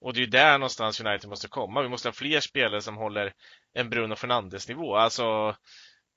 Och 0.00 0.14
det 0.14 0.18
är 0.18 0.24
ju 0.24 0.26
där 0.26 0.58
någonstans 0.58 1.00
United 1.00 1.30
måste 1.30 1.48
komma. 1.48 1.82
Vi 1.82 1.88
måste 1.88 2.08
ha 2.08 2.12
fler 2.12 2.40
spelare 2.40 2.80
som 2.80 2.96
håller 2.96 3.32
en 3.72 3.90
Bruno 3.90 4.14
Fernandes 4.14 4.68
nivå. 4.68 4.96
Alltså 4.96 5.56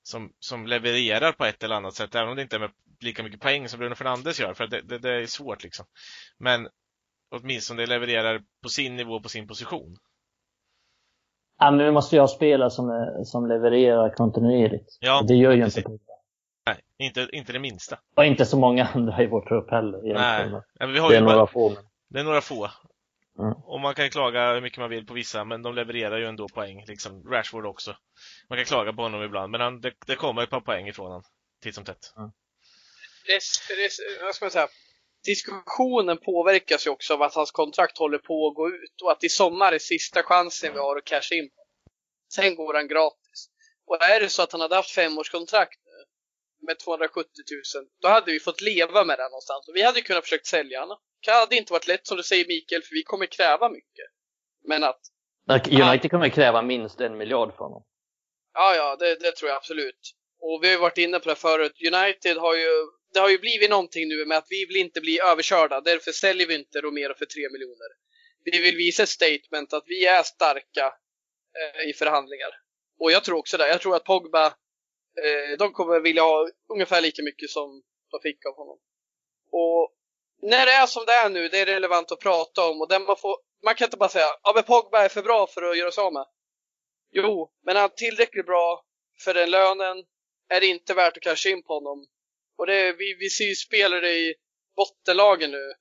som, 0.02 0.32
som 0.38 0.66
levererar 0.66 1.32
på 1.32 1.44
ett 1.44 1.62
eller 1.62 1.76
annat 1.76 1.94
sätt, 1.94 2.14
även 2.14 2.28
om 2.28 2.36
det 2.36 2.42
inte 2.42 2.56
är 2.56 2.60
med 2.60 2.70
lika 3.00 3.22
mycket 3.22 3.40
poäng 3.40 3.68
som 3.68 3.78
Bruno 3.78 3.94
Fernandes 3.94 4.40
gör, 4.40 4.54
för 4.54 4.66
det, 4.66 4.80
det, 4.80 4.98
det 4.98 5.10
är 5.10 5.26
svårt 5.26 5.62
liksom. 5.62 5.86
Men 6.38 6.68
åtminstone 7.30 7.86
levererar 7.86 8.42
på 8.62 8.68
sin 8.68 8.96
nivå, 8.96 9.20
på 9.20 9.28
sin 9.28 9.48
position. 9.48 9.96
Ja, 11.58 11.70
men 11.70 11.86
vi 11.86 11.92
måste 11.92 12.16
ju 12.16 12.20
ha 12.20 12.28
spelare 12.28 12.70
som, 12.70 13.14
som 13.24 13.46
levererar 13.48 14.10
kontinuerligt. 14.10 14.98
Ja, 15.00 15.24
det 15.28 15.34
gör 15.34 15.52
ju 15.52 15.62
precis. 15.64 15.86
inte 15.86 15.98
inte, 17.00 17.28
inte 17.32 17.52
det 17.52 17.58
minsta. 17.58 17.98
Och 18.16 18.24
inte 18.24 18.46
så 18.46 18.58
många 18.58 18.86
andra 18.94 19.22
i 19.22 19.26
vår 19.26 19.40
trupp 19.40 19.70
heller. 19.70 20.00
Nej, 20.02 20.62
men 20.78 20.92
vi 20.92 20.98
har 20.98 21.08
Det 21.08 21.14
ju 21.14 21.20
är 21.20 21.24
bara, 21.24 21.34
några 21.34 21.46
få. 21.46 21.70
Men... 21.70 21.84
det 22.08 22.20
är 22.20 22.24
några 22.24 22.40
få. 22.40 22.70
Mm. 23.38 23.52
Och 23.52 23.80
man 23.80 23.94
kan 23.94 24.04
ju 24.04 24.10
klaga 24.10 24.52
hur 24.52 24.60
mycket 24.60 24.78
man 24.78 24.90
vill 24.90 25.06
på 25.06 25.14
vissa, 25.14 25.44
men 25.44 25.62
de 25.62 25.74
levererar 25.74 26.18
ju 26.18 26.26
ändå 26.26 26.48
poäng. 26.48 26.84
Liksom 26.86 27.30
Rashford 27.30 27.66
också. 27.66 27.96
Man 28.48 28.58
kan 28.58 28.64
klaga 28.64 28.92
på 28.92 29.02
honom 29.02 29.22
ibland, 29.22 29.50
men 29.50 29.60
han, 29.60 29.80
det, 29.80 29.92
det 30.06 30.16
kommer 30.16 30.42
ett 30.42 30.50
par 30.50 30.60
poäng 30.60 30.88
ifrån 30.88 31.06
honom. 31.06 31.22
Titt 31.62 31.74
som 31.74 31.84
tätt. 31.84 32.12
det, 33.68 33.76
det, 33.76 34.24
vad 34.24 34.34
ska 34.34 34.44
man 34.44 34.50
säga? 34.50 34.68
Diskussionen 35.24 36.18
påverkas 36.18 36.86
ju 36.86 36.90
också 36.90 37.14
av 37.14 37.22
att 37.22 37.34
hans 37.34 37.50
kontrakt 37.50 37.98
håller 37.98 38.18
på 38.18 38.48
att 38.48 38.54
gå 38.54 38.68
ut 38.68 39.02
och 39.02 39.12
att 39.12 39.24
i 39.24 39.28
sommar 39.28 39.72
är 39.72 39.78
sista 39.78 40.22
chansen 40.22 40.72
vi 40.72 40.78
har 40.78 40.96
att 40.96 41.04
casha 41.04 41.34
in. 41.34 41.50
Sen 42.34 42.54
går 42.54 42.74
han 42.74 42.88
gratis. 42.88 43.50
Och 43.86 44.02
är 44.02 44.20
det 44.20 44.28
så 44.28 44.42
att 44.42 44.52
han 44.52 44.60
hade 44.60 44.74
haft 44.74 44.90
femårskontrakt 44.90 45.79
med 46.66 46.78
270 46.78 47.30
000, 47.76 47.86
då 48.02 48.08
hade 48.08 48.32
vi 48.32 48.40
fått 48.40 48.60
leva 48.60 49.04
med 49.04 49.16
här 49.18 49.30
någonstans. 49.30 49.68
Och 49.68 49.76
vi 49.76 49.82
hade 49.82 50.00
kunnat 50.00 50.24
försökt 50.24 50.46
sälja 50.46 50.80
honom. 50.80 50.98
Det 51.26 51.30
hade 51.30 51.56
inte 51.56 51.72
varit 51.72 51.86
lätt 51.86 52.06
som 52.06 52.16
du 52.16 52.22
säger 52.22 52.46
Mikael, 52.48 52.82
för 52.82 52.94
vi 52.94 53.02
kommer 53.02 53.26
kräva 53.26 53.68
mycket. 53.68 54.06
Men 54.64 54.84
att, 54.84 55.00
United 55.70 56.10
kommer 56.10 56.28
kräva 56.28 56.62
minst 56.62 57.00
en 57.00 57.16
miljard 57.16 57.50
för 57.56 57.64
honom. 57.64 57.84
ja 58.54 58.76
ja, 58.76 58.96
det, 58.96 59.14
det 59.14 59.32
tror 59.32 59.48
jag 59.48 59.56
absolut. 59.56 60.14
Och 60.40 60.62
vi 60.62 60.66
har 60.66 60.72
ju 60.72 60.80
varit 60.80 60.98
inne 60.98 61.18
på 61.18 61.28
det 61.28 61.34
förut. 61.34 61.72
United 61.92 62.36
har 62.36 62.54
ju, 62.56 62.68
det 63.12 63.20
har 63.20 63.28
ju 63.28 63.38
blivit 63.38 63.70
någonting 63.70 64.08
nu 64.08 64.26
med 64.26 64.38
att 64.38 64.46
vi 64.48 64.66
vill 64.66 64.76
inte 64.76 65.00
bli 65.00 65.20
överkörda. 65.20 65.80
Därför 65.80 66.12
säljer 66.12 66.46
vi 66.46 66.54
inte 66.54 66.80
Romero 66.80 67.14
för 67.14 67.26
3 67.26 67.50
miljoner. 67.52 67.90
Vi 68.44 68.60
vill 68.60 68.76
visa 68.76 69.02
ett 69.02 69.08
statement 69.08 69.72
att 69.72 69.84
vi 69.86 70.06
är 70.06 70.22
starka 70.22 70.94
eh, 71.60 71.90
i 71.90 71.92
förhandlingar. 71.92 72.50
Och 72.98 73.12
jag 73.12 73.24
tror 73.24 73.38
också 73.38 73.56
det. 73.56 73.68
Jag 73.68 73.80
tror 73.80 73.96
att 73.96 74.04
Pogba, 74.04 74.54
eh, 75.24 75.58
de 75.58 75.72
kommer 75.72 76.00
vilja 76.00 76.22
ha 76.22 76.48
ungefär 76.68 77.00
lika 77.00 77.22
mycket 77.22 77.50
som 77.50 77.82
de 78.10 78.20
fick 78.20 78.46
av 78.46 78.56
honom. 78.56 78.78
Och 79.52 79.94
när 80.42 80.66
det 80.66 80.72
är 80.72 80.86
som 80.86 81.04
det 81.06 81.12
är 81.12 81.30
nu, 81.30 81.48
det 81.48 81.58
är 81.58 81.66
relevant 81.66 82.12
att 82.12 82.20
prata 82.20 82.68
om 82.68 82.80
och 82.80 82.88
den 82.88 83.04
man 83.04 83.16
får, 83.16 83.36
man 83.64 83.74
kan 83.74 83.84
inte 83.84 83.96
bara 83.96 84.08
säga 84.08 84.26
ja 84.42 84.62
Pogba 84.62 85.04
är 85.04 85.08
för 85.08 85.22
bra 85.22 85.46
för 85.46 85.62
att 85.62 85.78
göra 85.78 85.90
sig 85.90 86.04
av 86.04 86.12
med. 86.12 86.26
Jo, 87.10 87.52
men 87.64 87.76
är 87.76 87.80
han 87.80 87.90
tillräckligt 87.96 88.46
bra 88.46 88.84
för 89.24 89.34
den 89.34 89.50
lönen 89.50 90.04
är 90.48 90.60
det 90.60 90.66
inte 90.66 90.94
värt 90.94 91.16
att 91.16 91.22
casha 91.22 91.48
in 91.48 91.62
på 91.62 91.74
honom. 91.74 92.06
Och 92.58 92.66
det, 92.66 92.92
vi, 92.92 93.14
vi 93.14 93.30
ser 93.30 93.44
ju 93.44 93.54
spelare 93.54 94.10
i 94.10 94.34
bottenlagen 94.76 95.50
nu, 95.50 95.72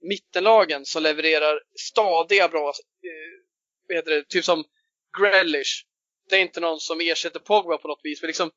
mittenlagen 0.00 0.86
som 0.86 1.02
levererar 1.02 1.62
stadiga 1.80 2.48
bra, 2.48 2.68
eh, 2.68 3.44
vad 3.88 3.96
heter 3.96 4.10
det, 4.10 4.28
typ 4.28 4.44
som 4.44 4.64
Grealish. 5.20 5.84
Det 6.28 6.36
är 6.36 6.40
inte 6.40 6.60
någon 6.60 6.80
som 6.80 7.00
ersätter 7.00 7.40
Pogba 7.40 7.78
på 7.78 7.88
något 7.88 8.00
vis, 8.02 8.22
men 8.22 8.26
liksom, 8.26 8.50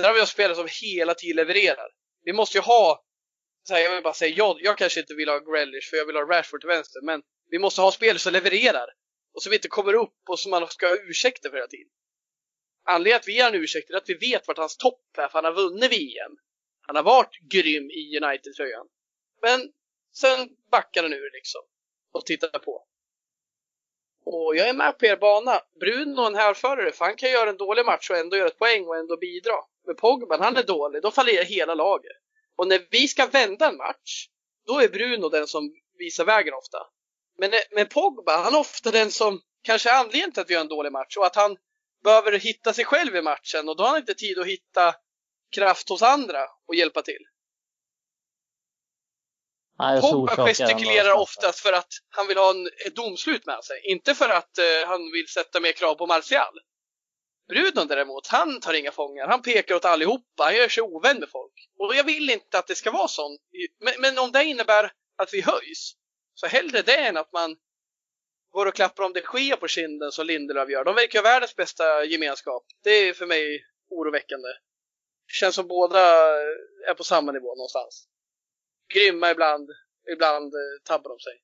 där 0.00 0.08
har 0.08 0.14
vi 0.14 0.26
spelare 0.26 0.54
som 0.54 0.68
hela 0.82 1.14
tiden 1.14 1.36
levererar. 1.36 1.88
Vi 2.24 2.32
måste 2.32 2.58
ju 2.58 2.62
ha, 2.62 3.04
så 3.68 3.74
här, 3.74 3.80
jag 3.80 3.94
vill 3.94 4.02
bara 4.02 4.14
säga, 4.14 4.34
jag, 4.36 4.56
jag 4.60 4.78
kanske 4.78 5.00
inte 5.00 5.14
vill 5.14 5.28
ha 5.28 5.38
Grealish 5.38 5.90
för 5.90 5.96
jag 5.96 6.06
vill 6.06 6.16
ha 6.16 6.22
Rashford 6.22 6.60
till 6.60 6.68
vänster, 6.68 7.00
men 7.02 7.22
vi 7.50 7.58
måste 7.58 7.80
ha 7.80 7.92
spelare 7.92 8.18
som 8.18 8.32
levererar. 8.32 8.86
Och 9.34 9.42
som 9.42 9.52
inte 9.52 9.68
kommer 9.68 9.94
upp 9.94 10.18
och 10.28 10.38
som 10.38 10.50
man 10.50 10.68
ska 10.68 10.86
ha 10.86 10.96
ursäkter 10.96 11.50
för 11.50 11.56
hela 11.56 11.68
tiden. 11.68 11.92
Anledningen 12.84 13.16
att 13.16 13.28
vi 13.28 13.36
ger 13.36 13.46
en 13.46 13.54
ursäkt 13.54 13.90
är 13.90 13.94
att 13.96 14.08
vi 14.08 14.14
vet 14.14 14.48
vart 14.48 14.58
hans 14.58 14.76
topp 14.76 15.18
är, 15.18 15.28
för 15.28 15.38
han 15.38 15.44
har 15.44 15.52
vunnit 15.52 15.92
VM. 15.92 16.36
Han 16.80 16.96
har 16.96 17.02
varit 17.02 17.38
grym 17.52 17.90
i 17.90 18.18
United-tröjan. 18.22 18.86
Men 19.42 19.72
sen 20.14 20.48
backar 20.70 21.02
han 21.02 21.12
ur 21.12 21.30
liksom. 21.32 21.62
Och 22.12 22.26
tittar 22.26 22.58
på. 22.58 22.86
Och 24.24 24.56
jag 24.56 24.68
är 24.68 24.74
med 24.74 24.98
på 24.98 25.06
er 25.06 25.16
bana. 25.16 25.60
Bruno 25.80 26.22
är 26.22 26.26
en 26.26 26.34
härförare, 26.34 26.92
för 26.92 27.04
han 27.04 27.16
kan 27.16 27.30
göra 27.30 27.50
en 27.50 27.56
dålig 27.56 27.86
match 27.86 28.10
och 28.10 28.16
ändå 28.16 28.36
göra 28.36 28.48
ett 28.48 28.58
poäng 28.58 28.86
och 28.86 28.96
ändå 28.96 29.16
bidra. 29.16 29.54
Men 29.86 29.96
Pogba, 29.96 30.38
han 30.38 30.56
är 30.56 30.62
dålig, 30.62 31.02
då 31.02 31.10
fallerar 31.10 31.44
hela 31.44 31.74
laget. 31.74 32.16
Och 32.56 32.68
när 32.68 32.86
vi 32.90 33.08
ska 33.08 33.26
vända 33.26 33.68
en 33.68 33.76
match, 33.76 34.28
då 34.66 34.80
är 34.80 34.88
Bruno 34.88 35.28
den 35.28 35.46
som 35.46 35.72
visar 35.98 36.24
vägen 36.24 36.54
ofta. 36.54 36.78
Men, 37.38 37.52
eh, 37.52 37.60
men 37.70 37.86
Pogba, 37.86 38.36
han 38.36 38.54
är 38.54 38.58
ofta 38.58 38.90
den 38.90 39.10
som 39.10 39.40
kanske 39.62 39.90
är 39.90 39.94
anledningen 39.98 40.32
till 40.32 40.40
att 40.40 40.50
vi 40.50 40.54
gör 40.54 40.60
en 40.60 40.68
dålig 40.68 40.92
match 40.92 41.16
och 41.16 41.26
att 41.26 41.36
han 41.36 41.56
behöver 42.04 42.32
hitta 42.32 42.72
sig 42.72 42.84
själv 42.84 43.16
i 43.16 43.22
matchen 43.22 43.68
och 43.68 43.76
då 43.76 43.84
har 43.84 43.90
han 43.90 44.00
inte 44.00 44.14
tid 44.14 44.38
att 44.38 44.46
hitta 44.46 44.94
kraft 45.54 45.88
hos 45.88 46.02
andra 46.02 46.40
och 46.68 46.74
hjälpa 46.74 47.02
till. 47.02 47.24
Så 49.78 50.10
Pogba 50.10 50.46
gestikulerar 50.46 51.12
oftast 51.12 51.60
för 51.60 51.72
att 51.72 51.88
han 52.08 52.26
vill 52.26 52.38
ha 52.38 52.50
en, 52.50 52.66
ett 52.86 52.96
domslut 52.96 53.46
med 53.46 53.64
sig, 53.64 53.80
inte 53.84 54.14
för 54.14 54.28
att 54.28 54.58
eh, 54.58 54.86
han 54.86 55.12
vill 55.12 55.28
sätta 55.28 55.60
mer 55.60 55.72
krav 55.72 55.94
på 55.94 56.06
Martial. 56.06 56.54
Bruno 57.48 57.84
däremot, 57.84 58.26
han 58.26 58.60
tar 58.60 58.74
inga 58.74 58.92
fångar. 58.92 59.28
Han 59.28 59.42
pekar 59.42 59.74
åt 59.74 59.84
allihopa, 59.84 60.44
han 60.44 60.56
gör 60.56 60.68
sig 60.68 60.82
ovän 60.82 61.18
med 61.18 61.28
folk. 61.30 61.52
Och 61.78 61.94
jag 61.94 62.04
vill 62.04 62.30
inte 62.30 62.58
att 62.58 62.66
det 62.66 62.74
ska 62.74 62.90
vara 62.90 63.08
sånt. 63.08 63.40
Men, 63.80 63.94
men 63.98 64.18
om 64.18 64.32
det 64.32 64.44
innebär 64.44 64.92
att 65.16 65.34
vi 65.34 65.40
höjs, 65.40 65.94
så 66.34 66.46
hellre 66.46 66.82
det 66.82 66.96
än 66.96 67.16
att 67.16 67.32
man 67.32 67.56
går 68.52 68.66
och 68.66 68.74
klappar 68.74 69.04
om 69.04 69.12
det 69.12 69.20
sker 69.20 69.56
på 69.56 69.68
kinden 69.68 70.12
som 70.12 70.26
Lindelöf 70.26 70.68
gör. 70.68 70.84
De 70.84 70.94
verkar 70.94 71.18
ha 71.18 71.22
världens 71.22 71.56
bästa 71.56 72.04
gemenskap. 72.04 72.64
Det 72.84 72.90
är 72.90 73.14
för 73.14 73.26
mig 73.26 73.64
oroväckande. 73.90 74.48
Det 75.26 75.32
känns 75.32 75.54
som 75.54 75.68
båda 75.68 76.00
är 76.88 76.94
på 76.94 77.04
samma 77.04 77.32
nivå 77.32 77.54
någonstans. 77.54 78.08
Grymma 78.92 79.30
ibland, 79.30 79.68
ibland 80.12 80.54
eh, 80.54 80.82
tabbar 80.84 81.10
de 81.10 81.18
sig. 81.18 81.42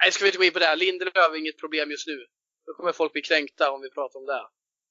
Nej, 0.00 0.12
ska 0.12 0.24
vi 0.24 0.28
inte 0.28 0.38
gå 0.38 0.44
in 0.44 0.52
på 0.52 0.58
det 0.58 0.66
här. 0.66 0.76
Lindelöf 0.76 1.16
är 1.16 1.36
inget 1.36 1.58
problem 1.58 1.90
just 1.90 2.06
nu. 2.06 2.26
Då 2.66 2.74
kommer 2.74 2.92
folk 2.92 3.12
bli 3.12 3.22
kränkta 3.22 3.70
om 3.70 3.80
vi 3.80 3.90
pratar 3.90 4.20
om 4.20 4.26
det. 4.26 4.46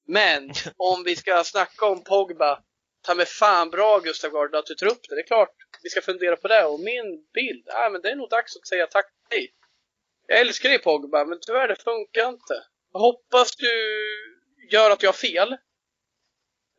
Men 0.07 0.51
om 0.77 1.03
vi 1.03 1.15
ska 1.15 1.43
snacka 1.43 1.85
om 1.85 2.03
Pogba, 2.03 2.63
ta 3.01 3.15
med 3.15 3.27
fan 3.27 3.69
bra 3.69 3.99
Gustav 3.99 4.31
Gard 4.31 4.55
att 4.55 4.65
du 4.65 4.75
tar 4.75 4.87
upp 4.87 5.01
det. 5.09 5.15
Det 5.15 5.21
är 5.21 5.27
klart 5.27 5.55
vi 5.83 5.89
ska 5.89 6.01
fundera 6.01 6.35
på 6.35 6.47
det. 6.47 6.65
Och 6.65 6.79
min 6.79 7.27
bild, 7.33 7.63
ja, 7.65 7.89
men 7.91 8.01
det 8.01 8.09
är 8.09 8.15
nog 8.15 8.29
dags 8.29 8.55
att 8.55 8.67
säga 8.67 8.87
tack 8.87 9.05
till 9.29 9.37
dig. 9.37 9.53
Jag 10.27 10.39
älskar 10.39 10.69
dig 10.69 10.79
Pogba, 10.79 11.25
men 11.25 11.39
tyvärr 11.41 11.67
det 11.67 11.83
funkar 11.83 12.29
inte. 12.29 12.65
Jag 12.93 12.99
hoppas 12.99 13.55
du 13.55 13.71
gör 14.71 14.91
att 14.91 15.03
jag 15.03 15.07
har 15.07 15.13
fel. 15.13 15.57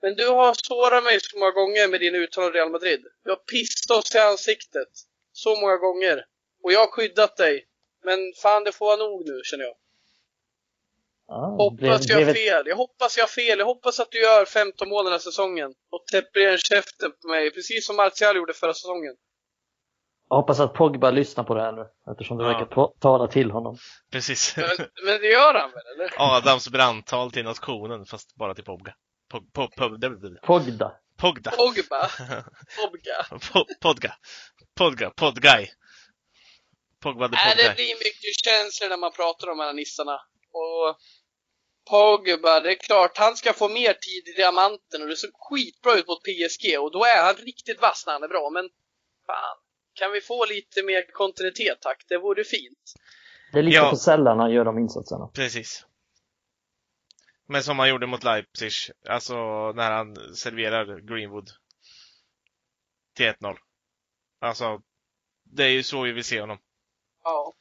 Men 0.05 0.14
du 0.20 0.26
har 0.28 0.55
sårat 0.68 1.05
mig 1.05 1.18
så 1.20 1.38
många 1.38 1.50
gånger 1.61 1.88
med 1.88 2.00
din 2.00 2.14
uttalande 2.14 2.59
Real 2.59 2.70
Madrid. 2.70 3.00
Du 3.24 3.30
har 3.30 3.36
pissat 3.36 3.90
oss 3.98 4.14
i 4.14 4.18
ansiktet. 4.18 4.88
Så 5.32 5.61
många 5.61 5.76
gånger. 5.76 6.16
Och 6.62 6.72
jag 6.72 6.80
har 6.80 6.86
skyddat 6.96 7.36
dig. 7.36 7.66
Men 8.05 8.18
fan, 8.42 8.64
det 8.64 8.72
får 8.72 8.86
vara 8.86 8.96
nog 8.96 9.28
nu 9.28 9.40
känner 9.44 9.64
jag. 9.64 9.74
Ja, 11.28 11.57
Hoppas 11.59 12.09
jag 12.09 12.26
har 12.26 12.34
fel. 12.34 12.62
Jag 12.66 12.76
hoppas 12.76 13.16
jag 13.16 13.24
har 13.24 13.28
fel. 13.28 13.59
Jag 13.59 13.66
hoppas 13.66 14.00
att 14.00 14.11
du 14.11 14.22
gör 14.22 14.44
15 14.44 14.88
mål 14.88 15.05
den 15.05 15.12
här 15.12 15.18
säsongen. 15.18 15.74
Och 15.90 16.07
täpper 16.12 16.40
igen 16.40 16.59
käften 16.59 17.11
på 17.22 17.28
mig. 17.28 17.50
Precis 17.50 17.86
som 17.86 17.96
Martial 17.96 18.36
gjorde 18.36 18.52
förra 18.52 18.74
säsongen. 18.74 19.14
Jag 20.28 20.36
hoppas 20.36 20.61
att 20.61 20.74
Pogba 20.74 21.11
lyssnar 21.11 21.44
på 21.44 21.55
det 21.55 21.61
här 21.62 21.72
nu, 21.72 21.86
eftersom 22.12 22.38
du 22.38 22.44
Ja. 22.44 22.48
verkar 22.52 22.66
ta- 22.74 22.94
tala 23.00 23.28
till 23.28 23.50
honom. 23.50 23.76
Precis. 24.12 24.57
Men, 24.57 24.68
men 25.05 25.20
det 25.20 25.26
gör 25.26 25.55
han 25.55 25.70
väl, 25.70 25.82
eller? 25.94 26.11
Adams 26.36 26.68
brandtal 26.68 27.30
till 27.32 27.44
nationen, 27.44 28.07
fast 28.07 28.34
bara 28.36 28.55
till 28.55 28.64
Pogba. 28.64 28.94
Pog, 29.35 29.53
pog, 29.53 29.74
pog, 29.76 30.39
Pogda. 30.43 30.93
Pogda. 31.18 31.51
Pogba. 31.51 32.09
Pogba. 32.76 33.39
Po- 33.53 33.66
Podga. 33.80 34.14
Podga. 34.78 35.11
Podguy. 35.11 35.66
Pogba 37.03 37.28
the 37.28 37.35
Nej, 37.37 37.55
det 37.57 37.62
Podguy. 37.62 37.74
blir 37.74 37.95
mycket 37.95 38.35
känslor 38.45 38.89
när 38.89 38.97
man 38.97 39.12
pratar 39.12 39.51
om 39.51 39.59
de 39.59 39.64
här 39.64 39.72
nissarna. 39.72 40.14
Och 40.53 40.97
Pogba, 41.91 42.61
det 42.61 42.70
är 42.70 42.74
klart, 42.74 43.18
han 43.18 43.37
ska 43.37 43.53
få 43.53 43.68
mer 43.68 43.93
tid 43.93 44.28
i 44.28 44.32
diamanten 44.37 45.03
och 45.03 45.09
det 45.09 45.16
såg 45.16 45.30
skitbra 45.35 45.93
ut 45.95 46.07
mot 46.07 46.22
PSG 46.22 46.78
och 46.80 46.93
då 46.93 47.05
är 47.05 47.22
han 47.24 47.35
riktigt 47.35 47.80
vass 47.80 48.05
när 48.07 48.12
han 48.12 48.22
är 48.22 48.28
bra. 48.28 48.51
Men 48.51 48.64
fan, 49.26 49.57
kan 49.95 50.12
vi 50.12 50.20
få 50.20 50.45
lite 50.47 50.82
mer 50.82 51.12
kontinuitet 51.12 51.78
tack? 51.80 52.05
Det 52.09 52.18
vore 52.18 52.45
fint. 52.45 52.85
Det 53.53 53.59
är 53.59 53.62
lite 53.62 53.76
Ja. 53.76 53.91
för 53.91 53.97
sällan 53.97 54.39
han 54.39 54.51
gör 54.53 54.64
de 54.64 54.78
insatserna. 54.78 55.26
Precis. 55.35 55.87
Men 57.49 57.62
som 57.62 57.78
han 57.78 57.88
gjorde 57.88 58.07
mot 58.07 58.24
Leipzig, 58.24 58.72
alltså 59.09 59.34
när 59.72 59.90
han 59.90 60.34
serverar 60.36 61.01
Greenwood 61.01 61.51
till 63.16 63.26
1-0. 63.26 63.57
Alltså, 64.40 64.80
det 65.45 65.64
är 65.64 65.68
ju 65.68 65.82
så 65.82 66.03
vi 66.03 66.12
vill 66.12 66.24
se 66.24 66.40
honom. 66.40 66.59
Ja. 67.22 67.53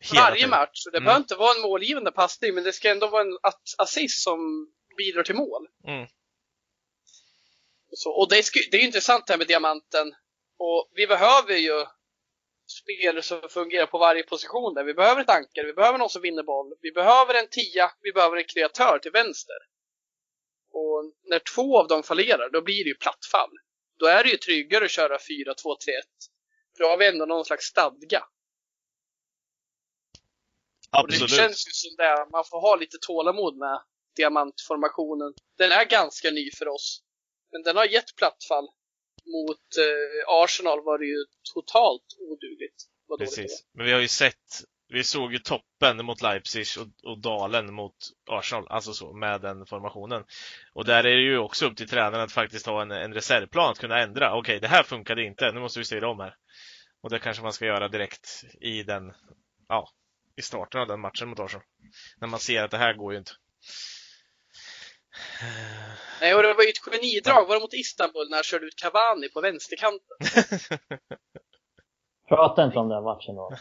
Hela 0.00 0.20
Varje 0.22 0.36
tiden. 0.36 0.50
match. 0.50 0.84
Det 0.92 0.96
Mm. 0.98 1.04
behöver 1.04 1.20
inte 1.22 1.34
vara 1.36 1.54
en 1.56 1.62
målgivande 1.62 2.12
passning, 2.12 2.54
men 2.54 2.64
det 2.64 2.72
ska 2.72 2.90
ändå 2.90 3.06
vara 3.08 3.22
en 3.22 3.38
assist 3.78 4.22
som 4.22 4.38
bidrar 4.96 5.22
till 5.22 5.34
mål. 5.34 5.66
Mm. 5.86 6.06
Så, 7.96 8.10
och 8.10 8.28
det 8.28 8.38
är, 8.38 8.42
sku- 8.42 8.68
det 8.70 8.76
är 8.76 8.80
ju 8.80 8.86
intressant 8.86 9.26
det 9.26 9.32
här 9.32 9.38
med 9.38 9.46
diamanten. 9.46 10.14
Och 10.58 10.90
vi 10.94 11.06
behöver 11.06 11.54
ju 11.56 11.86
spelare 12.66 13.22
som 13.22 13.48
fungerar 13.48 13.86
på 13.86 13.98
varje 13.98 14.22
position 14.22 14.74
där. 14.74 14.84
Vi 14.84 14.94
behöver 14.94 15.22
ett 15.22 15.30
ankare, 15.30 15.66
vi 15.66 15.72
behöver 15.72 15.98
någon 15.98 16.10
som 16.10 16.22
vinner 16.22 16.42
boll, 16.42 16.74
vi 16.80 16.92
behöver 16.92 17.34
en 17.34 17.48
tia, 17.48 17.92
vi 18.00 18.12
behöver 18.12 18.36
en 18.36 18.44
kreatör 18.44 18.98
till 18.98 19.10
vänster. 19.10 19.56
Och 20.72 21.12
när 21.30 21.38
två 21.38 21.78
av 21.78 21.88
dem 21.88 22.02
fallerar, 22.02 22.50
då 22.50 22.62
blir 22.62 22.84
det 22.84 22.88
ju 22.88 22.94
plattfall. 22.94 23.50
Då 23.98 24.06
är 24.06 24.24
det 24.24 24.30
ju 24.30 24.36
tryggare 24.36 24.84
att 24.84 24.90
köra 24.90 25.16
4-2-3-1. 25.18 25.22
För 26.76 26.84
då 26.84 26.86
har 26.86 26.96
vi 26.96 27.06
ändå 27.06 27.26
någon 27.26 27.44
slags 27.44 27.64
stadga. 27.64 28.24
Och 31.02 31.08
det 31.08 31.14
Absolut. 31.14 31.30
känns 31.30 31.68
ju 31.68 31.72
som 31.72 31.96
det, 31.96 32.26
man 32.32 32.44
får 32.44 32.60
ha 32.60 32.76
lite 32.76 32.96
tålamod 33.00 33.56
med 33.56 33.82
diamantformationen. 34.16 35.34
Den 35.58 35.72
är 35.72 35.84
ganska 35.84 36.30
ny 36.30 36.50
för 36.50 36.68
oss. 36.68 37.02
Men 37.52 37.62
den 37.62 37.76
har 37.76 37.84
gett 37.84 38.16
plattfall. 38.16 38.68
Mot 39.26 39.66
eh, 39.78 40.42
Arsenal 40.42 40.84
var 40.84 40.98
det 40.98 41.06
ju 41.06 41.24
totalt 41.54 42.06
odugligt. 42.18 42.84
Precis. 43.18 43.66
Men 43.74 43.86
vi 43.86 43.92
har 43.92 44.00
ju 44.00 44.08
sett, 44.08 44.62
vi 44.88 45.04
såg 45.04 45.32
ju 45.32 45.38
toppen 45.38 46.04
mot 46.04 46.22
Leipzig 46.22 46.66
och, 46.78 47.10
och 47.10 47.18
dalen 47.18 47.74
mot 47.74 47.96
Arsenal, 48.30 48.66
alltså 48.68 48.92
så, 48.92 49.12
med 49.12 49.40
den 49.40 49.66
formationen. 49.66 50.24
Och 50.72 50.84
där 50.84 51.04
är 51.04 51.16
det 51.16 51.22
ju 51.22 51.38
också 51.38 51.66
upp 51.66 51.76
till 51.76 51.88
tränaren 51.88 52.24
att 52.24 52.32
faktiskt 52.32 52.66
ha 52.66 52.82
en, 52.82 52.90
en 52.90 53.14
reservplan, 53.14 53.70
att 53.70 53.78
kunna 53.78 53.98
ändra. 53.98 54.36
Okej, 54.36 54.60
det 54.60 54.68
här 54.68 54.82
funkade 54.82 55.24
inte, 55.24 55.52
nu 55.52 55.60
måste 55.60 55.78
vi 55.78 55.84
styra 55.84 56.08
om 56.08 56.20
här. 56.20 56.36
Och 57.02 57.10
det 57.10 57.18
kanske 57.18 57.42
man 57.42 57.52
ska 57.52 57.66
göra 57.66 57.88
direkt 57.88 58.44
i 58.60 58.82
den, 58.82 59.12
ja, 59.68 59.88
i 60.36 60.42
starten 60.42 60.80
av 60.80 60.86
den 60.86 61.00
matchen 61.00 61.28
mot 61.28 61.40
Arsenal. 61.40 61.66
När 62.20 62.28
man 62.28 62.40
ser 62.40 62.62
att 62.62 62.70
det 62.70 62.78
här 62.78 62.94
går 62.94 63.12
ju 63.12 63.18
inte. 63.18 63.32
Nej, 66.20 66.34
och 66.34 66.42
det 66.42 66.54
var 66.54 66.62
ju 66.64 66.70
ett 66.70 66.78
genidrag. 66.78 67.46
Var 67.48 67.54
det 67.54 67.60
mot 67.60 67.74
Istanbul 67.74 68.28
när 68.30 68.36
han 68.36 68.44
körde 68.44 68.66
ut 68.66 68.76
Cavani 68.76 69.28
på 69.28 69.40
vänsterkanten? 69.40 70.16
Prata 72.28 72.64
inte 72.64 72.78
om 72.78 72.88
den 72.88 73.04
matchen 73.04 73.34
då. 73.34 73.56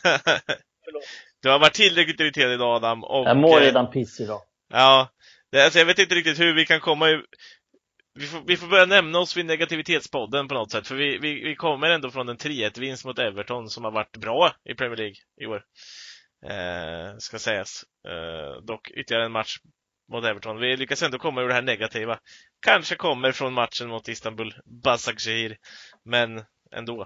Du 1.42 1.50
har 1.50 1.60
varit 1.60 1.74
tillräckligt 1.74 2.20
irriterad 2.20 2.54
idag 2.54 2.76
Adam. 2.76 3.04
Och, 3.04 3.28
Jag 3.28 3.38
mår 3.38 3.58
eh, 3.58 3.66
redan 3.66 3.92
piss 3.92 4.20
idag. 4.20 4.42
Ja, 4.70 5.10
alltså 5.56 5.80
jag 5.80 5.86
vet 5.86 6.00
inte 6.00 6.16
riktigt 6.16 6.40
hur 6.40 6.56
vi 6.56 6.66
kan 6.66 6.80
komma 6.80 7.10
i, 7.10 7.22
vi 8.16 8.26
får, 8.26 8.42
vi 8.48 8.58
får 8.58 8.68
börja 8.68 8.86
nämna 8.86 9.20
oss 9.20 9.38
vid 9.38 9.46
negativitetspodden 9.46 10.48
på 10.48 10.54
något 10.54 10.72
sätt, 10.72 10.88
för 10.88 10.96
vi, 10.96 11.18
vi, 11.18 11.44
vi 11.44 11.56
kommer 11.56 11.90
ändå 11.90 12.12
från 12.12 12.30
en 12.30 12.38
3-1-vinst 12.38 13.06
mot 13.06 13.20
Everton 13.20 13.70
som 13.70 13.84
har 13.84 13.92
varit 13.92 14.18
bra 14.18 14.52
i 14.70 14.76
Premier 14.76 14.98
League 14.98 15.16
i 15.42 15.46
år. 15.46 15.64
Eh, 16.46 17.18
ska 17.18 17.40
sägas. 17.40 17.84
Eh, 18.08 18.64
dock 18.64 18.92
ytterligare 18.92 19.26
en 19.26 19.32
match 19.32 19.58
mot 20.12 20.26
Everton. 20.26 20.60
Vi 20.60 20.78
lyckas 20.78 21.02
ändå 21.04 21.18
komma 21.20 21.42
ur 21.42 21.48
det 21.48 21.54
här 21.54 21.62
negativa. 21.62 22.20
Kanske 22.66 22.96
kommer 22.96 23.32
från 23.32 23.54
matchen 23.54 23.88
mot 23.88 24.08
Istanbul 24.08 24.54
Basaksehir, 24.84 25.58
men 26.06 26.44
ändå. 26.76 27.02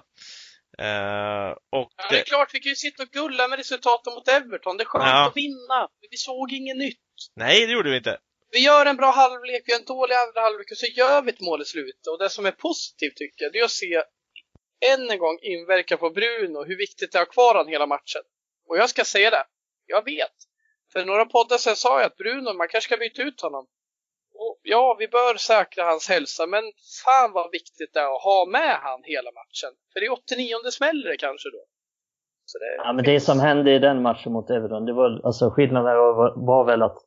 Eh, 0.79 1.49
och 1.71 1.91
Ja, 1.97 2.07
det 2.09 2.19
är 2.19 2.23
klart, 2.23 2.49
vi 2.53 2.59
kan 2.59 2.69
ju 2.69 2.75
sitta 2.75 3.03
och 3.03 3.09
gulla 3.09 3.47
med 3.47 3.57
resultaten 3.57 4.13
mot 4.13 4.27
Everton. 4.27 4.77
Det 4.77 4.83
är 4.83 4.85
skönt 4.85 5.05
Ja. 5.05 5.27
att 5.27 5.37
vinna. 5.37 5.87
Vi 6.11 6.17
såg 6.17 6.51
inget 6.53 6.77
nytt. 6.77 6.99
nej, 7.35 7.65
det 7.65 7.71
gjorde 7.73 7.89
vi 7.89 7.97
inte. 7.97 8.17
Vi 8.51 8.59
gör 8.59 8.85
en 8.85 8.95
bra 8.97 9.11
halvlek, 9.11 9.61
vi 9.65 9.71
gör 9.71 9.79
en 9.79 9.85
dålig 9.85 10.15
andra 10.15 10.41
halvlek 10.41 10.71
och 10.71 10.77
så 10.77 10.85
gör 10.85 11.21
vi 11.21 11.31
ett 11.31 11.41
mål 11.41 11.61
i 11.61 11.65
slutet. 11.65 12.07
Och 12.11 12.19
det 12.19 12.29
som 12.29 12.45
är 12.45 12.51
positivt 12.51 13.15
tycker 13.15 13.43
jag, 13.43 13.53
det 13.53 13.59
är 13.59 13.63
att 13.63 13.71
se 13.71 14.03
än 14.93 15.09
en 15.09 15.17
gång 15.19 15.39
inverka 15.41 15.97
på 15.97 16.09
Bruno, 16.09 16.63
hur 16.65 16.77
viktigt 16.77 17.11
det 17.11 17.17
är 17.17 17.21
att 17.21 17.27
ha 17.27 17.33
kvar 17.33 17.55
honom 17.55 17.71
hela 17.71 17.85
matchen. 17.87 18.21
Och 18.69 18.77
jag 18.77 18.89
ska 18.89 19.03
säga 19.05 19.29
det, 19.29 19.43
jag 19.85 20.05
vet. 20.05 20.31
För 20.91 21.05
några 21.05 21.25
poddar 21.25 21.57
sedan 21.57 21.75
sa 21.75 21.99
jag 21.99 22.07
att 22.07 22.17
Bruno, 22.17 22.53
man 22.53 22.67
kanske 22.67 22.87
ska 22.89 22.97
byta 22.97 23.21
ut 23.21 23.41
honom. 23.41 23.65
Och 24.33 24.59
ja, 24.63 24.95
vi 24.99 25.07
bör 25.07 25.37
säkra 25.37 25.83
hans 25.83 26.09
hälsa, 26.09 26.47
men 26.47 26.63
fan 27.05 27.31
vad 27.31 27.51
viktigt 27.51 27.93
det 27.93 27.99
är 27.99 28.15
att 28.15 28.23
ha 28.23 28.45
med 28.51 28.75
han 28.87 29.01
hela 29.03 29.29
matchen. 29.39 29.71
För 29.93 29.99
det 29.99 30.05
är 30.05 30.11
89 30.11 30.71
smäller 30.71 31.09
det 31.09 31.17
kanske 31.17 31.49
då. 31.49 31.63
Så 32.45 32.57
det, 32.57 32.75
Ja, 32.85 32.93
men 32.93 33.05
det 33.05 33.19
som 33.19 33.39
hände 33.39 33.75
i 33.75 33.79
den 33.79 34.01
matchen 34.01 34.31
mot 34.31 34.49
Everton, 34.49 34.85
det 34.85 34.93
var, 34.93 35.21
alltså 35.23 35.49
skillnaden 35.49 35.97
var, 35.97 36.45
var 36.45 36.63
väl 36.65 36.81
att 36.81 36.97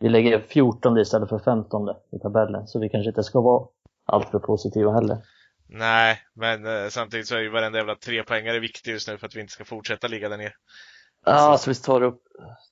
vi 0.00 0.08
lägger 0.08 0.40
14 0.40 0.98
istället 0.98 1.28
för 1.28 1.38
15 1.38 1.88
i 1.88 2.18
tabellen. 2.22 2.66
Så 2.66 2.80
vi 2.80 2.88
kanske 2.88 3.08
inte 3.08 3.22
ska 3.22 3.40
vara 3.40 3.68
alltför 4.06 4.38
positiva 4.38 4.92
heller. 4.92 5.16
Nej, 5.68 6.18
men 6.34 6.66
eh, 6.66 6.88
samtidigt 6.88 7.28
så 7.28 7.34
är 7.36 7.40
ju 7.40 7.50
varenda 7.50 7.78
jävla 7.78 7.94
trepoängare 7.94 8.58
viktig 8.58 8.90
just 8.90 9.08
nu 9.08 9.18
för 9.18 9.26
att 9.26 9.36
vi 9.36 9.40
inte 9.40 9.52
ska 9.52 9.64
fortsätta 9.64 10.08
ligga 10.08 10.28
där 10.28 10.36
nere. 10.36 10.52
Ja, 11.24 11.58
så 11.58 11.70
vi 11.70 11.76
tar, 11.76 12.02
upp, 12.02 12.22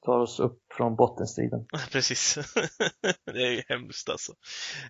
tar 0.05 0.19
oss 0.19 0.41
upp 0.41 0.59
från 0.77 0.97
bottenstriden. 0.97 1.67
Precis. 1.91 2.35
det 3.33 3.43
är 3.43 3.51
ju 3.51 3.63
hemskt 3.69 4.09
alltså. 4.09 4.33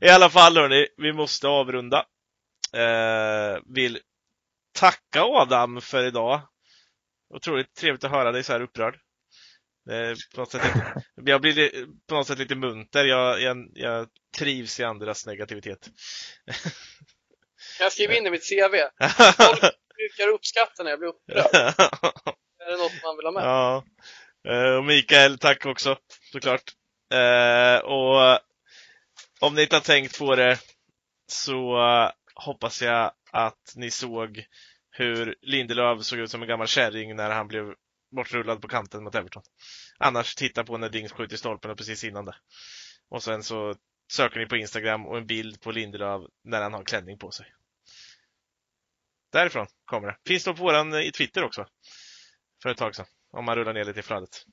I 0.01 0.09
alla 0.09 0.31
fall 0.31 0.57
hörni, 0.57 0.87
vi 0.97 1.13
måste 1.13 1.49
avrunda. 1.49 2.07
Eh, 2.73 3.59
vill 3.75 3.99
tacka 4.73 5.23
Adam 5.23 5.81
för 5.81 6.05
idag. 6.07 6.41
Otroligt 7.35 7.75
trevligt 7.75 8.05
att 8.05 8.11
höra 8.11 8.33
dig 8.33 8.45
så 8.45 8.53
här 8.53 8.61
upprörd. 8.61 8.99
Är 9.91 10.17
på 10.35 10.41
något 10.41 10.51
sätt 10.51 10.65
lite, 10.65 11.03
jag 11.31 11.41
blir 11.41 11.53
li- 11.53 11.87
på 12.09 12.15
något 12.15 12.27
sätt 12.27 12.39
lite 12.39 12.55
munter. 12.55 13.05
Jag, 13.05 13.41
jag, 13.43 13.71
jag 13.75 14.09
trivs 14.39 14.81
i 14.81 14.85
andras 14.85 15.27
negativitet. 15.27 15.91
jag 17.81 17.93
skriver 17.93 18.15
in 18.15 18.27
i 18.27 18.31
mitt 18.31 18.49
CV. 18.49 18.75
Folk 19.37 19.61
brukar 19.97 20.29
uppskatta 20.35 20.83
när 20.83 20.91
jag 20.91 20.99
blir 20.99 21.09
upprörd. 21.09 22.35
Är 22.69 22.73
det 22.73 22.79
något 22.79 23.03
man 23.03 23.17
vill 23.17 23.27
ha 23.27 23.33
med? 23.33 23.45
Ja. 23.45 23.85
Eh, 24.49 24.77
och 24.77 24.85
Mikael, 24.85 25.39
tack 25.39 25.67
också 25.67 25.99
såklart. 26.33 26.73
Eh, 27.15 27.79
och 27.79 28.41
om 29.41 29.55
ni 29.55 29.63
inte 29.63 29.77
har 29.77 29.81
tänkt 29.81 30.19
på 30.19 30.35
det 30.35 30.59
så 31.27 31.79
hoppas 32.35 32.83
jag 32.83 33.13
att 33.33 33.73
ni 33.77 33.91
såg 33.91 34.45
hur 34.91 35.37
Lindelöf 35.43 36.03
såg 36.05 36.19
ut 36.19 36.31
som 36.31 36.43
en 36.43 36.49
gammal 36.49 36.67
kärring 36.67 37.17
när 37.17 37.31
han 37.31 37.49
blev 37.49 37.75
bortrullad 38.17 38.63
på 38.63 38.69
kanten 38.69 39.05
mot 39.05 39.15
Everton. 39.15 39.43
Annars 39.99 40.35
titta 40.35 40.65
på 40.65 40.79
när 40.79 40.89
Dings 40.89 41.13
skjuter 41.13 41.35
i 41.35 41.39
stolpen 41.39 41.71
och 41.71 41.79
precis 41.79 42.05
innan 42.05 42.25
det. 42.25 42.37
Och 43.11 43.23
sen 43.23 43.43
så 43.43 43.75
söker 44.13 44.41
ni 44.41 44.47
på 44.47 44.57
Instagram 44.57 45.07
och 45.07 45.19
en 45.19 45.27
bild 45.27 45.61
på 45.61 45.71
Lindelöf 45.71 46.23
när 46.45 46.63
han 46.63 46.73
har 46.73 46.85
klänning 46.85 47.19
på 47.19 47.31
sig. 47.31 47.47
Därifrån 49.33 49.67
kommer 49.85 50.09
det. 50.09 50.17
Finns 50.27 50.45
det 50.45 50.55
på 50.55 50.63
våran 50.63 50.93
eh, 50.93 51.01
i 51.01 51.13
Twitter 51.13 51.45
också. 51.45 51.67
För 52.63 52.71
ett 52.71 52.79
tag 52.79 52.95
sedan. 52.95 53.07
Om 53.33 53.45
man 53.45 53.57
rullar 53.57 53.73
ner 53.75 53.85
lite 53.85 54.01
i 54.01 54.03
flödet. 54.03 54.45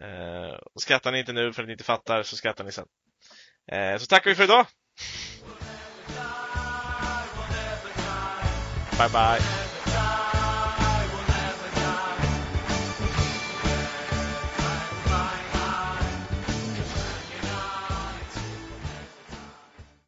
Eh, 0.00 0.58
och 0.74 0.82
skrattar 0.82 1.12
ni 1.12 1.18
inte 1.18 1.32
nu 1.32 1.52
för 1.52 1.62
att 1.62 1.66
ni 1.66 1.72
inte 1.72 1.84
fattar 1.84 2.22
så 2.22 2.36
skrattar 2.36 2.64
ni 2.64 2.72
sen. 2.72 2.86
Eh, 3.72 3.98
så 3.98 4.06
tackar 4.06 4.30
vi 4.30 4.36
för 4.36 4.44
idag! 4.44 4.66
Bye 8.98 9.08
bye! 9.08 9.67